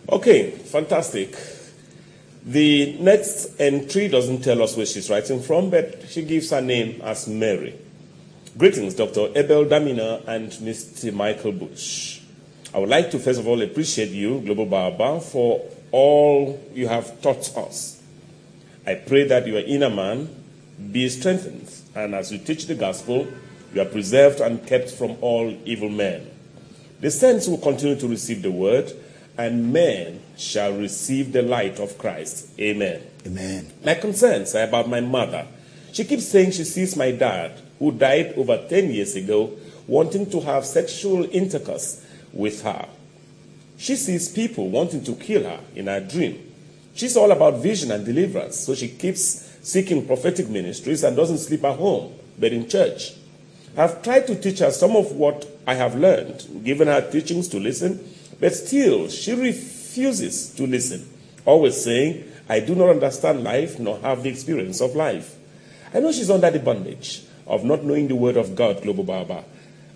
Okay, 0.09 0.51
fantastic. 0.51 1.35
The 2.45 2.97
next 2.99 3.59
entry 3.59 4.07
doesn't 4.07 4.41
tell 4.41 4.63
us 4.63 4.75
where 4.75 4.85
she's 4.85 5.09
writing 5.09 5.41
from, 5.41 5.69
but 5.69 6.03
she 6.07 6.23
gives 6.23 6.49
her 6.51 6.61
name 6.61 7.01
as 7.03 7.27
Mary. 7.27 7.75
Greetings, 8.57 8.95
Dr. 8.95 9.29
Abel 9.35 9.65
Damina 9.65 10.27
and 10.27 10.51
Mr. 10.51 11.13
Michael 11.13 11.51
Bush. 11.51 12.21
I 12.73 12.79
would 12.79 12.89
like 12.89 13.11
to 13.11 13.19
first 13.19 13.39
of 13.39 13.47
all 13.47 13.61
appreciate 13.61 14.09
you, 14.09 14.41
Global 14.41 14.65
Baba, 14.65 15.19
for 15.19 15.65
all 15.91 16.59
you 16.73 16.87
have 16.87 17.21
taught 17.21 17.55
us. 17.57 17.98
I 18.85 18.95
pray 18.95 19.25
that 19.25 19.47
your 19.47 19.59
inner 19.59 19.89
man 19.89 20.29
be 20.91 21.09
strengthened, 21.09 21.71
and 21.95 22.15
as 22.15 22.31
you 22.31 22.37
teach 22.39 22.65
the 22.65 22.75
gospel, 22.75 23.27
you 23.73 23.81
are 23.81 23.85
preserved 23.85 24.39
and 24.39 24.65
kept 24.65 24.89
from 24.91 25.17
all 25.21 25.55
evil 25.65 25.89
men. 25.89 26.29
The 27.01 27.11
saints 27.11 27.47
will 27.47 27.57
continue 27.57 27.97
to 27.99 28.07
receive 28.07 28.41
the 28.41 28.51
word, 28.51 28.91
and 29.37 29.71
men 29.71 30.21
shall 30.37 30.73
receive 30.73 31.31
the 31.31 31.41
light 31.41 31.79
of 31.79 31.97
Christ. 31.97 32.49
Amen. 32.59 33.01
Amen. 33.25 33.71
My 33.85 33.95
concerns 33.95 34.55
are 34.55 34.63
about 34.63 34.89
my 34.89 35.01
mother. 35.01 35.47
She 35.93 36.03
keeps 36.03 36.27
saying 36.27 36.51
she 36.51 36.63
sees 36.63 36.95
my 36.95 37.11
dad, 37.11 37.53
who 37.79 37.91
died 37.91 38.33
over 38.35 38.57
10 38.69 38.91
years 38.91 39.15
ago, 39.15 39.51
wanting 39.87 40.29
to 40.31 40.41
have 40.41 40.65
sexual 40.65 41.27
intercourse 41.31 42.05
with 42.33 42.61
her. 42.63 42.87
She 43.77 43.95
sees 43.95 44.29
people 44.29 44.69
wanting 44.69 45.03
to 45.05 45.15
kill 45.15 45.43
her 45.43 45.59
in 45.75 45.87
her 45.87 46.01
dream. 46.01 46.48
She's 46.93 47.15
all 47.15 47.31
about 47.31 47.61
vision 47.61 47.91
and 47.91 48.05
deliverance, 48.05 48.57
so 48.57 48.75
she 48.75 48.89
keeps 48.89 49.49
seeking 49.61 50.05
prophetic 50.05 50.49
ministries 50.49 51.03
and 51.03 51.15
doesn't 51.15 51.37
sleep 51.37 51.63
at 51.63 51.77
home, 51.77 52.13
but 52.37 52.53
in 52.53 52.67
church. 52.67 53.13
I've 53.77 54.01
tried 54.01 54.27
to 54.27 54.35
teach 54.35 54.59
her 54.59 54.71
some 54.71 54.95
of 54.95 55.11
what 55.13 55.47
I 55.67 55.75
have 55.75 55.95
learned, 55.95 56.63
given 56.63 56.87
her 56.87 57.09
teachings 57.09 57.47
to 57.49 57.59
listen, 57.59 58.03
but 58.39 58.53
still 58.53 59.07
she 59.09 59.33
refuses 59.33 60.53
to 60.55 60.65
listen, 60.65 61.07
always 61.45 61.81
saying, 61.81 62.25
I 62.49 62.59
do 62.59 62.73
not 62.73 62.89
understand 62.89 63.43
life 63.43 63.79
nor 63.79 63.99
have 63.99 64.23
the 64.23 64.29
experience 64.29 64.81
of 64.81 64.95
life. 64.95 65.35
I 65.93 65.99
know 65.99 66.11
she's 66.11 66.31
under 66.31 66.49
the 66.49 66.59
bondage 66.59 67.23
of 67.45 67.63
not 67.63 67.83
knowing 67.83 68.07
the 68.07 68.15
word 68.15 68.37
of 68.37 68.55
God, 68.55 68.81
Global 68.81 69.03
Baba. 69.03 69.43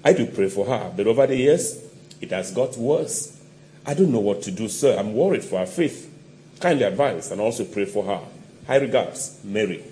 I 0.03 0.13
do 0.13 0.25
pray 0.27 0.49
for 0.49 0.65
her, 0.65 0.93
but 0.95 1.07
over 1.07 1.25
the 1.25 1.35
years, 1.35 1.83
it 2.21 2.31
has 2.31 2.51
got 2.51 2.77
worse. 2.77 3.39
I 3.85 3.93
don't 3.93 4.11
know 4.11 4.19
what 4.19 4.41
to 4.43 4.51
do, 4.51 4.69
sir. 4.69 4.97
I'm 4.97 5.13
worried 5.13 5.43
for 5.43 5.59
her 5.59 5.65
faith. 5.65 6.12
Kindly 6.59 6.85
advise 6.85 7.31
and 7.31 7.41
also 7.41 7.65
pray 7.65 7.85
for 7.85 8.03
her. 8.03 8.21
High 8.67 8.77
regards, 8.77 9.39
Mary. 9.43 9.83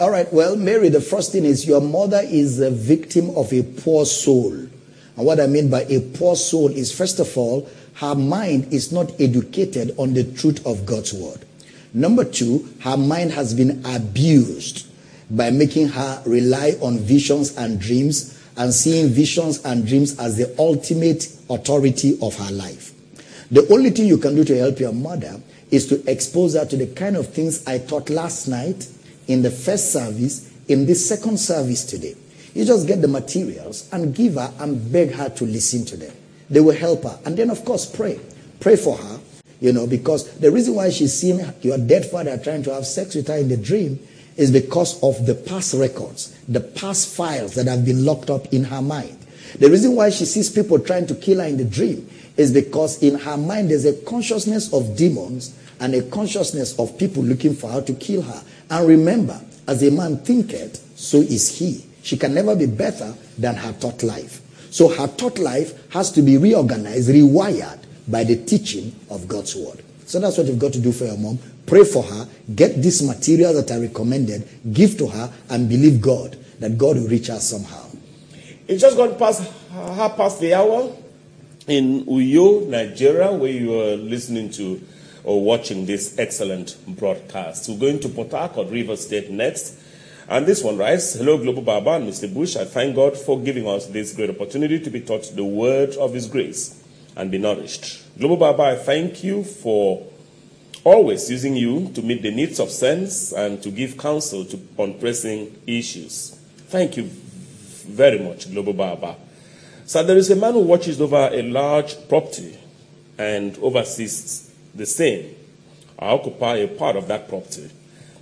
All 0.00 0.10
right, 0.10 0.32
well, 0.32 0.56
Mary, 0.56 0.88
the 0.88 1.00
first 1.00 1.32
thing 1.32 1.44
is 1.44 1.66
your 1.66 1.80
mother 1.80 2.20
is 2.24 2.60
a 2.60 2.70
victim 2.70 3.30
of 3.30 3.52
a 3.52 3.62
poor 3.62 4.06
soul. 4.06 4.52
And 4.52 5.26
what 5.26 5.40
I 5.40 5.46
mean 5.46 5.68
by 5.68 5.82
a 5.82 6.00
poor 6.00 6.36
soul 6.36 6.68
is, 6.70 6.96
first 6.96 7.18
of 7.18 7.36
all, 7.36 7.68
her 7.94 8.14
mind 8.14 8.72
is 8.72 8.92
not 8.92 9.10
educated 9.20 9.92
on 9.98 10.14
the 10.14 10.22
truth 10.22 10.64
of 10.64 10.86
God's 10.86 11.12
word. 11.12 11.44
Number 11.92 12.24
two, 12.24 12.68
her 12.80 12.96
mind 12.96 13.32
has 13.32 13.54
been 13.54 13.84
abused 13.84 14.86
by 15.30 15.50
making 15.50 15.88
her 15.88 16.22
rely 16.24 16.74
on 16.80 16.98
visions 16.98 17.56
and 17.56 17.80
dreams 17.80 18.38
and 18.56 18.72
seeing 18.72 19.08
visions 19.08 19.64
and 19.64 19.86
dreams 19.86 20.18
as 20.18 20.36
the 20.36 20.54
ultimate 20.58 21.28
authority 21.50 22.18
of 22.22 22.36
her 22.36 22.52
life. 22.52 22.92
The 23.50 23.66
only 23.72 23.90
thing 23.90 24.06
you 24.06 24.18
can 24.18 24.34
do 24.34 24.44
to 24.44 24.56
help 24.58 24.78
your 24.78 24.92
mother 24.92 25.40
is 25.70 25.86
to 25.88 26.10
expose 26.10 26.54
her 26.54 26.64
to 26.64 26.76
the 26.76 26.86
kind 26.86 27.16
of 27.16 27.28
things 27.28 27.66
I 27.66 27.78
taught 27.78 28.10
last 28.10 28.48
night 28.48 28.88
in 29.26 29.42
the 29.42 29.50
first 29.50 29.92
service, 29.92 30.50
in 30.68 30.86
this 30.86 31.06
second 31.08 31.38
service 31.38 31.84
today. 31.84 32.14
You 32.54 32.64
just 32.64 32.86
get 32.86 33.02
the 33.02 33.08
materials 33.08 33.88
and 33.92 34.14
give 34.14 34.34
her 34.34 34.52
and 34.58 34.92
beg 34.92 35.12
her 35.12 35.28
to 35.28 35.44
listen 35.44 35.84
to 35.86 35.96
them. 35.96 36.12
They 36.50 36.60
will 36.60 36.74
help 36.74 37.04
her. 37.04 37.18
And 37.24 37.36
then, 37.36 37.50
of 37.50 37.64
course, 37.64 37.84
pray. 37.84 38.18
Pray 38.60 38.76
for 38.76 38.96
her, 38.96 39.20
you 39.60 39.72
know, 39.72 39.86
because 39.86 40.38
the 40.38 40.50
reason 40.50 40.74
why 40.74 40.90
she's 40.90 41.16
seeing 41.16 41.40
your 41.62 41.78
dead 41.78 42.06
father 42.06 42.36
trying 42.38 42.62
to 42.64 42.74
have 42.74 42.86
sex 42.86 43.14
with 43.14 43.28
her 43.28 43.36
in 43.36 43.48
the 43.48 43.56
dream 43.56 44.00
is 44.36 44.50
because 44.50 45.02
of 45.02 45.26
the 45.26 45.34
past 45.34 45.74
records, 45.74 46.36
the 46.48 46.60
past 46.60 47.14
files 47.14 47.54
that 47.54 47.66
have 47.66 47.84
been 47.84 48.04
locked 48.04 48.30
up 48.30 48.52
in 48.52 48.64
her 48.64 48.80
mind. 48.80 49.18
The 49.58 49.68
reason 49.70 49.94
why 49.94 50.10
she 50.10 50.24
sees 50.24 50.50
people 50.50 50.78
trying 50.78 51.06
to 51.08 51.14
kill 51.14 51.40
her 51.40 51.46
in 51.46 51.56
the 51.56 51.64
dream 51.64 52.08
is 52.38 52.52
because 52.52 53.02
in 53.02 53.18
her 53.18 53.36
mind 53.36 53.70
there's 53.70 53.84
a 53.84 53.92
consciousness 54.04 54.72
of 54.72 54.96
demons 54.96 55.58
and 55.80 55.94
a 55.94 56.02
consciousness 56.02 56.78
of 56.78 56.96
people 56.96 57.22
looking 57.22 57.54
for 57.54 57.70
her 57.70 57.82
to 57.82 57.92
kill 57.94 58.22
her. 58.22 58.42
And 58.70 58.88
remember, 58.88 59.38
as 59.66 59.82
a 59.82 59.90
man 59.90 60.18
thinketh, 60.18 60.98
so 60.98 61.18
is 61.18 61.58
he. 61.58 61.84
She 62.02 62.16
can 62.16 62.32
never 62.32 62.56
be 62.56 62.66
better 62.66 63.12
than 63.36 63.56
her 63.56 63.72
thought 63.72 64.02
life. 64.02 64.40
So 64.70 64.88
her 64.88 65.06
thought 65.06 65.38
life 65.38 65.90
has 65.92 66.12
to 66.12 66.22
be 66.22 66.38
reorganized, 66.38 67.10
rewired 67.10 67.80
by 68.06 68.24
the 68.24 68.36
teaching 68.44 68.94
of 69.10 69.28
God's 69.28 69.54
word. 69.56 69.82
So 70.06 70.20
that's 70.20 70.38
what 70.38 70.46
you've 70.46 70.58
got 70.58 70.72
to 70.72 70.80
do 70.80 70.92
for 70.92 71.04
your 71.04 71.18
mom. 71.18 71.38
Pray 71.66 71.84
for 71.84 72.02
her, 72.02 72.28
get 72.54 72.80
this 72.80 73.02
material 73.02 73.52
that 73.54 73.70
I 73.70 73.78
recommended, 73.78 74.48
give 74.72 74.96
to 74.98 75.08
her, 75.08 75.30
and 75.50 75.68
believe 75.68 76.00
God 76.00 76.38
that 76.60 76.78
God 76.78 76.96
will 76.96 77.08
reach 77.08 77.26
her 77.26 77.40
somehow. 77.40 77.84
It's 78.66 78.80
just 78.80 78.96
gone 78.96 79.18
past 79.18 79.50
half 79.70 80.16
past 80.16 80.40
the 80.40 80.54
hour 80.54 80.92
in 81.68 82.04
Uyo, 82.06 82.66
Nigeria, 82.66 83.30
where 83.30 83.52
you 83.52 83.78
are 83.78 83.96
listening 83.96 84.50
to 84.52 84.80
or 85.24 85.42
watching 85.44 85.84
this 85.84 86.18
excellent 86.18 86.76
broadcast. 86.86 87.68
We're 87.68 87.78
going 87.78 88.00
to 88.00 88.08
Port 88.08 88.30
Harcourt, 88.30 88.68
River 88.68 88.96
State 88.96 89.30
next. 89.30 89.78
And 90.28 90.46
this 90.46 90.62
one 90.64 90.78
writes 90.78 91.14
Hello, 91.14 91.36
Global 91.36 91.62
Baba 91.62 91.92
and 91.92 92.08
Mr. 92.08 92.32
Bush. 92.32 92.56
I 92.56 92.64
thank 92.64 92.96
God 92.96 93.16
for 93.16 93.38
giving 93.40 93.66
us 93.68 93.86
this 93.86 94.14
great 94.14 94.30
opportunity 94.30 94.80
to 94.80 94.90
be 94.90 95.00
taught 95.00 95.30
the 95.34 95.44
word 95.44 95.94
of 95.96 96.14
His 96.14 96.26
grace 96.26 96.82
and 97.16 97.30
be 97.30 97.38
nourished. 97.38 98.02
Global 98.18 98.36
Baba, 98.38 98.62
I 98.62 98.76
thank 98.76 99.22
you 99.22 99.44
for 99.44 100.06
always 100.84 101.30
using 101.30 101.56
you 101.56 101.90
to 101.92 102.00
meet 102.02 102.22
the 102.22 102.30
needs 102.30 102.60
of 102.60 102.70
saints 102.70 103.32
and 103.32 103.62
to 103.62 103.70
give 103.70 103.98
counsel 103.98 104.44
to, 104.46 104.58
on 104.78 104.98
pressing 104.98 105.60
issues. 105.66 106.38
Thank 106.68 106.96
you 106.96 107.04
very 107.04 108.18
much, 108.18 108.50
Global 108.50 108.72
Baba. 108.72 109.16
So 109.88 110.02
there 110.02 110.18
is 110.18 110.30
a 110.30 110.36
man 110.36 110.52
who 110.52 110.60
watches 110.60 111.00
over 111.00 111.30
a 111.32 111.40
large 111.40 111.96
property 112.10 112.58
and 113.16 113.56
oversees 113.56 114.54
the 114.74 114.84
same. 114.84 115.34
I 115.98 116.10
occupy 116.10 116.56
a 116.56 116.68
part 116.68 116.96
of 116.96 117.08
that 117.08 117.26
property. 117.26 117.70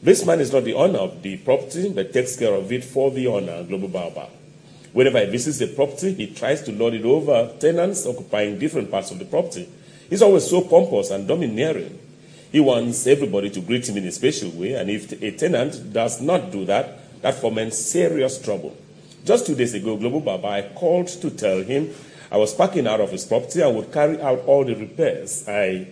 This 0.00 0.24
man 0.24 0.38
is 0.38 0.52
not 0.52 0.62
the 0.62 0.74
owner 0.74 1.00
of 1.00 1.22
the 1.22 1.38
property, 1.38 1.92
but 1.92 2.12
takes 2.12 2.36
care 2.36 2.54
of 2.54 2.70
it 2.70 2.84
for 2.84 3.10
the 3.10 3.26
owner, 3.26 3.64
Global 3.64 3.88
Baba. 3.88 4.28
Whenever 4.92 5.18
he 5.18 5.26
visits 5.26 5.58
the 5.58 5.66
property, 5.66 6.14
he 6.14 6.28
tries 6.28 6.62
to 6.62 6.70
lord 6.70 6.94
it 6.94 7.04
over 7.04 7.52
tenants 7.58 8.06
occupying 8.06 8.60
different 8.60 8.88
parts 8.88 9.10
of 9.10 9.18
the 9.18 9.24
property. 9.24 9.68
He's 10.08 10.22
always 10.22 10.48
so 10.48 10.60
pompous 10.60 11.10
and 11.10 11.26
domineering. 11.26 11.98
He 12.52 12.60
wants 12.60 13.08
everybody 13.08 13.50
to 13.50 13.60
greet 13.60 13.88
him 13.88 13.96
in 13.96 14.06
a 14.06 14.12
special 14.12 14.50
way, 14.50 14.74
and 14.74 14.88
if 14.88 15.20
a 15.20 15.32
tenant 15.32 15.92
does 15.92 16.20
not 16.20 16.52
do 16.52 16.64
that, 16.66 17.22
that 17.22 17.34
foments 17.34 17.76
serious 17.76 18.40
trouble. 18.40 18.76
Just 19.26 19.46
two 19.46 19.54
days 19.56 19.74
ago, 19.74 19.96
Global 19.96 20.20
Baba, 20.20 20.46
I 20.48 20.62
called 20.74 21.08
to 21.08 21.30
tell 21.30 21.62
him 21.62 21.90
I 22.30 22.36
was 22.38 22.54
packing 22.54 22.86
out 22.86 23.00
of 23.00 23.10
his 23.10 23.24
property 23.24 23.60
and 23.60 23.76
would 23.76 23.92
carry 23.92 24.20
out 24.20 24.40
all 24.46 24.64
the 24.64 24.74
repairs 24.74 25.46
I 25.48 25.88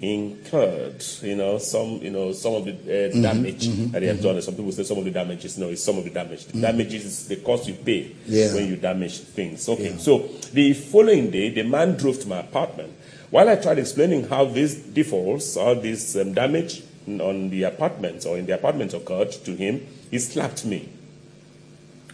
incurred. 0.00 1.02
You 1.22 1.36
know, 1.36 1.58
some, 1.58 1.98
you 2.02 2.10
know, 2.10 2.32
some 2.32 2.54
of 2.54 2.64
the 2.66 2.72
uh, 2.72 2.74
Mm-hmm, 3.08 3.22
damage 3.22 3.66
that 3.92 4.02
he 4.02 4.08
had 4.08 4.22
done. 4.22 4.40
Some 4.42 4.54
people 4.54 4.72
say 4.72 4.84
some 4.84 4.98
of 4.98 5.04
the 5.04 5.10
damages. 5.10 5.58
No, 5.58 5.68
it's 5.68 5.82
some 5.82 5.98
of 5.98 6.04
the 6.04 6.10
damage. 6.10 6.44
The 6.46 6.60
damages 6.60 7.04
is 7.04 7.28
the 7.28 7.36
cost 7.36 7.66
you 7.68 7.74
pay 7.74 8.04
Mm-hmm. 8.04 8.32
Yeah. 8.32 8.54
when 8.54 8.68
you 8.68 8.76
damage 8.76 9.18
things. 9.20 9.68
Okay. 9.68 9.90
Yeah. 9.90 9.96
So 9.98 10.18
the 10.52 10.72
following 10.74 11.30
day, 11.30 11.50
the 11.50 11.62
man 11.64 11.96
drove 11.96 12.20
to 12.20 12.28
my 12.28 12.38
apartment. 12.40 12.92
While 13.30 13.48
I 13.48 13.56
tried 13.56 13.78
explaining 13.78 14.28
how 14.28 14.44
these 14.46 14.74
defaults 14.76 15.56
or 15.56 15.74
this 15.74 16.16
um, 16.16 16.32
damage 16.34 16.82
on 17.06 17.50
the 17.50 17.64
apartment 17.64 18.24
or 18.26 18.38
in 18.38 18.46
the 18.46 18.54
apartment 18.54 18.94
occurred 18.94 19.32
to 19.32 19.54
him, 19.56 19.86
he 20.10 20.18
slapped 20.18 20.64
me. 20.64 20.88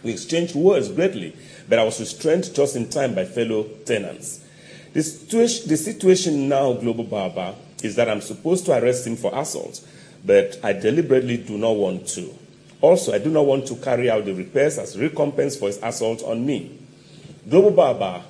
We 0.05 0.11
exchanged 0.11 0.53
words 0.53 0.91
greatly, 0.91 1.35
but 1.67 1.79
I 1.79 1.83
was 1.83 1.99
restrained 1.99 2.53
just 2.53 2.75
in 2.75 2.89
time 2.89 3.15
by 3.15 3.25
fellow 3.25 3.63
tenants. 3.85 4.45
The 4.93 5.01
situation, 5.01 5.67
the 5.67 5.77
situation 5.77 6.47
now, 6.47 6.73
Global 6.73 7.05
Baba, 7.05 7.55
is 7.81 7.95
that 7.95 8.07
I'm 8.07 8.21
supposed 8.21 8.67
to 8.67 8.77
arrest 8.77 9.07
him 9.07 9.15
for 9.15 9.35
assault, 9.35 9.83
but 10.23 10.59
I 10.63 10.73
deliberately 10.73 11.37
do 11.37 11.57
not 11.57 11.71
want 11.71 12.07
to. 12.09 12.31
Also, 12.81 13.13
I 13.13 13.17
do 13.17 13.31
not 13.31 13.47
want 13.47 13.65
to 13.65 13.75
carry 13.77 14.07
out 14.11 14.25
the 14.25 14.35
repairs 14.35 14.77
as 14.77 14.95
recompense 14.95 15.55
for 15.55 15.69
his 15.69 15.79
assault 15.81 16.21
on 16.21 16.45
me. 16.45 16.77
Global 17.49 17.71
Baba, 17.71 18.23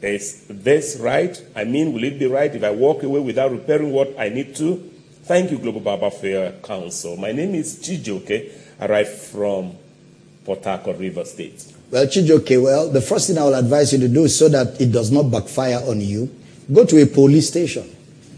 is 0.00 0.46
this 0.48 0.96
right? 0.96 1.38
I 1.54 1.64
mean, 1.64 1.92
will 1.92 2.04
it 2.04 2.18
be 2.18 2.26
right 2.26 2.54
if 2.54 2.64
I 2.64 2.70
walk 2.70 3.02
away 3.02 3.20
without 3.20 3.50
repairing 3.50 3.92
what 3.92 4.18
I 4.18 4.30
need 4.30 4.56
to? 4.56 4.76
Thank 5.24 5.50
you, 5.50 5.58
Global 5.58 5.80
Baba, 5.80 6.10
for 6.10 6.26
your 6.26 6.52
counsel. 6.52 7.18
My 7.18 7.32
name 7.32 7.54
is 7.54 7.76
Chijoke. 7.80 8.50
I 8.80 8.86
write 8.86 9.08
from 9.08 9.76
Port 10.48 10.64
Harcourt, 10.64 10.96
River 10.96 11.26
State. 11.26 11.62
Well, 11.90 12.06
Chijoke, 12.06 12.62
well, 12.62 12.88
the 12.88 13.02
first 13.02 13.28
thing 13.28 13.36
I 13.36 13.44
will 13.44 13.54
advise 13.54 13.92
you 13.92 13.98
to 13.98 14.08
do 14.08 14.26
so 14.28 14.48
that 14.48 14.80
it 14.80 14.90
does 14.90 15.10
not 15.10 15.24
backfire 15.24 15.78
on 15.86 16.00
you, 16.00 16.34
go 16.72 16.86
to 16.86 17.02
a 17.02 17.04
police 17.04 17.48
station 17.48 17.84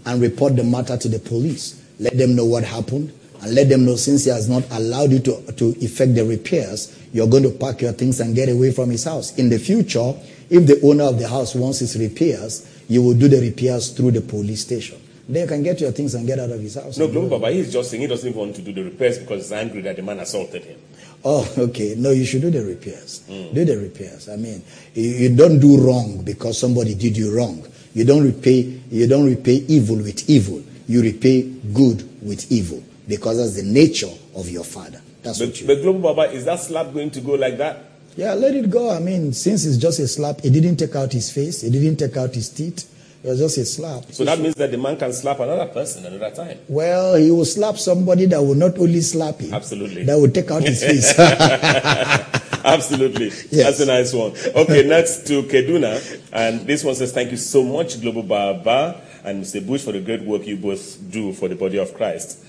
and 0.05 0.21
report 0.21 0.57
the 0.57 0.65
matter 0.65 0.97
to 0.97 1.09
the 1.09 1.21
police. 1.21 1.81
Let 2.01 2.19
them 2.19 2.35
know 2.35 2.47
what 2.47 2.65
happened 2.65 3.13
and 3.41 3.55
let 3.55 3.69
them 3.69 3.85
know 3.85 3.95
since 3.95 4.25
he 4.25 4.31
has 4.31 4.49
not 4.49 4.65
allowed 4.73 5.13
you 5.13 5.21
to, 5.21 5.53
to 5.53 5.69
effect 5.81 6.17
the 6.17 6.25
repairs, 6.25 6.99
you're 7.13 7.29
going 7.29 7.45
to 7.45 7.51
pack 7.51 7.81
your 7.81 7.93
things 7.93 8.19
and 8.19 8.35
get 8.35 8.49
away 8.49 8.73
from 8.73 8.91
his 8.91 9.05
house. 9.05 9.39
In 9.39 9.49
the 9.49 9.61
future, 9.61 10.13
if 10.51 10.67
the 10.67 10.81
owner 10.83 11.05
of 11.05 11.17
the 11.17 11.29
house 11.29 11.55
wants 11.55 11.79
his 11.79 11.97
repairs, 11.97 12.67
you 12.89 13.05
will 13.05 13.15
do 13.15 13.29
the 13.29 13.41
repairs 13.41 13.91
through 13.91 14.11
the 14.11 14.21
police 14.21 14.63
station. 14.63 15.01
Then 15.33 15.43
you 15.43 15.49
can 15.49 15.63
get 15.63 15.81
your 15.81 15.93
things 15.93 16.15
and 16.15 16.27
get 16.27 16.39
out 16.39 16.51
of 16.51 16.61
his 16.61 16.75
house. 16.75 16.99
No, 16.99 17.07
Global 17.09 17.39
Baba, 17.39 17.53
he's 17.53 17.73
just 17.73 17.91
saying 17.91 18.01
he 18.03 18.07
doesn't 18.09 18.35
want 18.35 18.57
to 18.57 18.63
do 18.63 18.73
the 18.73 18.83
repairs 18.85 19.19
because 19.19 19.43
he's 19.45 19.53
angry 19.53 19.81
that 19.83 19.97
the 19.97 20.03
man 20.03 20.19
assaulted 20.19 20.65
him. 20.65 20.79
Oh, 21.25 21.49
okay. 21.57 21.95
No, 21.97 22.11
you 22.11 22.25
should 22.25 22.43
do 22.43 22.51
the 22.51 22.65
repairs. 22.65 23.23
Hmm. 23.27 23.55
Do 23.55 23.65
the 23.65 23.79
repairs. 23.79 24.29
I 24.29 24.37
mean, 24.37 24.63
you, 24.95 25.09
you 25.09 25.37
don't 25.37 25.61
do 25.61 25.79
wrong 25.87 26.23
because 26.25 26.59
somebody 26.59 26.95
did 26.95 27.17
you 27.17 27.37
wrong. 27.37 27.67
You 27.95 28.05
don't 28.05 28.25
repay. 28.25 28.81
You 28.91 29.07
don't 29.07 29.27
repay 29.27 29.65
evil 29.69 29.97
with 29.97 30.29
evil. 30.29 30.63
You 30.89 31.03
repay 31.03 31.43
good 31.73 32.09
with 32.27 32.51
evil 32.51 32.83
because 33.07 33.37
that's 33.39 33.57
the 33.57 33.63
nature 33.71 34.11
of 34.35 34.49
your 34.49 34.65
father. 34.65 35.01
That's 35.23 35.39
But, 35.39 35.49
what 35.49 35.61
you. 35.61 35.67
but 35.67 35.83
Global 35.83 36.01
Baba, 36.15 36.33
is 36.33 36.45
that 36.47 36.59
slap 36.61 36.93
going 36.93 37.11
to 37.13 37.21
go 37.21 37.33
like 37.35 37.59
that? 37.59 37.85
Yeah, 38.17 38.35
let 38.35 38.55
it 38.57 38.71
go. 38.71 38.91
I 38.91 38.99
mean, 38.99 39.33
since 39.33 39.65
it's 39.65 39.77
just 39.77 40.01
a 40.01 40.09
slap, 40.09 40.39
it 40.45 40.51
didn't 40.51 40.77
take 40.77 40.97
out 40.97 41.13
his 41.13 41.31
face. 41.31 41.63
It 41.63 41.71
didn't 41.71 41.97
take 41.97 42.17
out 42.17 42.35
his 42.35 42.49
teeth. 42.49 42.87
It 43.23 43.29
was 43.29 43.39
just 43.39 43.59
a 43.59 43.65
slap. 43.67 44.05
So 44.13 44.25
that 44.25 44.39
means 44.39 44.55
that 44.55 44.71
the 44.71 44.79
man 44.79 44.97
can 44.97 45.13
slap 45.13 45.41
another 45.41 45.67
person 45.67 46.07
another 46.07 46.35
time. 46.35 46.59
Well, 46.69 47.17
he 47.17 47.31
will 47.31 47.45
slap 47.45 47.77
somebody 47.77 48.25
that 48.27 48.41
will 48.41 48.55
not 48.55 48.79
only 48.79 49.03
slap 49.03 49.41
him, 49.41 49.53
Absolutely. 49.53 50.05
that 50.05 50.17
will 50.19 50.31
take 50.31 50.51
out 50.51 50.63
his 50.63 50.83
face. 50.83 51.19
Absolutely. 52.65 53.27
Yes. 53.27 53.51
That's 53.51 53.81
a 53.81 53.87
nice 53.87 54.13
one. 54.15 54.33
Okay, 54.55 54.87
next 54.87 55.27
to 55.27 55.43
Kaduna. 55.43 56.01
And 56.33 56.67
this 56.67 56.83
one 56.83 56.95
says, 56.95 57.13
Thank 57.13 57.31
you 57.31 57.37
so 57.37 57.63
much, 57.63 58.01
Global 58.01 58.23
Baba 58.23 59.01
and 59.25 59.43
Mr. 59.45 59.67
Bush, 59.67 59.83
for 59.85 59.93
the 59.93 60.01
great 60.01 60.23
work 60.23 60.47
you 60.47 60.57
both 60.57 60.99
do 61.11 61.33
for 61.35 61.49
the 61.49 61.57
body 61.57 61.79
of 61.79 61.93
Christ. 61.95 62.43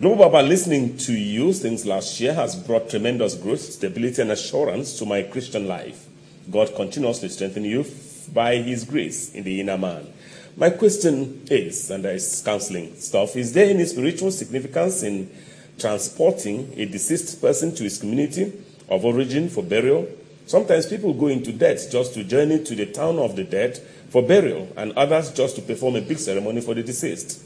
Global 0.00 0.30
Baba, 0.30 0.46
listening 0.46 0.96
to 0.98 1.12
you 1.12 1.52
since 1.52 1.84
last 1.84 2.20
year 2.20 2.32
has 2.34 2.56
brought 2.56 2.88
tremendous 2.88 3.34
growth, 3.34 3.60
stability, 3.60 4.22
and 4.22 4.30
assurance 4.30 4.98
to 4.98 5.04
my 5.06 5.22
Christian 5.22 5.66
life. 5.68 6.06
God 6.50 6.74
continuously 6.74 7.28
strengthen 7.28 7.64
you 7.64 7.84
by 8.32 8.56
His 8.56 8.84
grace 8.84 9.34
in 9.34 9.44
the 9.44 9.60
inner 9.60 9.78
man. 9.78 10.12
My 10.56 10.70
question 10.70 11.42
is, 11.50 11.90
and 11.90 12.04
is 12.06 12.42
counseling 12.44 12.96
stuff, 12.96 13.36
is 13.36 13.52
there 13.52 13.68
any 13.68 13.84
spiritual 13.84 14.30
significance 14.30 15.02
in 15.02 15.30
transporting 15.78 16.72
a 16.76 16.86
deceased 16.86 17.40
person 17.42 17.74
to 17.74 17.82
his 17.84 17.98
community 17.98 18.52
of 18.88 19.04
origin 19.04 19.50
for 19.50 19.62
burial? 19.62 20.08
Sometimes 20.46 20.86
people 20.86 21.12
go 21.12 21.26
into 21.26 21.52
debt 21.52 21.86
just 21.90 22.14
to 22.14 22.24
journey 22.24 22.64
to 22.64 22.74
the 22.74 22.86
town 22.86 23.18
of 23.18 23.36
the 23.36 23.44
dead 23.44 23.76
for 24.08 24.22
burial, 24.22 24.66
and 24.76 24.92
others 24.92 25.30
just 25.32 25.56
to 25.56 25.62
perform 25.62 25.96
a 25.96 26.00
big 26.00 26.18
ceremony 26.18 26.62
for 26.62 26.72
the 26.72 26.82
deceased. 26.82 27.42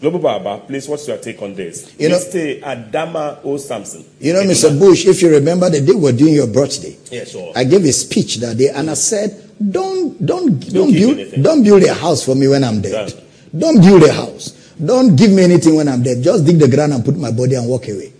Global 0.00 0.18
Baba, 0.20 0.62
please, 0.66 0.88
what's 0.88 1.06
your 1.06 1.18
take 1.18 1.40
on 1.42 1.54
this? 1.54 1.92
You 1.98 2.08
know- 2.08 2.16
Mr. 2.18 2.60
Adama 2.62 3.40
O. 3.44 3.56
Sampson. 3.58 4.04
You 4.20 4.32
know, 4.32 4.42
Mr. 4.42 4.76
Bush, 4.78 5.06
if 5.06 5.20
you 5.20 5.30
remember 5.30 5.68
the 5.68 5.80
day 5.80 5.92
we 5.92 6.00
were 6.00 6.12
doing 6.12 6.34
your 6.34 6.46
birthday, 6.46 6.96
Yeah, 7.10 7.24
sure. 7.24 7.52
I 7.54 7.64
gave 7.64 7.84
a 7.84 7.92
speech 7.92 8.36
that 8.36 8.56
day 8.56 8.68
and 8.70 8.90
I 8.90 8.94
said, 8.94 9.43
don't, 9.58 10.24
don't, 10.24 10.58
don't, 10.72 10.92
build, 10.92 11.18
anything. 11.18 11.42
don't 11.42 11.62
build 11.62 11.82
a 11.84 11.94
house 11.94 12.24
for 12.24 12.34
me 12.34 12.48
when 12.48 12.64
I'm 12.64 12.80
dead. 12.80 13.12
Don't 13.56 13.80
build 13.80 14.02
a 14.02 14.12
house. 14.12 14.52
Don't 14.84 15.14
give 15.14 15.30
me 15.30 15.44
anything 15.44 15.76
when 15.76 15.88
I'm 15.88 16.02
dead. 16.02 16.22
Just 16.22 16.44
dig 16.44 16.58
the 16.58 16.68
ground 16.68 16.92
and 16.92 17.04
put 17.04 17.16
my 17.16 17.30
body 17.30 17.54
and 17.54 17.68
walk 17.68 17.88
away. 17.88 18.12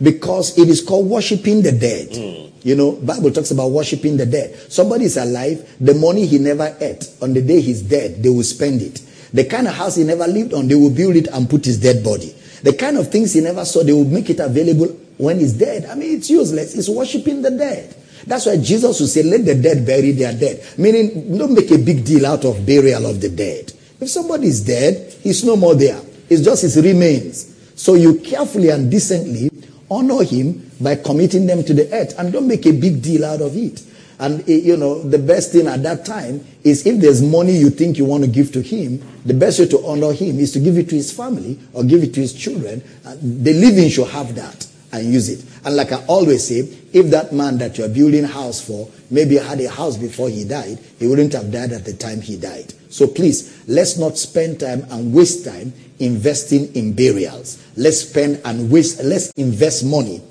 Because 0.00 0.56
it 0.58 0.68
is 0.68 0.82
called 0.82 1.08
worshiping 1.08 1.62
the 1.62 1.72
dead. 1.72 2.08
Hmm. 2.14 2.46
You 2.66 2.74
know, 2.74 2.92
Bible 2.92 3.30
talks 3.30 3.50
about 3.50 3.70
worshiping 3.70 4.16
the 4.16 4.26
dead. 4.26 4.54
Somebody 4.70 5.04
is 5.06 5.16
alive, 5.16 5.76
the 5.80 5.94
money 5.94 6.26
he 6.26 6.38
never 6.38 6.76
ate, 6.80 7.08
on 7.22 7.32
the 7.32 7.40
day 7.40 7.60
he's 7.60 7.80
dead, 7.82 8.22
they 8.22 8.28
will 8.28 8.42
spend 8.42 8.82
it. 8.82 9.00
The 9.32 9.44
kind 9.44 9.68
of 9.68 9.74
house 9.74 9.96
he 9.96 10.04
never 10.04 10.26
lived 10.26 10.52
on, 10.52 10.66
they 10.66 10.74
will 10.74 10.90
build 10.90 11.16
it 11.16 11.28
and 11.28 11.48
put 11.48 11.64
his 11.64 11.78
dead 11.80 12.02
body. 12.02 12.34
The 12.62 12.72
kind 12.72 12.96
of 12.98 13.10
things 13.10 13.34
he 13.34 13.40
never 13.40 13.64
saw, 13.64 13.82
they 13.84 13.92
will 13.92 14.04
make 14.04 14.30
it 14.30 14.40
available 14.40 14.88
when 15.18 15.38
he's 15.38 15.52
dead. 15.52 15.86
I 15.86 15.94
mean, 15.94 16.16
it's 16.16 16.28
useless. 16.30 16.74
It's 16.74 16.88
worshiping 16.88 17.42
the 17.42 17.50
dead. 17.50 17.94
That's 18.26 18.46
why 18.46 18.56
Jesus 18.56 19.00
would 19.00 19.08
say, 19.08 19.22
let 19.22 19.44
the 19.44 19.54
dead 19.54 19.86
bury 19.86 20.10
their 20.12 20.32
dead. 20.32 20.64
Meaning, 20.78 21.38
don't 21.38 21.54
make 21.54 21.70
a 21.70 21.78
big 21.78 22.04
deal 22.04 22.26
out 22.26 22.44
of 22.44 22.66
burial 22.66 23.06
of 23.06 23.20
the 23.20 23.28
dead. 23.28 23.72
If 24.00 24.10
somebody 24.10 24.48
is 24.48 24.64
dead, 24.64 25.14
he's 25.22 25.44
no 25.44 25.56
more 25.56 25.74
there. 25.74 26.00
It's 26.28 26.42
just 26.42 26.62
his 26.62 26.76
remains. 26.76 27.54
So 27.76 27.94
you 27.94 28.18
carefully 28.20 28.70
and 28.70 28.90
decently 28.90 29.50
honor 29.90 30.24
him 30.24 30.70
by 30.80 30.96
committing 30.96 31.46
them 31.46 31.62
to 31.64 31.74
the 31.74 31.92
earth 31.94 32.18
and 32.18 32.32
don't 32.32 32.48
make 32.48 32.66
a 32.66 32.72
big 32.72 33.00
deal 33.02 33.24
out 33.24 33.40
of 33.40 33.56
it. 33.56 33.82
And 34.18 34.40
eh, 34.48 34.60
you 34.64 34.76
know, 34.76 35.02
the 35.02 35.18
best 35.18 35.52
thing 35.52 35.66
at 35.66 35.82
that 35.82 36.04
time 36.04 36.44
is 36.64 36.86
if 36.86 37.00
there's 37.00 37.22
money 37.22 37.52
you 37.52 37.70
think 37.70 37.98
you 37.98 38.04
want 38.04 38.24
to 38.24 38.30
give 38.30 38.50
to 38.52 38.62
him, 38.62 39.02
the 39.24 39.34
best 39.34 39.60
way 39.60 39.66
to 39.68 39.86
honor 39.86 40.12
him 40.12 40.38
is 40.40 40.52
to 40.52 40.60
give 40.60 40.78
it 40.78 40.88
to 40.88 40.94
his 40.94 41.12
family 41.12 41.58
or 41.74 41.84
give 41.84 42.02
it 42.02 42.14
to 42.14 42.20
his 42.20 42.32
children. 42.32 42.82
The 43.04 43.52
living 43.52 43.88
should 43.90 44.08
have 44.08 44.34
that 44.34 44.66
and 44.92 45.12
use 45.12 45.28
it. 45.28 45.44
And 45.66 45.74
like 45.74 45.90
I 45.90 45.96
always 46.06 46.46
say, 46.46 46.60
if 46.92 47.10
that 47.10 47.32
man 47.32 47.58
that 47.58 47.76
you're 47.76 47.88
building 47.88 48.22
house 48.22 48.60
for 48.64 48.88
maybe 49.10 49.36
had 49.36 49.60
a 49.60 49.68
house 49.68 49.96
before 49.96 50.28
he 50.28 50.44
died, 50.44 50.78
he 51.00 51.08
wouldn't 51.08 51.32
have 51.32 51.50
died 51.50 51.72
at 51.72 51.84
the 51.84 51.92
time 51.92 52.20
he 52.20 52.36
died. 52.36 52.72
So 52.88 53.08
please, 53.08 53.64
let's 53.66 53.98
not 53.98 54.16
spend 54.16 54.60
time 54.60 54.86
and 54.90 55.12
waste 55.12 55.44
time 55.44 55.72
investing 55.98 56.72
in 56.76 56.92
burials. 56.92 57.60
Let's 57.76 58.08
spend 58.08 58.42
and 58.44 58.70
waste, 58.70 59.02
let's 59.02 59.32
invest 59.32 59.84
money 59.84 60.22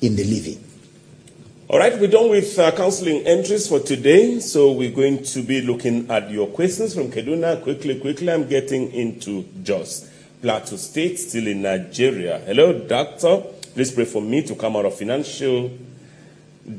in 0.00 0.16
the 0.16 0.24
living. 0.24 0.64
All 1.68 1.78
right, 1.78 1.92
we're 2.00 2.10
done 2.10 2.30
with 2.30 2.58
uh, 2.58 2.74
counseling 2.74 3.26
entries 3.26 3.68
for 3.68 3.80
today. 3.80 4.40
So 4.40 4.72
we're 4.72 4.90
going 4.90 5.22
to 5.22 5.42
be 5.42 5.60
looking 5.60 6.10
at 6.10 6.30
your 6.30 6.46
questions 6.46 6.94
from 6.94 7.10
Kaduna. 7.10 7.62
Quickly, 7.62 8.00
quickly, 8.00 8.32
I'm 8.32 8.48
getting 8.48 8.90
into 8.92 9.44
Jos, 9.62 10.10
Plateau 10.40 10.76
State, 10.76 11.18
still 11.18 11.46
in 11.46 11.60
Nigeria. 11.60 12.38
Hello, 12.38 12.72
doctor. 12.72 13.42
Please 13.78 13.92
pray 13.92 14.06
for 14.06 14.20
me 14.20 14.42
to 14.42 14.56
come 14.56 14.74
out 14.74 14.86
of 14.86 14.98
financial 14.98 15.70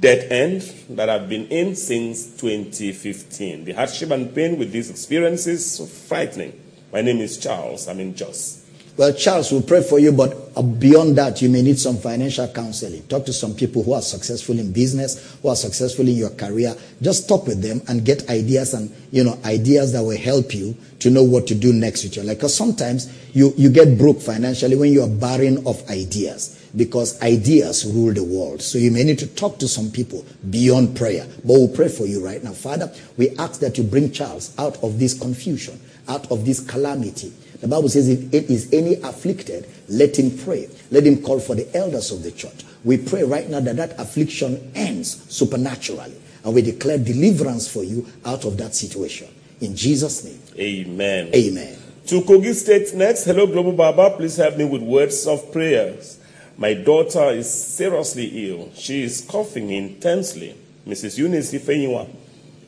dead 0.02 0.30
end 0.34 0.64
that 0.90 1.10
I've 1.10 1.30
been 1.30 1.48
in 1.48 1.74
since 1.78 2.36
2015. 2.36 3.64
The 3.64 3.72
hardship 3.72 4.12
and 4.12 4.36
pain 4.36 4.60
with 4.60 4.74
these 4.74 4.90
experiences 4.90 5.78
so 5.78 5.86
frightening. 5.86 6.60
My 6.92 7.00
name 7.02 7.20
is 7.20 7.38
Charles. 7.38 7.88
I'm 7.88 8.02
in 8.02 8.16
Jos. 8.18 8.66
Well, 8.98 9.14
Charles 9.14 9.50
we'll 9.50 9.62
pray 9.62 9.82
for 9.82 9.98
you, 9.98 10.12
but 10.12 10.52
uh, 10.58 10.62
beyond 10.62 11.18
that, 11.20 11.42
you 11.42 11.48
may 11.48 11.62
need 11.62 11.80
some 11.80 11.96
financial 11.96 12.50
counseling. 12.50 13.04
Talk 13.04 13.26
to 13.28 13.32
some 13.32 13.56
people 13.56 13.82
who 13.82 13.94
are 13.94 14.02
successful 14.02 14.60
in 14.60 14.74
business, 14.74 15.38
who 15.42 15.48
are 15.48 15.56
successful 15.56 16.06
in 16.06 16.16
your 16.16 16.32
career. 16.32 16.76
Just 17.02 17.30
talk 17.30 17.48
with 17.48 17.62
them 17.62 17.82
and 17.88 18.04
get 18.04 18.30
ideas 18.30 18.74
and, 18.74 18.94
you 19.12 19.24
know, 19.24 19.40
ideas 19.46 19.94
that 19.94 20.04
will 20.04 20.18
help 20.18 20.54
you 20.54 20.76
to 21.00 21.10
know 21.10 21.24
what 21.24 21.48
to 21.48 21.56
do 21.56 21.72
next 21.72 22.04
with 22.04 22.18
your 22.18 22.26
life. 22.26 22.40
Because 22.40 22.58
sometimes 22.58 23.10
you, 23.34 23.54
you 23.56 23.70
get 23.70 23.98
broke 23.98 24.20
financially 24.20 24.76
when 24.76 24.92
you 24.92 25.02
are 25.02 25.08
barren 25.08 25.66
of 25.66 25.90
ideas 25.90 26.58
because 26.76 27.22
ideas 27.22 27.86
rule 27.86 28.14
the 28.14 28.24
world. 28.24 28.62
So 28.62 28.78
you 28.78 28.92
may 28.92 29.04
need 29.04 29.20
to 29.20 29.28
talk 29.28 29.60
to 29.60 29.68
some 29.68 29.92
people 29.92 30.26
beyond 30.50 30.96
prayer. 30.96 31.26
But 31.44 31.54
we'll 31.54 31.68
pray 31.70 31.90
for 31.90 32.06
you 32.06 32.24
right 32.24 32.44
now. 32.44 32.52
Father, 32.52 32.94
we 33.18 33.30
ask 33.38 33.60
that 33.62 33.78
you 33.78 33.84
bring 33.84 34.12
Charles 34.12 34.54
out 34.58 34.82
of 34.84 35.00
this 35.00 35.18
confusion, 35.18 35.80
out 36.08 36.32
of 36.32 36.46
this 36.46 36.60
calamity. 36.60 37.34
The 37.62 37.68
Bible 37.68 37.90
says, 37.90 38.08
if 38.08 38.34
it 38.34 38.50
is 38.50 38.72
any 38.74 38.96
afflicted, 38.96 39.68
let 39.90 40.18
him 40.18 40.38
pray. 40.38 40.70
Let 40.92 41.06
him 41.06 41.22
call 41.22 41.40
for 41.40 41.56
the 41.56 41.76
elders 41.76 42.12
of 42.12 42.24
the 42.24 42.32
church. 42.32 42.64
We 42.86 42.98
pray 42.98 43.24
right 43.24 43.50
now 43.50 43.60
that 43.60 43.76
that 43.76 44.00
affliction 44.00 44.72
ends 44.76 45.26
supernaturally. 45.34 46.16
And 46.46 46.56
we 46.56 46.62
declare 46.62 46.98
deliverance 46.98 47.68
for 47.68 47.84
you 47.84 48.08
out 48.26 48.46
of 48.46 48.58
that 48.58 48.76
situation. 48.76 49.28
In 49.60 49.76
Jesus' 49.76 50.24
name. 50.24 50.40
Amen. 50.58 51.32
Amen. 51.36 51.78
To 52.08 52.22
Kogi 52.22 52.54
State 52.54 52.94
next. 52.96 53.26
Hello, 53.26 53.46
Global 53.46 53.74
Baba. 53.74 54.16
Please 54.16 54.38
help 54.38 54.56
me 54.58 54.64
with 54.64 54.82
words 54.82 55.28
of 55.28 55.52
prayers. 55.52 56.19
My 56.60 56.74
daughter 56.74 57.30
is 57.30 57.50
seriously 57.50 58.50
ill. 58.50 58.70
She 58.76 59.04
is 59.04 59.22
coughing 59.22 59.70
intensely. 59.70 60.54
Mrs. 60.86 61.18
Eunice 61.18 61.54
Ifeyiwa 61.54 62.06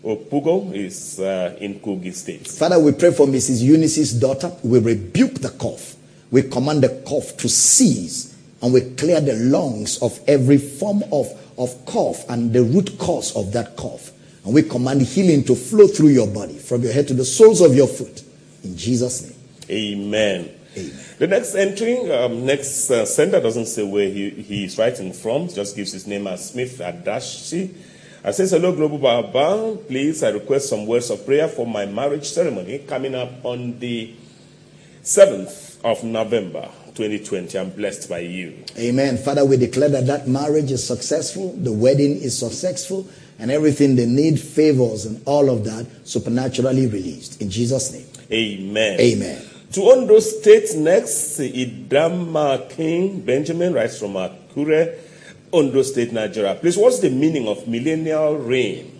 Opugo 0.05 0.73
is 0.73 1.19
uh, 1.19 1.57
in 1.59 1.77
Kogi 1.81 2.13
State. 2.13 2.47
Father, 2.47 2.79
we 2.79 2.93
pray 2.93 3.11
for 3.11 3.27
Mrs. 3.27 3.61
Eunice's 3.61 4.13
daughter. 4.13 4.49
We 4.63 4.79
rebuke 4.79 5.33
the 5.41 5.49
cough. 5.49 5.97
We 6.31 6.43
command 6.43 6.83
the 6.83 7.03
cough 7.05 7.35
to 7.35 7.49
cease. 7.49 8.33
And 8.61 8.73
we 8.73 8.79
clear 8.95 9.19
the 9.19 9.33
lungs 9.33 10.01
of 10.01 10.17
every 10.25 10.57
form 10.57 11.03
of, 11.11 11.27
of 11.57 11.85
cough 11.85 12.29
and 12.29 12.53
the 12.53 12.63
root 12.63 12.97
cause 12.97 13.35
of 13.35 13.51
that 13.51 13.75
cough. 13.75 14.11
And 14.45 14.53
we 14.53 14.63
command 14.63 15.01
healing 15.01 15.43
to 15.43 15.53
flow 15.55 15.87
through 15.87 16.09
your 16.09 16.27
body 16.27 16.57
from 16.57 16.81
your 16.81 16.93
head 16.93 17.09
to 17.09 17.13
the 17.13 17.25
soles 17.25 17.59
of 17.59 17.75
your 17.75 17.87
foot. 17.89 18.23
In 18.63 18.77
Jesus' 18.77 19.23
name. 19.23 19.37
Amen. 19.69 20.60
Amen. 20.77 21.05
The 21.19 21.27
next 21.27 21.55
entry, 21.55 22.11
um, 22.11 22.45
next 22.45 22.89
uh, 22.89 23.05
sender 23.05 23.41
doesn't 23.41 23.65
say 23.65 23.83
where 23.83 24.07
he, 24.07 24.29
he 24.29 24.65
is 24.65 24.77
writing 24.77 25.11
from, 25.11 25.49
just 25.49 25.75
gives 25.75 25.91
his 25.91 26.07
name 26.07 26.27
as 26.27 26.49
Smith 26.51 26.77
Adashi. 26.79 27.73
I 28.23 28.31
says, 28.31 28.51
Hello, 28.51 28.73
Global 28.73 28.99
Baba. 28.99 29.77
Please, 29.87 30.23
I 30.23 30.29
request 30.29 30.69
some 30.69 30.85
words 30.85 31.09
of 31.09 31.25
prayer 31.25 31.47
for 31.47 31.65
my 31.65 31.85
marriage 31.85 32.29
ceremony 32.29 32.79
coming 32.79 33.15
up 33.15 33.43
on 33.43 33.79
the 33.79 34.13
7th 35.03 35.83
of 35.83 36.03
November 36.03 36.69
2020. 36.93 37.57
I'm 37.57 37.71
blessed 37.71 38.07
by 38.07 38.19
you. 38.19 38.63
Amen. 38.77 39.17
Father, 39.17 39.43
we 39.43 39.57
declare 39.57 39.89
that 39.89 40.05
that 40.07 40.27
marriage 40.27 40.71
is 40.71 40.85
successful, 40.85 41.53
the 41.57 41.73
wedding 41.73 42.11
is 42.11 42.37
successful, 42.37 43.07
and 43.39 43.49
everything 43.49 43.95
they 43.95 44.05
need, 44.05 44.39
favors, 44.39 45.05
and 45.05 45.21
all 45.25 45.49
of 45.49 45.65
that 45.65 45.87
supernaturally 46.07 46.85
released. 46.85 47.41
In 47.41 47.49
Jesus' 47.49 47.91
name. 47.91 48.05
Amen. 48.31 48.99
Amen. 48.99 49.50
To 49.71 49.81
Ondo 49.83 50.19
State 50.19 50.75
next, 50.75 51.39
Idama 51.39 52.69
King 52.69 53.21
Benjamin 53.21 53.73
writes 53.73 53.97
from 53.97 54.13
Akure, 54.15 54.97
Ondo 55.53 55.81
State, 55.81 56.11
Nigeria. 56.11 56.55
Please, 56.55 56.75
what's 56.77 56.99
the 56.99 57.09
meaning 57.09 57.47
of 57.47 57.65
millennial 57.69 58.35
reign? 58.37 58.99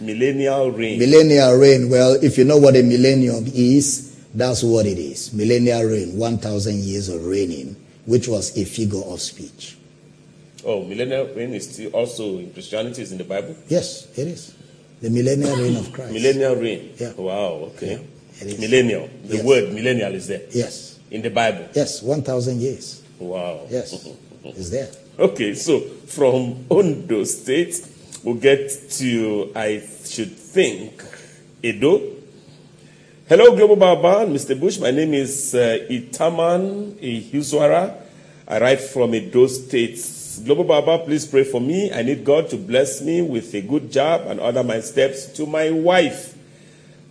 Millennial 0.00 0.72
reign. 0.72 0.98
Millennial 0.98 1.56
reign. 1.56 1.88
Well, 1.88 2.18
if 2.22 2.36
you 2.36 2.44
know 2.44 2.58
what 2.58 2.76
a 2.76 2.82
millennium 2.82 3.46
is, 3.54 4.14
that's 4.34 4.62
what 4.62 4.84
it 4.84 4.98
is. 4.98 5.32
Millennial 5.32 5.84
reign, 5.84 6.18
1,000 6.18 6.80
years 6.80 7.08
of 7.08 7.24
reigning, 7.24 7.74
which 8.04 8.28
was 8.28 8.56
a 8.58 8.64
figure 8.66 9.00
of 9.06 9.20
speech. 9.22 9.78
oh, 10.66 10.84
millennial 10.84 11.26
reign 11.34 11.54
is 11.54 11.72
still 11.72 11.90
also 11.92 12.38
in 12.38 12.52
Christianity, 12.52 13.00
is 13.02 13.12
in 13.12 13.18
the 13.18 13.24
Bible? 13.24 13.56
Yes, 13.68 14.06
it 14.18 14.28
is. 14.28 14.54
The 15.00 15.08
millennial 15.08 15.56
reign 15.56 15.76
of 15.76 15.92
Christ. 15.92 16.12
Millennial 16.12 16.56
reign. 16.56 16.92
Yeah. 16.98 17.12
Wow, 17.14 17.72
okay. 17.72 17.92
It 17.94 18.13
is. 18.42 18.58
Millennial. 18.58 19.08
The 19.24 19.36
Yes. 19.36 19.44
word 19.44 19.72
millennial 19.72 20.14
is 20.14 20.26
there 20.28 20.42
Yes. 20.52 20.98
in 21.10 21.22
the 21.22 21.30
Bible. 21.30 21.66
Yes, 21.74 22.02
1,000 22.02 22.60
years. 22.60 23.02
Wow. 23.18 23.60
Yes. 23.70 23.94
It's 24.44 24.68
there. 24.70 24.88
Okay, 25.18 25.54
so 25.54 25.80
from 26.06 26.66
Ondo 26.68 27.24
State, 27.24 27.80
we'll 28.22 28.34
get 28.34 28.90
to, 28.98 29.50
I 29.56 29.80
should 30.06 30.36
think, 30.36 31.02
Edo. 31.62 32.02
Hello, 33.26 33.56
Global 33.56 33.76
Baba 33.76 34.26
Mr. 34.30 34.58
Bush. 34.58 34.78
My 34.78 34.90
name 34.90 35.14
is 35.14 35.54
uh, 35.54 35.78
Itaman 35.88 36.92
Ihuzwara. 37.00 37.94
I 38.46 38.58
write 38.60 38.80
from 38.80 39.14
Edo 39.14 39.46
State. 39.46 39.98
Global 40.44 40.64
Baba, 40.64 40.98
please 40.98 41.24
pray 41.24 41.44
for 41.44 41.60
me. 41.60 41.90
I 41.90 42.02
need 42.02 42.22
God 42.22 42.50
to 42.50 42.58
bless 42.58 43.00
me 43.00 43.22
with 43.22 43.54
a 43.54 43.62
good 43.62 43.90
job 43.90 44.26
and 44.26 44.40
order 44.40 44.62
my 44.62 44.80
steps 44.80 45.24
to 45.38 45.46
my 45.46 45.70
wife. 45.70 46.33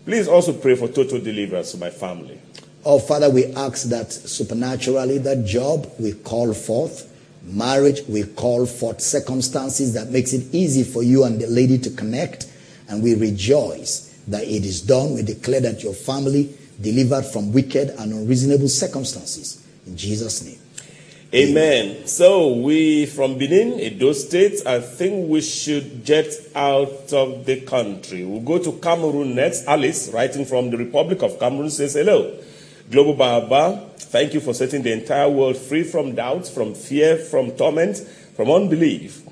Please 0.06 0.28
also 0.28 0.52
pray 0.52 0.76
for 0.76 0.88
total 0.90 1.20
deliverance 1.22 1.72
to 1.72 1.78
my 1.78 1.90
family. 1.90 2.40
Oh, 2.84 3.00
Father, 3.00 3.30
we 3.30 3.46
ask 3.54 3.88
that 3.90 4.12
supernaturally 4.12 5.18
that 5.20 5.46
job 5.46 5.90
we 5.98 6.12
call 6.12 6.54
forth, 6.54 7.10
marriage 7.44 8.02
we 8.10 8.24
call 8.24 8.66
forth 8.66 9.00
circumstances 9.00 9.94
that 9.94 10.10
makes 10.10 10.34
it 10.34 10.54
easy 10.54 10.84
for 10.84 11.04
you 11.04 11.24
and 11.24 11.40
the 11.40 11.48
lady 11.48 11.78
to 11.78 11.90
connect, 11.90 12.52
and 12.90 13.02
we 13.02 13.16
rejoice 13.16 14.10
that 14.28 14.44
it 14.44 14.66
is 14.66 14.82
done. 14.82 15.14
We 15.16 15.24
declare 15.24 15.62
that 15.62 15.84
your 15.84 15.94
family 15.94 16.54
delivered 16.82 17.24
from 17.24 17.54
wicked 17.54 17.92
and 17.92 18.12
unreasonable 18.12 18.68
circumstances. 18.68 19.66
In 19.88 19.96
Jesus' 19.96 20.44
name. 20.44 20.60
Amen. 21.35 22.05
So 22.05 22.53
we 22.53 23.07
from 23.07 23.39
Benin, 23.39 23.80
Edo 23.80 24.14
State, 24.14 24.68
I 24.68 24.80
think 24.80 25.30
we 25.30 25.41
should 25.41 26.05
jet 26.05 26.31
out 26.53 27.11
of 27.11 27.47
the 27.47 27.61
country. 27.61 28.23
We'll 28.23 28.41
go 28.41 28.60
to 28.60 28.73
Cameroon 28.73 29.34
next. 29.34 29.65
Alice, 29.65 30.11
writing 30.14 30.45
from 30.45 30.69
the 30.69 30.77
Republic 30.77 31.23
of 31.23 31.39
Cameroon, 31.39 31.72
says, 31.72 31.95
Hello. 31.95 32.38
Global 32.91 33.15
Baba, 33.15 33.89
thank 33.97 34.35
you 34.35 34.41
for 34.41 34.53
setting 34.53 34.84
the 34.84 34.93
entire 34.93 35.27
world 35.27 35.57
free 35.57 35.81
from 35.81 36.14
doubt, 36.14 36.47
from 36.47 36.76
fear, 36.76 37.18
from 37.18 37.49
torment, 37.53 37.97
from 38.35 38.51
unbelief. 38.51 39.23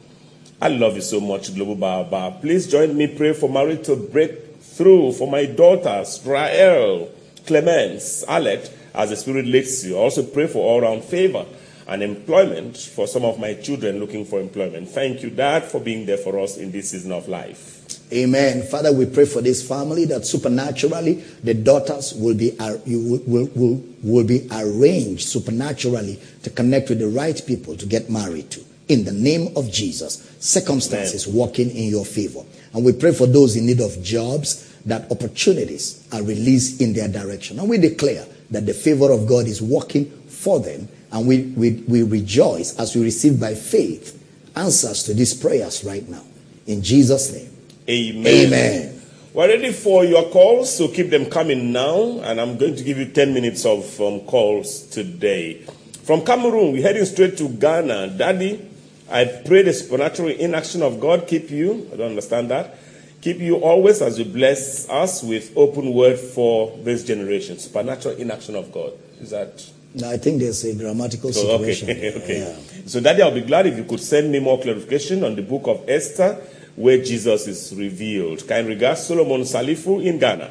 I 0.60 0.70
love 0.70 0.96
you 0.96 1.04
so 1.04 1.20
much, 1.20 1.54
Global 1.54 1.76
Baba. 1.76 2.36
Please 2.42 2.66
join 2.66 2.98
me 2.98 3.16
pray 3.16 3.34
for 3.34 3.48
marriage 3.48 3.86
to 3.86 3.96
break 3.96 4.60
through 4.60 5.12
for 5.12 5.30
my 5.30 5.46
daughters, 5.46 6.20
Rael, 6.26 7.10
Clemence, 7.46 8.24
Alec, 8.28 8.72
as 8.96 9.12
the 9.12 9.16
Spirit 9.16 9.46
leads 9.46 9.86
you. 9.86 9.98
Also 10.00 10.24
pray 10.24 10.48
for 10.48 10.68
all 10.68 10.82
round 10.82 11.04
favor 11.04 11.46
and 11.88 12.04
employment 12.04 12.78
for 12.78 13.08
some 13.08 13.26
of 13.26 13.40
my 13.40 13.54
children 13.56 14.00
looking 14.00 14.26
for 14.26 14.40
employment. 14.40 14.90
Thank 14.90 15.24
you, 15.24 15.30
Dad, 15.30 15.64
for 15.64 15.80
being 15.80 16.06
there 16.06 16.18
for 16.18 16.40
us 16.40 16.58
in 16.58 16.72
this 16.72 16.92
season 16.92 17.12
of 17.12 17.28
life. 17.28 17.82
Amen. 18.14 18.64
Father, 18.64 18.92
we 18.92 19.06
pray 19.06 19.26
for 19.26 19.42
this 19.42 19.66
family 19.66 20.06
that 20.06 20.26
supernaturally 20.26 21.24
the 21.44 21.54
daughters 21.54 22.14
will 22.14 22.36
be 22.36 22.52
you 22.86 23.00
will, 23.00 23.22
will, 23.26 23.50
will, 23.56 23.84
will 24.04 24.26
be 24.26 24.48
arranged 24.52 25.28
supernaturally 25.28 26.20
to 26.44 26.50
connect 26.50 26.90
with 26.90 27.00
the 27.00 27.08
right 27.08 27.42
people 27.48 27.76
to 27.78 27.86
get 27.86 28.10
married 28.10 28.52
to. 28.52 28.62
In 28.90 29.06
the 29.06 29.14
name 29.14 29.56
of 29.56 29.72
Jesus, 29.72 30.30
circumstances 30.40 31.26
working 31.26 31.70
in 31.70 31.90
your 31.90 32.06
favor. 32.06 32.42
And 32.74 32.84
we 32.84 32.92
pray 32.92 33.14
for 33.14 33.28
those 33.28 33.56
in 33.56 33.66
need 33.66 33.80
of 33.80 34.02
jobs 34.04 34.68
that 34.86 35.10
opportunities 35.12 36.06
are 36.12 36.22
released 36.22 36.82
in 36.82 36.94
their 36.94 37.08
direction. 37.08 37.60
And 37.60 37.70
we 37.70 37.78
declare 37.78 38.26
that 38.50 38.66
the 38.66 38.74
favor 38.74 39.12
of 39.12 39.28
God 39.28 39.48
is 39.48 39.62
working 39.62 40.06
for 40.28 40.60
them. 40.60 40.90
And 41.12 41.28
we, 41.28 41.44
we, 41.58 41.84
we 41.88 42.04
rejoice 42.04 42.78
as 42.80 42.96
we 42.96 43.04
receive 43.04 43.40
by 43.40 43.56
faith 43.56 44.18
answers 44.56 45.04
to 45.04 45.14
these 45.14 45.34
prayers 45.34 45.84
right 45.84 46.08
now. 46.08 46.24
In 46.68 46.82
Jesus' 46.82 47.34
name. 47.34 47.52
Amen. 47.90 48.48
Amen. 48.48 49.02
We're 49.34 49.48
ready 49.48 49.72
for 49.72 50.04
your 50.04 50.30
calls, 50.30 50.76
so 50.76 50.90
keep 50.90 51.10
them 51.10 51.30
coming 51.30 51.72
now. 51.72 52.20
And 52.20 52.40
I'm 52.40 52.58
going 52.58 52.76
to 52.76 52.84
give 52.84 52.98
you 52.98 53.06
10 53.06 53.34
minutes 53.34 53.66
of 53.66 54.00
um, 54.02 54.22
calls 54.22 54.88
today. 54.88 55.64
From 56.04 56.26
Cameroon, 56.26 56.74
we're 56.74 56.82
heading 56.82 57.06
straight 57.06 57.38
to 57.38 57.48
Ghana. 57.48 58.18
Daddy, 58.18 58.70
I 59.10 59.26
pray 59.46 59.62
the 59.62 59.74
supernatural 59.74 60.30
inaction 60.30 60.82
of 60.82 61.00
God 61.00 61.28
keep 61.28 61.50
you. 61.50 61.90
I 61.94 61.98
don't 61.98 62.10
understand 62.10 62.52
that. 62.52 62.78
Keep 63.22 63.40
you 63.40 63.58
always 63.58 64.02
as 64.02 64.18
you 64.18 64.26
bless 64.26 64.90
us 64.90 65.22
with 65.22 65.56
open 65.56 65.94
word 65.94 66.20
for 66.20 66.76
this 66.80 67.04
generation. 67.04 67.58
Supernatural 67.60 68.18
inaction 68.18 68.56
of 68.56 68.72
God. 68.72 68.94
Is 69.20 69.30
that 69.30 69.70
No, 69.94 70.10
I 70.10 70.18
think 70.18 70.40
there's 70.40 70.64
a 70.64 70.74
grammatical 70.74 71.34
so, 71.34 71.58
situation. 71.58 71.90
okay, 71.90 72.16
okay. 72.24 72.40
Yeah. 72.40 72.82
So, 72.86 73.00
Daddy, 73.02 73.22
I'll 73.22 73.34
be 73.34 73.42
glad 73.42 73.68
if 73.68 73.78
you 73.78 73.84
could 73.84 74.00
send 74.00 74.32
me 74.32 74.40
more 74.40 74.60
clarification 74.60 75.24
on 75.24 75.36
the 75.36 75.42
book 75.42 75.68
of 75.68 75.88
Esther, 75.90 76.42
where 76.76 77.04
Jesus 77.04 77.48
is 77.48 77.76
revealed. 77.76 78.48
Kind 78.48 78.68
regards, 78.68 79.06
Solomon 79.06 79.42
Salifu 79.42 80.04
in 80.04 80.18
Ghana. 80.18 80.50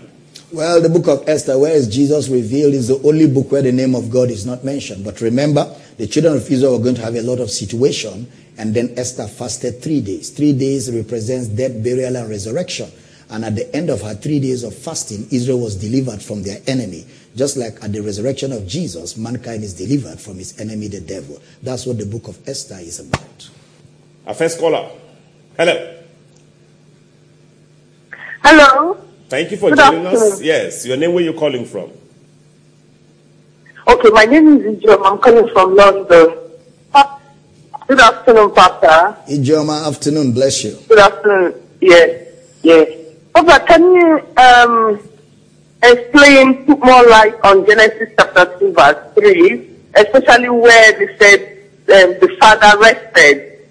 Well, 0.53 0.83
the 0.83 0.89
book 0.89 1.07
of 1.07 1.29
Esther, 1.29 1.59
where 1.59 1.75
is 1.75 1.89
Jesus 1.89 2.29
revealed, 2.29 2.75
is 2.75 2.89
the 2.89 3.01
only 3.09 3.29
book 3.29 3.53
where 3.53 3.63
the 3.63 3.73
name 3.73 3.95
of 3.95 4.11
God 4.11 4.31
is 4.31 4.45
not 4.45 4.65
mentioned. 4.65 5.05
But 5.05 5.21
remember, 5.21 5.75
the 5.97 6.07
children 6.07 6.35
of 6.35 6.51
Israel 6.51 6.77
were 6.77 6.83
going 6.83 6.97
to 6.97 7.03
have 7.03 7.15
a 7.15 7.23
lot 7.23 7.41
of 7.41 7.51
situation, 7.51 8.31
and 8.59 8.75
then 8.75 8.93
Esther 8.97 9.29
fasted 9.29 9.81
three 9.81 10.01
days. 10.01 10.31
Three 10.31 10.53
days 10.53 10.91
represents 10.93 11.47
death, 11.47 11.83
burial, 11.83 12.17
and 12.17 12.29
resurrection. 12.29 12.91
And 13.31 13.45
at 13.45 13.55
the 13.55 13.75
end 13.75 13.91
of 13.91 14.03
her 14.03 14.15
three 14.15 14.41
days 14.41 14.65
of 14.65 14.75
fasting, 14.75 15.29
Israel 15.31 15.61
was 15.61 15.77
delivered 15.77 16.21
from 16.21 16.43
their 16.43 16.59
enemy. 16.67 17.07
Just 17.37 17.57
like 17.57 17.83
at 17.83 17.93
the 17.93 18.01
resurrection 18.01 18.53
of 18.53 18.67
Jesus, 18.67 19.17
mankind 19.17 19.63
is 19.63 19.75
delivered 19.75 20.21
from 20.21 20.37
his 20.37 20.59
enemy, 20.61 20.89
the 20.89 21.01
devil. 21.01 21.41
That's 21.63 21.87
what 21.87 21.99
the 21.99 22.07
book 22.07 22.29
of 22.29 22.37
Esther 22.49 22.79
is 22.81 22.99
about. 23.01 23.51
Our 24.27 24.35
first 24.35 24.59
caller. 24.59 24.91
Hello. 25.57 25.97
Hello. 28.43 28.95
Thank 29.29 29.53
you 29.53 29.57
for 29.57 29.71
Good 29.71 29.79
joining 29.79 30.07
us. 30.07 30.43
Yes, 30.43 30.87
your 30.87 30.97
name, 30.97 31.13
where 31.15 31.23
you 31.23 31.33
calling 31.35 31.65
from? 31.65 31.91
Okay, 33.87 34.11
my 34.11 34.25
name 34.25 34.61
is 34.61 34.79
Ijom. 34.83 35.01
I'm 35.05 35.19
calling 35.19 35.49
from 35.53 35.75
London. 35.77 36.37
Good 37.91 37.99
afternoon, 38.01 38.53
Papa. 38.55 39.19
Ijoma, 39.29 39.89
afternoon, 39.89 40.33
bless 40.33 40.63
you. 40.63 40.79
Good 40.89 41.01
afternoon. 41.01 41.55
Yes, 41.81 42.29
yes. 42.63 42.89
Papa, 43.35 43.65
can 43.67 43.83
you 43.83 44.23
um, 44.37 45.01
explain, 45.83 46.67
put 46.67 46.79
more 46.81 47.07
light 47.09 47.35
on 47.45 47.67
Genesis 47.67 48.11
chapter 48.19 48.59
2, 48.59 48.73
verse 48.73 49.15
3, 49.15 49.71
especially 49.95 50.49
where 50.49 50.93
they 50.99 51.17
said 51.19 51.61
um, 51.91 52.19
the 52.21 52.37
Father 52.41 52.79
rested? 52.79 53.69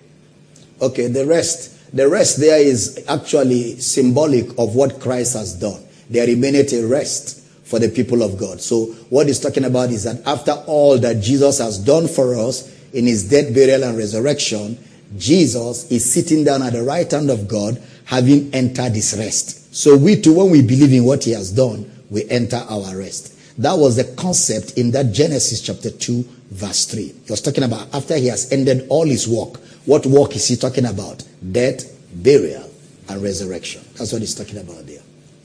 Okay, 0.82 1.08
the 1.08 1.26
rest. 1.26 1.96
The 1.96 2.08
rest 2.08 2.40
there 2.40 2.60
is 2.60 3.04
actually 3.08 3.80
symbolic 3.80 4.50
of 4.58 4.76
what 4.76 5.02
Christ 5.02 5.36
has 5.36 5.54
done. 5.54 5.82
There 6.10 6.26
remaineth 6.28 6.74
a 6.74 6.86
rest 6.86 7.40
for 7.64 7.80
the 7.80 7.90
people 7.90 8.24
of 8.24 8.38
God. 8.38 8.62
So 8.62 8.86
what 9.10 9.28
he's 9.28 9.40
talking 9.40 9.66
about 9.66 9.90
is 9.90 10.04
that 10.04 10.26
after 10.28 10.52
all 10.68 10.98
that 11.00 11.22
Jesus 11.22 11.60
has 11.60 11.78
done 11.78 12.08
for 12.08 12.36
us 12.36 12.76
in 12.94 13.06
his 13.06 13.30
death, 13.30 13.54
burial, 13.54 13.84
and 13.84 13.98
resurrection, 13.98 14.78
Jesus 15.18 15.90
is 15.92 16.12
sitting 16.12 16.44
down 16.44 16.62
at 16.62 16.74
the 16.74 16.84
right 16.84 17.10
hand 17.10 17.30
of 17.30 17.48
God, 17.48 17.82
having 18.06 18.54
entered 18.54 18.94
his 18.94 19.16
rest. 19.18 19.74
So 19.74 19.96
we 19.98 20.20
too, 20.20 20.36
when 20.36 20.52
we 20.52 20.62
believe 20.62 20.94
in 20.94 21.06
what 21.06 21.24
he 21.24 21.32
has 21.32 21.52
done, 21.52 21.90
we 22.10 22.30
enter 22.30 22.58
our 22.70 22.98
rest. 22.98 23.36
That 23.60 23.74
was 23.74 23.98
the 23.98 24.06
concept 24.16 24.78
in 24.78 24.92
that 24.92 25.12
Genesis 25.12 25.62
chapter 25.62 25.90
2, 25.92 26.24
verse 26.52 26.86
3. 26.86 27.04
He 27.04 27.14
was 27.30 27.42
talking 27.42 27.64
about 27.64 27.94
after 27.94 28.16
he 28.16 28.28
has 28.28 28.52
ended 28.52 28.88
all 28.90 29.06
his 29.06 29.28
work. 29.28 29.58
What 29.86 30.06
work 30.06 30.36
is 30.36 30.48
he 30.48 30.56
talking 30.56 30.86
about? 30.86 31.24
Death, 31.52 31.86
burial, 32.14 32.70
and 33.10 33.22
resurrection. 33.22 33.82
That's 33.98 34.14
what 34.14 34.22
he's 34.22 34.36
talking 34.36 34.60
about 34.60 34.86
there. 34.88 35.02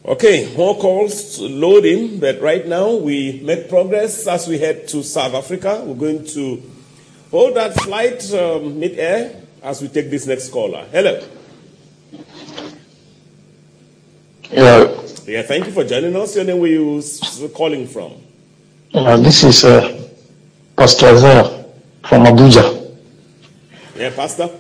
Okay, 0.06 0.54
more 0.54 0.76
calls 0.76 1.40
loading, 1.40 2.20
but 2.20 2.40
right 2.40 2.66
now 2.68 2.94
we 2.94 3.40
make 3.42 3.70
progress 3.70 4.26
as 4.26 4.46
we 4.46 4.58
head 4.58 4.86
to 4.88 5.02
South 5.02 5.32
Africa. 5.34 5.82
We're 5.82 5.94
going 5.94 6.26
to 6.26 6.62
hold 7.30 7.56
that 7.56 7.74
flight 7.80 8.32
um, 8.34 8.78
mid-air 8.78 9.40
as 9.62 9.80
we 9.80 9.88
take 9.88 10.10
this 10.10 10.26
next 10.26 10.50
caller. 10.50 10.86
Hello. 10.92 11.20
Yeah, 14.52 15.03
Yeah, 15.26 15.40
thank 15.40 15.64
you 15.64 15.72
for 15.72 15.84
joining 15.84 16.14
us. 16.16 16.36
Your 16.36 16.44
name, 16.44 16.58
where 16.58 16.70
you 16.70 17.02
calling 17.56 17.86
from? 17.86 18.12
uh, 18.92 19.16
this 19.16 19.42
is 19.42 19.64
uh, 19.64 19.80
Pastor 20.76 21.06
Isaiah 21.06 21.64
from 22.04 22.24
Abuja. 22.24 22.94
Yeah, 23.96 24.10
Pastor. 24.14 24.50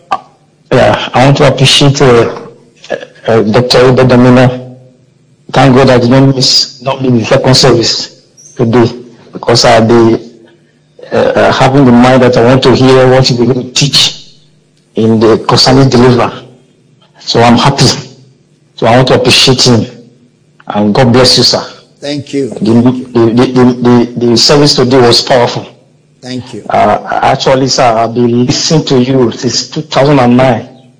Yeah, 0.72 1.10
I 1.12 1.26
want 1.26 1.36
to 1.36 1.52
appreciate 1.52 2.00
uh, 2.00 2.48
uh, 3.28 3.42
Dr. 3.42 3.92
Ida 3.92 4.04
Damina. 4.04 4.78
Thank 5.52 5.76
God 5.76 5.90
I 5.90 5.98
did 5.98 6.10
not 6.10 6.34
miss 6.34 6.80
not 6.80 7.02
be 7.02 7.10
the 7.10 7.24
second 7.26 7.54
service 7.54 8.24
today 8.56 8.86
because 9.32 9.66
I'll 9.66 9.86
be 9.86 10.48
uh, 11.12 11.16
uh, 11.16 11.52
having 11.52 11.84
the 11.84 11.92
mind 11.92 12.22
that 12.22 12.38
I 12.38 12.44
want 12.46 12.62
to 12.62 12.74
hear 12.74 13.10
what 13.10 13.28
you're 13.30 13.52
going 13.52 13.66
to 13.66 13.72
teach 13.74 14.38
in 14.94 15.20
the 15.20 15.44
concerning 15.46 15.90
deliver. 15.90 16.48
So 17.20 17.42
I'm 17.42 17.58
happy. 17.58 17.84
So 18.76 18.86
I 18.86 18.96
want 18.96 19.08
to 19.08 19.20
appreciate 19.20 19.60
him 19.66 19.93
and 20.66 20.94
God 20.94 21.12
bless 21.12 21.36
you, 21.38 21.44
sir. 21.44 21.62
Thank 21.98 22.32
you. 22.32 22.50
The, 22.50 22.56
the, 22.60 23.30
the, 23.34 23.46
the, 23.46 24.14
the, 24.20 24.26
the 24.26 24.36
service 24.36 24.74
today 24.76 25.00
was 25.00 25.22
powerful. 25.22 25.64
Thank 26.20 26.54
you. 26.54 26.64
Uh, 26.68 27.20
actually, 27.22 27.68
sir, 27.68 27.82
I've 27.84 28.14
been 28.14 28.46
listening 28.46 28.84
to 28.86 29.02
you 29.02 29.30
since 29.32 29.70
2009, 29.70 30.92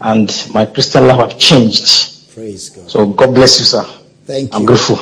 and 0.00 0.48
my 0.54 0.66
Christian 0.66 1.06
life 1.06 1.30
have 1.30 1.38
changed. 1.38 2.32
Praise 2.32 2.70
God. 2.70 2.90
So 2.90 3.06
God 3.06 3.34
bless 3.34 3.58
you, 3.58 3.66
sir. 3.66 3.84
Thank 4.24 4.52
you. 4.52 4.58
I'm 4.58 4.64
grateful. 4.64 4.96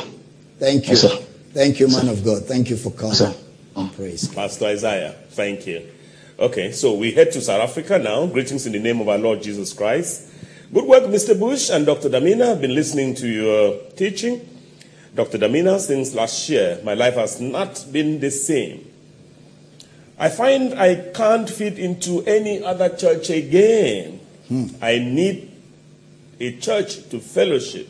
Thank 0.59 0.85
you. 0.85 0.91
Yes, 0.91 1.03
sir. 1.03 1.17
Thank 1.53 1.81
you, 1.81 1.89
man 1.89 2.09
of 2.09 2.25
God. 2.25 2.45
Thank 2.45 2.71
you 2.71 2.77
for 2.77 2.91
coming. 2.91 3.15
Sir. 3.15 3.35
Praise 3.95 4.27
God. 4.27 4.35
Pastor 4.35 4.67
Isaiah, 4.67 5.13
thank 5.31 5.67
you. 5.67 5.89
Okay, 6.39 6.73
so 6.73 6.95
we 6.95 7.13
head 7.13 7.33
to 7.33 7.41
South 7.41 7.61
Africa 7.61 7.99
now. 7.99 8.27
Greetings 8.27 8.67
in 8.67 8.73
the 8.73 8.79
name 8.79 9.01
of 9.01 9.09
our 9.09 9.19
Lord 9.19 9.43
Jesus 9.43 9.73
Christ. 9.73 10.31
Good 10.71 10.85
work, 10.85 11.05
Mr. 11.05 11.39
Bush 11.39 11.71
and 11.71 11.87
Dr. 11.87 12.11
Damina. 12.11 12.53
I've 12.53 12.61
been 12.61 12.75
listening 12.75 13.15
to 13.15 13.27
your 13.27 13.79
teaching. 13.97 14.47
Dr. 15.15 15.39
Damina, 15.39 15.81
since 15.81 16.13
last 16.13 16.47
year, 16.51 16.79
my 16.85 16.93
life 16.93 17.15
has 17.15 17.41
not 17.41 17.87
been 17.91 18.21
the 18.21 18.31
same. 18.31 18.85
I 20.19 20.29
find 20.29 20.75
I 20.75 21.11
can't 21.15 21.49
fit 21.49 21.79
into 21.79 22.23
any 22.25 22.63
other 22.63 22.95
church 22.95 23.31
again. 23.31 24.21
Hmm. 24.49 24.67
I 24.83 24.99
need 24.99 25.51
a 26.39 26.59
church 26.59 27.09
to 27.09 27.19
fellowship. 27.19 27.89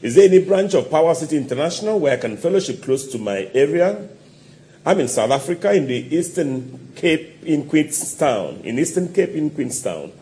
Is 0.00 0.14
there 0.14 0.24
any 0.24 0.42
branch 0.42 0.72
of 0.72 0.90
Power 0.90 1.14
City 1.14 1.36
International 1.36 2.00
where 2.00 2.14
I 2.14 2.16
can 2.16 2.38
fellowship 2.38 2.82
close 2.82 3.12
to 3.12 3.18
my 3.18 3.50
area? 3.52 4.08
I'm 4.86 5.00
in 5.00 5.08
South 5.08 5.32
Africa 5.32 5.74
in 5.74 5.86
the 5.86 6.16
Eastern 6.16 6.92
Cape 6.96 7.44
in 7.44 7.68
Queenstown, 7.68 8.62
in 8.64 8.78
Eastern 8.78 9.12
Cape 9.12 9.32
in 9.32 9.50
Queenstown. 9.50 10.12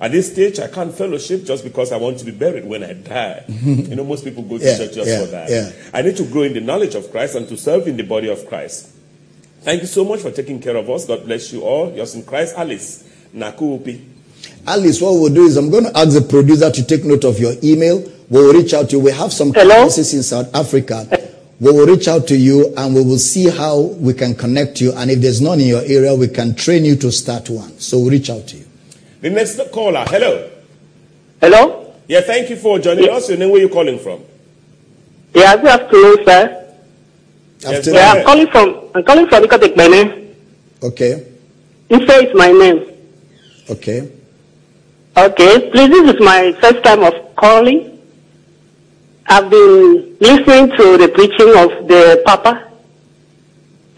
At 0.00 0.12
this 0.12 0.30
stage, 0.30 0.58
I 0.60 0.68
can't 0.68 0.92
fellowship 0.94 1.44
just 1.44 1.64
because 1.64 1.90
I 1.90 1.96
want 1.96 2.18
to 2.18 2.24
be 2.26 2.30
buried 2.30 2.66
when 2.66 2.84
I 2.84 2.92
die. 2.92 3.44
Mm-hmm. 3.48 3.90
you 3.90 3.96
know, 3.96 4.04
most 4.04 4.24
people 4.24 4.42
go 4.42 4.58
to 4.58 4.64
Yeah, 4.64 4.76
church 4.76 4.94
just 4.94 5.08
yeah, 5.08 5.20
for 5.20 5.26
that. 5.30 5.50
yeah. 5.50 5.72
I 5.94 6.02
need 6.02 6.16
to 6.18 6.24
grow 6.26 6.42
in 6.42 6.52
the 6.52 6.60
knowledge 6.60 6.94
of 6.94 7.10
Christ 7.10 7.34
and 7.34 7.48
to 7.48 7.56
serve 7.56 7.88
in 7.88 7.96
the 7.96 8.02
body 8.04 8.28
of 8.28 8.46
Christ. 8.46 8.90
Thank 9.62 9.80
you 9.80 9.86
so 9.86 10.04
much 10.04 10.20
for 10.20 10.30
taking 10.30 10.60
care 10.60 10.76
of 10.76 10.88
us. 10.90 11.06
God 11.06 11.24
bless 11.24 11.50
you 11.52 11.62
all. 11.62 11.92
Yours 11.92 12.14
in 12.14 12.24
Christ, 12.24 12.54
Alice 12.56 13.08
Nakuupi. 13.34 14.04
Alice, 14.66 15.00
what 15.00 15.12
we'll 15.14 15.32
do 15.32 15.44
is 15.46 15.56
I'm 15.56 15.70
going 15.70 15.84
to 15.84 15.96
ask 15.98 16.12
the 16.12 16.20
producer 16.20 16.70
to 16.70 16.84
take 16.86 17.04
note 17.04 17.24
of 17.24 17.38
your 17.38 17.54
email. 17.64 18.04
We'll 18.28 18.52
reach 18.52 18.74
out 18.74 18.90
to 18.90 18.96
you. 18.96 19.02
We 19.02 19.12
have 19.12 19.32
some 19.32 19.52
Hello? 19.54 19.86
campuses 19.86 20.12
in 20.14 20.22
South 20.22 20.54
Africa. 20.54 21.06
We 21.58 21.72
will 21.72 21.86
reach 21.86 22.06
out 22.06 22.28
to 22.28 22.36
you 22.36 22.74
and 22.76 22.94
we 22.94 23.02
will 23.02 23.18
see 23.18 23.48
how 23.48 23.80
we 23.80 24.12
can 24.12 24.34
connect 24.34 24.80
you. 24.80 24.92
And 24.92 25.10
if 25.10 25.20
there's 25.20 25.40
none 25.40 25.58
in 25.58 25.68
your 25.68 25.82
area, 25.82 26.14
we 26.14 26.28
can 26.28 26.54
train 26.54 26.84
you 26.84 26.96
to 26.96 27.10
start 27.10 27.48
one. 27.48 27.78
So 27.78 27.98
we'll 27.98 28.10
reach 28.10 28.28
out 28.28 28.46
to 28.48 28.56
you. 28.58 28.66
The 29.26 29.30
next 29.30 29.58
caller, 29.72 30.04
hello. 30.06 30.48
Hello? 31.40 31.92
Yeah, 32.06 32.20
thank 32.20 32.48
you 32.48 32.54
for 32.54 32.78
joining 32.78 33.10
us. 33.10 33.28
Your 33.28 33.38
name, 33.38 33.50
where 33.50 33.58
are 33.58 33.64
you 33.64 33.68
calling 33.68 33.98
from? 33.98 34.22
Yeah, 35.34 35.56
good 35.56 35.66
afternoon, 35.66 36.16
sir. 36.24 36.74
Yes, 37.58 37.78
After 37.78 37.90
go 37.90 37.96
Yeah. 37.96 38.12
I'm 38.12 38.24
calling 38.24 38.46
from, 38.46 38.90
I'm 38.94 39.02
calling 39.02 39.26
from 39.26 39.42
Nicotec, 39.42 39.76
my 39.76 39.88
name. 39.88 40.32
Okay. 40.80 41.26
Ife 41.90 42.08
is 42.22 42.34
my 42.36 42.52
name. 42.52 42.78
Okay. 43.68 44.08
Okay, 45.16 45.70
please, 45.72 45.90
this 45.90 46.14
is 46.14 46.20
my 46.20 46.52
first 46.60 46.84
time 46.84 47.02
of 47.02 47.34
calling. 47.34 47.98
I've 49.26 49.50
been 49.50 50.16
listening 50.20 50.70
to 50.76 50.98
the 50.98 51.08
preaching 51.08 51.50
of 51.64 51.88
the 51.88 52.22
Papa, 52.24 52.70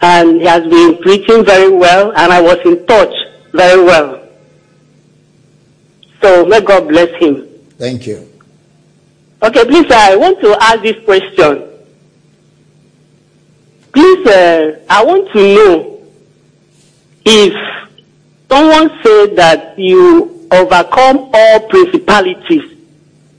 and 0.01 0.41
he 0.41 0.47
has 0.47 0.63
been 0.63 0.97
preaching 1.03 1.45
very 1.45 1.69
well, 1.69 2.13
and 2.17 2.33
I 2.33 2.41
was 2.41 2.57
in 2.65 2.83
touch 2.87 3.13
very 3.53 3.83
well. 3.83 4.28
So 6.21 6.45
may 6.45 6.61
God 6.61 6.87
bless 6.87 7.09
him. 7.21 7.47
Thank 7.77 8.07
you. 8.07 8.29
Okay, 9.41 9.63
please, 9.65 9.89
I 9.89 10.15
want 10.17 10.41
to 10.41 10.57
ask 10.61 10.81
this 10.81 11.03
question. 11.05 11.65
Please, 13.93 14.27
uh, 14.27 14.79
I 14.89 15.03
want 15.03 15.31
to 15.31 15.55
know 15.55 16.03
if 17.25 17.53
someone 18.49 18.89
said 19.01 19.35
that 19.37 19.79
you 19.79 20.47
overcome 20.51 21.29
all 21.33 21.69
principalities, 21.69 22.75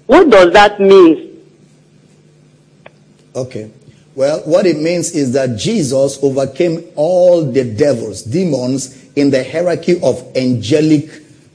what 0.07 0.31
does 0.31 0.53
that 0.53 0.81
mean? 0.81 1.45
Okay. 3.37 3.71
Well, 4.15 4.41
what 4.41 4.67
it 4.67 4.79
means 4.79 5.13
is 5.13 5.33
that 5.35 5.57
Jesus 5.57 6.19
overcame 6.23 6.85
all 6.97 7.45
the 7.45 7.65
devils, 7.65 8.23
demons 8.23 9.09
in 9.15 9.31
the 9.31 9.45
hierarchy 9.45 10.01
of 10.03 10.37
angelic 10.37 11.09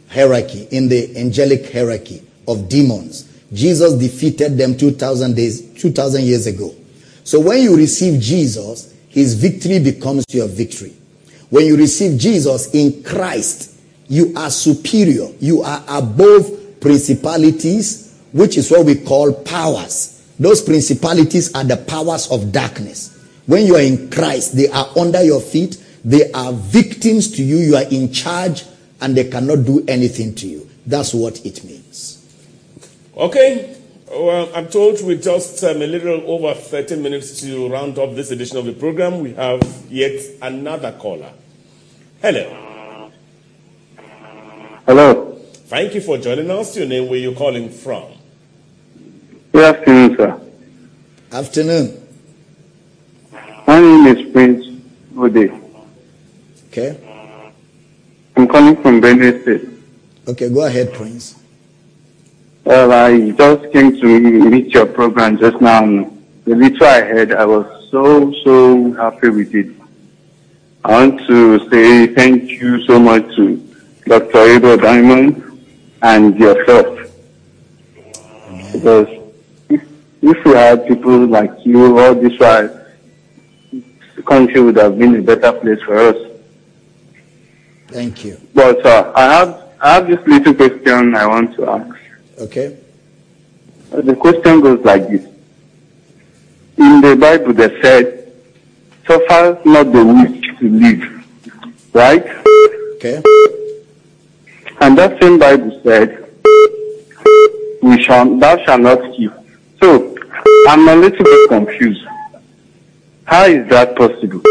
hierarchy, 0.09 0.67
in 0.71 0.87
the 0.89 1.17
angelic 1.17 1.71
hierarchy 1.71 2.23
of 2.47 2.69
demons. 2.69 3.31
Jesus 3.53 3.93
defeated 3.93 4.57
them 4.57 4.77
2000 4.77 5.35
days 5.35 5.73
2000 5.75 6.23
years 6.23 6.47
ago. 6.47 6.73
So 7.23 7.39
when 7.39 7.61
you 7.61 7.75
receive 7.75 8.21
Jesus, 8.21 8.93
his 9.09 9.33
victory 9.35 9.79
becomes 9.79 10.25
your 10.29 10.47
victory. 10.47 10.93
When 11.49 11.65
you 11.65 11.77
receive 11.77 12.19
Jesus 12.19 12.73
in 12.73 13.03
Christ, 13.03 13.79
you 14.07 14.33
are 14.35 14.49
superior. 14.49 15.29
You 15.39 15.61
are 15.61 15.83
above 15.87 16.79
principalities, 16.81 18.19
which 18.33 18.57
is 18.57 18.69
what 18.69 18.85
we 18.85 18.95
call 18.95 19.33
powers. 19.33 20.11
Those 20.39 20.61
principalities 20.61 21.53
are 21.55 21.63
the 21.63 21.77
powers 21.77 22.29
of 22.29 22.51
darkness. 22.51 23.11
When 23.45 23.65
you 23.65 23.75
are 23.75 23.81
in 23.81 24.09
Christ, 24.09 24.55
they 24.55 24.67
are 24.69 24.89
under 24.97 25.23
your 25.23 25.39
feet. 25.39 25.81
They 26.03 26.31
are 26.33 26.51
victims 26.51 27.31
to 27.33 27.43
you. 27.43 27.57
You 27.57 27.75
are 27.77 27.89
in 27.89 28.11
charge 28.11 28.63
and 29.01 29.15
they 29.15 29.25
cannot 29.29 29.65
do 29.65 29.83
anything 29.87 30.35
to 30.35 30.47
you. 30.47 30.69
That's 30.85 31.13
what 31.13 31.45
it 31.45 31.63
means. 31.63 32.21
Okay, 33.17 33.75
Well, 34.07 34.49
I'm 34.55 34.67
told 34.67 35.03
with 35.03 35.23
just 35.23 35.63
um, 35.63 35.81
a 35.81 35.87
little 35.87 36.21
over 36.29 36.53
30 36.53 36.97
minutes 36.97 37.41
to 37.41 37.67
round 37.67 37.97
up 37.97 38.15
this 38.15 38.31
edition 38.31 38.57
of 38.57 38.65
the 38.65 38.73
program, 38.73 39.19
we 39.19 39.33
have 39.33 39.61
yet 39.89 40.21
another 40.41 40.91
caller. 40.93 41.33
Hello. 42.21 43.11
Hello. 44.85 45.35
Thank 45.67 45.95
you 45.95 46.01
for 46.01 46.17
joining 46.19 46.49
us. 46.51 46.77
Your 46.77 46.85
name, 46.87 47.09
where 47.09 47.19
you 47.19 47.33
calling 47.33 47.69
from? 47.69 48.05
Good 49.51 49.75
afternoon, 49.75 50.17
sir. 50.17 50.41
Afternoon. 51.31 52.07
My 53.65 53.79
name 53.81 54.05
is 54.15 54.31
Prince 54.31 54.81
Ode. 55.17 55.61
Okay. 56.69 57.04
I'm 58.37 58.47
calling 58.47 58.75
from 58.81 59.01
Benue 59.01 59.41
State. 59.41 59.69
Okay, 60.27 60.49
go 60.49 60.65
ahead, 60.65 60.93
Prince. 60.93 61.39
Well, 62.65 62.91
I 62.91 63.31
just 63.31 63.71
came 63.71 63.99
to 64.01 64.19
meet 64.49 64.73
your 64.73 64.87
program 64.87 65.37
just 65.37 65.61
now. 65.61 65.81
The 66.43 66.55
little 66.55 66.85
I 66.85 67.01
heard, 67.01 67.31
I 67.31 67.45
was 67.45 67.65
so, 67.91 68.33
so 68.43 68.91
happy 68.93 69.29
with 69.29 69.55
it. 69.55 69.67
I 70.83 70.91
want 70.91 71.25
to 71.27 71.69
say 71.69 72.07
thank 72.07 72.49
you 72.49 72.83
so 72.85 72.99
much 72.99 73.23
to 73.37 73.55
Dr. 74.05 74.47
Edo 74.55 74.75
Diamond 74.77 75.41
and 76.01 76.37
yourself. 76.37 77.09
Because 78.73 79.07
if, 79.69 79.81
if 80.21 80.45
we 80.45 80.51
had 80.51 80.87
people 80.87 81.25
like 81.25 81.53
you, 81.65 81.97
all 81.97 82.13
this 82.13 82.37
while, 82.37 82.85
the 83.71 84.23
country 84.23 84.59
would 84.59 84.75
have 84.75 84.99
been 84.99 85.15
a 85.15 85.21
better 85.21 85.53
place 85.53 85.81
for 85.83 85.97
us. 85.97 86.24
Thank 87.95 88.25
you. 88.25 88.37
But 88.53 88.85
uh, 88.85 89.13
I 89.15 89.23
have 89.23 89.63
I 89.79 89.93
have 89.93 90.07
this 90.07 90.19
little 90.27 90.53
question 90.53 91.15
I 91.15 91.25
want 91.27 91.55
to 91.55 91.69
ask. 91.69 91.95
Okay. 92.39 92.77
The 93.89 94.13
question 94.17 94.59
goes 94.59 94.83
like 94.83 95.07
this. 95.07 95.23
In 96.77 96.99
the 96.99 97.15
Bible 97.15 97.53
they 97.53 97.81
said, 97.81 98.33
suffer 99.07 99.61
not 99.63 99.93
the 99.93 100.03
wish 100.03 100.59
to 100.59 100.69
live. 100.69 101.03
Right? 101.93 102.25
Okay. 102.95 103.21
And 104.81 104.97
that 104.97 105.17
same 105.21 105.39
Bible 105.39 105.79
said, 105.81 106.29
we 107.81 108.03
shall, 108.03 108.25
thou 108.37 108.57
shalt 108.65 108.81
not 108.81 108.99
kill. 109.15 109.31
So, 109.81 110.17
I'm 110.67 110.85
a 110.89 110.95
little 110.97 111.23
bit 111.23 111.47
confused. 111.47 112.05
How 113.23 113.45
is 113.45 113.65
that 113.69 113.95
possible? 113.95 114.41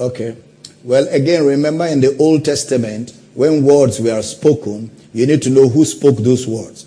Okay. 0.00 0.36
Well, 0.86 1.08
again, 1.10 1.44
remember 1.44 1.84
in 1.86 2.00
the 2.00 2.16
Old 2.18 2.44
Testament, 2.44 3.12
when 3.34 3.64
words 3.64 3.98
were 3.98 4.22
spoken, 4.22 4.88
you 5.12 5.26
need 5.26 5.42
to 5.42 5.50
know 5.50 5.68
who 5.68 5.84
spoke 5.84 6.18
those 6.18 6.46
words. 6.46 6.86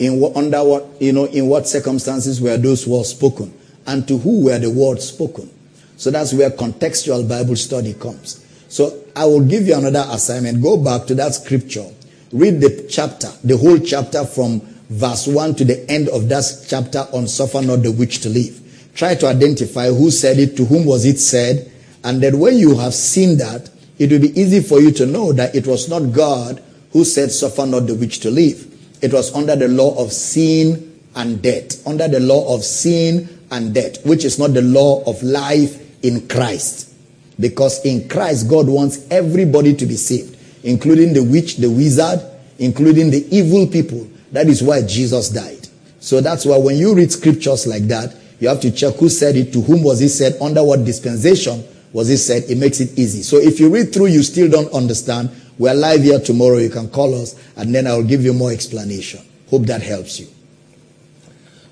In 0.00 0.18
what, 0.18 0.36
under 0.36 0.64
what, 0.64 1.00
you 1.00 1.12
know, 1.12 1.26
in 1.26 1.46
what 1.46 1.68
circumstances 1.68 2.40
were 2.40 2.56
those 2.56 2.88
words 2.88 3.10
spoken, 3.10 3.54
and 3.86 4.06
to 4.08 4.18
who 4.18 4.46
were 4.46 4.58
the 4.58 4.68
words 4.68 5.06
spoken. 5.06 5.48
So 5.96 6.10
that's 6.10 6.32
where 6.32 6.50
contextual 6.50 7.28
Bible 7.28 7.54
study 7.54 7.94
comes. 7.94 8.44
So 8.66 9.04
I 9.14 9.26
will 9.26 9.44
give 9.44 9.68
you 9.68 9.76
another 9.76 10.04
assignment. 10.10 10.60
Go 10.60 10.76
back 10.82 11.06
to 11.06 11.14
that 11.14 11.32
scripture. 11.36 11.86
Read 12.32 12.60
the 12.60 12.88
chapter, 12.90 13.28
the 13.44 13.56
whole 13.56 13.78
chapter 13.78 14.24
from 14.24 14.58
verse 14.90 15.28
1 15.28 15.54
to 15.54 15.64
the 15.64 15.88
end 15.88 16.08
of 16.08 16.28
that 16.30 16.66
chapter 16.66 17.06
on 17.12 17.28
suffer 17.28 17.62
not 17.62 17.84
the 17.84 17.92
witch 17.92 18.22
to 18.22 18.28
live. 18.28 18.60
Try 18.96 19.14
to 19.14 19.28
identify 19.28 19.86
who 19.86 20.10
said 20.10 20.40
it, 20.40 20.56
to 20.56 20.64
whom 20.64 20.84
was 20.84 21.04
it 21.04 21.20
said, 21.20 21.70
and 22.06 22.22
then 22.22 22.38
when 22.38 22.56
you 22.56 22.76
have 22.76 22.94
seen 22.94 23.36
that, 23.38 23.68
it 23.98 24.12
will 24.12 24.20
be 24.20 24.40
easy 24.40 24.60
for 24.60 24.80
you 24.80 24.92
to 24.92 25.06
know 25.06 25.32
that 25.32 25.56
it 25.56 25.66
was 25.66 25.88
not 25.88 26.12
God 26.12 26.62
who 26.92 27.04
said, 27.04 27.32
Suffer 27.32 27.66
not 27.66 27.88
the 27.88 27.96
witch 27.96 28.20
to 28.20 28.30
live. 28.30 28.64
It 29.02 29.12
was 29.12 29.34
under 29.34 29.56
the 29.56 29.66
law 29.66 30.00
of 30.00 30.12
sin 30.12 31.00
and 31.16 31.42
death. 31.42 31.84
Under 31.84 32.06
the 32.06 32.20
law 32.20 32.54
of 32.54 32.62
sin 32.62 33.28
and 33.50 33.74
death, 33.74 34.06
which 34.06 34.24
is 34.24 34.38
not 34.38 34.54
the 34.54 34.62
law 34.62 35.02
of 35.02 35.20
life 35.24 35.82
in 36.04 36.28
Christ. 36.28 36.94
Because 37.40 37.84
in 37.84 38.08
Christ, 38.08 38.48
God 38.48 38.68
wants 38.68 39.04
everybody 39.10 39.74
to 39.74 39.84
be 39.84 39.96
saved, 39.96 40.38
including 40.62 41.12
the 41.12 41.24
witch, 41.24 41.56
the 41.56 41.68
wizard, 41.68 42.20
including 42.60 43.10
the 43.10 43.26
evil 43.36 43.66
people. 43.66 44.08
That 44.30 44.46
is 44.46 44.62
why 44.62 44.82
Jesus 44.82 45.30
died. 45.30 45.66
So 45.98 46.20
that's 46.20 46.46
why 46.46 46.56
when 46.56 46.76
you 46.76 46.94
read 46.94 47.10
scriptures 47.10 47.66
like 47.66 47.88
that, 47.88 48.14
you 48.38 48.46
have 48.46 48.60
to 48.60 48.70
check 48.70 48.94
who 48.94 49.08
said 49.08 49.34
it, 49.34 49.52
to 49.54 49.60
whom 49.60 49.82
was 49.82 50.00
it 50.00 50.10
said, 50.10 50.40
under 50.40 50.62
what 50.62 50.84
dispensation 50.84 51.64
was 51.96 52.10
it 52.10 52.18
said. 52.18 52.42
It 52.50 52.58
makes 52.58 52.78
it 52.80 52.98
easy. 52.98 53.22
So 53.22 53.38
if 53.38 53.58
you 53.58 53.70
read 53.70 53.90
through, 53.90 54.08
you 54.08 54.22
still 54.22 54.50
don't 54.50 54.70
understand, 54.74 55.30
we're 55.56 55.72
live 55.72 56.02
here 56.02 56.20
tomorrow. 56.20 56.58
You 56.58 56.68
can 56.68 56.90
call 56.90 57.14
us, 57.14 57.34
and 57.56 57.74
then 57.74 57.86
I'll 57.86 58.02
give 58.02 58.22
you 58.22 58.34
more 58.34 58.52
explanation. 58.52 59.20
Hope 59.48 59.62
that 59.62 59.80
helps 59.80 60.20
you. 60.20 60.26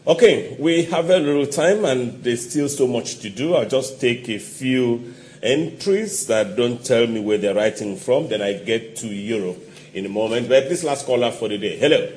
Okay, 0.07 0.57
we 0.59 0.85
have 0.85 1.05
very 1.05 1.25
little 1.25 1.47
time 1.47 1.85
and 1.85 2.25
there's 2.25 2.49
still 2.49 2.71
so 2.71 2.87
much 2.87 3.19
to 3.19 3.29
do. 3.29 3.55
I'll 3.55 3.69
just 3.69 4.01
take 4.01 4.27
a 4.31 4.39
few 4.39 5.13
entries 5.43 6.27
that 6.29 6.57
don't 6.57 6.83
tell 6.83 7.07
me 7.07 7.21
where 7.21 7.37
they're 7.37 7.55
writing 7.55 7.99
from, 7.99 8.29
then 8.29 8.41
I 8.41 8.55
get 8.55 8.97
to 8.97 9.07
Europe 9.07 9.59
in 9.93 10.07
a 10.07 10.09
moment. 10.09 10.49
But 10.49 10.71
this 10.71 10.85
last 10.85 11.05
caller 11.05 11.33
for 11.33 11.49
the 11.49 11.59
day. 11.59 11.79
Hello. 11.79 12.13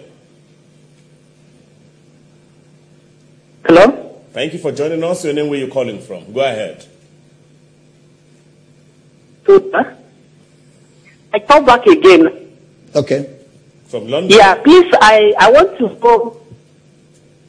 Hello? 3.65 4.21
Thank 4.31 4.53
you 4.53 4.59
for 4.59 4.71
joining 4.71 5.03
us. 5.03 5.25
Your 5.25 5.33
name, 5.33 5.49
where 5.49 5.59
you 5.59 5.67
calling 5.67 5.99
from? 5.99 6.31
Go 6.31 6.39
ahead. 6.39 6.85
Super. 9.47 9.97
I 11.33 11.39
call 11.39 11.63
back 11.63 11.85
again. 11.87 12.29
Okay. 12.93 13.37
From 13.87 14.07
London? 14.07 14.37
Yeah, 14.37 14.55
please, 14.55 14.93
I, 15.01 15.33
I 15.39 15.51
want 15.51 15.77
to 15.77 15.95
go. 15.95 16.41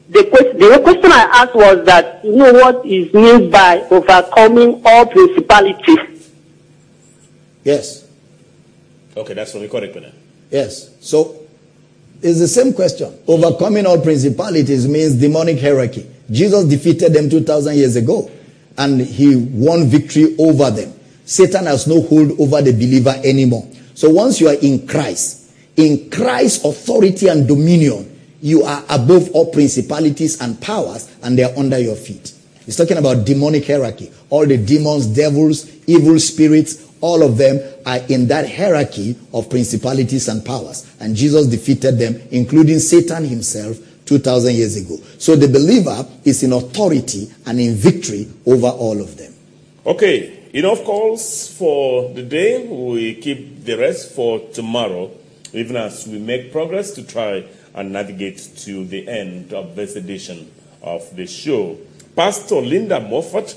The 0.09 0.23
question, 0.23 0.57
the 0.57 0.79
question 0.81 1.11
I 1.11 1.29
asked 1.33 1.53
was 1.55 1.85
that, 1.85 2.23
you 2.25 2.35
know 2.35 2.51
what 2.53 2.83
is 2.85 3.13
meant 3.13 3.51
by 3.51 3.81
overcoming 3.91 4.81
all 4.83 5.05
principalities? 5.05 6.31
Yes. 7.63 8.07
Okay, 9.15 9.33
that's 9.33 9.51
from 9.51 9.61
the 9.61 9.69
correct 9.69 9.93
one. 9.93 10.11
Yes. 10.49 10.89
So 11.01 11.43
it's 12.21 12.39
the 12.39 12.47
same 12.47 12.73
question. 12.73 13.19
Overcoming 13.27 13.85
all 13.85 14.01
principalities 14.01 14.87
means 14.87 15.15
demonic 15.15 15.59
hierarchy. 15.59 16.09
Jesus 16.31 16.65
defeated 16.65 17.13
them 17.13 17.29
2,000 17.29 17.75
years 17.75 17.95
ago 17.95 18.31
and 18.77 19.01
he 19.01 19.35
won 19.35 19.85
victory 19.87 20.35
over 20.39 20.71
them. 20.71 20.93
Satan 21.29 21.67
has 21.67 21.85
no 21.85 22.01
hold 22.01 22.31
over 22.39 22.59
the 22.59 22.71
believer 22.71 23.13
anymore. 23.23 23.69
So 23.93 24.09
once 24.09 24.41
you 24.41 24.47
are 24.47 24.55
in 24.55 24.87
Christ, 24.87 25.51
in 25.75 26.09
Christ's 26.09 26.65
authority 26.65 27.27
and 27.27 27.47
dominion, 27.47 28.19
you 28.41 28.63
are 28.63 28.83
above 28.89 29.29
all 29.35 29.51
principalities 29.51 30.41
and 30.41 30.59
powers 30.59 31.15
and 31.21 31.37
they 31.37 31.43
are 31.43 31.55
under 31.55 31.77
your 31.77 31.95
feet. 31.95 32.33
He's 32.65 32.75
talking 32.75 32.97
about 32.97 33.27
demonic 33.27 33.67
hierarchy. 33.67 34.11
All 34.31 34.47
the 34.47 34.57
demons, 34.57 35.05
devils, 35.05 35.69
evil 35.85 36.17
spirits, 36.17 36.91
all 36.99 37.21
of 37.21 37.37
them 37.37 37.59
are 37.85 37.99
in 38.09 38.27
that 38.29 38.51
hierarchy 38.51 39.15
of 39.31 39.51
principalities 39.51 40.29
and 40.29 40.43
powers. 40.43 40.91
And 40.99 41.15
Jesus 41.15 41.45
defeated 41.45 41.99
them, 41.99 42.19
including 42.31 42.79
Satan 42.79 43.23
himself, 43.23 43.77
2,000 44.07 44.55
years 44.55 44.77
ago. 44.77 44.97
So 45.19 45.35
the 45.35 45.47
believer 45.47 46.07
is 46.25 46.41
in 46.41 46.53
authority 46.53 47.31
and 47.45 47.59
in 47.59 47.75
victory 47.75 48.27
over 48.47 48.69
all 48.69 48.99
of 48.99 49.15
them. 49.15 49.31
Okay, 49.85 50.38
enough 50.53 50.83
calls 50.83 51.51
for 51.55 52.13
the 52.13 52.23
day. 52.23 52.65
We 52.67 53.15
keep 53.15 53.65
the 53.65 53.77
rest 53.77 54.13
for 54.15 54.39
tomorrow, 54.51 55.11
even 55.53 55.75
as 55.75 56.07
we 56.07 56.19
make 56.19 56.51
progress 56.51 56.91
to 56.91 57.03
try 57.03 57.45
and 57.73 57.93
navigate 57.93 58.37
to 58.57 58.85
the 58.85 59.07
end 59.07 59.53
of 59.53 59.75
this 59.75 59.95
edition 59.95 60.51
of 60.81 61.15
the 61.15 61.27
show. 61.27 61.77
Pastor 62.15 62.55
Linda 62.55 62.99
Moffat 62.99 63.55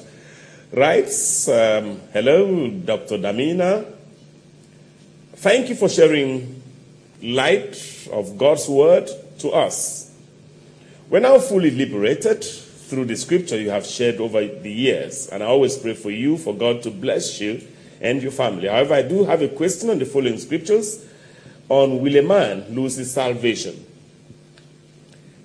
writes 0.73 1.49
um, 1.49 2.01
Hello, 2.13 2.69
Dr. 2.69 3.19
Damina. 3.19 3.87
Thank 5.35 5.69
you 5.69 5.75
for 5.75 5.89
sharing 5.89 6.63
light 7.23 8.09
of 8.13 8.37
God's 8.37 8.69
word 8.69 9.09
to 9.39 9.51
us. 9.51 10.11
We're 11.09 11.21
now 11.21 11.39
fully 11.39 11.71
liberated 11.71 12.45
through 12.93 13.07
the 13.07 13.17
scripture 13.17 13.59
you 13.59 13.71
have 13.71 13.87
shared 13.87 14.21
over 14.21 14.47
the 14.47 14.71
years, 14.71 15.27
and 15.29 15.43
I 15.43 15.47
always 15.47 15.79
pray 15.79 15.95
for 15.95 16.11
you, 16.11 16.37
for 16.37 16.55
God 16.55 16.83
to 16.83 16.91
bless 16.91 17.41
you 17.41 17.67
and 18.03 18.23
your 18.23 18.33
family. 18.33 18.69
However, 18.69 18.93
I 18.93 19.01
do 19.01 19.25
have 19.25 19.41
a 19.41 19.49
question 19.49 19.89
on 19.89 19.99
the 19.99 20.05
following 20.05 20.37
scriptures 20.37 21.03
on 21.71 22.01
will 22.01 22.15
a 22.17 22.21
man 22.21 22.67
lose 22.69 22.97
his 22.97 23.11
salvation? 23.11 23.87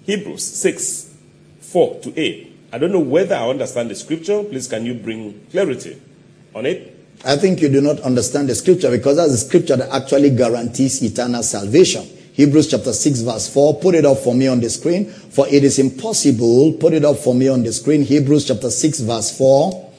Hebrews 0.03 0.43
6 0.43 1.15
4 1.61 1.99
to 2.01 2.19
8. 2.19 2.59
I 2.73 2.77
don't 2.79 2.91
know 2.91 2.99
whether 2.99 3.35
I 3.35 3.47
understand 3.47 3.91
the 3.91 3.95
scripture. 3.95 4.43
Please, 4.43 4.67
can 4.67 4.85
you 4.85 4.95
bring 4.95 5.47
clarity 5.49 6.01
on 6.53 6.65
it? 6.65 6.97
I 7.23 7.37
think 7.37 7.61
you 7.61 7.69
do 7.69 7.79
not 7.79 8.01
understand 8.01 8.49
the 8.49 8.55
scripture 8.55 8.91
because 8.91 9.15
that's 9.15 9.31
the 9.31 9.37
scripture 9.37 9.77
that 9.77 9.89
actually 9.89 10.31
guarantees 10.31 11.01
eternal 11.01 11.43
salvation. 11.43 12.05
Hebrews 12.38 12.69
chapter 12.69 12.93
6 12.93 13.22
verse 13.22 13.51
4. 13.51 13.80
Put 13.80 13.95
it 13.95 14.05
up 14.05 14.19
for 14.19 14.35
me 14.35 14.47
on 14.47 14.59
the 14.59 14.69
screen. 14.69 15.09
For 15.09 15.47
it 15.47 15.64
is 15.64 15.80
impossible. 15.80 16.73
Put 16.73 16.93
it 16.93 17.03
up 17.03 17.18
for 17.18 17.34
me 17.34 17.47
on 17.47 17.64
the 17.64 17.73
screen. 17.73 18.03
Hebrews 18.03 18.47
chapter 18.47 18.69
6 18.69 18.99
verse 18.99 19.35
4. 19.35 19.91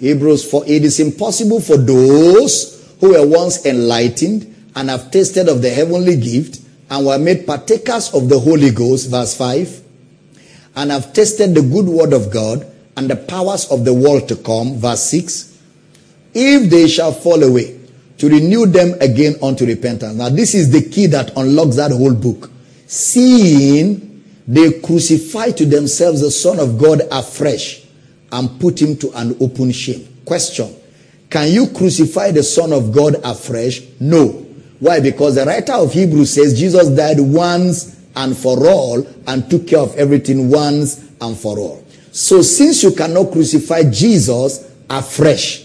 Hebrews 0.00 0.50
4. 0.50 0.64
It 0.66 0.84
is 0.84 0.98
impossible 0.98 1.60
for 1.60 1.76
those 1.76 2.84
who 2.98 3.10
were 3.10 3.24
once 3.24 3.64
enlightened 3.64 4.52
and 4.74 4.90
have 4.90 5.12
tasted 5.12 5.48
of 5.48 5.62
the 5.62 5.70
heavenly 5.70 6.16
gift 6.16 6.60
and 6.90 7.06
were 7.06 7.18
made 7.18 7.46
partakers 7.46 8.12
of 8.12 8.28
the 8.28 8.40
Holy 8.40 8.70
Ghost, 8.72 9.08
verse 9.08 9.36
5, 9.36 9.82
and 10.74 10.90
have 10.90 11.12
tasted 11.12 11.54
the 11.54 11.62
good 11.62 11.86
word 11.86 12.12
of 12.12 12.32
God 12.32 12.66
and 12.96 13.08
the 13.08 13.16
powers 13.16 13.70
of 13.70 13.84
the 13.84 13.94
world 13.94 14.28
to 14.28 14.36
come, 14.36 14.78
verse 14.78 15.02
6, 15.04 15.60
if 16.34 16.68
they 16.68 16.88
shall 16.88 17.12
fall 17.12 17.40
away, 17.42 17.73
to 18.18 18.28
renew 18.28 18.66
them 18.66 18.94
again 19.00 19.34
unto 19.42 19.66
repentance. 19.66 20.16
Now, 20.16 20.28
this 20.28 20.54
is 20.54 20.70
the 20.70 20.88
key 20.88 21.06
that 21.06 21.36
unlocks 21.36 21.76
that 21.76 21.90
whole 21.90 22.14
book. 22.14 22.50
Seeing 22.86 24.22
they 24.46 24.80
crucify 24.80 25.50
to 25.52 25.66
themselves 25.66 26.20
the 26.20 26.30
Son 26.30 26.58
of 26.60 26.78
God 26.78 27.02
afresh 27.10 27.84
and 28.30 28.60
put 28.60 28.80
him 28.80 28.96
to 28.98 29.10
an 29.12 29.36
open 29.40 29.72
shame. 29.72 30.06
Question 30.24 30.74
Can 31.30 31.50
you 31.50 31.68
crucify 31.68 32.30
the 32.30 32.42
Son 32.42 32.72
of 32.72 32.92
God 32.92 33.16
afresh? 33.24 33.82
No. 34.00 34.44
Why? 34.80 35.00
Because 35.00 35.36
the 35.36 35.44
writer 35.46 35.72
of 35.72 35.92
Hebrews 35.92 36.34
says 36.34 36.58
Jesus 36.58 36.88
died 36.90 37.20
once 37.20 38.00
and 38.16 38.36
for 38.36 38.68
all 38.68 39.06
and 39.26 39.48
took 39.50 39.66
care 39.66 39.78
of 39.80 39.94
everything 39.96 40.50
once 40.50 41.10
and 41.20 41.36
for 41.36 41.58
all. 41.58 41.84
So, 42.12 42.42
since 42.42 42.82
you 42.82 42.92
cannot 42.92 43.32
crucify 43.32 43.84
Jesus 43.84 44.70
afresh, 44.90 45.64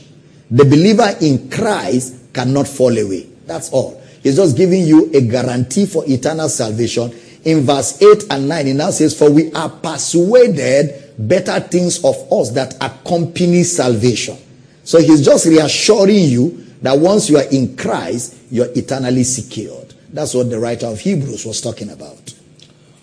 the 0.50 0.66
believer 0.66 1.16
in 1.22 1.50
Christ 1.50 2.16
cannot 2.34 2.68
fall 2.68 2.98
away. 2.98 3.28
That's 3.46 3.72
all. 3.72 4.02
He's 4.22 4.36
just 4.36 4.58
giving 4.58 4.86
you 4.86 5.12
a 5.14 5.22
guarantee 5.22 5.86
for 5.86 6.04
eternal 6.08 6.50
salvation. 6.50 7.14
In 7.46 7.62
verse 7.62 8.02
8 8.02 8.26
and 8.32 8.50
9, 8.50 8.66
he 8.68 8.74
now 8.74 8.92
says, 8.92 9.18
For 9.18 9.32
we 9.32 9.52
are 9.54 9.70
persuaded 9.70 11.14
better 11.18 11.60
things 11.60 12.04
of 12.04 12.16
us 12.32 12.52
that 12.52 12.76
accompany 12.82 13.64
salvation. 13.64 14.38
So 14.84 15.00
he's 15.00 15.24
just 15.24 15.46
reassuring 15.46 16.26
you 16.26 16.66
that 16.82 16.98
once 16.98 17.30
you 17.30 17.38
are 17.38 17.50
in 17.52 17.76
Christ, 17.78 18.38
you're 18.52 18.72
eternally 18.76 19.24
secured. 19.24 19.94
That's 20.12 20.34
what 20.34 20.50
the 20.50 20.60
writer 20.60 20.88
of 20.88 21.00
Hebrews 21.00 21.46
was 21.46 21.62
talking 21.62 21.90
about. 21.90 22.34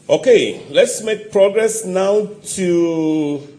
Okay, 0.08 0.64
let's 0.70 1.02
make 1.02 1.32
progress 1.32 1.84
now 1.84 2.26
to 2.54 3.55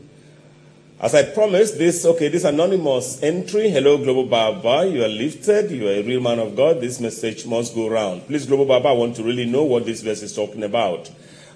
as 1.00 1.14
I 1.14 1.24
promised, 1.24 1.78
this 1.78 2.06
okay, 2.06 2.28
this 2.28 2.44
anonymous 2.44 3.22
entry. 3.22 3.70
Hello, 3.70 3.98
Global 3.98 4.26
Baba. 4.26 4.88
You 4.88 5.04
are 5.04 5.10
lifted. 5.10 5.70
You 5.70 5.88
are 5.88 5.92
a 5.94 6.02
real 6.02 6.22
man 6.22 6.40
of 6.40 6.56
God. 6.56 6.82
This 6.82 7.00
message 7.00 7.46
must 7.46 7.76
go 7.76 7.88
around. 7.88 8.22
Please, 8.26 8.48
Global 8.48 8.66
Baba, 8.66 8.90
I 8.90 8.94
want 8.94 9.16
to 9.18 9.24
really 9.24 9.46
know 9.46 9.64
what 9.64 9.86
this 9.86 10.02
verse 10.02 10.24
is 10.24 10.36
talking 10.36 10.64
about. 10.64 11.12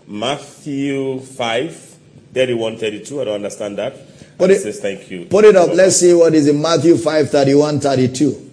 Matthew 0.08 1.20
5, 1.22 1.98
31, 2.34 2.78
32. 2.78 3.22
I 3.22 3.24
don't 3.26 3.36
understand 3.36 3.78
that. 3.80 3.96
Put 4.38 4.52
it, 4.52 4.62
says, 4.62 4.80
thank 4.80 5.10
you. 5.10 5.26
Put 5.26 5.46
it 5.46 5.56
up. 5.56 5.70
Let's 5.74 5.98
see 5.98 6.14
what 6.14 6.34
is 6.34 6.48
in 6.48 6.62
Matthew 6.62 6.98
5, 6.98 7.30
31, 7.30 7.80
32. 7.80 8.52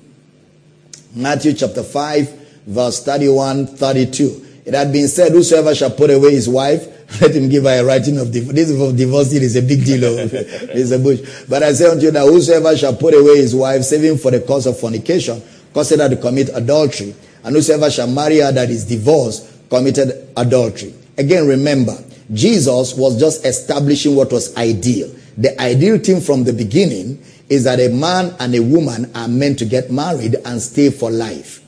Matthew 1.14 1.52
chapter 1.52 1.82
5, 1.82 2.64
verse 2.66 3.04
31, 3.04 3.66
32. 3.66 4.46
It 4.64 4.74
had 4.74 4.92
been 4.92 5.08
said, 5.08 5.32
Whosoever 5.32 5.74
shall 5.74 5.90
put 5.90 6.10
away 6.10 6.32
his 6.32 6.48
wife, 6.48 6.97
let 7.20 7.34
him 7.34 7.48
give 7.48 7.64
her 7.64 7.80
a 7.80 7.84
writing 7.84 8.18
of 8.18 8.30
divorce. 8.30 8.54
This 8.54 8.70
of 8.70 8.96
divorce 8.96 9.32
is 9.32 9.56
a 9.56 9.62
big 9.62 9.84
deal. 9.84 10.04
Oh. 10.04 10.16
it's 10.32 10.90
a 10.90 10.98
bush. 10.98 11.20
But 11.48 11.62
I 11.62 11.72
say 11.72 11.90
unto 11.90 12.04
you 12.04 12.10
that 12.10 12.26
whosoever 12.26 12.76
shall 12.76 12.94
put 12.94 13.14
away 13.14 13.38
his 13.38 13.54
wife, 13.54 13.82
saving 13.82 14.18
for 14.18 14.30
the 14.30 14.40
cause 14.40 14.66
of 14.66 14.78
fornication, 14.78 15.42
her 15.74 16.08
to 16.08 16.16
commit 16.16 16.50
adultery. 16.54 17.14
And 17.44 17.54
whosoever 17.54 17.90
shall 17.90 18.08
marry 18.08 18.38
her 18.38 18.52
that 18.52 18.68
is 18.68 18.84
divorced, 18.84 19.48
committed 19.70 20.28
adultery. 20.36 20.94
Again, 21.16 21.46
remember, 21.46 21.96
Jesus 22.32 22.94
was 22.94 23.18
just 23.18 23.44
establishing 23.46 24.14
what 24.14 24.32
was 24.32 24.54
ideal. 24.56 25.10
The 25.38 25.58
ideal 25.60 25.98
thing 25.98 26.20
from 26.20 26.44
the 26.44 26.52
beginning 26.52 27.22
is 27.48 27.64
that 27.64 27.80
a 27.80 27.88
man 27.88 28.34
and 28.40 28.54
a 28.54 28.60
woman 28.60 29.10
are 29.14 29.28
meant 29.28 29.58
to 29.60 29.64
get 29.64 29.90
married 29.90 30.36
and 30.44 30.60
stay 30.60 30.90
for 30.90 31.10
life. 31.10 31.64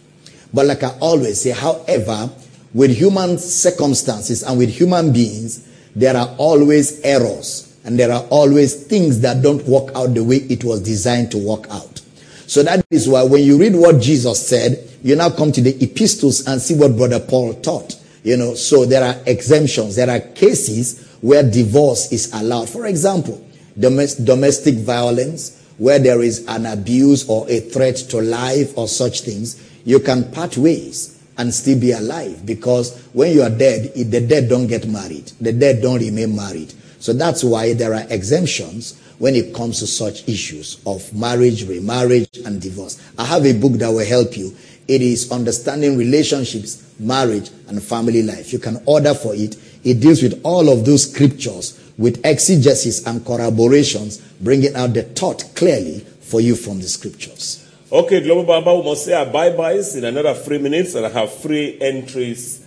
But 0.52 0.66
like 0.66 0.82
I 0.82 0.90
always 1.00 1.40
say, 1.40 1.50
however, 1.50 2.30
with 2.72 2.96
human 2.96 3.38
circumstances 3.38 4.42
and 4.42 4.58
with 4.58 4.70
human 4.70 5.12
beings, 5.12 5.68
there 5.96 6.16
are 6.16 6.34
always 6.38 7.00
errors 7.02 7.76
and 7.84 7.98
there 7.98 8.12
are 8.12 8.22
always 8.30 8.86
things 8.86 9.20
that 9.20 9.42
don't 9.42 9.66
work 9.66 9.90
out 9.94 10.14
the 10.14 10.22
way 10.22 10.36
it 10.36 10.62
was 10.62 10.80
designed 10.80 11.30
to 11.32 11.38
work 11.38 11.68
out. 11.70 12.00
So 12.46 12.62
that 12.62 12.84
is 12.90 13.08
why 13.08 13.22
when 13.22 13.42
you 13.42 13.58
read 13.58 13.74
what 13.74 14.00
Jesus 14.00 14.46
said, 14.46 14.88
you 15.02 15.16
now 15.16 15.30
come 15.30 15.50
to 15.52 15.60
the 15.60 15.82
epistles 15.82 16.46
and 16.46 16.60
see 16.60 16.74
what 16.74 16.96
Brother 16.96 17.20
Paul 17.20 17.54
taught. 17.54 17.96
You 18.22 18.36
know, 18.36 18.54
so 18.54 18.84
there 18.84 19.02
are 19.02 19.16
exemptions. 19.26 19.96
There 19.96 20.10
are 20.10 20.20
cases 20.20 21.16
where 21.22 21.48
divorce 21.48 22.12
is 22.12 22.32
allowed. 22.34 22.68
For 22.68 22.86
example, 22.86 23.44
domestic 23.78 24.74
violence, 24.76 25.64
where 25.78 25.98
there 25.98 26.20
is 26.20 26.44
an 26.46 26.66
abuse 26.66 27.26
or 27.28 27.48
a 27.48 27.60
threat 27.60 27.96
to 27.96 28.20
life 28.20 28.76
or 28.76 28.88
such 28.88 29.22
things, 29.22 29.62
you 29.84 30.00
can 30.00 30.30
part 30.32 30.58
ways 30.58 31.19
and 31.40 31.54
still 31.54 31.80
be 31.80 31.92
alive 31.92 32.44
because 32.44 33.02
when 33.14 33.32
you 33.32 33.42
are 33.42 33.48
dead, 33.50 33.94
the 33.94 34.20
dead 34.20 34.48
don't 34.48 34.66
get 34.66 34.86
married. 34.86 35.32
The 35.40 35.52
dead 35.52 35.80
don't 35.80 35.98
remain 35.98 36.36
married. 36.36 36.74
So 36.98 37.14
that's 37.14 37.42
why 37.42 37.72
there 37.72 37.94
are 37.94 38.04
exemptions 38.10 39.00
when 39.18 39.34
it 39.34 39.54
comes 39.54 39.78
to 39.78 39.86
such 39.86 40.28
issues 40.28 40.82
of 40.84 41.12
marriage, 41.14 41.66
remarriage, 41.66 42.28
and 42.44 42.60
divorce. 42.60 43.02
I 43.18 43.24
have 43.24 43.46
a 43.46 43.54
book 43.54 43.72
that 43.74 43.88
will 43.88 44.04
help 44.04 44.36
you. 44.36 44.54
It 44.86 45.00
is 45.00 45.32
Understanding 45.32 45.96
Relationships, 45.96 46.94
Marriage, 46.98 47.50
and 47.68 47.82
Family 47.82 48.22
Life. 48.22 48.52
You 48.52 48.58
can 48.58 48.82
order 48.84 49.14
for 49.14 49.34
it. 49.34 49.56
It 49.82 50.00
deals 50.00 50.22
with 50.22 50.42
all 50.44 50.68
of 50.68 50.84
those 50.84 51.10
scriptures 51.10 51.80
with 51.96 52.20
exegesis 52.24 53.06
and 53.06 53.24
corroborations, 53.24 54.18
bringing 54.42 54.74
out 54.76 54.92
the 54.92 55.04
thought 55.04 55.42
clearly 55.54 56.00
for 56.20 56.42
you 56.42 56.54
from 56.54 56.80
the 56.80 56.88
scriptures. 56.88 57.69
Okay, 57.92 58.20
Global 58.20 58.44
Baba, 58.44 58.76
we 58.76 58.84
must 58.84 59.04
say 59.04 59.14
our 59.14 59.26
bye-byes 59.26 59.96
in 59.96 60.04
another 60.04 60.32
three 60.32 60.58
minutes, 60.58 60.94
and 60.94 61.04
I 61.04 61.08
have 61.08 61.34
three 61.34 61.76
entries 61.80 62.64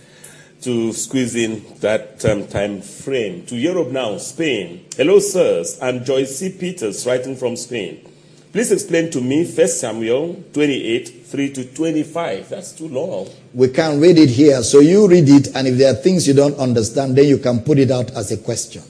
to 0.60 0.92
squeeze 0.92 1.34
in 1.34 1.64
that 1.80 2.22
um, 2.26 2.46
time 2.46 2.82
frame. 2.82 3.46
To 3.46 3.56
Europe 3.56 3.88
now, 3.88 4.18
Spain. 4.18 4.84
Hello, 4.98 5.20
sirs. 5.20 5.78
I'm 5.80 6.04
Joyce 6.04 6.40
C. 6.40 6.50
Peters, 6.50 7.06
writing 7.06 7.36
from 7.36 7.56
Spain. 7.56 8.06
Please 8.52 8.70
explain 8.70 9.10
to 9.12 9.22
me 9.22 9.46
1 9.46 9.66
Samuel 9.66 10.44
28, 10.52 11.24
3 11.24 11.52
to 11.54 11.74
25. 11.74 12.50
That's 12.50 12.72
too 12.72 12.88
long. 12.88 13.30
We 13.54 13.68
can't 13.68 14.02
read 14.02 14.18
it 14.18 14.28
here, 14.28 14.62
so 14.62 14.80
you 14.80 15.08
read 15.08 15.30
it, 15.30 15.56
and 15.56 15.66
if 15.66 15.78
there 15.78 15.90
are 15.90 15.96
things 15.96 16.28
you 16.28 16.34
don't 16.34 16.58
understand, 16.58 17.16
then 17.16 17.24
you 17.24 17.38
can 17.38 17.60
put 17.60 17.78
it 17.78 17.90
out 17.90 18.10
as 18.10 18.30
a 18.30 18.36
question. 18.36 18.82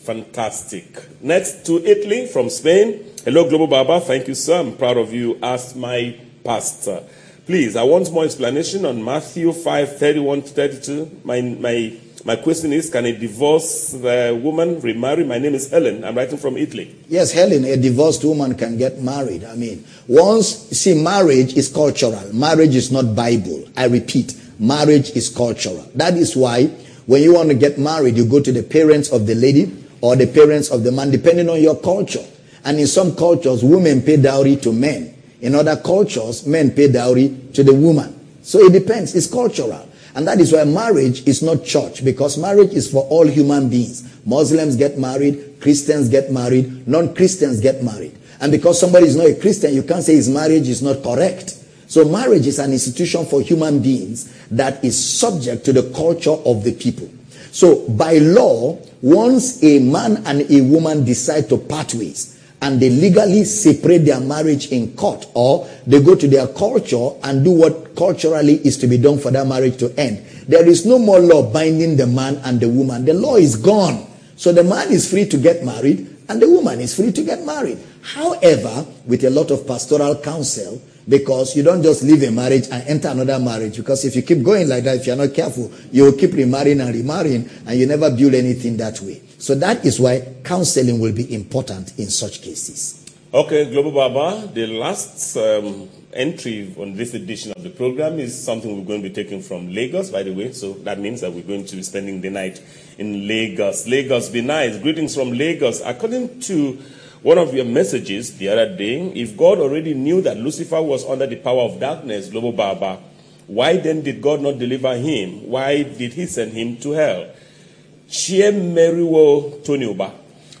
Fantastic. 0.00 1.22
Next 1.22 1.64
to 1.66 1.78
Italy 1.86 2.26
from 2.26 2.50
Spain. 2.50 3.09
Hello, 3.22 3.46
Global 3.46 3.66
Baba. 3.66 4.00
Thank 4.00 4.28
you, 4.28 4.34
sir. 4.34 4.60
I'm 4.60 4.74
proud 4.78 4.96
of 4.96 5.12
you 5.12 5.38
as 5.42 5.76
my 5.76 6.18
pastor. 6.42 7.02
Please, 7.44 7.76
I 7.76 7.82
want 7.82 8.10
more 8.10 8.24
explanation 8.24 8.86
on 8.86 9.04
Matthew 9.04 9.52
5 9.52 9.98
31 9.98 10.40
to 10.40 10.48
32. 10.48 11.20
My, 11.24 11.42
my, 11.42 11.98
my 12.24 12.36
question 12.36 12.72
is 12.72 12.88
Can 12.88 13.04
a 13.04 13.12
divorced 13.12 13.96
uh, 13.96 14.34
woman 14.40 14.80
remarry? 14.80 15.24
My 15.24 15.36
name 15.36 15.54
is 15.54 15.68
Helen. 15.70 16.02
I'm 16.02 16.16
writing 16.16 16.38
from 16.38 16.56
Italy. 16.56 16.96
Yes, 17.08 17.30
Helen, 17.30 17.66
a 17.66 17.76
divorced 17.76 18.24
woman 18.24 18.54
can 18.54 18.78
get 18.78 19.02
married. 19.02 19.44
I 19.44 19.54
mean, 19.54 19.84
once, 20.08 20.70
see, 20.70 20.94
marriage 20.94 21.58
is 21.58 21.68
cultural. 21.68 22.32
Marriage 22.32 22.74
is 22.74 22.90
not 22.90 23.14
Bible. 23.14 23.68
I 23.76 23.84
repeat, 23.84 24.34
marriage 24.58 25.10
is 25.10 25.28
cultural. 25.28 25.86
That 25.94 26.14
is 26.14 26.34
why 26.34 26.68
when 27.04 27.22
you 27.22 27.34
want 27.34 27.50
to 27.50 27.54
get 27.54 27.76
married, 27.78 28.16
you 28.16 28.24
go 28.24 28.40
to 28.40 28.50
the 28.50 28.62
parents 28.62 29.12
of 29.12 29.26
the 29.26 29.34
lady 29.34 29.76
or 30.00 30.16
the 30.16 30.26
parents 30.26 30.70
of 30.70 30.84
the 30.84 30.90
man, 30.92 31.10
depending 31.10 31.50
on 31.50 31.60
your 31.60 31.76
culture. 31.76 32.24
And 32.64 32.78
in 32.78 32.86
some 32.86 33.16
cultures, 33.16 33.64
women 33.64 34.02
pay 34.02 34.16
dowry 34.16 34.56
to 34.56 34.72
men. 34.72 35.14
In 35.40 35.54
other 35.54 35.76
cultures, 35.76 36.46
men 36.46 36.70
pay 36.72 36.90
dowry 36.90 37.36
to 37.54 37.64
the 37.64 37.74
woman. 37.74 38.16
So 38.42 38.58
it 38.60 38.72
depends. 38.72 39.14
It's 39.14 39.26
cultural. 39.26 39.88
And 40.14 40.26
that 40.26 40.40
is 40.40 40.52
why 40.52 40.64
marriage 40.64 41.26
is 41.26 41.42
not 41.42 41.64
church, 41.64 42.04
because 42.04 42.36
marriage 42.36 42.72
is 42.72 42.90
for 42.90 43.04
all 43.04 43.26
human 43.26 43.68
beings. 43.68 44.04
Muslims 44.26 44.76
get 44.76 44.98
married, 44.98 45.58
Christians 45.60 46.08
get 46.08 46.32
married, 46.32 46.86
non 46.88 47.14
Christians 47.14 47.60
get 47.60 47.82
married. 47.82 48.16
And 48.40 48.50
because 48.50 48.80
somebody 48.80 49.06
is 49.06 49.16
not 49.16 49.26
a 49.26 49.34
Christian, 49.34 49.74
you 49.74 49.82
can't 49.82 50.02
say 50.02 50.14
his 50.14 50.28
marriage 50.28 50.68
is 50.68 50.82
not 50.82 51.02
correct. 51.02 51.56
So 51.86 52.04
marriage 52.04 52.46
is 52.46 52.58
an 52.58 52.72
institution 52.72 53.26
for 53.26 53.40
human 53.40 53.82
beings 53.82 54.32
that 54.50 54.84
is 54.84 55.18
subject 55.18 55.64
to 55.66 55.72
the 55.72 55.92
culture 55.94 56.30
of 56.30 56.64
the 56.64 56.72
people. 56.72 57.10
So 57.52 57.88
by 57.88 58.18
law, 58.18 58.78
once 59.02 59.62
a 59.62 59.78
man 59.80 60.22
and 60.26 60.50
a 60.50 60.60
woman 60.62 61.04
decide 61.04 61.48
to 61.48 61.58
part 61.58 61.94
ways, 61.94 62.39
and 62.62 62.80
they 62.80 62.90
legally 62.90 63.44
separate 63.44 64.04
their 64.04 64.20
marriage 64.20 64.70
in 64.70 64.94
court 64.94 65.26
or 65.34 65.68
they 65.86 66.02
go 66.02 66.14
to 66.14 66.28
their 66.28 66.46
culture 66.48 67.10
and 67.24 67.44
do 67.44 67.50
what 67.50 67.96
culturally 67.96 68.54
is 68.66 68.76
to 68.76 68.86
be 68.86 68.98
done 68.98 69.18
for 69.18 69.30
that 69.30 69.46
marriage 69.46 69.78
to 69.78 69.92
end. 69.98 70.18
There 70.46 70.66
is 70.68 70.84
no 70.84 70.98
more 70.98 71.20
law 71.20 71.50
binding 71.50 71.96
the 71.96 72.06
man 72.06 72.36
and 72.44 72.60
the 72.60 72.68
woman. 72.68 73.04
The 73.04 73.14
law 73.14 73.36
is 73.36 73.56
gone. 73.56 74.06
So 74.36 74.52
the 74.52 74.64
man 74.64 74.90
is 74.90 75.10
free 75.10 75.26
to 75.28 75.38
get 75.38 75.64
married 75.64 76.16
and 76.28 76.40
the 76.40 76.48
woman 76.48 76.80
is 76.80 76.94
free 76.94 77.12
to 77.12 77.22
get 77.22 77.44
married. 77.44 77.78
However, 78.02 78.86
with 79.06 79.24
a 79.24 79.30
lot 79.30 79.50
of 79.50 79.66
pastoral 79.66 80.16
counsel, 80.16 80.80
because 81.10 81.56
you 81.56 81.64
don't 81.64 81.82
just 81.82 82.04
leave 82.04 82.22
a 82.22 82.30
marriage 82.30 82.68
and 82.70 82.86
enter 82.86 83.08
another 83.08 83.40
marriage. 83.40 83.76
Because 83.76 84.04
if 84.04 84.14
you 84.14 84.22
keep 84.22 84.44
going 84.44 84.68
like 84.68 84.84
that, 84.84 84.96
if 84.98 85.06
you're 85.08 85.16
not 85.16 85.34
careful, 85.34 85.70
you 85.90 86.04
will 86.04 86.12
keep 86.12 86.32
remarrying 86.32 86.80
and 86.80 86.94
remarrying 86.94 87.50
and 87.66 87.78
you 87.78 87.86
never 87.86 88.10
build 88.10 88.32
anything 88.32 88.76
that 88.76 89.00
way. 89.00 89.20
So 89.38 89.56
that 89.56 89.84
is 89.84 89.98
why 89.98 90.34
counseling 90.44 91.00
will 91.00 91.12
be 91.12 91.34
important 91.34 91.98
in 91.98 92.08
such 92.10 92.42
cases. 92.42 93.04
Okay, 93.34 93.70
Global 93.70 93.92
Baba, 93.92 94.46
the 94.52 94.66
last 94.68 95.36
um, 95.36 95.88
entry 96.12 96.74
on 96.78 96.94
this 96.94 97.14
edition 97.14 97.52
of 97.52 97.62
the 97.62 97.70
program 97.70 98.20
is 98.20 98.40
something 98.40 98.76
we're 98.76 98.84
going 98.84 99.02
to 99.02 99.08
be 99.08 99.14
taking 99.14 99.42
from 99.42 99.72
Lagos, 99.72 100.10
by 100.10 100.22
the 100.22 100.32
way. 100.32 100.52
So 100.52 100.74
that 100.84 101.00
means 101.00 101.22
that 101.22 101.32
we're 101.32 101.42
going 101.42 101.64
to 101.64 101.76
be 101.76 101.82
spending 101.82 102.20
the 102.20 102.30
night 102.30 102.62
in 102.98 103.26
Lagos. 103.26 103.88
Lagos, 103.88 104.28
be 104.28 104.42
nice. 104.42 104.78
Greetings 104.78 105.14
from 105.14 105.32
Lagos. 105.32 105.80
According 105.84 106.40
to 106.40 106.78
one 107.22 107.38
of 107.38 107.52
your 107.52 107.66
messages 107.66 108.36
the 108.38 108.48
other 108.48 108.74
day, 108.76 109.12
if 109.14 109.36
God 109.36 109.58
already 109.58 109.94
knew 109.94 110.22
that 110.22 110.38
Lucifer 110.38 110.80
was 110.80 111.04
under 111.04 111.26
the 111.26 111.36
power 111.36 111.62
of 111.62 111.78
darkness, 111.78 112.28
Global 112.30 112.52
Baba, 112.52 112.98
why 113.46 113.76
then 113.76 114.02
did 114.02 114.22
God 114.22 114.40
not 114.40 114.58
deliver 114.58 114.96
him? 114.96 115.48
Why 115.50 115.82
did 115.82 116.12
he 116.14 116.26
send 116.26 116.52
him 116.52 116.76
to 116.78 116.92
hell? 116.92 117.30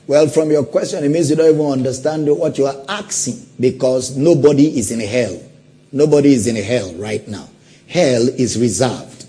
Well, 0.06 0.26
from 0.28 0.50
your 0.50 0.64
question, 0.64 1.04
it 1.04 1.08
means 1.08 1.30
you 1.30 1.36
don't 1.36 1.54
even 1.54 1.66
understand 1.66 2.26
what 2.28 2.58
you 2.58 2.66
are 2.66 2.84
asking 2.88 3.46
because 3.58 4.16
nobody 4.16 4.76
is 4.78 4.90
in 4.90 5.00
hell. 5.00 5.40
Nobody 5.92 6.32
is 6.32 6.46
in 6.46 6.56
hell 6.56 6.92
right 6.94 7.26
now. 7.28 7.48
Hell 7.88 8.28
is 8.28 8.58
reserved. 8.58 9.26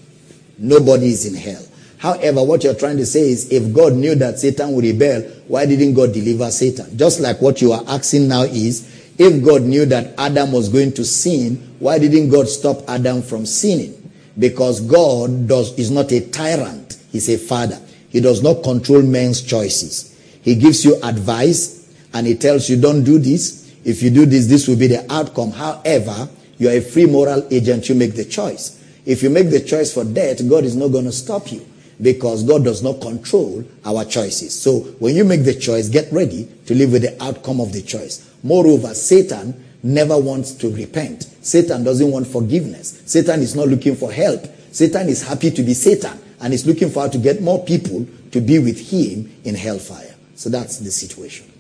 Nobody 0.58 1.08
is 1.08 1.26
in 1.26 1.36
hell. 1.36 1.64
However, 2.02 2.44
what 2.44 2.64
you're 2.64 2.74
trying 2.74 2.98
to 2.98 3.06
say 3.06 3.30
is 3.30 3.52
if 3.52 3.72
God 3.76 3.94
knew 3.94 4.16
that 4.16 4.40
Satan 4.40 4.72
would 4.72 4.84
rebel, 4.84 5.22
why 5.48 5.68
didn't 5.68 5.94
God 5.94 6.12
deliver 6.12 6.50
Satan? 6.50 6.98
Just 6.98 7.20
like 7.20 7.40
what 7.44 7.62
you 7.62 7.74
are 7.74 7.84
asking 7.88 8.28
now 8.28 8.42
is 8.42 9.14
if 9.20 9.46
God 9.46 9.62
knew 9.62 9.86
that 9.86 10.16
Adam 10.18 10.52
was 10.52 10.68
going 10.68 10.94
to 10.94 11.06
sin, 11.06 11.76
why 11.78 12.00
didn't 12.00 12.30
God 12.30 12.50
stop 12.50 12.78
Adam 12.90 13.22
from 13.22 13.46
sinning? 13.46 14.12
Because 14.40 14.82
God 14.82 15.48
does 15.48 15.78
is 15.78 15.92
not 15.92 16.12
a 16.12 16.28
tyrant, 16.28 16.98
he's 17.12 17.30
a 17.30 17.38
father. 17.38 17.80
He 18.10 18.20
does 18.20 18.42
not 18.42 18.64
control 18.64 19.04
men's 19.04 19.40
choices. 19.44 20.20
He 20.42 20.56
gives 20.56 20.84
you 20.84 21.00
advice 21.04 21.88
and 22.16 22.26
he 22.26 22.34
tells 22.34 22.68
you, 22.68 22.82
don't 22.82 23.04
do 23.04 23.20
this. 23.20 23.72
If 23.86 24.02
you 24.02 24.10
do 24.10 24.26
this, 24.26 24.48
this 24.48 24.68
will 24.68 24.76
be 24.76 24.88
the 24.88 25.06
outcome. 25.14 25.52
However, 25.52 26.28
you 26.58 26.68
are 26.68 26.74
a 26.74 26.82
free 26.82 27.06
moral 27.06 27.48
agent. 27.54 27.90
You 27.90 27.94
make 27.96 28.16
the 28.16 28.26
choice. 28.26 28.84
If 29.06 29.22
you 29.22 29.30
make 29.30 29.52
the 29.52 29.60
choice 29.60 29.94
for 29.94 30.04
death, 30.04 30.50
God 30.50 30.64
is 30.64 30.76
not 30.76 30.88
going 30.88 31.06
to 31.06 31.12
stop 31.12 31.52
you 31.52 31.68
because 32.02 32.44
God 32.44 32.64
does 32.64 32.82
not 32.82 33.02
control 33.02 33.64
our 33.86 34.06
choices. 34.06 34.60
So 34.60 34.80
when 35.00 35.16
you 35.16 35.24
make 35.24 35.44
the 35.44 35.54
choice, 35.54 35.90
get 35.90 36.12
ready 36.12 36.50
to 36.66 36.76
live 36.76 36.92
with 36.92 37.04
the 37.04 37.24
outcome 37.24 37.60
of 37.62 37.74
the 37.74 37.82
choice. 37.82 38.30
Moreover, 38.44 38.94
Satan 38.94 39.64
never 39.84 40.18
wants 40.18 40.54
to 40.56 40.74
repent. 40.74 41.24
Satan 41.42 41.84
doesn't 41.84 42.12
want 42.12 42.28
forgiveness. 42.28 43.02
Satan 43.06 43.42
is 43.42 43.56
not 43.56 43.68
looking 43.68 43.96
for 43.96 44.12
help. 44.12 44.46
Satan 44.72 45.10
is 45.10 45.28
happy 45.28 45.52
to 45.52 45.64
be 45.64 45.74
Satan 45.74 46.18
and 46.40 46.54
is 46.54 46.66
looking 46.66 46.90
for 46.90 47.02
how 47.02 47.08
to 47.10 47.18
get 47.18 47.42
more 47.42 47.64
people 47.64 48.08
to 48.32 48.42
be 48.42 48.58
with 48.60 48.92
him 48.92 49.32
in 49.44 49.56
hellfire. 49.56 50.16
So 50.36 50.50
that's 50.50 50.80
the 50.80 50.92
situation. 50.92 51.52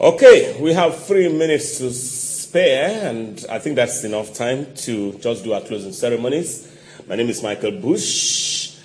Okay, 0.00 0.60
we 0.60 0.72
have 0.74 1.04
three 1.04 1.28
minutes 1.28 1.78
to 1.78 1.90
spare, 1.92 3.08
and 3.08 3.44
I 3.50 3.58
think 3.58 3.76
that's 3.76 4.04
enough 4.04 4.32
time 4.34 4.74
to 4.76 5.12
just 5.14 5.44
do 5.44 5.52
our 5.52 5.60
closing 5.60 5.92
ceremonies. 5.92 6.72
My 7.08 7.16
name 7.16 7.28
is 7.28 7.42
Michael 7.42 7.72
Bush. 7.72 8.77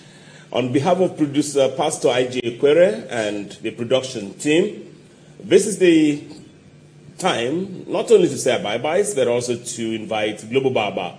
On 0.54 0.72
behalf 0.72 1.00
of 1.00 1.18
producer 1.18 1.68
Pastor 1.76 2.10
IJ 2.10 2.60
Quere 2.60 3.08
and 3.10 3.54
the 3.64 3.72
production 3.72 4.36
team, 4.36 4.86
this 5.40 5.66
is 5.66 5.80
the 5.80 6.24
time 7.18 7.92
not 7.92 8.12
only 8.12 8.28
to 8.30 8.38
say 8.38 8.62
bye 8.62 8.78
byes, 8.78 9.16
but 9.16 9.28
also 9.28 9.56
to 9.58 9.96
invite 9.96 10.48
Global 10.52 10.70
Baba 10.70 11.18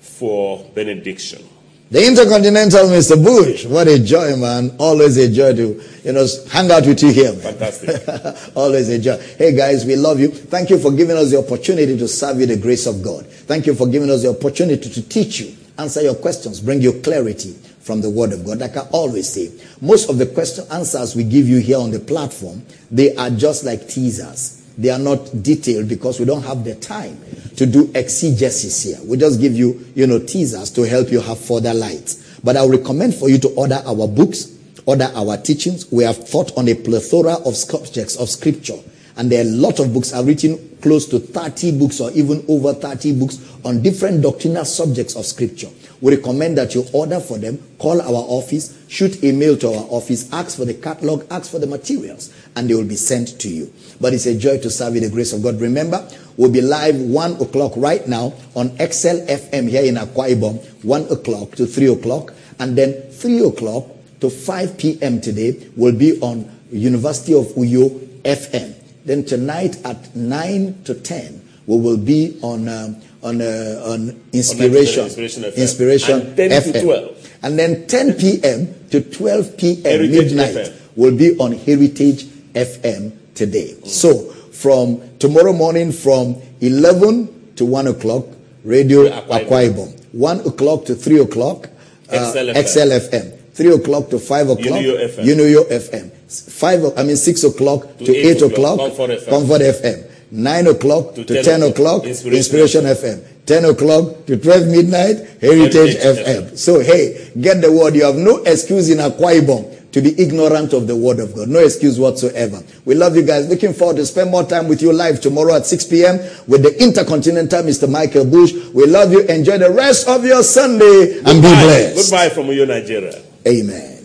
for 0.00 0.62
benediction. 0.74 1.42
The 1.90 2.06
Intercontinental 2.06 2.84
Mr. 2.88 3.16
Bush. 3.24 3.64
What 3.64 3.88
a 3.88 3.98
joy, 3.98 4.36
man. 4.36 4.76
Always 4.78 5.16
a 5.16 5.32
joy 5.32 5.54
to, 5.56 5.82
you 6.04 6.12
know, 6.12 6.26
hang 6.50 6.70
out 6.70 6.84
with 6.84 7.02
you 7.02 7.10
here. 7.10 7.32
Man. 7.32 7.40
Fantastic. 7.40 8.52
Always 8.54 8.90
a 8.90 8.98
joy. 8.98 9.16
Hey 9.38 9.56
guys, 9.56 9.86
we 9.86 9.96
love 9.96 10.20
you. 10.20 10.28
Thank 10.28 10.68
you 10.68 10.78
for 10.78 10.92
giving 10.92 11.16
us 11.16 11.30
the 11.30 11.38
opportunity 11.38 11.96
to 11.96 12.06
serve 12.06 12.38
you 12.38 12.44
the 12.44 12.58
grace 12.58 12.84
of 12.84 13.02
God. 13.02 13.26
Thank 13.26 13.64
you 13.64 13.74
for 13.74 13.86
giving 13.86 14.10
us 14.10 14.24
the 14.24 14.28
opportunity 14.28 14.90
to 14.90 15.08
teach 15.08 15.40
you, 15.40 15.56
answer 15.78 16.02
your 16.02 16.16
questions, 16.16 16.60
bring 16.60 16.82
you 16.82 17.00
clarity 17.00 17.56
from 17.88 18.02
the 18.02 18.10
word 18.10 18.34
of 18.34 18.44
God. 18.44 18.58
Like 18.58 18.76
I 18.76 18.82
always 18.92 19.32
say, 19.32 19.50
most 19.80 20.10
of 20.10 20.18
the 20.18 20.26
question 20.26 20.66
answers 20.70 21.16
we 21.16 21.24
give 21.24 21.48
you 21.48 21.56
here 21.56 21.78
on 21.78 21.90
the 21.90 21.98
platform, 21.98 22.62
they 22.90 23.16
are 23.16 23.30
just 23.30 23.64
like 23.64 23.88
teasers. 23.88 24.62
They 24.76 24.90
are 24.90 24.98
not 24.98 25.42
detailed 25.42 25.88
because 25.88 26.20
we 26.20 26.26
don't 26.26 26.42
have 26.42 26.64
the 26.64 26.74
time 26.74 27.18
to 27.56 27.64
do 27.64 27.90
exegesis 27.94 28.82
here. 28.82 28.98
We 29.06 29.16
just 29.16 29.40
give 29.40 29.54
you, 29.54 29.86
you 29.94 30.06
know, 30.06 30.18
teasers 30.18 30.70
to 30.72 30.82
help 30.82 31.10
you 31.10 31.20
have 31.20 31.38
further 31.38 31.72
light. 31.72 32.14
But 32.44 32.58
I 32.58 32.66
recommend 32.66 33.14
for 33.14 33.30
you 33.30 33.38
to 33.38 33.48
order 33.54 33.80
our 33.86 34.06
books, 34.06 34.54
order 34.84 35.10
our 35.14 35.38
teachings. 35.38 35.90
We 35.90 36.04
have 36.04 36.30
taught 36.30 36.54
on 36.58 36.68
a 36.68 36.74
plethora 36.74 37.36
of 37.46 37.56
subjects 37.56 38.16
of 38.16 38.28
scripture. 38.28 38.78
And 39.16 39.32
there 39.32 39.42
are 39.42 39.48
a 39.48 39.50
lot 39.50 39.80
of 39.80 39.94
books. 39.94 40.12
I've 40.12 40.26
written 40.26 40.76
close 40.82 41.06
to 41.06 41.18
30 41.20 41.78
books 41.78 42.00
or 42.00 42.10
even 42.10 42.44
over 42.48 42.74
30 42.74 43.18
books 43.18 43.38
on 43.64 43.82
different 43.82 44.22
doctrinal 44.22 44.66
subjects 44.66 45.16
of 45.16 45.24
scripture. 45.24 45.70
We 46.00 46.16
recommend 46.16 46.56
that 46.58 46.74
you 46.74 46.84
order 46.92 47.18
for 47.20 47.38
them, 47.38 47.58
call 47.78 48.00
our 48.00 48.08
office, 48.28 48.78
shoot 48.88 49.22
a 49.24 49.32
mail 49.32 49.56
to 49.58 49.68
our 49.68 49.86
office, 49.90 50.32
ask 50.32 50.56
for 50.56 50.64
the 50.64 50.74
catalog, 50.74 51.26
ask 51.30 51.50
for 51.50 51.58
the 51.58 51.66
materials, 51.66 52.32
and 52.54 52.70
they 52.70 52.74
will 52.74 52.84
be 52.86 52.96
sent 52.96 53.40
to 53.40 53.48
you. 53.48 53.72
But 54.00 54.14
it's 54.14 54.26
a 54.26 54.38
joy 54.38 54.58
to 54.58 54.70
serve 54.70 54.94
you 54.94 55.00
the 55.00 55.10
grace 55.10 55.32
of 55.32 55.42
God. 55.42 55.60
Remember, 55.60 56.08
we'll 56.36 56.52
be 56.52 56.60
live 56.60 56.96
1 56.96 57.42
o'clock 57.42 57.72
right 57.76 58.06
now 58.06 58.32
on 58.54 58.68
XL 58.76 59.26
FM 59.26 59.68
here 59.68 59.84
in 59.84 59.96
Akwa 59.96 60.30
Ibom, 60.34 60.84
1 60.84 61.12
o'clock 61.12 61.56
to 61.56 61.66
3 61.66 61.92
o'clock. 61.92 62.32
And 62.60 62.76
then 62.76 62.94
3 63.10 63.46
o'clock 63.46 63.86
to 64.20 64.30
5 64.30 64.78
p.m. 64.78 65.20
today 65.20 65.68
will 65.76 65.94
be 65.96 66.20
on 66.20 66.50
University 66.70 67.34
of 67.34 67.46
Uyo 67.54 67.90
FM. 68.22 68.74
Then 69.04 69.24
tonight 69.24 69.76
at 69.84 70.14
9 70.14 70.82
to 70.84 70.94
10, 70.94 71.42
we 71.66 71.78
will 71.78 71.96
be 71.96 72.38
on, 72.42 72.68
um, 72.68 72.96
on, 73.22 73.40
uh, 73.40 73.82
on 73.86 74.20
Inspiration, 74.32 75.04
Inspiration 75.04 75.42
FM. 75.44 75.56
Inspiration 75.56 76.20
And 76.20 76.36
10 76.36 76.72
to 76.72 76.82
12. 76.82 77.38
And 77.42 77.58
then 77.58 77.86
10 77.86 78.14
p.m. 78.14 78.74
to 78.90 79.00
12 79.00 79.56
p.m. 79.56 79.82
Heritage 79.84 80.32
midnight 80.34 80.54
FM. 80.54 80.96
will 80.96 81.16
be 81.16 81.36
on 81.38 81.52
Heritage 81.52 82.24
FM 82.54 83.12
today. 83.34 83.74
So 83.84 84.32
from 84.52 85.00
tomorrow 85.18 85.52
morning 85.52 85.92
from 85.92 86.36
11 86.60 87.54
to 87.56 87.64
1 87.64 87.86
o'clock, 87.88 88.24
Radio 88.64 89.08
Ibom. 89.08 89.94
1 90.12 90.40
o'clock 90.46 90.84
to 90.86 90.94
3 90.94 91.20
o'clock, 91.20 91.68
uh, 92.10 92.32
XL 92.32 92.38
FM. 92.52 92.54
XLFM. 92.54 93.34
3 93.54 93.72
o'clock 93.74 94.08
to 94.10 94.18
5 94.18 94.50
o'clock, 94.50 94.80
Uniuyo 94.80 95.08
FM. 95.08 95.24
Uniuyo 95.24 95.64
FM. 95.70 96.10
5, 96.28 96.84
o- 96.84 96.94
I 96.96 97.02
mean 97.04 97.16
6 97.16 97.44
o'clock 97.44 97.98
to, 97.98 98.04
To 98.06 98.12
8, 98.14 98.26
8 98.36 98.42
o'clock, 98.42 98.52
o'clock, 98.80 98.96
Comfort 98.96 99.10
FM. 99.20 99.28
Comfort 99.30 99.60
FM. 99.62 100.04
9 100.30 100.66
o'clock 100.68 101.14
to, 101.14 101.24
To 101.24 101.34
10, 101.42 101.60
10 101.60 101.62
o'clock, 101.70 102.04
Inspiration, 102.04 102.36
Inspiration 102.38 102.84
FM. 102.84 103.24
10 103.46 103.64
o'clock 103.64 104.26
to 104.26 104.36
12 104.36 104.66
midnight, 104.68 105.16
Heritage, 105.40 105.94
Heritage 105.94 105.96
FM. 105.96 106.42
FM. 106.52 106.58
So, 106.58 106.80
hey, 106.80 107.30
get 107.40 107.62
the 107.62 107.72
word. 107.72 107.94
You 107.94 108.04
have 108.04 108.16
no 108.16 108.42
excuse 108.44 108.90
in 108.90 108.98
Akwa 108.98 109.40
Ibom 109.40 109.90
to 109.92 110.02
be 110.02 110.20
ignorant 110.20 110.74
of 110.74 110.86
the 110.86 110.94
word 110.94 111.18
of 111.18 111.34
God. 111.34 111.48
No 111.48 111.60
excuse 111.60 111.98
whatsoever. 111.98 112.62
We 112.84 112.94
love 112.94 113.16
you 113.16 113.22
guys. 113.22 113.48
Looking 113.48 113.72
forward 113.72 113.96
to 113.96 114.04
spend 114.06 114.30
more 114.30 114.44
time 114.44 114.68
with 114.68 114.82
you 114.82 114.92
live 114.92 115.20
tomorrow 115.22 115.54
at 115.54 115.64
6 115.64 115.84
p.m. 115.86 116.18
with 116.46 116.62
the 116.62 116.76
Intercontinental 116.82 117.62
Mr. 117.62 117.90
Michael 117.90 118.26
Bush. 118.26 118.52
We 118.74 118.84
love 118.86 119.12
you. 119.12 119.22
Enjoy 119.22 119.56
the 119.56 119.70
rest 119.70 120.06
of 120.08 120.24
your 120.26 120.42
Sunday 120.42 121.18
and 121.18 121.40
be 121.40 121.48
blessed. 121.48 122.10
Goodbye 122.10 122.28
from 122.28 122.48
Uyo, 122.48 122.68
Nigeria. 122.68 123.14
Amen. 123.46 123.97